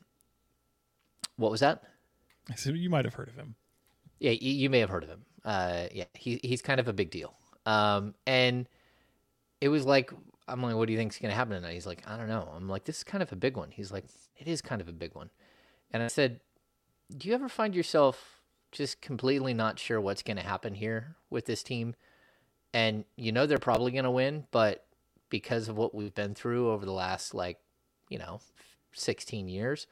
what 1.38 1.52
was 1.52 1.62
that? 1.62 1.84
I 2.50 2.56
said 2.56 2.76
you 2.76 2.90
might 2.90 3.06
have 3.06 3.14
heard 3.14 3.30
of 3.30 3.36
him. 3.36 3.56
Yeah, 4.20 4.32
you, 4.32 4.52
you 4.52 4.70
may 4.70 4.80
have 4.80 4.90
heard 4.90 5.04
of 5.04 5.10
him. 5.10 5.26
Uh, 5.46 5.88
yeah, 5.94 6.06
he 6.14 6.40
he's 6.44 6.62
kind 6.62 6.80
of 6.80 6.88
a 6.88 6.94
big 6.94 7.12
deal. 7.12 7.34
Um, 7.66 8.14
and 8.28 8.68
it 9.62 9.70
was 9.70 9.86
like, 9.86 10.12
I'm 10.48 10.62
like, 10.62 10.76
what 10.76 10.88
do 10.88 10.94
you 10.94 11.00
think's 11.00 11.18
gonna 11.18 11.34
happen 11.34 11.54
tonight? 11.54 11.74
He's 11.74 11.88
like, 11.88 12.04
I 12.08 12.18
don't 12.18 12.28
know. 12.28 12.50
I'm 12.54 12.68
like, 12.68 12.86
this 12.86 12.98
is 12.98 13.04
kind 13.04 13.24
of 13.24 13.32
a 13.32 13.36
big 13.36 13.56
one. 13.56 13.72
He's 13.72 13.92
like, 13.92 14.06
it 14.38 14.48
is 14.48 14.62
kind 14.62 14.82
of 14.82 14.88
a 14.88 14.94
big 14.94 15.16
one. 15.16 15.30
And 15.92 16.04
I 16.04 16.08
said, 16.08 16.42
do 17.16 17.28
you 17.28 17.34
ever 17.34 17.50
find 17.50 17.74
yourself 17.74 18.42
just 18.72 19.02
completely 19.02 19.54
not 19.54 19.80
sure 19.80 20.02
what's 20.02 20.24
gonna 20.24 20.44
happen 20.44 20.74
here 20.74 21.16
with 21.30 21.46
this 21.46 21.64
team? 21.64 21.96
And 22.74 23.06
you 23.16 23.32
know 23.32 23.46
they're 23.46 23.58
probably 23.58 23.92
gonna 23.92 24.12
win, 24.12 24.46
but 24.52 24.86
because 25.30 25.70
of 25.70 25.78
what 25.78 25.94
we've 25.94 26.14
been 26.14 26.36
through 26.36 26.72
over 26.72 26.86
the 26.86 26.92
last 26.92 27.34
like, 27.34 27.60
you 28.10 28.18
know, 28.18 28.42
16 28.94 29.48
years, 29.48 29.88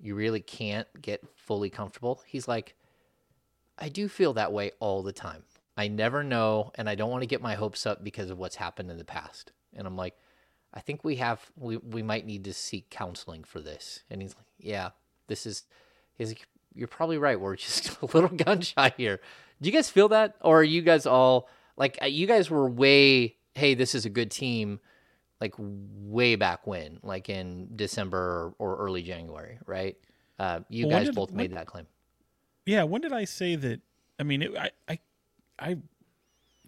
you 0.00 0.14
really 0.14 0.40
can't 0.40 0.88
get 1.00 1.24
fully 1.36 1.70
comfortable. 1.70 2.22
He's 2.26 2.48
like, 2.48 2.74
I 3.78 3.88
do 3.88 4.08
feel 4.08 4.32
that 4.34 4.52
way 4.52 4.72
all 4.80 5.02
the 5.02 5.12
time. 5.12 5.44
I 5.76 5.88
never 5.88 6.22
know, 6.22 6.70
and 6.74 6.88
I 6.88 6.94
don't 6.94 7.10
want 7.10 7.22
to 7.22 7.28
get 7.28 7.40
my 7.40 7.54
hopes 7.54 7.86
up 7.86 8.04
because 8.04 8.30
of 8.30 8.38
what's 8.38 8.56
happened 8.56 8.90
in 8.90 8.98
the 8.98 9.04
past. 9.04 9.52
And 9.74 9.86
I'm 9.86 9.96
like, 9.96 10.14
I 10.74 10.80
think 10.80 11.02
we 11.02 11.16
have, 11.16 11.50
we, 11.56 11.78
we 11.78 12.02
might 12.02 12.26
need 12.26 12.44
to 12.44 12.52
seek 12.52 12.90
counseling 12.90 13.44
for 13.44 13.60
this. 13.60 14.00
And 14.10 14.20
he's 14.20 14.34
like, 14.36 14.46
Yeah, 14.58 14.90
this 15.28 15.46
is, 15.46 15.64
he's 16.14 16.28
like, 16.28 16.46
You're 16.74 16.88
probably 16.88 17.18
right. 17.18 17.40
We're 17.40 17.56
just 17.56 18.00
a 18.02 18.06
little 18.06 18.28
gun 18.28 18.60
shy 18.60 18.92
here. 18.96 19.20
Do 19.60 19.68
you 19.68 19.72
guys 19.72 19.88
feel 19.88 20.08
that? 20.08 20.36
Or 20.40 20.60
are 20.60 20.64
you 20.64 20.82
guys 20.82 21.06
all, 21.06 21.48
like, 21.76 21.98
uh, 22.02 22.06
you 22.06 22.26
guys 22.26 22.50
were 22.50 22.68
way, 22.68 23.36
hey, 23.54 23.74
this 23.74 23.94
is 23.94 24.04
a 24.06 24.10
good 24.10 24.30
team, 24.30 24.80
like, 25.40 25.54
way 25.58 26.36
back 26.36 26.66
when, 26.66 26.98
like 27.02 27.28
in 27.28 27.68
December 27.76 28.54
or, 28.58 28.72
or 28.74 28.76
early 28.84 29.02
January, 29.02 29.58
right? 29.66 29.96
Uh, 30.38 30.60
you 30.68 30.86
Well, 30.86 30.98
guys 30.98 31.06
did- 31.06 31.14
both 31.14 31.30
when- 31.30 31.36
made 31.36 31.52
that 31.52 31.66
claim. 31.66 31.86
Yeah, 32.64 32.84
when 32.84 33.00
did 33.02 33.12
I 33.12 33.24
say 33.24 33.56
that? 33.56 33.80
I 34.18 34.22
mean, 34.22 34.42
it, 34.42 34.56
I, 34.56 34.70
I, 34.88 34.98
I 35.58 35.76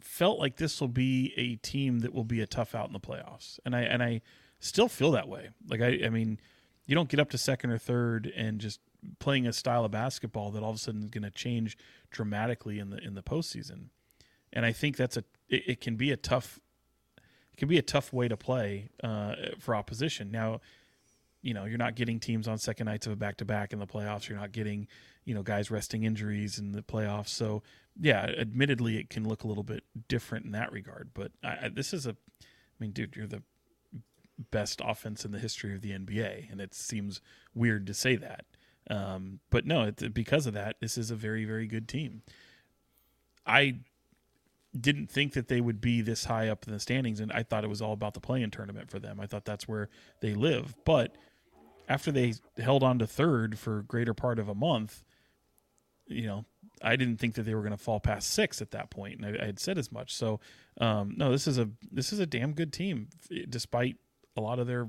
felt 0.01 0.39
like 0.41 0.57
this 0.57 0.81
will 0.81 0.89
be 0.89 1.33
a 1.37 1.55
team 1.57 2.01
that 2.01 2.13
will 2.13 2.25
be 2.25 2.41
a 2.41 2.47
tough 2.47 2.75
out 2.75 2.89
in 2.89 2.93
the 2.93 3.01
playoffs, 3.01 3.59
and 3.65 3.77
I 3.77 3.83
and 3.83 4.03
I 4.03 4.21
still 4.59 4.89
feel 4.89 5.13
that 5.13 5.29
way. 5.29 5.51
Like 5.69 5.81
I, 5.81 6.01
I 6.05 6.09
mean, 6.11 6.41
you 6.87 6.95
don't 6.97 7.09
get 7.09 7.21
up 7.21 7.31
to 7.31 7.39
second 7.39 7.71
or 7.71 7.79
third 7.79 8.27
and 8.35 8.61
just 8.61 8.81
playing 9.21 9.47
a 9.47 9.53
style 9.53 9.85
of 9.85 9.93
basketball 9.93 10.51
that 10.51 10.63
all 10.65 10.71
of 10.71 10.77
a 10.77 10.79
sudden 10.81 11.03
is 11.05 11.09
going 11.11 11.23
to 11.23 11.31
change 11.31 11.77
dramatically 12.11 12.79
in 12.81 12.91
the 12.91 12.99
in 12.99 13.15
the 13.15 13.23
postseason. 13.23 13.91
And 14.53 14.67
I 14.67 14.73
think 14.73 14.97
that's 14.97 15.17
a 15.17 15.25
it, 15.49 15.63
it 15.69 15.81
can 15.81 15.95
be 15.95 16.11
a 16.11 16.17
tough 16.17 16.59
it 17.55 17.57
can 17.57 17.69
be 17.69 17.79
a 17.79 17.83
tough 17.83 18.13
way 18.13 18.27
to 18.27 18.37
play 18.37 18.89
uh, 19.05 19.35
for 19.61 19.77
opposition. 19.77 20.33
Now, 20.33 20.61
you 21.41 21.55
know, 21.55 21.67
you're 21.67 21.79
not 21.79 21.95
getting 21.95 22.19
teams 22.19 22.49
on 22.49 22.59
second 22.59 22.87
nights 22.87 23.07
of 23.07 23.13
a 23.13 23.17
back 23.17 23.37
to 23.37 23.45
back 23.45 23.73
in 23.73 23.79
the 23.79 23.87
playoffs. 23.87 24.29
You're 24.29 24.39
not 24.39 24.51
getting, 24.51 24.89
you 25.25 25.35
know, 25.35 25.45
guys 25.45 25.71
resting 25.71 26.03
injuries 26.03 26.59
in 26.59 26.73
the 26.73 26.83
playoffs. 26.83 27.29
So, 27.29 27.63
yeah, 28.01 28.23
admittedly, 28.23 28.97
it 28.99 29.09
can 29.09 29.29
look 29.29 29.45
a 29.45 29.47
little 29.47 29.63
bit 29.63 29.85
different 30.09 30.47
in 30.47 30.53
that 30.53 30.73
regard. 30.73 31.11
But 31.15 31.31
I, 31.45 31.67
I, 31.67 31.71
this 31.73 31.95
is 31.95 32.07
a, 32.07 32.17
I 32.41 32.45
mean, 32.81 32.91
dude, 32.91 33.15
you're 33.15 33.29
the 33.29 33.43
best 34.51 34.81
offense 34.85 35.25
in 35.25 35.31
the 35.31 35.39
history 35.39 35.77
of 35.77 35.81
the 35.81 35.93
NBA, 35.93 36.51
and 36.51 36.61
it 36.61 36.75
seems 36.75 37.21
weird 37.55 37.87
to 37.87 37.95
say 37.95 38.17
that. 38.17 38.47
Um, 38.91 39.39
but 39.51 39.65
no, 39.65 39.93
because 39.93 40.49
of 40.49 40.55
that, 40.55 40.81
this 40.81 40.99
is 40.99 41.13
a 41.13 41.17
very, 41.17 41.45
very 41.45 41.69
good 41.69 41.87
team. 41.87 42.23
I 43.47 43.77
didn't 44.79 45.11
think 45.11 45.35
that 45.35 45.49
they 45.49 45.61
would 45.61 45.81
be 45.81 46.01
this 46.01 46.25
high 46.25 46.49
up 46.49 46.67
in 46.67 46.73
the 46.73 46.81
standings, 46.81 47.21
and 47.21 47.31
I 47.33 47.43
thought 47.43 47.65
it 47.65 47.71
was 47.71 47.81
all 47.81 47.93
about 47.93 48.15
the 48.15 48.21
play-in 48.21 48.51
tournament 48.51 48.91
for 48.91 48.99
them. 48.99 49.21
I 49.21 49.27
thought 49.27 49.45
that's 49.45 49.69
where 49.69 49.89
they 50.21 50.35
live. 50.35 50.75
But 50.85 51.17
after 51.89 52.11
they 52.11 52.35
held 52.59 52.83
on 52.83 52.99
to 52.99 53.07
third 53.07 53.59
for 53.59 53.83
greater 53.83 54.15
part 54.15 54.39
of 54.39 54.49
a 54.49 54.55
month, 54.55 55.05
you 56.07 56.27
know, 56.27 56.45
I 56.83 56.97
didn't 56.97 57.19
think 57.19 57.35
that 57.35 57.43
they 57.43 57.55
were 57.55 57.63
going 57.63 57.73
to 57.73 57.79
fall 57.79 58.01
past 58.01 58.31
six 58.33 58.61
at 58.61 58.73
that 58.73 58.91
point, 58.91 59.21
and 59.21 59.39
I, 59.39 59.43
I 59.43 59.47
had 59.47 59.59
said 59.59 59.79
as 59.79 59.93
much. 59.93 60.15
So, 60.15 60.41
um, 60.81 61.15
no, 61.17 61.31
this 61.31 61.47
is 61.47 61.59
a 61.59 61.69
this 61.91 62.13
is 62.13 62.19
a 62.19 62.27
damn 62.27 62.53
good 62.53 62.73
team, 62.73 63.09
despite 63.49 63.97
a 64.37 64.41
lot 64.41 64.59
of 64.59 64.67
their 64.67 64.89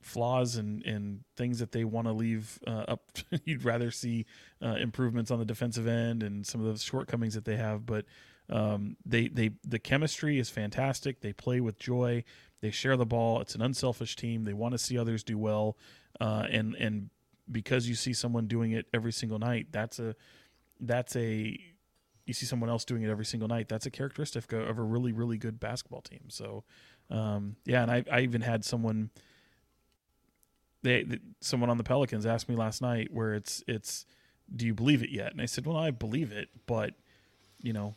flaws 0.00 0.56
and 0.56 0.82
and 0.84 1.24
things 1.36 1.58
that 1.60 1.72
they 1.72 1.84
want 1.84 2.06
to 2.08 2.12
leave 2.12 2.58
uh, 2.66 2.84
up. 2.88 3.02
You'd 3.44 3.64
rather 3.64 3.90
see 3.90 4.26
uh, 4.62 4.74
improvements 4.74 5.30
on 5.30 5.38
the 5.38 5.44
defensive 5.44 5.86
end 5.86 6.22
and 6.22 6.46
some 6.46 6.60
of 6.60 6.66
those 6.66 6.82
shortcomings 6.82 7.34
that 7.34 7.44
they 7.44 7.56
have, 7.56 7.86
but 7.86 8.04
um, 8.50 8.96
they 9.04 9.28
they 9.28 9.50
the 9.64 9.78
chemistry 9.78 10.38
is 10.38 10.50
fantastic. 10.50 11.20
They 11.20 11.32
play 11.32 11.60
with 11.60 11.78
joy. 11.78 12.24
They 12.60 12.70
share 12.70 12.96
the 12.96 13.06
ball. 13.06 13.40
It's 13.40 13.54
an 13.54 13.62
unselfish 13.62 14.16
team. 14.16 14.44
They 14.44 14.52
want 14.52 14.72
to 14.72 14.78
see 14.78 14.98
others 14.98 15.22
do 15.22 15.38
well, 15.38 15.76
uh, 16.20 16.46
and 16.50 16.74
and 16.76 17.10
because 17.50 17.88
you 17.88 17.94
see 17.94 18.12
someone 18.12 18.46
doing 18.46 18.72
it 18.72 18.86
every 18.92 19.12
single 19.12 19.38
night, 19.38 19.68
that's 19.70 19.98
a 19.98 20.14
that's 20.80 21.16
a 21.16 21.58
you 22.26 22.34
see 22.34 22.46
someone 22.46 22.68
else 22.68 22.84
doing 22.84 23.02
it 23.02 23.10
every 23.10 23.24
single 23.24 23.48
night. 23.48 23.68
That's 23.68 23.86
a 23.86 23.90
characteristic 23.90 24.52
of 24.52 24.78
a 24.78 24.82
really 24.82 25.12
really 25.12 25.38
good 25.38 25.60
basketball 25.60 26.02
team. 26.02 26.24
So 26.28 26.64
um, 27.10 27.56
yeah, 27.64 27.82
and 27.82 27.90
I 27.90 28.04
I 28.10 28.20
even 28.20 28.40
had 28.40 28.64
someone 28.64 29.10
they, 30.82 31.02
th 31.04 31.20
someone 31.40 31.70
on 31.70 31.76
the 31.76 31.84
Pelicans 31.84 32.26
asked 32.26 32.48
me 32.48 32.56
last 32.56 32.80
night 32.82 33.08
where 33.12 33.34
it's 33.34 33.62
it's 33.66 34.06
do 34.54 34.66
you 34.66 34.74
believe 34.74 35.02
it 35.02 35.10
yet? 35.10 35.32
And 35.32 35.40
I 35.40 35.46
said, 35.46 35.66
well, 35.66 35.76
I 35.76 35.90
believe 35.90 36.32
it, 36.32 36.48
but 36.66 36.94
you 37.60 37.72
know, 37.72 37.94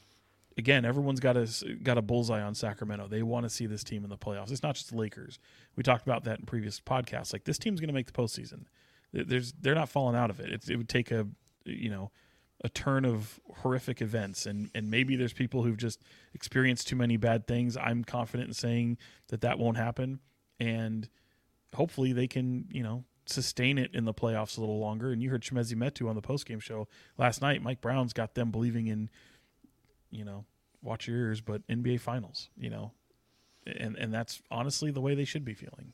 again, 0.57 0.85
everyone's 0.85 1.19
got 1.19 1.37
a 1.37 1.47
got 1.83 1.97
a 1.97 2.01
bullseye 2.01 2.41
on 2.41 2.55
Sacramento. 2.55 3.07
They 3.07 3.23
want 3.23 3.45
to 3.45 3.49
see 3.49 3.65
this 3.65 3.83
team 3.83 4.03
in 4.03 4.09
the 4.09 4.17
playoffs. 4.17 4.51
It's 4.51 4.63
not 4.63 4.75
just 4.75 4.91
the 4.91 4.97
Lakers. 4.97 5.39
We 5.75 5.83
talked 5.83 6.05
about 6.05 6.23
that 6.25 6.39
in 6.39 6.45
previous 6.45 6.79
podcasts. 6.79 7.33
Like 7.33 7.45
this 7.45 7.57
team's 7.57 7.79
going 7.79 7.89
to 7.89 7.93
make 7.93 8.07
the 8.07 8.13
postseason. 8.13 8.65
There's 9.13 9.53
they're 9.53 9.75
not 9.75 9.89
falling 9.89 10.15
out 10.15 10.29
of 10.29 10.39
it. 10.39 10.51
It's, 10.51 10.69
it 10.69 10.77
would 10.77 10.89
take 10.89 11.11
a 11.11 11.27
you 11.65 11.89
know 11.89 12.11
a 12.63 12.69
turn 12.69 13.05
of 13.05 13.39
horrific 13.57 14.01
events 14.01 14.45
and 14.45 14.69
and 14.75 14.89
maybe 14.91 15.15
there's 15.15 15.33
people 15.33 15.63
who've 15.63 15.77
just 15.77 16.03
experienced 16.33 16.87
too 16.87 16.95
many 16.95 17.17
bad 17.17 17.47
things. 17.47 17.75
I'm 17.75 18.03
confident 18.03 18.49
in 18.49 18.53
saying 18.53 18.97
that 19.29 19.41
that 19.41 19.59
won't 19.59 19.77
happen 19.77 20.19
and 20.59 21.09
hopefully 21.75 22.13
they 22.13 22.27
can, 22.27 22.65
you 22.71 22.83
know, 22.83 23.03
sustain 23.25 23.77
it 23.77 23.91
in 23.93 24.05
the 24.05 24.13
playoffs 24.13 24.57
a 24.57 24.61
little 24.61 24.79
longer. 24.79 25.11
And 25.11 25.21
you 25.21 25.29
heard 25.29 25.41
Chimezie 25.41 25.75
Metu 25.75 26.09
on 26.09 26.15
the 26.15 26.21
postgame 26.21 26.61
show 26.61 26.87
last 27.17 27.41
night. 27.41 27.61
Mike 27.61 27.81
Brown's 27.81 28.13
got 28.13 28.35
them 28.35 28.51
believing 28.51 28.87
in, 28.87 29.09
you 30.11 30.23
know, 30.25 30.45
watch 30.81 31.07
your 31.07 31.17
ears, 31.17 31.41
but 31.41 31.65
NBA 31.67 31.99
Finals, 31.99 32.49
you 32.57 32.69
know, 32.69 32.91
and 33.65 33.95
and 33.97 34.13
that's 34.13 34.41
honestly 34.51 34.91
the 34.91 35.01
way 35.01 35.15
they 35.15 35.25
should 35.25 35.43
be 35.45 35.53
feeling. 35.53 35.93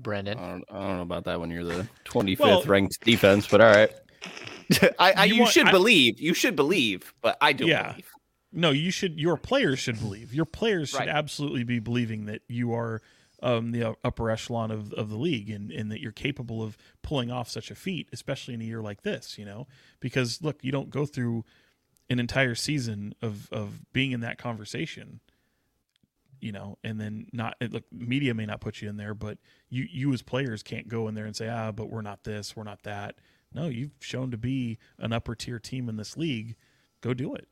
Brenden. 0.00 0.38
I 0.38 0.48
don't, 0.50 0.64
I 0.70 0.80
don't 0.80 0.96
know 0.96 1.02
about 1.02 1.24
that 1.24 1.40
when 1.40 1.50
you're 1.50 1.64
the 1.64 1.88
25th 2.04 2.38
Well- 2.40 2.62
ranked 2.64 3.00
defense, 3.04 3.46
but 3.46 3.60
all 3.60 3.70
right. 3.70 3.92
I, 4.98 5.12
I, 5.12 5.24
You 5.26 5.34
you, 5.34 5.40
want- 5.42 5.52
should 5.52 5.68
I- 5.68 5.70
believe. 5.72 6.20
You 6.20 6.34
should 6.34 6.56
believe, 6.56 7.14
but 7.22 7.36
I 7.40 7.52
don't 7.52 7.68
Yeah. 7.68 7.90
believe. 7.92 8.10
No, 8.56 8.70
you 8.70 8.90
should. 8.92 9.18
Your 9.18 9.36
players 9.36 9.78
should 9.80 9.98
believe. 9.98 10.32
Your 10.32 10.44
players 10.44 10.90
should 10.90 11.00
Right. 11.00 11.08
absolutely 11.08 11.64
be 11.64 11.80
believing 11.80 12.26
that 12.26 12.42
you 12.48 12.72
are 12.72 13.02
um, 13.42 13.72
the 13.72 13.94
upper 14.04 14.30
echelon 14.30 14.70
of, 14.70 14.92
of 14.94 15.10
the 15.10 15.16
league 15.18 15.50
and, 15.50 15.70
and 15.72 15.90
that 15.90 16.00
you're 16.00 16.12
capable 16.12 16.62
of 16.62 16.78
pulling 17.02 17.30
off 17.32 17.48
such 17.50 17.70
a 17.70 17.74
feat, 17.74 18.08
especially 18.12 18.54
in 18.54 18.60
a 18.62 18.64
year 18.64 18.80
like 18.80 19.02
this. 19.02 19.36
You 19.38 19.44
know, 19.44 19.66
because 20.00 20.40
look, 20.40 20.62
you 20.62 20.72
don't 20.72 20.88
go 20.88 21.04
through 21.04 21.44
an 22.10 22.18
entire 22.18 22.54
season 22.54 23.14
of 23.22 23.52
of 23.52 23.92
being 23.92 24.12
in 24.12 24.20
that 24.20 24.38
conversation. 24.38 25.20
You 26.40 26.52
know, 26.52 26.78
and 26.84 27.00
then 27.00 27.26
not 27.32 27.56
it- 27.60 27.72
look. 27.72 27.84
Media 27.90 28.34
may 28.34 28.44
not 28.44 28.60
put 28.60 28.82
you 28.82 28.88
in 28.88 28.96
there, 28.96 29.14
but 29.14 29.38
you 29.70 29.86
you 29.90 30.12
as 30.12 30.22
players 30.22 30.62
can't 30.62 30.88
go 30.88 31.08
in 31.08 31.14
there 31.14 31.24
and 31.24 31.34
say, 31.34 31.48
ah, 31.48 31.72
but 31.72 31.88
we're 31.88 32.02
not 32.02 32.24
this, 32.24 32.54
we're 32.54 32.64
not 32.64 32.82
that. 32.82 33.16
No, 33.54 33.68
you've 33.68 33.92
shown 34.00 34.30
to 34.32 34.36
be 34.36 34.78
an 34.98 35.12
upper 35.12 35.34
tier 35.34 35.58
team 35.58 35.88
in 35.88 35.96
this 35.96 36.16
league. 36.16 36.56
Go 37.00 37.14
do 37.14 37.34
it. 37.34 37.48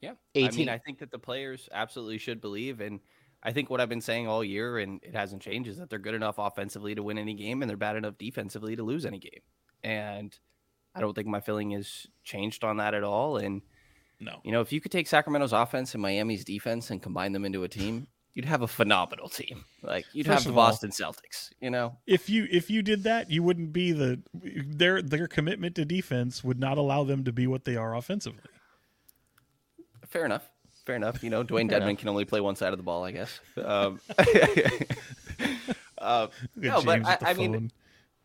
Yeah. 0.00 0.12
I 0.34 0.40
18 0.40 0.58
mean, 0.58 0.68
I 0.68 0.78
think 0.78 0.98
that 0.98 1.10
the 1.10 1.18
players 1.18 1.68
absolutely 1.72 2.18
should 2.18 2.40
believe. 2.40 2.80
And 2.80 3.00
I 3.42 3.52
think 3.52 3.70
what 3.70 3.80
I've 3.80 3.88
been 3.88 4.00
saying 4.00 4.26
all 4.26 4.42
year, 4.42 4.78
and 4.78 5.00
it 5.02 5.14
hasn't 5.14 5.42
changed, 5.42 5.68
is 5.68 5.76
that 5.78 5.90
they're 5.90 5.98
good 5.98 6.14
enough 6.14 6.36
offensively 6.38 6.94
to 6.94 7.02
win 7.02 7.18
any 7.18 7.34
game 7.34 7.62
and 7.62 7.68
they're 7.68 7.76
bad 7.76 7.96
enough 7.96 8.18
defensively 8.18 8.76
to 8.76 8.82
lose 8.82 9.06
any 9.06 9.18
game. 9.18 9.40
And 9.82 10.36
I 10.94 11.00
don't 11.00 11.14
think 11.14 11.26
my 11.28 11.40
feeling 11.40 11.70
has 11.72 12.06
changed 12.24 12.64
on 12.64 12.78
that 12.78 12.94
at 12.94 13.04
all. 13.04 13.36
And, 13.36 13.62
No. 14.20 14.40
you 14.44 14.52
know, 14.52 14.60
if 14.60 14.72
you 14.72 14.80
could 14.80 14.92
take 14.92 15.06
Sacramento's 15.06 15.52
offense 15.52 15.94
and 15.94 16.02
Miami's 16.02 16.44
defense 16.44 16.90
and 16.90 17.02
combine 17.02 17.32
them 17.32 17.44
into 17.44 17.62
a 17.62 17.68
team, 17.68 18.08
you'd 18.34 18.44
have 18.44 18.62
a 18.62 18.68
phenomenal 18.68 19.28
team. 19.28 19.64
Like 19.82 20.06
you'd 20.12 20.26
First 20.26 20.34
have 20.38 20.44
the 20.44 20.50
of 20.50 20.58
all- 20.58 20.68
Boston 20.70 20.90
Celtics, 20.90 21.50
you 21.60 21.70
know? 21.70 21.96
If 22.06 22.28
you 22.30 22.46
if 22.50 22.70
you 22.70 22.82
did 22.82 23.02
that, 23.04 23.30
you 23.30 23.42
wouldn't 23.42 23.72
be 23.72 23.92
the 23.92 24.20
their 24.34 25.00
their 25.02 25.26
commitment 25.28 25.74
to 25.76 25.84
defense 25.84 26.42
would 26.44 26.58
not 26.60 26.76
allow 26.78 27.04
them 27.04 27.24
to 27.24 27.32
be 27.32 27.46
what 27.46 27.64
they 27.64 27.76
are 27.76 27.94
offensively. 27.96 28.40
Fair 30.08 30.24
enough. 30.24 30.48
Fair 30.86 30.96
enough. 30.96 31.22
You 31.22 31.30
know, 31.30 31.44
Dwayne 31.50 31.68
Fair 31.70 31.80
Dedman 31.80 31.98
can 31.98 32.08
only 32.08 32.24
play 32.24 32.40
one 32.40 32.56
side 32.56 32.72
of 32.72 32.78
the 32.78 32.82
ball, 32.84 33.04
I 33.04 33.12
guess. 33.12 33.38
Um, 33.64 34.00
uh, 35.98 36.26
Look 36.56 36.64
at 36.64 36.72
no, 36.72 36.82
but 36.82 37.04
I, 37.06 37.18
I 37.30 37.34
mean, 37.34 37.52
phone. 37.52 37.70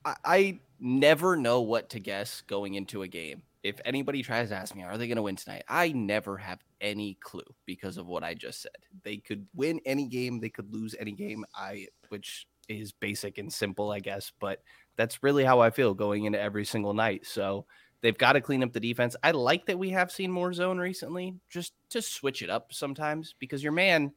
I, 0.05 0.15
I 0.23 0.59
never 0.79 1.35
know 1.35 1.61
what 1.61 1.89
to 1.89 1.99
guess 1.99 2.41
going 2.47 2.75
into 2.75 3.01
a 3.01 3.07
game. 3.07 3.41
If 3.63 3.81
anybody 3.83 4.21
tries 4.21 4.49
to 4.49 4.55
ask 4.55 4.75
me, 4.75 4.83
are 4.83 4.97
they 4.97 5.07
going 5.07 5.15
to 5.15 5.23
win 5.23 5.35
tonight? 5.35 5.63
I 5.67 5.91
never 5.91 6.37
have 6.37 6.59
any 6.79 7.15
clue 7.15 7.41
because 7.65 7.97
of 7.97 8.05
what 8.05 8.23
I 8.23 8.35
just 8.35 8.61
said. 8.61 8.75
They 9.03 9.17
could 9.17 9.47
win 9.55 9.79
any 9.85 10.07
game, 10.07 10.39
they 10.39 10.49
could 10.49 10.71
lose 10.71 10.93
any 10.99 11.13
game. 11.13 11.43
I, 11.55 11.87
which 12.09 12.47
is 12.69 12.91
basic 12.91 13.39
and 13.39 13.51
simple, 13.51 13.91
I 13.91 13.99
guess, 13.99 14.31
but 14.39 14.61
that's 14.97 15.23
really 15.23 15.43
how 15.43 15.59
I 15.59 15.71
feel 15.71 15.93
going 15.93 16.25
into 16.25 16.39
every 16.39 16.65
single 16.65 16.93
night. 16.93 17.25
So 17.25 17.65
they've 18.01 18.17
got 18.17 18.33
to 18.33 18.41
clean 18.41 18.63
up 18.63 18.71
the 18.71 18.79
defense. 18.79 19.15
I 19.23 19.31
like 19.31 19.65
that 19.65 19.79
we 19.79 19.89
have 19.89 20.11
seen 20.11 20.31
more 20.31 20.53
zone 20.53 20.77
recently, 20.77 21.35
just 21.49 21.73
to 21.89 22.01
switch 22.01 22.43
it 22.43 22.51
up 22.51 22.71
sometimes 22.71 23.33
because 23.39 23.63
your 23.63 23.71
man 23.71 24.11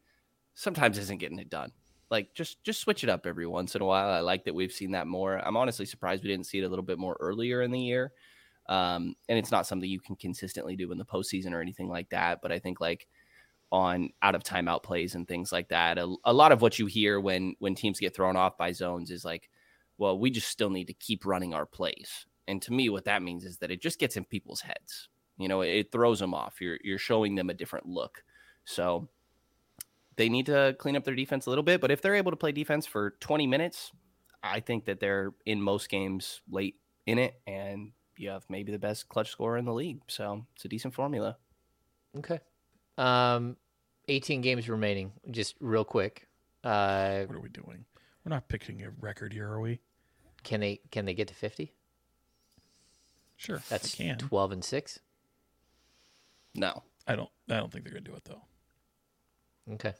sometimes 0.55 0.99
isn't 0.99 1.20
getting 1.20 1.39
it 1.39 1.51
done. 1.51 1.72
Like 2.11 2.32
just 2.34 2.62
just 2.64 2.80
switch 2.80 3.04
it 3.04 3.11
up 3.11 3.26
every 3.26 3.46
once 3.46 3.74
in 3.74 3.82
a 3.82 3.84
while. 3.84 4.11
I 4.11 4.20
like 4.20 4.44
that 4.44 4.54
we've 4.54 4.72
seen 4.72 4.92
that 4.92 5.06
more. 5.06 5.36
I'm 5.38 5.56
honestly 5.56 5.84
surprised 5.84 6.22
we 6.22 6.30
didn't 6.30 6.46
see 6.46 6.59
it 6.59 6.64
a 6.64 6.68
little 6.68 6.84
bit 6.84 6.98
more 6.98 7.16
earlier 7.20 7.62
in 7.62 7.70
the 7.70 7.80
year. 7.80 8.12
Um, 8.68 9.14
and 9.28 9.38
it's 9.38 9.50
not 9.50 9.66
something 9.66 9.88
you 9.88 10.00
can 10.00 10.16
consistently 10.16 10.76
do 10.76 10.92
in 10.92 10.98
the 10.98 11.04
postseason 11.04 11.52
or 11.52 11.61
anything 11.61 11.88
like 11.88 12.11
that. 12.11 12.40
But 12.42 12.52
I 12.52 12.59
think 12.59 12.80
like 12.80 13.06
on 13.70 14.11
out 14.22 14.34
of 14.34 14.42
timeout 14.42 14.82
plays 14.82 15.14
and 15.14 15.28
things 15.28 15.52
like 15.52 15.68
that, 15.68 15.98
a, 15.98 16.14
a 16.24 16.32
lot 16.32 16.52
of 16.52 16.62
what 16.62 16.78
you 16.78 16.86
hear 16.86 17.20
when 17.20 17.54
when 17.59 17.74
teams 17.74 18.00
get 18.00 18.14
thrown 18.14 18.36
off 18.36 18.56
by 18.56 18.72
zones 18.72 19.11
is 19.11 19.24
like, 19.24 19.50
well, 19.98 20.18
we 20.18 20.30
just 20.30 20.48
still 20.48 20.70
need 20.70 20.86
to 20.86 20.94
keep 20.94 21.26
running 21.26 21.54
our 21.54 21.66
plays. 21.66 22.26
And 22.46 22.62
to 22.62 22.72
me, 22.72 22.88
what 22.88 23.04
that 23.04 23.22
means 23.22 23.44
is 23.44 23.59
that 23.59 23.70
it 23.70 23.82
just 23.82 23.98
gets 23.98 24.16
in 24.16 24.24
people's 24.24 24.62
heads. 24.62 25.09
You 25.36 25.48
know, 25.48 25.61
it, 25.61 25.68
it 25.68 25.92
throws 25.92 26.18
them 26.18 26.34
off. 26.34 26.61
You're 26.61 26.78
you're 26.82 26.98
showing 26.98 27.34
them 27.34 27.50
a 27.50 27.54
different 27.54 27.86
look. 27.86 28.22
So 28.64 29.09
they 30.19 30.29
need 30.29 30.47
to 30.47 30.77
clean 30.79 30.97
up 30.97 31.05
their 31.05 31.14
defense 31.14 31.47
a 31.47 31.49
little 31.51 31.62
bit. 31.64 31.81
But 31.81 31.91
if 31.91 32.03
they're 32.03 32.14
able 32.16 32.33
to 32.33 32.37
play 32.37 32.53
defense 32.53 32.87
for 32.87 33.12
20 33.21 33.47
minutes, 33.47 33.93
I 34.43 34.61
think 34.61 34.85
that 34.85 35.01
they're 35.01 35.33
in 35.47 35.62
most 35.62 35.89
games 35.89 36.43
late 36.51 36.77
in 37.07 37.19
it, 37.19 37.41
and 37.47 37.93
you 38.19 38.29
have 38.31 38.45
maybe 38.51 38.71
the 38.73 38.79
best 38.79 39.09
clutch 39.09 39.31
scorer 39.31 39.57
in 39.57 39.64
the 39.64 39.73
league. 39.73 40.01
So 40.09 40.45
it's 40.55 40.64
a 40.64 40.69
decent 40.69 40.93
formula. 40.93 41.39
Okay. 42.16 42.41
Um, 42.99 43.57
18 44.09 44.41
games 44.43 44.69
remaining. 44.69 45.12
Just 45.31 45.55
real 45.61 45.85
quick. 45.85 46.27
Uh, 46.64 47.23
What 47.25 47.37
are 47.37 47.41
we 47.41 47.49
doing? 47.49 47.85
We're 48.25 48.31
not 48.31 48.49
picking 48.49 48.83
a 48.83 48.91
record 49.01 49.33
here, 49.33 49.49
are 49.51 49.61
we? 49.61 49.81
can 50.45 50.61
they 50.61 50.81
can 50.91 51.05
they 51.05 51.14
get 51.14 51.29
to 51.29 51.35
50? 51.35 51.73
Sure, 53.37 53.61
That's 53.69 53.95
they 53.97 54.05
can. 54.05 54.19
12 54.19 54.53
and 54.53 54.64
6. 54.64 54.99
No, 56.55 56.83
I 57.07 57.16
don't. 57.16 57.31
I 57.49 57.57
don't 57.57 57.73
think 57.73 57.85
they're 57.85 57.93
gonna 57.93 58.05
do 58.05 58.14
it 58.16 58.25
though. 58.25 58.43
Okay. 59.75 59.95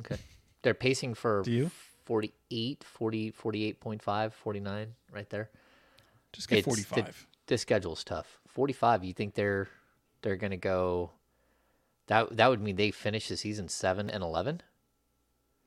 Okay. 0.00 0.16
They're 0.62 0.74
pacing 0.74 1.14
for 1.14 1.42
Do 1.42 1.50
you? 1.52 1.70
48, 2.04 2.84
40, 2.84 3.32
48.5, 3.32 4.32
49 4.32 4.94
right 5.12 5.30
there. 5.30 5.50
Just 6.32 6.48
get 6.48 6.58
It's 6.58 6.64
the- 6.64 6.70
forty-five. 6.70 7.26
The 7.46 7.56
schedule's 7.58 8.04
tough. 8.04 8.40
45, 8.48 9.04
you 9.04 9.12
think 9.14 9.34
they're 9.34 9.68
they're 10.22 10.36
going 10.36 10.50
to 10.50 10.56
go 10.58 11.10
that 12.08 12.36
that 12.36 12.48
would 12.48 12.60
mean 12.60 12.76
they 12.76 12.90
finish 12.90 13.28
the 13.28 13.36
season 13.36 13.68
7 13.68 14.10
and 14.10 14.22
11? 14.22 14.60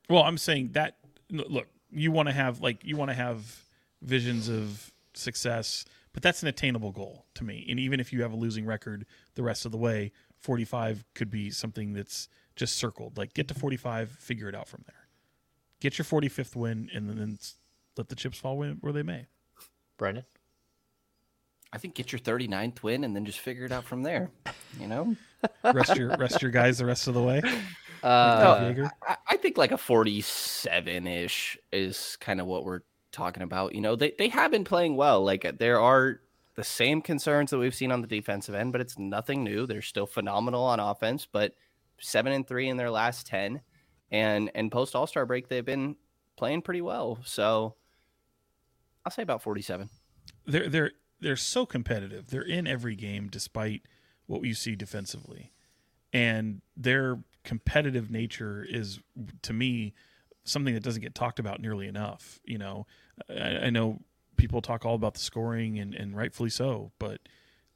Well, 0.10 0.24
I'm 0.24 0.38
saying 0.38 0.72
that. 0.74 0.98
Look, 1.32 1.68
you 1.92 2.12
want 2.12 2.28
to 2.28 2.34
have 2.34 2.60
like 2.62 2.84
you 2.84 2.98
want 2.98 3.10
to 3.10 3.16
have 3.16 3.64
visions 4.02 4.50
of 4.50 4.92
success, 5.14 5.86
but 6.14 6.22
that's 6.22 6.42
an 6.42 6.48
attainable 6.50 6.92
goal 6.92 7.26
to 7.36 7.44
me. 7.44 7.66
And 7.70 7.80
even 7.80 8.00
if 8.00 8.12
you 8.12 8.22
have 8.24 8.34
a 8.34 8.36
losing 8.36 8.66
record 8.66 9.06
the 9.36 9.44
rest 9.44 9.66
of 9.66 9.72
the 9.72 9.78
way, 9.78 10.12
45 10.42 11.06
could 11.16 11.30
be 11.30 11.50
something 11.50 11.94
that's 11.94 12.28
just 12.56 12.76
circled. 12.78 13.18
Like 13.18 13.34
get 13.34 13.48
to 13.50 13.54
45, 13.54 14.10
figure 14.12 14.50
it 14.50 14.56
out 14.56 14.68
from 14.68 14.84
there. 14.88 15.08
Get 15.80 15.98
your 15.98 16.06
45th 16.06 16.56
win, 16.56 16.90
and 16.94 17.10
then 17.10 17.38
s- 17.40 17.56
let 17.98 18.10
the 18.10 18.16
chips 18.16 18.38
fall 18.38 18.58
where 18.58 18.72
where 18.82 18.94
they 18.94 19.04
may. 19.04 19.28
Brenden? 19.98 20.26
I 21.74 21.78
think 21.78 21.96
get 21.96 22.12
your 22.12 22.20
39th 22.20 22.84
win 22.84 23.04
and 23.06 23.16
then 23.16 23.24
just 23.26 23.40
figure 23.40 23.64
it 23.66 23.72
out 23.72 23.86
from 23.86 24.04
there. 24.04 24.30
You 24.80 24.88
know, 24.88 25.16
Rest 25.64 25.96
your 25.96 26.10
rest 26.18 26.42
your 26.42 26.52
guys 26.52 26.78
the 26.80 26.86
rest 26.86 27.08
of 27.08 27.14
the 27.14 27.22
way. 27.24 27.42
Uh, 28.04 28.58
Like 28.58 28.76
Jaeger. 28.78 28.92
I, 29.08 29.16
I 29.30 29.38
think 29.38 29.60
like 29.60 29.72
a 29.72 29.78
47 29.78 31.06
ish 31.06 31.56
is 31.72 32.18
kind 32.20 32.42
of 32.42 32.48
what 32.48 32.66
we're 32.66 32.80
talking 33.12 33.44
about. 33.44 33.76
You 33.76 33.82
know, 33.82 33.96
they, 33.96 34.16
they 34.18 34.28
have 34.30 34.50
been 34.50 34.64
playing 34.64 34.96
well. 34.96 35.24
Like 35.24 35.60
there 35.60 35.80
are 35.80 36.20
the 36.56 36.64
same 36.64 37.02
concerns 37.02 37.52
that 37.52 37.58
we've 37.58 37.76
seen 37.76 37.92
on 37.92 38.02
the 38.02 38.08
defensive 38.08 38.56
end, 38.56 38.72
but 38.72 38.82
it's 38.82 38.98
nothing 38.98 39.44
new. 39.44 39.66
They're 39.66 39.82
still 39.82 40.06
phenomenal 40.06 40.64
on 40.64 40.80
offense, 40.80 41.28
but 41.32 41.54
seven 42.00 42.34
and 42.34 42.48
three 42.48 42.68
in 42.70 42.78
their 42.78 42.92
last 42.92 43.28
10. 43.28 43.62
And, 44.12 44.52
and 44.56 44.72
post 44.72 44.96
All 44.96 45.08
Star 45.08 45.26
break, 45.26 45.48
they've 45.48 45.64
been 45.64 45.96
playing 46.36 46.64
pretty 46.64 46.82
well. 46.82 47.20
So 47.24 47.76
I'll 49.06 49.12
say 49.12 49.24
about 49.24 49.42
47. 49.42 49.90
they're 50.46 50.70
they're 50.70 50.92
they're 51.20 51.36
so 51.36 51.66
competitive. 51.66 52.30
They're 52.30 52.42
in 52.42 52.68
every 52.68 52.96
game 52.96 53.30
despite 53.30 53.84
what 54.26 54.44
you 54.44 54.54
see 54.54 54.76
defensively. 54.76 55.52
And 56.12 56.62
their 56.76 57.20
competitive 57.44 58.10
nature 58.12 58.66
is 58.68 59.00
to 59.44 59.54
me 59.54 59.94
something 60.44 60.74
that 60.74 60.84
doesn't 60.84 61.02
get 61.02 61.16
talked 61.16 61.40
about 61.40 61.62
nearly 61.62 61.88
enough. 61.88 62.40
You 62.44 62.58
know, 62.58 62.88
I, 63.30 63.58
I 63.66 63.70
know 63.70 64.02
people 64.38 64.62
talk 64.62 64.86
all 64.86 64.96
about 64.96 65.14
the 65.14 65.20
scoring 65.20 65.80
and, 65.80 65.94
and 65.94 66.16
rightfully 66.16 66.50
so, 66.50 66.92
but 67.00 67.22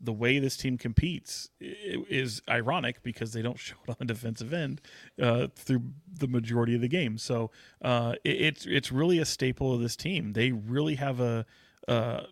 the 0.02 0.14
way 0.14 0.40
this 0.40 0.58
team 0.58 0.78
competes 0.78 1.50
is 1.60 2.42
ironic 2.50 3.02
because 3.02 3.34
they 3.34 3.42
don't 3.42 3.60
show 3.60 3.76
it 3.88 3.92
on 3.92 3.96
the 4.00 4.06
defensive 4.06 4.54
end 4.54 4.82
uh, 5.22 5.48
through 5.56 5.84
the 6.20 6.28
majority 6.28 6.76
of 6.76 6.82
the 6.82 6.88
game. 6.88 7.18
So 7.18 7.52
uh, 7.82 8.16
it, 8.24 8.42
it's 8.42 8.66
it's 8.66 8.92
really 8.92 9.20
a 9.20 9.26
staple 9.26 9.74
of 9.74 9.82
this 9.82 9.96
team. 9.96 10.34
They 10.34 10.52
really 10.52 10.96
have 10.96 11.20
a 11.20 11.46
uh, 11.88 12.24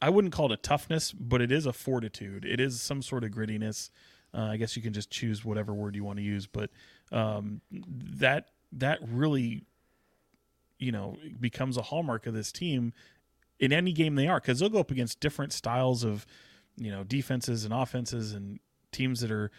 I 0.00 0.10
wouldn't 0.10 0.32
call 0.32 0.52
it 0.52 0.52
a 0.52 0.56
toughness, 0.62 1.12
but 1.12 1.40
it 1.40 1.50
is 1.50 1.66
a 1.66 1.72
fortitude. 1.72 2.44
It 2.44 2.60
is 2.60 2.80
some 2.80 3.02
sort 3.02 3.24
of 3.24 3.30
grittiness. 3.30 3.90
Uh, 4.32 4.42
I 4.42 4.56
guess 4.56 4.76
you 4.76 4.82
can 4.82 4.92
just 4.92 5.10
choose 5.10 5.44
whatever 5.44 5.72
word 5.74 5.96
you 5.96 6.04
want 6.04 6.18
to 6.18 6.22
use, 6.22 6.46
but 6.46 6.70
um, 7.10 7.60
that 7.70 8.50
that 8.72 8.98
really, 9.08 9.64
you 10.78 10.92
know, 10.92 11.16
becomes 11.40 11.76
a 11.76 11.82
hallmark 11.82 12.26
of 12.26 12.34
this 12.34 12.52
team 12.52 12.92
in 13.58 13.72
any 13.72 13.92
game 13.92 14.14
they 14.14 14.28
are 14.28 14.40
because 14.40 14.58
they'll 14.58 14.68
go 14.68 14.80
up 14.80 14.90
against 14.90 15.20
different 15.20 15.52
styles 15.52 16.04
of, 16.04 16.26
you 16.76 16.90
know, 16.90 17.04
defenses 17.04 17.64
and 17.64 17.74
offenses 17.74 18.32
and 18.32 18.60
teams 18.92 19.20
that 19.20 19.30
are 19.30 19.50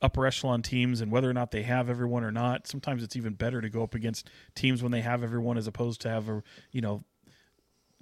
upper 0.00 0.26
echelon 0.26 0.62
teams 0.62 1.00
and 1.00 1.10
whether 1.10 1.28
or 1.28 1.34
not 1.34 1.50
they 1.50 1.62
have 1.62 1.90
everyone 1.90 2.24
or 2.24 2.30
not. 2.30 2.66
Sometimes 2.66 3.02
it's 3.02 3.16
even 3.16 3.34
better 3.34 3.60
to 3.60 3.68
go 3.68 3.82
up 3.82 3.94
against 3.94 4.30
teams 4.54 4.82
when 4.82 4.92
they 4.92 5.00
have 5.00 5.22
everyone 5.22 5.58
as 5.58 5.66
opposed 5.66 6.00
to 6.02 6.08
have 6.08 6.28
a, 6.28 6.42
you 6.72 6.80
know, 6.80 7.04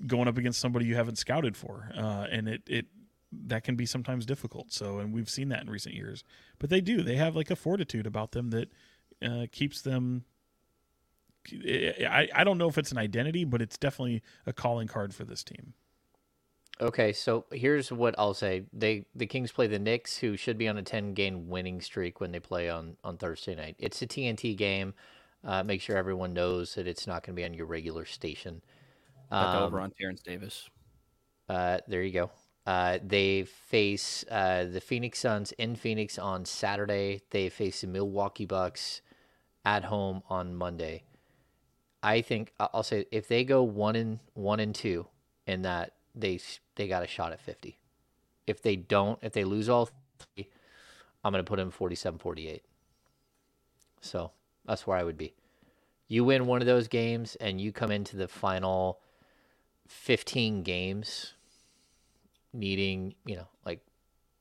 going 0.07 0.29
up 0.29 0.37
against 0.37 0.61
somebody 0.61 0.87
you 0.87 0.95
haven't 0.95 1.17
scouted 1.17 1.57
for, 1.57 1.91
uh, 1.97 2.27
and 2.31 2.49
it 2.49 2.63
it 2.67 2.87
that 3.33 3.65
can 3.65 3.77
be 3.77 3.87
sometimes 3.87 4.27
difficult. 4.27 4.73
So, 4.73 4.99
and 4.99 5.13
we've 5.13 5.31
seen 5.31 5.49
that 5.51 5.63
in 5.63 5.71
recent 5.71 5.95
years. 5.95 6.25
But 6.59 6.71
they 6.71 6.81
do; 6.81 7.03
they 7.03 7.17
have 7.17 7.35
like 7.35 7.51
a 7.51 7.57
fortitude 7.57 8.07
about 8.07 8.33
them 8.33 8.51
that 8.51 8.71
uh, 9.25 9.47
keeps 9.51 9.81
them. 9.81 10.25
I 11.53 12.29
I 12.35 12.45
don't 12.45 12.59
know 12.59 12.69
if 12.69 12.79
it's 12.79 12.93
an 12.93 12.99
identity, 12.99 13.45
but 13.45 13.63
it's 13.63 13.77
definitely 13.77 14.23
a 14.47 14.53
calling 14.53 14.89
card 14.89 15.15
for 15.15 15.25
this 15.25 15.43
team. 15.43 15.75
Okay, 16.81 17.13
so 17.13 17.47
here's 17.53 17.91
what 17.91 18.15
I'll 18.19 18.35
say: 18.35 18.65
they 18.73 19.07
the 19.15 19.27
Kings 19.27 19.51
play 19.51 19.67
the 19.67 19.79
Knicks, 19.79 20.19
who 20.19 20.37
should 20.37 20.59
be 20.59 20.69
on 20.69 20.77
a 20.77 20.83
ten 20.83 21.15
game 21.15 21.49
winning 21.49 21.81
streak 21.81 22.21
when 22.21 22.33
they 22.33 22.41
play 22.41 22.69
on 22.69 22.97
on 23.03 23.17
Thursday 23.17 23.55
night. 23.55 23.77
It's 23.79 24.03
a 24.03 24.07
TNT 24.07 24.57
game. 24.57 24.95
Uh, 25.45 25.63
make 25.63 25.81
sure 25.81 25.97
everyone 25.97 26.33
knows 26.33 26.75
that 26.75 26.87
it's 26.87 27.07
not 27.07 27.23
going 27.23 27.35
to 27.35 27.41
be 27.41 27.45
on 27.45 27.55
your 27.55 27.67
regular 27.67 28.05
station. 28.05 28.63
Um, 29.31 29.63
over 29.63 29.81
on 29.81 29.91
Terrence 29.99 30.23
Davis. 30.23 30.69
Uh, 31.49 31.79
there 31.89 32.03
you 32.03 32.13
go. 32.13 32.31
Uh, 32.67 32.99
they 33.05 33.45
face 33.45 34.25
uh, 34.31 34.65
the 34.65 34.81
Phoenix 34.81 35.21
Suns 35.21 35.53
in 35.53 35.77
Phoenix 35.77 36.19
on 36.19 36.45
Saturday. 36.45 37.23
They 37.31 37.49
face 37.49 37.83
the 37.83 37.87
Milwaukee 37.87 38.45
Bucks 38.45 39.03
at 39.65 39.85
home 39.85 40.23
on 40.29 40.55
Monday. 40.55 41.05
I 42.07 42.23
think 42.23 42.53
I'll 42.61 42.85
say 42.85 43.07
if 43.11 43.27
they 43.27 43.43
go 43.43 43.65
one 43.65 43.97
and 43.97 44.21
one 44.35 44.61
and 44.61 44.73
two 44.73 45.09
in 45.45 45.63
that 45.63 45.95
they 46.15 46.39
they 46.77 46.87
got 46.87 47.03
a 47.03 47.09
shot 47.09 47.33
at 47.33 47.41
50. 47.41 47.77
If 48.47 48.63
they 48.63 48.77
don't, 48.77 49.19
if 49.23 49.33
they 49.33 49.43
lose 49.43 49.69
all 49.69 49.91
three, 50.21 50.49
I'm 51.25 51.33
going 51.33 51.45
to 51.45 51.49
put 51.49 51.57
them 51.57 51.73
47-48. 51.73 52.61
So 54.01 54.31
that's 54.65 54.87
where 54.87 54.97
I 54.97 55.03
would 55.03 55.19
be. 55.19 55.35
You 56.07 56.23
win 56.23 56.47
one 56.47 56.61
of 56.61 56.67
those 56.67 56.87
games 56.87 57.35
and 57.41 57.61
you 57.61 57.73
come 57.73 57.91
into 57.91 58.17
the 58.17 58.29
final 58.29 59.01
15 59.89 60.63
games 60.63 61.33
needing, 62.53 63.17
you 63.25 63.35
know, 63.35 63.49
like 63.65 63.81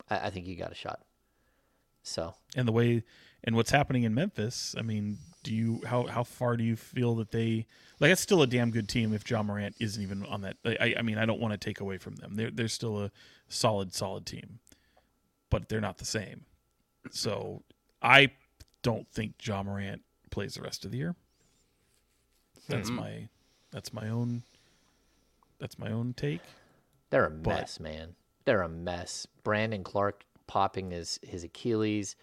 I, 0.08 0.28
I 0.28 0.30
think 0.30 0.46
you 0.46 0.56
got 0.56 0.72
a 0.72 0.76
shot. 0.76 1.00
So 2.04 2.36
and 2.56 2.68
the 2.68 2.72
way 2.72 3.04
and 3.44 3.56
what's 3.56 3.72
happening 3.72 4.04
in 4.04 4.14
Memphis, 4.14 4.76
I 4.78 4.84
mean, 4.84 5.18
do 5.46 5.54
you 5.54 5.82
how 5.86 6.08
how 6.08 6.24
far 6.24 6.58
do 6.58 6.64
you 6.64 6.76
feel 6.76 7.16
that 7.16 7.32
they 7.32 7.66
like? 8.00 8.12
It's 8.12 8.20
still 8.20 8.42
a 8.42 8.48
damn 8.48 8.72
good 8.72 8.90
team 8.90 9.14
if 9.14 9.30
Ja 9.30 9.42
Morant 9.44 9.76
isn't 9.80 10.02
even 10.04 10.26
on 10.26 10.42
that. 10.42 10.58
I, 10.66 10.96
I 10.98 11.02
mean, 11.02 11.18
I 11.18 11.26
don't 11.26 11.40
want 11.40 11.54
to 11.54 11.58
take 11.58 11.80
away 11.80 11.98
from 11.98 12.16
them. 12.16 12.36
They're 12.36 12.52
they're 12.52 12.68
still 12.68 13.00
a 13.00 13.12
solid 13.48 13.94
solid 13.94 14.26
team, 14.26 14.60
but 15.50 15.70
they're 15.70 15.80
not 15.82 16.00
the 16.00 16.06
same. 16.06 16.46
So 17.12 17.62
I 18.02 18.32
don't 18.82 19.08
think 19.12 19.36
Ja 19.46 19.64
Morant 19.64 20.02
plays 20.32 20.56
the 20.56 20.62
rest 20.64 20.84
of 20.84 20.92
the 20.92 20.98
year. 20.98 21.16
That's 22.68 22.90
Mm-hmm. 22.90 23.00
my 23.00 23.30
that's 23.72 23.94
my 23.94 24.10
own 24.10 24.44
that's 25.60 25.78
my 25.80 25.92
own 25.92 26.14
take. 26.18 26.42
They're 27.12 27.26
a 27.28 27.32
But- 27.32 27.50
mess, 27.62 27.80
man. 27.80 28.16
They're 28.46 28.62
a 28.62 28.70
mess. 28.70 29.26
Brandon 29.44 29.84
Clarke 29.84 30.26
popping 30.48 30.92
his 30.92 31.20
his 31.24 31.44
Achilles. 31.44 32.16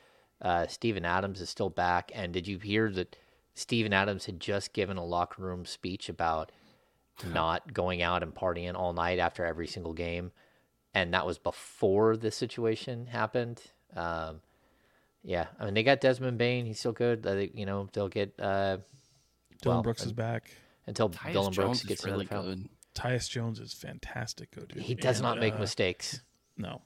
Uh, 0.43 0.67
Steven 0.67 1.05
Adams 1.05 1.41
is 1.41 1.49
still 1.49 1.71
back. 1.71 2.11
And 2.15 2.33
did 2.33 2.47
you 2.49 2.59
hear 2.59 2.91
that 2.91 3.17
Steven 3.55 3.93
Adams 3.93 4.27
had 4.27 4.41
just 4.41 4.73
given 4.73 4.97
a 4.97 5.05
locker 5.05 5.41
room 5.43 5.65
speech 5.65 6.09
about 6.09 6.51
not 7.33 7.73
going 7.73 8.03
out 8.03 8.23
and 8.25 8.35
partying 8.35 8.75
all 8.75 8.93
night 8.93 9.19
after 9.21 9.45
every 9.47 9.69
single 9.69 9.93
game? 9.93 10.33
And 10.95 11.15
that 11.15 11.25
was 11.25 11.39
before 11.39 12.17
the 12.17 12.31
situation 12.31 13.07
happened. 13.07 13.63
Um, 13.97 14.41
yeah, 15.23 15.47
I 15.61 15.65
mean 15.65 15.75
they 15.75 15.85
got 15.85 16.01
Desmond 16.01 16.37
Bane. 16.39 16.67
He's 16.67 16.81
still 16.81 16.93
good. 16.93 17.27
I 17.27 17.35
think 17.35 17.53
you 17.55 17.65
know 17.65 17.89
they'll 17.93 18.09
get 18.09 18.35
uh, 18.41 18.79
Dillon 19.63 19.77
well, 19.77 19.83
Brooks 19.83 20.05
is 20.05 20.13
back. 20.13 20.51
until 20.87 21.09
Tyus 21.09 21.33
Dillon 21.33 21.53
Brooks 21.53 21.79
Jones 21.79 21.83
gets 21.85 22.01
is 22.01 22.07
really 22.07 22.27
another 22.29 22.43
foul. 22.49 22.55
good. 22.57 22.69
Tyus 22.95 23.31
Jones 23.31 23.61
is 23.61 23.73
fantastic. 23.73 24.51
Go 24.51 24.63
dude. 24.65 24.83
He 24.83 24.95
does 24.95 25.19
And, 25.19 25.25
not 25.25 25.39
make 25.39 25.55
uh, 25.55 25.59
mistakes. 25.59 26.21
No. 26.59 26.83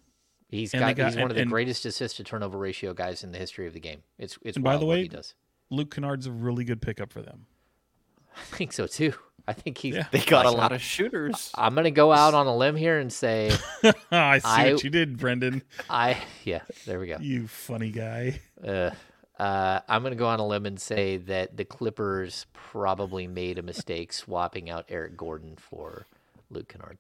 He's 0.48 0.72
And 0.74 0.80
got, 0.80 0.94
got- 0.96 1.06
he's 1.12 1.16
one 1.20 1.30
of 1.30 1.36
the 1.36 1.42
and- 1.42 1.50
greatest 1.50 1.84
assist 1.86 2.16
to 2.18 2.24
turnover 2.24 2.56
ratio 2.58 2.94
guys 2.94 3.24
in 3.24 3.32
the 3.32 3.38
history 3.38 3.66
of 3.66 3.72
the 3.72 3.80
game. 3.80 4.02
It's 4.18 4.38
it's 4.42 4.56
And 4.56 4.64
by 4.64 4.70
wild 4.72 4.82
the 4.82 4.86
what 4.86 4.92
way- 4.96 5.02
he 5.02 5.08
does. 5.08 5.34
Luke 5.70 5.92
Kennard's 5.92 6.26
a 6.26 6.32
really 6.32 6.64
good 6.64 6.80
pickup 6.80 7.12
for 7.12 7.22
them. 7.22 7.46
I 8.36 8.56
think 8.56 8.72
so 8.72 8.86
too. 8.86 9.12
I 9.48 9.52
think 9.52 9.78
he's. 9.78 9.94
Yeah. 9.96 10.06
They 10.10 10.20
got 10.20 10.44
a 10.46 10.50
lot 10.50 10.72
of 10.72 10.80
shooters. 10.82 11.50
I'm 11.54 11.74
gonna 11.74 11.90
go 11.90 12.12
out 12.12 12.34
on 12.34 12.46
a 12.46 12.56
limb 12.56 12.76
here 12.76 12.98
and 12.98 13.12
say 13.12 13.50
I 14.12 14.38
see 14.38 14.44
I- 14.48 14.72
what 14.72 14.84
you 14.84 14.90
did, 14.90 15.18
Brenden. 15.18 15.62
I 15.90 16.18
yeah 16.44 16.62
there 16.84 17.00
we 17.00 17.06
go. 17.08 17.16
You 17.20 17.48
funny 17.48 17.90
guy. 17.90 18.40
Uh, 18.64 18.90
uh, 19.38 19.80
I'm 19.88 20.02
gonna 20.02 20.14
go 20.16 20.26
on 20.28 20.38
a 20.40 20.46
limb 20.46 20.66
and 20.66 20.80
say 20.80 21.16
that 21.18 21.56
the 21.56 21.64
Clippers 21.64 22.46
probably 22.52 23.26
made 23.26 23.58
a 23.58 23.62
mistake 23.62 24.12
swapping 24.12 24.70
out 24.70 24.84
Eric 24.88 25.16
Gordon 25.16 25.56
for 25.56 26.06
Luke 26.50 26.68
Kennard. 26.68 26.98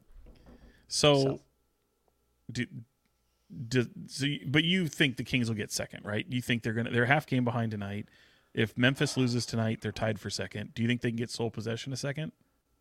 So, 0.88 1.14
So- 1.22 1.40
do, 2.52 2.66
do, 3.68 3.86
so 4.06 4.26
you- 4.26 4.46
but 4.46 4.64
you 4.64 4.88
think 4.88 5.16
the 5.16 5.24
Kings 5.24 5.48
will 5.48 5.56
get 5.56 5.70
second, 5.72 6.04
right? 6.04 6.26
You 6.28 6.40
think 6.42 6.62
they're 6.62 6.72
gonna 6.72 6.90
they're 6.90 7.06
half 7.06 7.26
game 7.26 7.44
behind 7.44 7.70
tonight. 7.70 8.06
If 8.54 8.76
Memphis 8.76 9.16
loses 9.16 9.44
tonight, 9.46 9.80
they're 9.82 9.92
tied 9.92 10.18
for 10.18 10.30
second. 10.30 10.74
Do 10.74 10.82
you 10.82 10.88
think 10.88 11.02
they 11.02 11.10
can 11.10 11.16
get 11.16 11.30
sole 11.30 11.50
possession 11.50 11.92
a 11.92 11.96
second? 11.96 12.32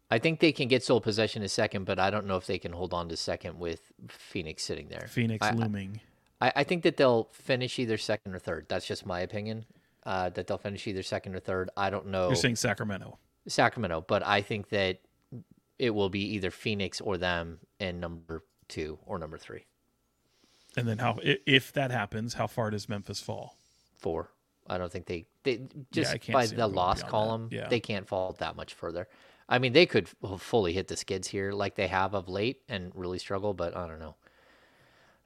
I 0.10 0.20
think 0.20 0.40
they 0.40 0.52
can 0.52 0.68
get 0.68 0.84
sole 0.84 1.02
possession 1.02 1.42
a 1.44 1.50
second, 1.50 1.86
but 1.86 2.00
I 2.00 2.10
don't 2.10 2.28
know 2.28 2.38
if 2.38 2.46
they 2.46 2.60
can 2.60 2.72
hold 2.72 2.94
on 2.94 3.10
to 3.10 3.18
second 3.18 3.60
with 3.60 3.92
Phoenix 4.08 4.64
sitting 4.64 4.88
there. 4.88 5.08
Phoenix 5.10 5.46
I- 5.46 5.52
looming. 5.52 6.00
I, 6.42 6.52
I 6.58 6.64
think 6.64 6.84
that 6.84 6.98
they'll 6.98 7.30
finish 7.32 7.80
either 7.80 7.98
second 7.98 8.36
or 8.36 8.40
third. 8.40 8.66
That's 8.68 8.86
just 8.86 9.06
my 9.06 9.22
opinion. 9.22 9.66
Uh, 10.06 10.30
that 10.30 10.46
they'll 10.48 10.58
finish 10.60 10.86
either 10.86 11.02
second 11.02 11.34
or 11.34 11.40
third. 11.40 11.70
I 11.76 11.90
don't 11.90 12.08
know 12.08 12.28
You're 12.28 12.36
saying 12.36 12.58
Sacramento. 12.58 13.18
Sacramento, 13.48 14.06
but 14.08 14.24
I 14.24 14.42
think 14.42 14.70
that 14.70 15.00
it 15.80 15.90
will 15.90 16.10
be 16.10 16.22
either 16.36 16.52
Phoenix 16.52 17.02
or 17.02 17.18
them 17.18 17.60
in 17.80 18.00
number 18.00 18.44
two 18.68 19.00
or 19.06 19.18
number 19.18 19.38
three, 19.38 19.66
And 20.78 20.88
then 20.88 20.98
how 20.98 21.20
if 21.24 21.72
that 21.74 21.92
happens, 21.92 22.34
how 22.34 22.48
far 22.48 22.70
does 22.72 22.88
Memphis 22.90 23.20
fall? 23.22 23.56
four. 23.98 24.30
I 24.68 24.78
don't 24.78 24.92
think 24.92 25.06
they 25.08 25.26
they 25.44 25.62
just 25.92 26.20
can't 26.22 26.34
by 26.34 26.46
the 26.48 26.68
loss 26.68 27.02
column 27.04 27.50
Yeah. 27.52 27.68
they 27.70 27.80
can't 27.80 28.08
fall 28.08 28.34
that 28.40 28.56
much 28.56 28.74
further. 28.74 29.08
I 29.48 29.60
mean, 29.60 29.74
they 29.74 29.86
could 29.86 30.10
fully 30.40 30.74
hit 30.74 30.88
the 30.88 30.98
skids 30.98 31.28
here 31.28 31.52
like 31.52 31.76
they 31.76 31.88
have 31.88 32.14
of 32.16 32.28
late 32.28 32.62
and 32.68 32.92
really 32.96 33.20
struggle, 33.20 33.54
but 33.54 33.76
I 33.78 33.88
don't 33.88 34.00
know. 34.00 34.16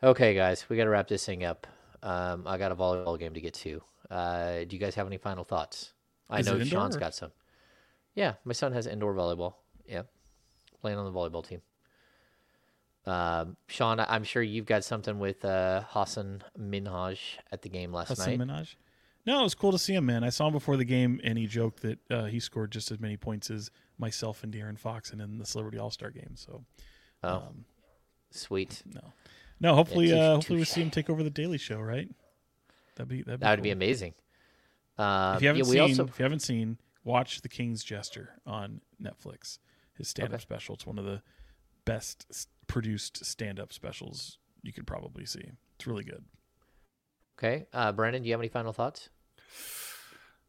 Okay, 0.03 0.33
guys, 0.33 0.65
we 0.69 0.77
got 0.77 0.83
to 0.85 0.89
wrap 0.89 1.07
this 1.07 1.25
thing 1.25 1.43
up. 1.43 1.67
Um, 2.03 2.43
I 2.47 2.57
got 2.57 2.71
a 2.71 2.75
volleyball 2.75 3.17
game 3.19 3.33
to 3.33 3.41
get 3.41 3.53
to. 3.55 3.81
Uh, 4.09 4.59
do 4.65 4.75
you 4.75 4.79
guys 4.79 4.95
have 4.95 5.07
any 5.07 5.17
final 5.17 5.43
thoughts? 5.43 5.93
I 6.29 6.39
Is 6.39 6.45
know 6.47 6.61
Sean's 6.63 6.95
or- 6.95 6.99
got 6.99 7.15
some. 7.15 7.31
Yeah, 8.15 8.33
my 8.43 8.53
son 8.53 8.73
has 8.73 8.87
indoor 8.87 9.13
volleyball. 9.13 9.55
Yeah, 9.85 10.03
playing 10.81 10.97
on 10.97 11.05
the 11.05 11.17
volleyball 11.17 11.45
team. 11.47 11.61
Um, 13.05 13.57
Sean, 13.67 13.99
I'm 13.99 14.23
sure 14.23 14.41
you've 14.43 14.65
got 14.65 14.83
something 14.83 15.19
with 15.19 15.43
uh, 15.45 15.83
Hassan 15.87 16.43
Minhaj 16.59 17.17
at 17.51 17.61
the 17.61 17.69
game 17.69 17.91
last 17.93 18.09
Hassan 18.09 18.37
night. 18.37 18.47
Minhaj? 18.47 18.75
No, 19.25 19.41
it 19.41 19.43
was 19.43 19.55
cool 19.55 19.71
to 19.71 19.79
see 19.79 19.93
him, 19.93 20.05
man. 20.05 20.23
I 20.23 20.29
saw 20.29 20.47
him 20.47 20.53
before 20.53 20.77
the 20.77 20.85
game, 20.85 21.19
and 21.23 21.37
he 21.37 21.45
joked 21.47 21.81
that 21.81 21.99
uh, 22.11 22.25
he 22.25 22.39
scored 22.39 22.71
just 22.71 22.89
as 22.91 22.99
many 22.99 23.17
points 23.17 23.49
as 23.49 23.69
myself 23.97 24.43
and 24.43 24.53
De'Aaron 24.53 24.77
Fox 24.77 25.11
and 25.11 25.21
in 25.21 25.37
the 25.37 25.45
Celebrity 25.45 25.77
All 25.77 25.91
Star 25.91 26.09
game. 26.11 26.35
So, 26.35 26.63
Oh, 27.23 27.29
um, 27.29 27.65
sweet. 28.31 28.81
no, 28.85 29.01
no. 29.59 29.75
Hopefully, 29.75 30.07
touche- 30.07 30.17
uh, 30.17 30.35
hopefully 30.35 30.59
we 30.59 30.65
touche. 30.65 30.73
see 30.73 30.81
him 30.81 30.89
take 30.89 31.09
over 31.09 31.21
the 31.21 31.29
Daily 31.29 31.57
Show, 31.57 31.79
right? 31.79 32.09
That'd 32.95 33.09
be 33.09 33.21
that'd 33.23 33.39
be 33.39 33.43
That 33.43 33.51
would 33.57 33.63
be 33.63 33.71
amazing. 33.71 34.13
Um, 34.97 35.35
If 35.35 35.41
you 35.41 35.47
haven't 35.49 35.65
yeah, 35.65 35.71
seen, 35.71 35.81
also 35.81 36.05
if 36.07 36.17
you 36.19 36.23
haven't 36.23 36.39
seen, 36.41 36.77
watch 37.03 37.41
The 37.41 37.49
King's 37.49 37.83
Jester 37.83 38.39
on 38.45 38.81
Netflix. 39.01 39.59
His 39.97 40.07
stand-up 40.07 40.35
Okay. 40.35 40.41
special. 40.41 40.75
It's 40.75 40.85
one 40.87 40.97
of 40.97 41.05
the 41.05 41.21
best 41.89 42.47
produced 42.67 43.25
stand-up 43.25 43.73
specials 43.73 44.37
you 44.61 44.71
could 44.73 44.85
probably 44.85 45.25
see. 45.25 45.51
It's 45.75 45.87
really 45.87 46.03
good. 46.03 46.23
okay. 47.37 47.65
Uh, 47.73 47.91
Brenden, 47.93 48.21
do 48.21 48.27
you 48.27 48.33
have 48.33 48.41
any 48.41 48.49
final 48.49 48.73
thoughts? 48.73 49.09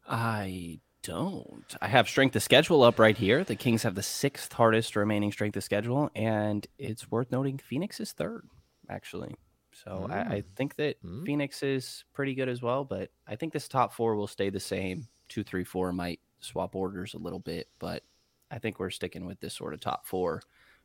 I 0.08 0.80
don't. 1.02 1.64
I 1.80 1.88
have 1.88 2.08
strength 2.08 2.36
of 2.36 2.42
schedule 2.42 2.82
up 2.82 2.98
right 2.98 3.16
here. 3.16 3.44
The 3.44 3.56
Kings 3.56 3.84
have 3.84 3.94
the 3.94 4.02
sixth 4.02 4.52
hardest 4.52 4.96
remaining 4.96 5.32
strength 5.32 5.56
of 5.56 5.64
schedule, 5.64 6.10
and 6.14 6.66
it's 6.78 7.10
worth 7.10 7.30
noting 7.30 7.58
Phoenix 7.58 8.00
is 8.00 8.12
third, 8.12 8.44
actually. 8.88 9.34
So 9.72 10.08
I, 10.10 10.18
I 10.18 10.44
think 10.56 10.76
that 10.76 11.02
Mm. 11.02 11.24
Phoenix 11.24 11.62
is 11.62 12.04
pretty 12.12 12.34
good 12.34 12.48
as 12.48 12.60
well, 12.60 12.84
but 12.84 13.10
I 13.26 13.36
think 13.36 13.52
this 13.52 13.68
top 13.68 13.94
four 13.94 14.14
will 14.16 14.26
stay 14.26 14.50
the 14.50 14.60
same. 14.60 15.06
Two, 15.28 15.44
three, 15.44 15.64
four 15.64 15.92
might 15.92 16.20
swap 16.40 16.74
orders 16.74 17.14
a 17.14 17.18
little 17.18 17.38
bit, 17.38 17.68
but 17.78 18.02
I 18.50 18.58
think 18.58 18.78
we're 18.78 18.90
sticking 18.90 19.24
with 19.26 19.38
this 19.40 19.54
sort 19.54 19.72
of 19.74 19.80
top 19.80 20.06
four, 20.06 20.42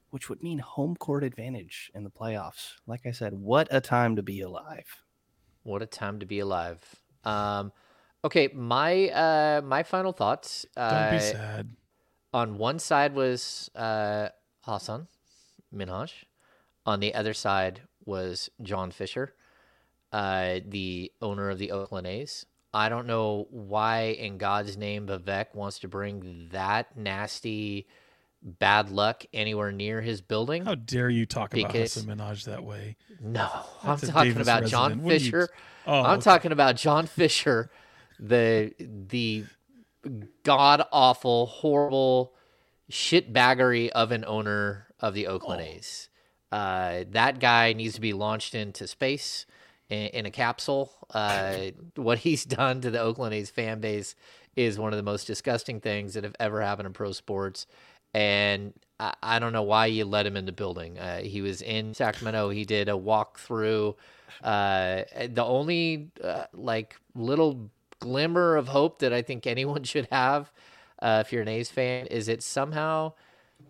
which 0.09 0.29
would 0.29 0.41
mean 0.43 0.59
home 0.59 0.95
court 0.95 1.23
advantage 1.23 1.91
in 1.93 2.03
the 2.03 2.09
playoffs. 2.09 2.73
Like 2.87 3.05
I 3.05 3.11
said, 3.11 3.33
what 3.33 3.67
a 3.71 3.81
time 3.81 4.15
to 4.15 4.23
be 4.23 4.41
alive. 4.41 5.03
What 5.63 5.81
a 5.81 5.85
time 5.85 6.19
to 6.19 6.25
be 6.25 6.39
alive. 6.39 6.81
Um, 7.23 7.71
okay, 8.23 8.49
my 8.53 9.09
uh, 9.09 9.61
my 9.63 9.83
final 9.83 10.11
thoughts. 10.13 10.65
Don't 10.75 10.85
Uh, 10.85 11.11
be 11.11 11.19
sad. 11.19 11.69
on 12.33 12.57
one 12.57 12.79
side 12.79 13.13
was 13.15 13.69
uh, 13.75 14.29
Hassan 14.61 15.07
Minhaj. 15.73 16.11
On 16.85 16.99
the 16.99 17.15
other 17.15 17.33
side 17.33 17.81
was 18.05 18.49
John 18.61 18.91
Fisher, 18.91 19.33
uh, 20.11 20.59
the 20.67 21.11
owner 21.21 21.49
of 21.49 21.57
the 21.57 21.71
Oakland 21.71 22.05
A's. 22.07 22.45
I 22.71 22.89
don't 22.89 23.07
know 23.07 23.47
why, 23.49 24.15
in 24.19 24.37
God's 24.37 24.75
name, 24.77 25.07
Vivek 25.07 25.55
wants 25.55 25.79
to 25.79 25.87
bring 25.87 26.49
that 26.51 26.95
nasty 26.97 27.87
bad 28.45 28.89
luck 28.91 29.25
anywhere 29.33 29.71
near 29.71 30.01
his 30.01 30.21
building. 30.21 30.65
How 30.65 30.75
dare 30.75 31.09
you 31.09 31.25
talk 31.25 31.53
about 31.53 31.73
Because- 31.73 31.95
Hassan 31.95 32.15
Minhaj 32.17 32.45
that 32.45 32.63
way? 32.63 32.95
No, 33.19 33.49
That's 33.83 34.03
I'm 34.03 34.09
talking 34.11 34.31
Davis 34.33 34.45
about 34.47 34.65
John 34.65 35.01
resident. 35.01 35.03
What 35.03 35.11
are 35.11 35.15
you- 35.15 35.19
Fisher. 35.19 35.49
Oh, 35.87 36.01
I'm 36.03 36.13
okay. 36.19 36.21
talking 36.23 36.51
about 36.51 36.75
John 36.75 37.07
Fisher, 37.07 37.69
the 38.19 38.73
the 38.79 39.45
god 40.43 40.83
awful, 40.91 41.47
horrible 41.47 42.33
shitbaggery 42.91 43.89
of 43.89 44.11
an 44.11 44.23
owner 44.25 44.87
of 44.99 45.13
the 45.13 45.27
Oakland 45.27 45.61
Oh. 45.61 45.65
A's. 45.65 46.09
Uh, 46.51 47.03
that 47.09 47.39
guy 47.39 47.73
needs 47.73 47.95
to 47.95 48.01
be 48.01 48.13
launched 48.13 48.55
into 48.55 48.87
space 48.87 49.45
in, 49.89 50.07
in 50.07 50.25
a 50.25 50.31
capsule. 50.31 50.91
Uh, 51.11 51.71
what 51.95 52.19
he's 52.19 52.45
done 52.45 52.81
to 52.81 52.89
the 52.91 52.99
Oakland 52.99 53.33
A's 53.33 53.49
fan 53.49 53.79
base 53.81 54.15
is 54.55 54.79
one 54.79 54.93
of 54.93 54.97
the 54.97 55.03
most 55.03 55.25
disgusting 55.25 55.81
things 55.81 56.13
that 56.13 56.23
have 56.23 56.35
ever 56.39 56.61
happened 56.61 56.85
in 56.87 56.93
pro 56.93 57.11
sports. 57.11 57.67
And 58.15 58.71
I, 58.97 59.13
I 59.21 59.39
don't 59.39 59.51
know 59.51 59.63
why 59.63 59.87
you 59.87 60.05
let 60.05 60.25
him 60.25 60.37
in 60.37 60.45
the 60.45 60.53
building. 60.53 60.97
Uh, 60.97 61.19
he 61.19 61.41
was 61.41 61.61
in 61.61 61.93
Sacramento. 61.93 62.49
He 62.49 62.63
did 62.63 62.87
a 62.87 62.93
walkthrough. 62.93 63.95
Uh, 64.41 65.03
the 65.27 65.43
only 65.43 66.11
uh, 66.23 66.45
like 66.53 66.95
little 67.13 67.69
glimmer 67.99 68.55
of 68.55 68.69
hope 68.69 68.99
that 68.99 69.11
I 69.11 69.21
think 69.21 69.45
anyone 69.45 69.83
should 69.91 70.07
have, 70.11 70.49
uh, 71.01 71.23
if 71.25 71.33
you're 71.33 71.41
an 71.41 71.49
A's 71.49 71.69
fan, 71.69 72.07
is 72.07 72.29
it 72.29 72.41
somehow 72.41 73.11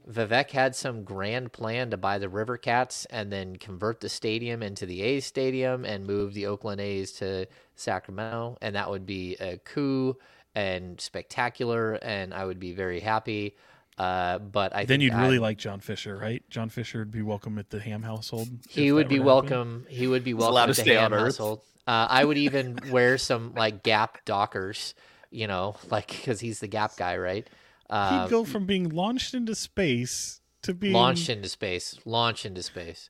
Vivek 0.08 0.52
had 0.52 0.76
some 0.76 1.04
grand 1.04 1.52
plan 1.52 1.90
to 1.90 1.98
buy 1.98 2.20
the 2.20 2.30
River 2.30 2.58
Cats 2.58 3.06
and 3.10 3.32
then 3.32 3.56
convert 3.56 4.02
the 4.02 4.10
stadium 4.10 4.62
into 4.62 4.86
the 4.86 5.02
A's 5.02 5.26
stadium 5.26 5.86
and 5.86 6.06
move 6.06 6.36
the 6.36 6.46
Oakland 6.46 6.82
A's 6.82 7.12
to 7.14 7.48
Sacramento, 7.76 8.58
and 8.62 8.76
that 8.76 8.92
would 8.92 9.08
be 9.08 9.36
a 9.38 9.58
coup 9.58 10.16
and 10.54 11.02
spectacular, 11.02 11.94
and 12.04 12.32
I 12.32 12.46
would 12.46 12.60
be 12.60 12.74
very 12.74 13.00
happy. 13.00 13.56
Uh, 13.98 14.40
but 14.40 14.76
I 14.76 14.80
then 14.86 15.00
think 15.00 15.04
you'd 15.04 15.14
really 15.20 15.38
I- 15.38 15.42
like 15.42 15.58
John 15.58 15.80
Fisher, 15.80 16.18
right? 16.18 16.44
John 16.50 16.70
Fisher 16.70 17.00
would 17.00 17.12
be 17.12 17.22
welcome 17.22 17.58
at 17.58 17.70
the 17.70 17.80
Ham 17.80 18.04
household. 18.04 18.50
He 18.70 18.92
would 18.92 19.08
be 19.08 19.20
were 19.20 19.26
to 19.26 19.32
happen. 19.42 19.50
welcome. 19.60 19.86
He 19.90 20.08
would 20.08 20.24
be 20.24 20.34
welcome 20.34 20.68
to 20.68 20.74
to 20.74 20.82
stay 20.82 20.94
Ham 20.96 21.06
on 21.06 21.14
Earth. 21.14 21.22
household. 21.38 21.62
Uh, 21.88 22.08
I 22.10 22.26
would 22.26 22.38
even 22.38 22.80
wear 22.92 23.18
some 23.18 23.54
like 23.54 23.84
Gap 23.84 24.26
Dockers, 24.26 24.96
you 25.32 25.48
know, 25.48 25.76
like 25.90 26.08
because 26.08 26.40
he's 26.42 26.60
the 26.60 26.68
Gap 26.68 26.98
guy, 26.98 27.16
right? 27.18 27.48
Uh, 27.90 28.24
He'd 28.24 28.32
go 28.32 28.44
from 28.44 28.66
being 28.66 28.90
launched 28.90 29.34
into 29.34 29.56
space 29.56 30.42
to 30.64 30.74
being 30.74 30.94
launch 30.94 31.30
into 31.30 31.48
space, 31.48 31.98
launch 32.04 32.46
into 32.46 32.64
space. 32.64 33.10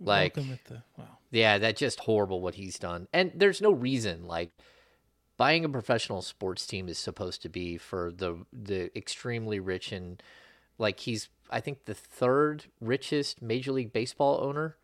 Like, 0.00 0.36
at 0.36 0.64
the 0.64 0.82
wow. 0.98 1.04
yeah, 1.30 1.58
that's 1.58 1.78
just 1.78 2.00
horrible 2.00 2.40
what 2.40 2.56
he's 2.56 2.76
done. 2.78 3.06
And 3.12 3.30
there's 3.36 3.62
no 3.62 3.70
reason 3.70 4.26
like 4.26 4.50
buying 5.36 5.64
a 5.64 5.68
professional 5.68 6.22
sports 6.22 6.66
team 6.66 6.88
is 6.88 6.98
supposed 6.98 7.42
to 7.42 7.48
be 7.48 7.76
for 7.76 8.12
the 8.14 8.44
the 8.52 8.96
extremely 8.96 9.60
rich 9.60 9.92
and 9.92 10.22
like 10.78 11.00
he's 11.00 11.28
I 11.50 11.60
think 11.60 11.84
the 11.84 11.94
third 11.94 12.64
richest 12.80 13.42
Major 13.42 13.72
League 13.72 13.92
Baseball 13.92 14.40
owner, 14.42 14.76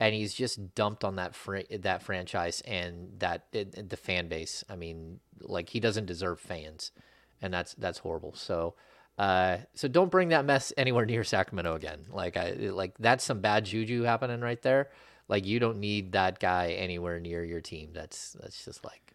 and 0.00 0.14
he's 0.14 0.34
just 0.34 0.74
dumped 0.74 1.04
on 1.04 1.16
that 1.16 1.34
fr- 1.34 1.58
that 1.78 2.02
franchise 2.02 2.60
and 2.62 3.12
that 3.18 3.46
it, 3.52 3.88
the 3.88 3.96
fan 3.96 4.28
base. 4.28 4.64
I 4.68 4.76
mean, 4.76 5.20
like 5.40 5.68
he 5.70 5.80
doesn't 5.80 6.06
deserve 6.06 6.40
fans, 6.40 6.92
and 7.40 7.52
that's 7.52 7.74
that's 7.74 7.98
horrible. 7.98 8.34
So. 8.34 8.74
Uh, 9.18 9.58
so 9.74 9.88
don't 9.88 10.12
bring 10.12 10.28
that 10.28 10.44
mess 10.44 10.72
anywhere 10.76 11.04
near 11.04 11.24
Sacramento 11.24 11.74
again. 11.74 12.06
Like 12.08 12.36
I 12.36 12.52
like 12.52 12.94
that's 13.00 13.24
some 13.24 13.40
bad 13.40 13.64
juju 13.64 14.02
happening 14.02 14.40
right 14.40 14.62
there. 14.62 14.90
Like 15.26 15.44
you 15.44 15.58
don't 15.58 15.80
need 15.80 16.12
that 16.12 16.38
guy 16.38 16.68
anywhere 16.78 17.18
near 17.18 17.44
your 17.44 17.60
team. 17.60 17.90
That's 17.92 18.34
that's 18.34 18.64
just 18.64 18.84
like 18.84 19.07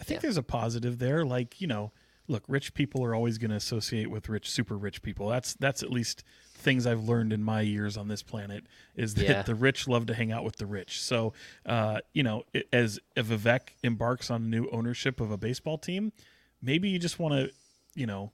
I 0.00 0.04
think 0.04 0.16
Yeah. 0.18 0.22
there's 0.22 0.36
a 0.36 0.42
positive 0.42 0.98
there. 0.98 1.24
Like, 1.24 1.60
you 1.60 1.66
know, 1.66 1.92
look, 2.28 2.44
rich 2.48 2.74
people 2.74 3.04
are 3.04 3.14
always 3.14 3.38
going 3.38 3.50
to 3.50 3.56
associate 3.56 4.10
with 4.10 4.28
rich, 4.28 4.50
super 4.50 4.76
rich 4.76 5.02
people. 5.02 5.28
That's 5.28 5.54
that's 5.54 5.82
at 5.82 5.90
least 5.90 6.24
things 6.54 6.86
I've 6.86 7.04
learned 7.04 7.32
in 7.32 7.42
my 7.42 7.60
years 7.60 7.96
on 7.96 8.08
this 8.08 8.22
planet 8.22 8.64
is 8.96 9.14
that 9.14 9.24
Yeah. 9.24 9.42
the 9.42 9.54
rich 9.54 9.86
love 9.88 10.06
to 10.06 10.14
hang 10.14 10.32
out 10.32 10.44
with 10.44 10.56
the 10.56 10.66
rich. 10.66 11.00
So, 11.00 11.32
uh, 11.64 12.00
you 12.12 12.22
know, 12.24 12.44
as 12.72 12.98
if 13.16 13.26
Vivek 13.28 13.60
embarks 13.84 14.28
on 14.30 14.50
new 14.50 14.68
ownership 14.70 15.20
of 15.20 15.30
a 15.30 15.36
baseball 15.36 15.78
team, 15.78 16.12
maybe 16.60 16.88
you 16.88 16.98
just 16.98 17.18
want 17.20 17.34
to, 17.34 17.52
you 17.94 18.06
know, 18.06 18.32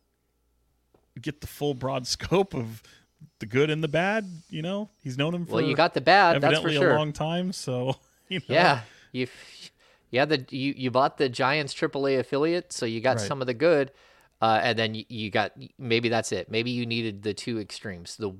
get 1.21 1.41
the 1.43 1.47
full 1.47 1.75
broad 1.75 2.07
scope 2.15 2.55
of 2.55 2.83
the 3.41 3.47
good 3.47 3.71
and 3.71 3.83
the 3.85 3.89
bad. 3.89 4.27
You 4.51 4.63
know, 4.63 4.91
he's 5.03 5.17
known 5.19 5.35
him 5.35 5.45
for 5.47 5.55
well, 5.57 5.65
you 5.65 5.77
got 5.77 5.95
the 5.95 6.01
bad. 6.01 6.41
That's 6.41 6.61
for 6.61 6.71
sure. 6.71 6.93
a 6.93 6.97
long 6.97 7.13
time. 7.13 7.53
So, 7.53 7.97
you 8.29 8.39
know, 8.41 8.55
Yeah, 8.55 8.81
you 9.13 9.29
yeah 10.15 10.25
the 10.25 10.39
you 10.51 10.73
you 10.77 10.91
bought 10.91 11.19
the 11.19 11.29
Giants 11.29 11.75
AAA 11.75 12.19
affiliate, 12.19 12.73
so 12.73 12.87
you 12.87 13.01
got 13.01 13.17
Right. 13.19 13.27
some 13.29 13.41
of 13.41 13.47
the 13.47 13.55
good, 13.55 13.91
uh, 14.41 14.61
and 14.63 14.79
then 14.79 14.95
you, 14.95 15.05
you 15.09 15.31
got 15.31 15.53
maybe 15.79 16.09
that's 16.09 16.31
it. 16.33 16.51
Maybe 16.51 16.71
you 16.71 16.87
needed 16.87 17.23
the 17.23 17.35
two 17.35 17.59
extremes, 17.59 18.17
the 18.17 18.31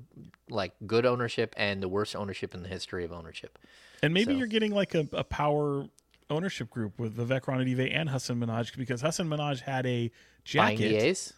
like 0.49 0.73
good 0.87 1.05
ownership 1.05 1.53
and 1.57 1.81
the 1.83 1.89
worst 1.89 2.15
ownership 2.15 2.53
in 2.55 2.63
the 2.63 2.69
history 2.69 3.03
of 3.03 3.11
ownership. 3.11 3.59
And 4.03 4.13
maybe 4.13 4.33
So- 4.33 4.37
you're 4.39 4.47
getting 4.57 4.71
like 4.71 4.95
a, 4.95 5.07
a 5.13 5.23
power 5.23 5.87
ownership 6.29 6.69
group 6.71 6.99
with 6.99 7.15
Vivek 7.17 7.41
Ranadive 7.41 7.93
and 7.93 8.09
Hassan 8.09 8.39
Minhaj 8.39 8.75
because 8.77 9.01
Hassan 9.01 9.27
Minhaj 9.29 9.59
had 9.61 9.85
a 9.85 10.11
jacket. 10.43 11.31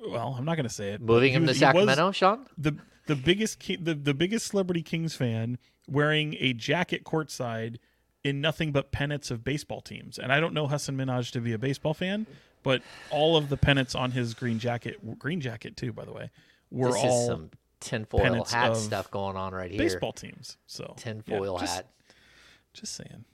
Well, 0.00 0.34
I'm 0.38 0.44
not 0.44 0.56
going 0.56 0.68
to 0.68 0.74
say 0.74 0.92
it. 0.94 1.00
moving 1.00 1.32
him 1.32 1.42
to 1.42 1.48
was- 1.48 1.56
was 1.56 1.58
Sacramento, 1.60 2.12
Sean. 2.12 2.46
the 2.56 2.76
the 3.06 3.16
biggest 3.16 3.58
ki- 3.58 3.76
the 3.76 3.94
the 3.94 4.14
biggest 4.14 4.46
celebrity 4.48 4.82
Kings 4.82 5.14
fan 5.14 5.58
wearing 5.88 6.36
a 6.38 6.52
jacket 6.52 7.04
courtside 7.04 7.76
in 8.24 8.40
nothing 8.40 8.72
but 8.72 8.92
pennants 8.92 9.30
of 9.30 9.42
baseball 9.44 9.80
teams. 9.80 10.18
And 10.18 10.32
I 10.32 10.40
don't 10.40 10.52
know 10.54 10.66
Hassan 10.66 10.96
Minhaj 10.96 11.30
to 11.32 11.40
be 11.40 11.52
a 11.52 11.58
baseball 11.58 11.94
fan, 11.94 12.26
but 12.62 12.82
all 13.10 13.36
of 13.36 13.48
the 13.48 13.56
pennants 13.56 13.94
on 13.94 14.10
his 14.12 14.34
green 14.34 14.58
jacket, 14.58 15.18
green 15.18 15.40
jacket 15.40 15.76
too, 15.76 15.92
by 15.92 16.04
the 16.04 16.12
way, 16.12 16.30
were 16.70 16.88
This 16.92 16.96
all 17.02 17.20
is 17.22 17.26
some 17.26 17.50
tinfoil 17.80 18.44
hat 18.44 18.76
stuff 18.76 19.10
going 19.10 19.36
on 19.36 19.54
right 19.54 19.70
here. 19.70 19.78
baseball 19.78 20.12
teams. 20.12 20.56
So 20.66 20.84
yeah, 20.96 21.02
tinfoil 21.02 21.58
just- 21.58 21.74
hat. 21.76 21.86
Just 22.72 22.94
saying. 22.94 23.24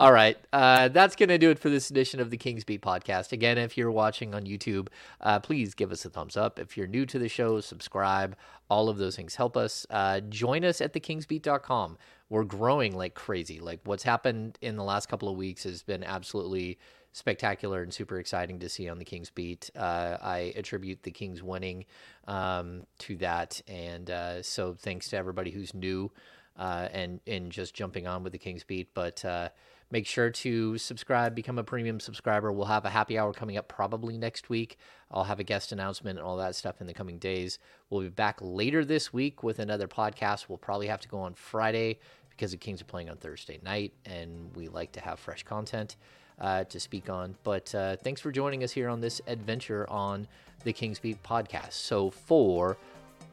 All 0.00 0.12
right. 0.12 0.38
Uh, 0.50 0.88
that's 0.88 1.14
going 1.14 1.28
to 1.28 1.36
do 1.36 1.50
it 1.50 1.58
for 1.58 1.68
this 1.68 1.90
edition 1.90 2.20
of 2.20 2.30
the 2.30 2.38
Kings 2.38 2.64
Beat 2.64 2.80
podcast. 2.80 3.32
Again, 3.32 3.58
if 3.58 3.76
you're 3.76 3.90
watching 3.90 4.34
on 4.34 4.44
YouTube, 4.44 4.88
uh, 5.20 5.40
please 5.40 5.74
give 5.74 5.92
us 5.92 6.06
a 6.06 6.08
thumbs 6.08 6.38
up. 6.38 6.58
If 6.58 6.74
you're 6.74 6.86
new 6.86 7.04
to 7.04 7.18
the 7.18 7.28
show, 7.28 7.60
subscribe. 7.60 8.34
All 8.70 8.88
of 8.88 8.96
those 8.96 9.14
things 9.14 9.34
help 9.34 9.58
us. 9.58 9.86
Uh, 9.90 10.20
join 10.20 10.64
us 10.64 10.80
at 10.80 10.94
thekingsbeat.com. 10.94 11.98
We're 12.30 12.44
growing 12.44 12.96
like 12.96 13.12
crazy. 13.12 13.60
Like 13.60 13.80
what's 13.84 14.02
happened 14.02 14.56
in 14.62 14.76
the 14.76 14.84
last 14.84 15.10
couple 15.10 15.28
of 15.28 15.36
weeks 15.36 15.64
has 15.64 15.82
been 15.82 16.02
absolutely 16.02 16.78
spectacular 17.12 17.82
and 17.82 17.92
super 17.92 18.18
exciting 18.18 18.58
to 18.60 18.70
see 18.70 18.88
on 18.88 18.96
the 18.96 19.04
Kings 19.04 19.28
Beat. 19.28 19.68
Uh, 19.76 20.16
I 20.22 20.54
attribute 20.56 21.02
the 21.02 21.10
Kings 21.10 21.42
winning 21.42 21.84
um, 22.26 22.86
to 23.00 23.18
that. 23.18 23.60
And 23.68 24.10
uh, 24.10 24.42
so 24.42 24.72
thanks 24.72 25.08
to 25.08 25.18
everybody 25.18 25.50
who's 25.50 25.74
new 25.74 26.10
uh, 26.56 26.88
and 26.90 27.20
and 27.26 27.52
just 27.52 27.74
jumping 27.74 28.06
on 28.06 28.22
with 28.22 28.32
the 28.32 28.38
Kings 28.38 28.64
Beat. 28.64 28.94
But 28.94 29.22
uh, 29.24 29.50
make 29.90 30.06
sure 30.06 30.30
to 30.30 30.78
subscribe, 30.78 31.34
become 31.34 31.58
a 31.58 31.64
premium 31.64 32.00
subscriber. 32.00 32.52
We'll 32.52 32.66
have 32.66 32.84
a 32.84 32.90
happy 32.90 33.18
hour 33.18 33.32
coming 33.32 33.56
up 33.56 33.68
probably 33.68 34.16
next 34.16 34.48
week. 34.48 34.78
I'll 35.10 35.24
have 35.24 35.40
a 35.40 35.44
guest 35.44 35.72
announcement 35.72 36.18
and 36.18 36.26
all 36.26 36.36
that 36.36 36.54
stuff 36.54 36.80
in 36.80 36.86
the 36.86 36.94
coming 36.94 37.18
days. 37.18 37.58
We'll 37.88 38.02
be 38.02 38.08
back 38.08 38.38
later 38.40 38.84
this 38.84 39.12
week 39.12 39.42
with 39.42 39.58
another 39.58 39.88
podcast. 39.88 40.48
We'll 40.48 40.58
probably 40.58 40.86
have 40.86 41.00
to 41.00 41.08
go 41.08 41.20
on 41.20 41.34
Friday 41.34 41.98
because 42.30 42.52
the 42.52 42.56
Kings 42.56 42.80
are 42.80 42.86
playing 42.86 43.10
on 43.10 43.16
Thursday 43.16 43.60
night, 43.62 43.92
and 44.06 44.54
we 44.56 44.68
like 44.68 44.92
to 44.92 45.00
have 45.00 45.18
fresh 45.18 45.42
content 45.42 45.96
uh, 46.40 46.64
to 46.64 46.80
speak 46.80 47.10
on. 47.10 47.34
But 47.42 47.74
uh, 47.74 47.96
thanks 47.96 48.20
for 48.20 48.32
joining 48.32 48.64
us 48.64 48.72
here 48.72 48.88
on 48.88 49.00
this 49.00 49.20
adventure 49.26 49.88
on 49.90 50.26
the 50.64 50.72
Kings 50.72 50.98
Beat 50.98 51.22
podcast. 51.22 51.72
So 51.72 52.10
for 52.10 52.78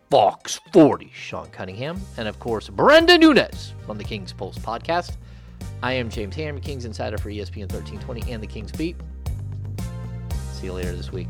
Fox 0.10 0.60
40, 0.74 1.12
Sean 1.14 1.48
Cunningham, 1.50 2.02
and 2.18 2.28
of 2.28 2.40
course, 2.40 2.70
Brenden 2.70 3.20
Nunes 3.20 3.74
from 3.86 3.98
the 3.98 4.04
Kings 4.04 4.34
Pulse 4.34 4.58
podcast. 4.58 5.18
I 5.84 5.94
am 5.94 6.10
James 6.10 6.36
Ham, 6.36 6.60
Kings 6.60 6.86
Insider 6.86 7.18
for 7.18 7.30
ESPN 7.30 7.72
1320 7.72 8.32
and 8.32 8.42
the 8.42 8.48
Kings 8.48 8.72
Beat. 8.72 8.96
See 10.54 10.66
you 10.66 10.74
later 10.74 10.96
this 10.96 11.12
week. 11.12 11.30